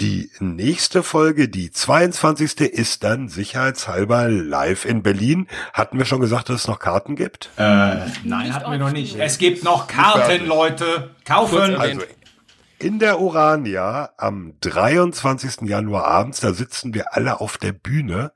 Die 0.00 0.30
nächste 0.40 1.02
Folge, 1.02 1.48
die 1.50 1.70
22. 1.70 2.60
ist 2.60 3.04
dann 3.04 3.28
sicherheitshalber 3.28 4.28
live 4.28 4.86
in 4.86 5.02
Berlin. 5.02 5.46
Hatten 5.74 5.98
wir 5.98 6.06
schon 6.06 6.20
gesagt, 6.20 6.48
dass 6.48 6.62
es 6.62 6.68
noch 6.68 6.78
Karten 6.78 7.16
gibt? 7.16 7.50
Äh, 7.56 7.96
nein, 8.24 8.54
hatten 8.54 8.70
wir 8.70 8.78
noch 8.78 8.92
nicht. 8.92 9.16
Es 9.18 9.36
gibt 9.36 9.62
noch 9.62 9.88
Karten, 9.88 10.46
Leute. 10.46 11.10
Kaufen. 11.26 11.74
Also 11.74 12.00
in 12.78 12.98
der 12.98 13.20
Urania 13.20 14.08
am 14.16 14.54
23. 14.62 15.68
Januar 15.68 16.06
abends, 16.06 16.40
da 16.40 16.54
sitzen 16.54 16.94
wir 16.94 17.14
alle 17.14 17.42
auf 17.42 17.58
der 17.58 17.72
Bühne 17.72 18.32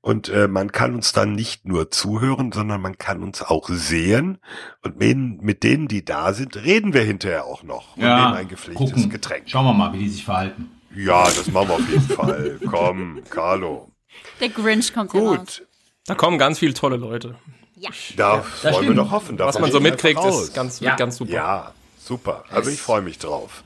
Und 0.00 0.28
äh, 0.28 0.46
man 0.46 0.70
kann 0.70 0.94
uns 0.94 1.12
dann 1.12 1.32
nicht 1.32 1.66
nur 1.66 1.90
zuhören, 1.90 2.52
sondern 2.52 2.80
man 2.80 2.96
kann 2.96 3.24
uns 3.24 3.42
auch 3.42 3.68
sehen. 3.68 4.38
Und 4.82 4.98
mit, 4.98 5.42
mit 5.42 5.62
denen, 5.64 5.88
die 5.88 6.04
da 6.04 6.32
sind, 6.32 6.56
reden 6.56 6.94
wir 6.94 7.02
hinterher 7.02 7.44
auch 7.44 7.64
noch 7.64 7.96
und 7.96 8.02
nehmen 8.02 8.34
ein 8.34 8.46
gepflegtes 8.46 8.92
gucken. 8.92 9.10
Getränk. 9.10 9.44
Schauen 9.46 9.64
wir 9.64 9.72
mal, 9.72 9.92
wie 9.92 9.98
die 9.98 10.08
sich 10.08 10.24
verhalten. 10.24 10.70
Ja, 10.96 11.24
das 11.24 11.46
machen 11.48 11.68
wir 11.68 11.74
auf 11.74 11.88
jeden 11.88 12.08
Fall. 12.08 12.58
Komm, 12.70 13.22
Carlo. 13.28 13.90
Der 14.40 14.48
Grinch 14.48 14.94
kommt 14.94 15.12
hier 15.12 15.20
raus. 15.20 15.36
Gut, 15.38 15.66
Da 16.06 16.14
kommen 16.14 16.38
ganz 16.38 16.58
viele 16.58 16.72
tolle 16.74 16.96
Leute. 16.96 17.36
da 18.16 18.42
das 18.62 18.72
wollen 18.74 18.88
wir 18.88 18.94
doch 18.94 19.10
hoffen. 19.10 19.38
Was 19.38 19.58
man 19.58 19.70
so 19.70 19.80
mitkriegt, 19.80 20.24
ist 20.24 20.54
ganz, 20.54 20.80
Ja. 20.80 20.96
ganz 20.96 21.16
super. 21.18 21.32
Ja, 21.32 21.74
super. 21.98 22.44
Also 22.50 22.70
ich 22.70 22.80
freue 22.80 23.02
mich 23.02 23.18
drauf. 23.18 23.62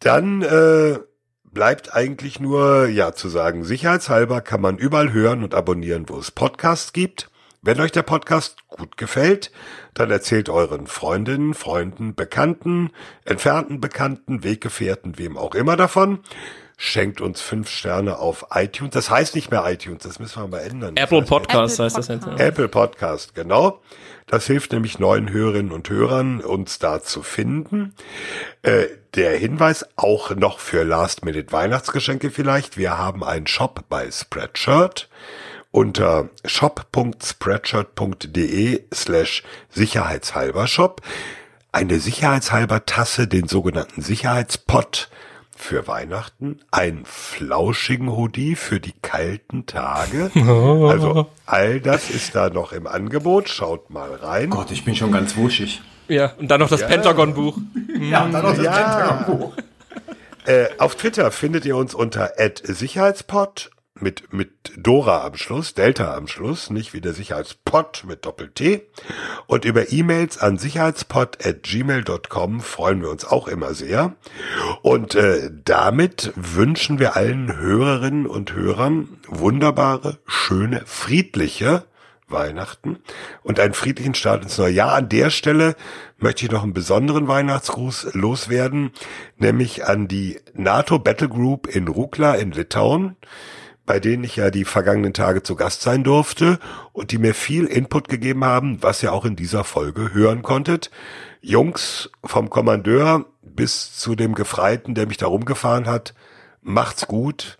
Dann 0.00 0.42
äh, 0.42 0.98
bleibt 1.44 1.94
eigentlich 1.94 2.40
nur, 2.40 2.88
ja, 2.88 3.12
zu 3.12 3.28
sagen, 3.28 3.62
sicherheitshalber 3.64 4.40
kann 4.40 4.60
man 4.60 4.76
überall 4.78 5.12
hören 5.12 5.44
und 5.44 5.54
abonnieren, 5.54 6.08
wo 6.08 6.18
es 6.18 6.30
Podcasts 6.32 6.92
gibt. 6.92 7.29
Wenn 7.62 7.78
euch 7.78 7.92
der 7.92 8.02
Podcast 8.02 8.56
gut 8.68 8.96
gefällt, 8.96 9.52
dann 9.92 10.10
erzählt 10.10 10.48
euren 10.48 10.86
Freundinnen, 10.86 11.52
Freunden, 11.52 12.14
Bekannten, 12.14 12.90
entfernten 13.26 13.82
Bekannten, 13.82 14.42
Weggefährten, 14.42 15.18
wem 15.18 15.36
auch 15.36 15.54
immer 15.54 15.76
davon. 15.76 16.20
Schenkt 16.78 17.20
uns 17.20 17.42
fünf 17.42 17.68
Sterne 17.68 18.18
auf 18.18 18.46
iTunes. 18.54 18.94
Das 18.94 19.10
heißt 19.10 19.34
nicht 19.34 19.50
mehr 19.50 19.70
iTunes, 19.70 20.02
das 20.04 20.18
müssen 20.18 20.42
wir 20.42 20.48
mal 20.48 20.60
ändern. 20.60 20.94
Das 20.94 21.04
Apple 21.04 21.20
heißt 21.20 21.28
Podcast 21.28 21.74
Apple 21.74 21.84
heißt 21.84 21.98
das 21.98 22.08
jetzt. 22.08 22.26
Ja. 22.26 22.36
Apple 22.38 22.68
Podcast, 22.68 23.34
genau. 23.34 23.82
Das 24.26 24.46
hilft 24.46 24.72
nämlich 24.72 24.98
neuen 24.98 25.30
Hörerinnen 25.30 25.72
und 25.72 25.90
Hörern, 25.90 26.40
uns 26.40 26.78
da 26.78 27.02
zu 27.02 27.22
finden. 27.22 27.94
Äh, 28.62 28.86
der 29.14 29.36
Hinweis 29.36 29.86
auch 29.96 30.34
noch 30.34 30.60
für 30.60 30.82
Last-Minute-Weihnachtsgeschenke 30.82 32.30
vielleicht. 32.30 32.78
Wir 32.78 32.96
haben 32.96 33.22
einen 33.22 33.46
Shop 33.46 33.84
bei 33.90 34.10
Spreadshirt 34.10 35.10
unter 35.72 36.28
shop.spreadshirt.de 36.44 38.84
slash 38.92 39.42
sicherheitshalber 39.70 40.66
Shop. 40.66 41.00
Eine 41.72 42.00
sicherheitshalber 42.00 42.84
Tasse, 42.86 43.28
den 43.28 43.46
sogenannten 43.46 44.02
Sicherheitspot 44.02 45.08
für 45.56 45.86
Weihnachten, 45.86 46.58
einen 46.70 47.04
flauschigen 47.04 48.10
Hoodie 48.16 48.56
für 48.56 48.80
die 48.80 48.94
kalten 49.02 49.66
Tage. 49.66 50.30
Also 50.90 51.28
all 51.46 51.80
das 51.80 52.10
ist 52.10 52.34
da 52.34 52.50
noch 52.50 52.72
im 52.72 52.86
Angebot. 52.86 53.48
Schaut 53.48 53.90
mal 53.90 54.12
rein. 54.14 54.50
Gott, 54.50 54.70
ich 54.72 54.84
bin 54.84 54.96
schon 54.96 55.12
ganz 55.12 55.36
wuschig. 55.36 55.80
ja, 56.08 56.32
und 56.38 56.48
dann 56.50 56.60
noch 56.60 56.68
das 56.70 56.84
Pentagon-Buch. 56.86 57.58
Ja, 58.00 58.24
und 58.24 58.32
dann 58.32 58.42
noch 58.42 58.56
das 58.56 58.64
Ja. 58.64 58.72
Pentagon-Buch. 58.72 59.52
Äh, 60.46 60.66
auf 60.78 60.94
Twitter 60.96 61.30
findet 61.30 61.64
ihr 61.66 61.76
uns 61.76 61.94
unter 61.94 62.32
@sicherheitspot 62.64 63.70
mit 64.00 64.32
mit 64.32 64.50
Dora 64.76 65.24
am 65.24 65.36
Schluss, 65.36 65.74
Delta 65.74 66.14
am 66.14 66.28
Schluss, 66.28 66.70
nicht 66.70 66.94
wie 66.94 67.00
der 67.00 67.12
Sicherheitspot 67.12 68.04
mit 68.06 68.24
Doppel 68.24 68.50
T. 68.50 68.86
Und 69.46 69.64
über 69.64 69.92
E-Mails 69.92 70.38
an 70.38 70.58
sicherheitspot@gmail.com 70.58 72.60
freuen 72.60 73.02
wir 73.02 73.10
uns 73.10 73.24
auch 73.24 73.48
immer 73.48 73.74
sehr. 73.74 74.14
Und 74.82 75.14
äh, 75.14 75.50
damit 75.64 76.32
wünschen 76.36 76.98
wir 76.98 77.16
allen 77.16 77.56
Hörerinnen 77.56 78.26
und 78.26 78.52
Hörern 78.52 79.20
wunderbare, 79.26 80.18
schöne, 80.26 80.82
friedliche 80.86 81.84
Weihnachten 82.30 82.98
und 83.42 83.60
einen 83.60 83.74
friedlichen 83.74 84.14
Start 84.14 84.42
ins 84.42 84.58
neue 84.58 84.72
Jahr. 84.72 84.94
An 84.94 85.08
der 85.08 85.30
Stelle 85.30 85.76
möchte 86.18 86.44
ich 86.44 86.52
noch 86.52 86.62
einen 86.62 86.74
besonderen 86.74 87.28
Weihnachtsgruß 87.28 88.14
loswerden, 88.14 88.92
nämlich 89.36 89.86
an 89.86 90.08
die 90.08 90.40
NATO 90.54 90.98
Battle 90.98 91.28
Group 91.28 91.66
in 91.66 91.88
Rukla 91.88 92.34
in 92.34 92.52
Litauen, 92.52 93.16
bei 93.90 93.98
denen 93.98 94.22
ich 94.22 94.36
ja 94.36 94.52
die 94.52 94.64
vergangenen 94.64 95.12
Tage 95.12 95.42
zu 95.42 95.56
Gast 95.56 95.82
sein 95.82 96.04
durfte 96.04 96.60
und 96.92 97.10
die 97.10 97.18
mir 97.18 97.34
viel 97.34 97.64
Input 97.64 98.08
gegeben 98.08 98.44
haben, 98.44 98.80
was 98.84 99.02
ihr 99.02 99.12
auch 99.12 99.24
in 99.24 99.34
dieser 99.34 99.64
Folge 99.64 100.14
hören 100.14 100.42
konntet. 100.42 100.92
Jungs 101.40 102.08
vom 102.22 102.50
Kommandeur 102.50 103.24
bis 103.42 103.96
zu 103.96 104.14
dem 104.14 104.36
Gefreiten, 104.36 104.94
der 104.94 105.08
mich 105.08 105.16
da 105.16 105.26
rumgefahren 105.26 105.88
hat, 105.88 106.14
macht's 106.62 107.08
gut. 107.08 107.58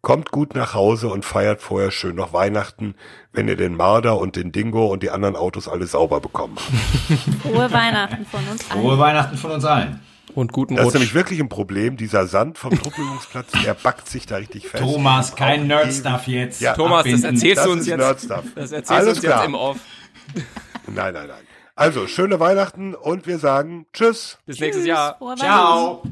Kommt 0.00 0.32
gut 0.32 0.56
nach 0.56 0.74
Hause 0.74 1.10
und 1.10 1.24
feiert 1.24 1.62
vorher 1.62 1.92
schön 1.92 2.16
noch 2.16 2.32
Weihnachten, 2.32 2.96
wenn 3.32 3.46
ihr 3.46 3.56
den 3.56 3.76
Marder 3.76 4.18
und 4.18 4.34
den 4.34 4.50
Dingo 4.50 4.88
und 4.88 5.04
die 5.04 5.10
anderen 5.10 5.36
Autos 5.36 5.68
alle 5.68 5.86
sauber 5.86 6.18
bekommen 6.18 6.56
habt. 6.56 7.20
Frohe 7.42 7.70
Weihnachten 7.70 8.26
von 8.26 8.40
uns 8.50 8.68
allen. 8.68 8.80
Frohe 8.80 8.98
Weihnachten 8.98 9.36
von 9.36 9.52
uns 9.52 9.64
allen. 9.64 10.00
Und 10.38 10.52
guten 10.52 10.76
Das 10.76 10.82
ist 10.82 10.86
Rutsch. 10.86 10.94
nämlich 10.94 11.14
wirklich 11.14 11.40
ein 11.40 11.48
Problem. 11.48 11.96
Dieser 11.96 12.28
Sand 12.28 12.58
vom 12.58 12.70
Truppelungsplatz, 12.80 13.50
der 13.64 13.74
backt 13.74 14.08
sich 14.08 14.24
da 14.26 14.36
richtig 14.36 14.68
fest. 14.68 14.84
Thomas, 14.84 15.34
kein 15.34 15.66
Nerd-Stuff 15.66 16.28
jetzt. 16.28 16.60
Ja, 16.60 16.74
Thomas, 16.74 17.02
das 17.04 17.24
Abbinden. 17.24 17.34
erzählst 17.34 17.56
Das 17.58 17.64
du 17.64 17.72
uns 17.72 17.80
ist 17.80 17.86
jetzt. 17.88 17.98
Nerdstuff. 17.98 18.44
Das 18.54 18.70
erzählst 18.72 18.90
Alles 18.92 19.04
du 19.04 19.10
uns 19.10 19.20
klar. 19.22 19.38
jetzt 19.38 19.48
im 19.48 19.54
Off. 19.56 19.76
Nein, 20.86 21.12
nein, 21.14 21.26
nein. 21.26 21.44
Also, 21.74 22.06
schöne 22.06 22.38
Weihnachten 22.38 22.94
und 22.94 23.26
wir 23.26 23.38
sagen 23.38 23.86
Tschüss. 23.92 24.38
Bis 24.46 24.60
nächstes 24.60 24.86
Jahr. 24.86 25.18
Ciao. 25.36 26.02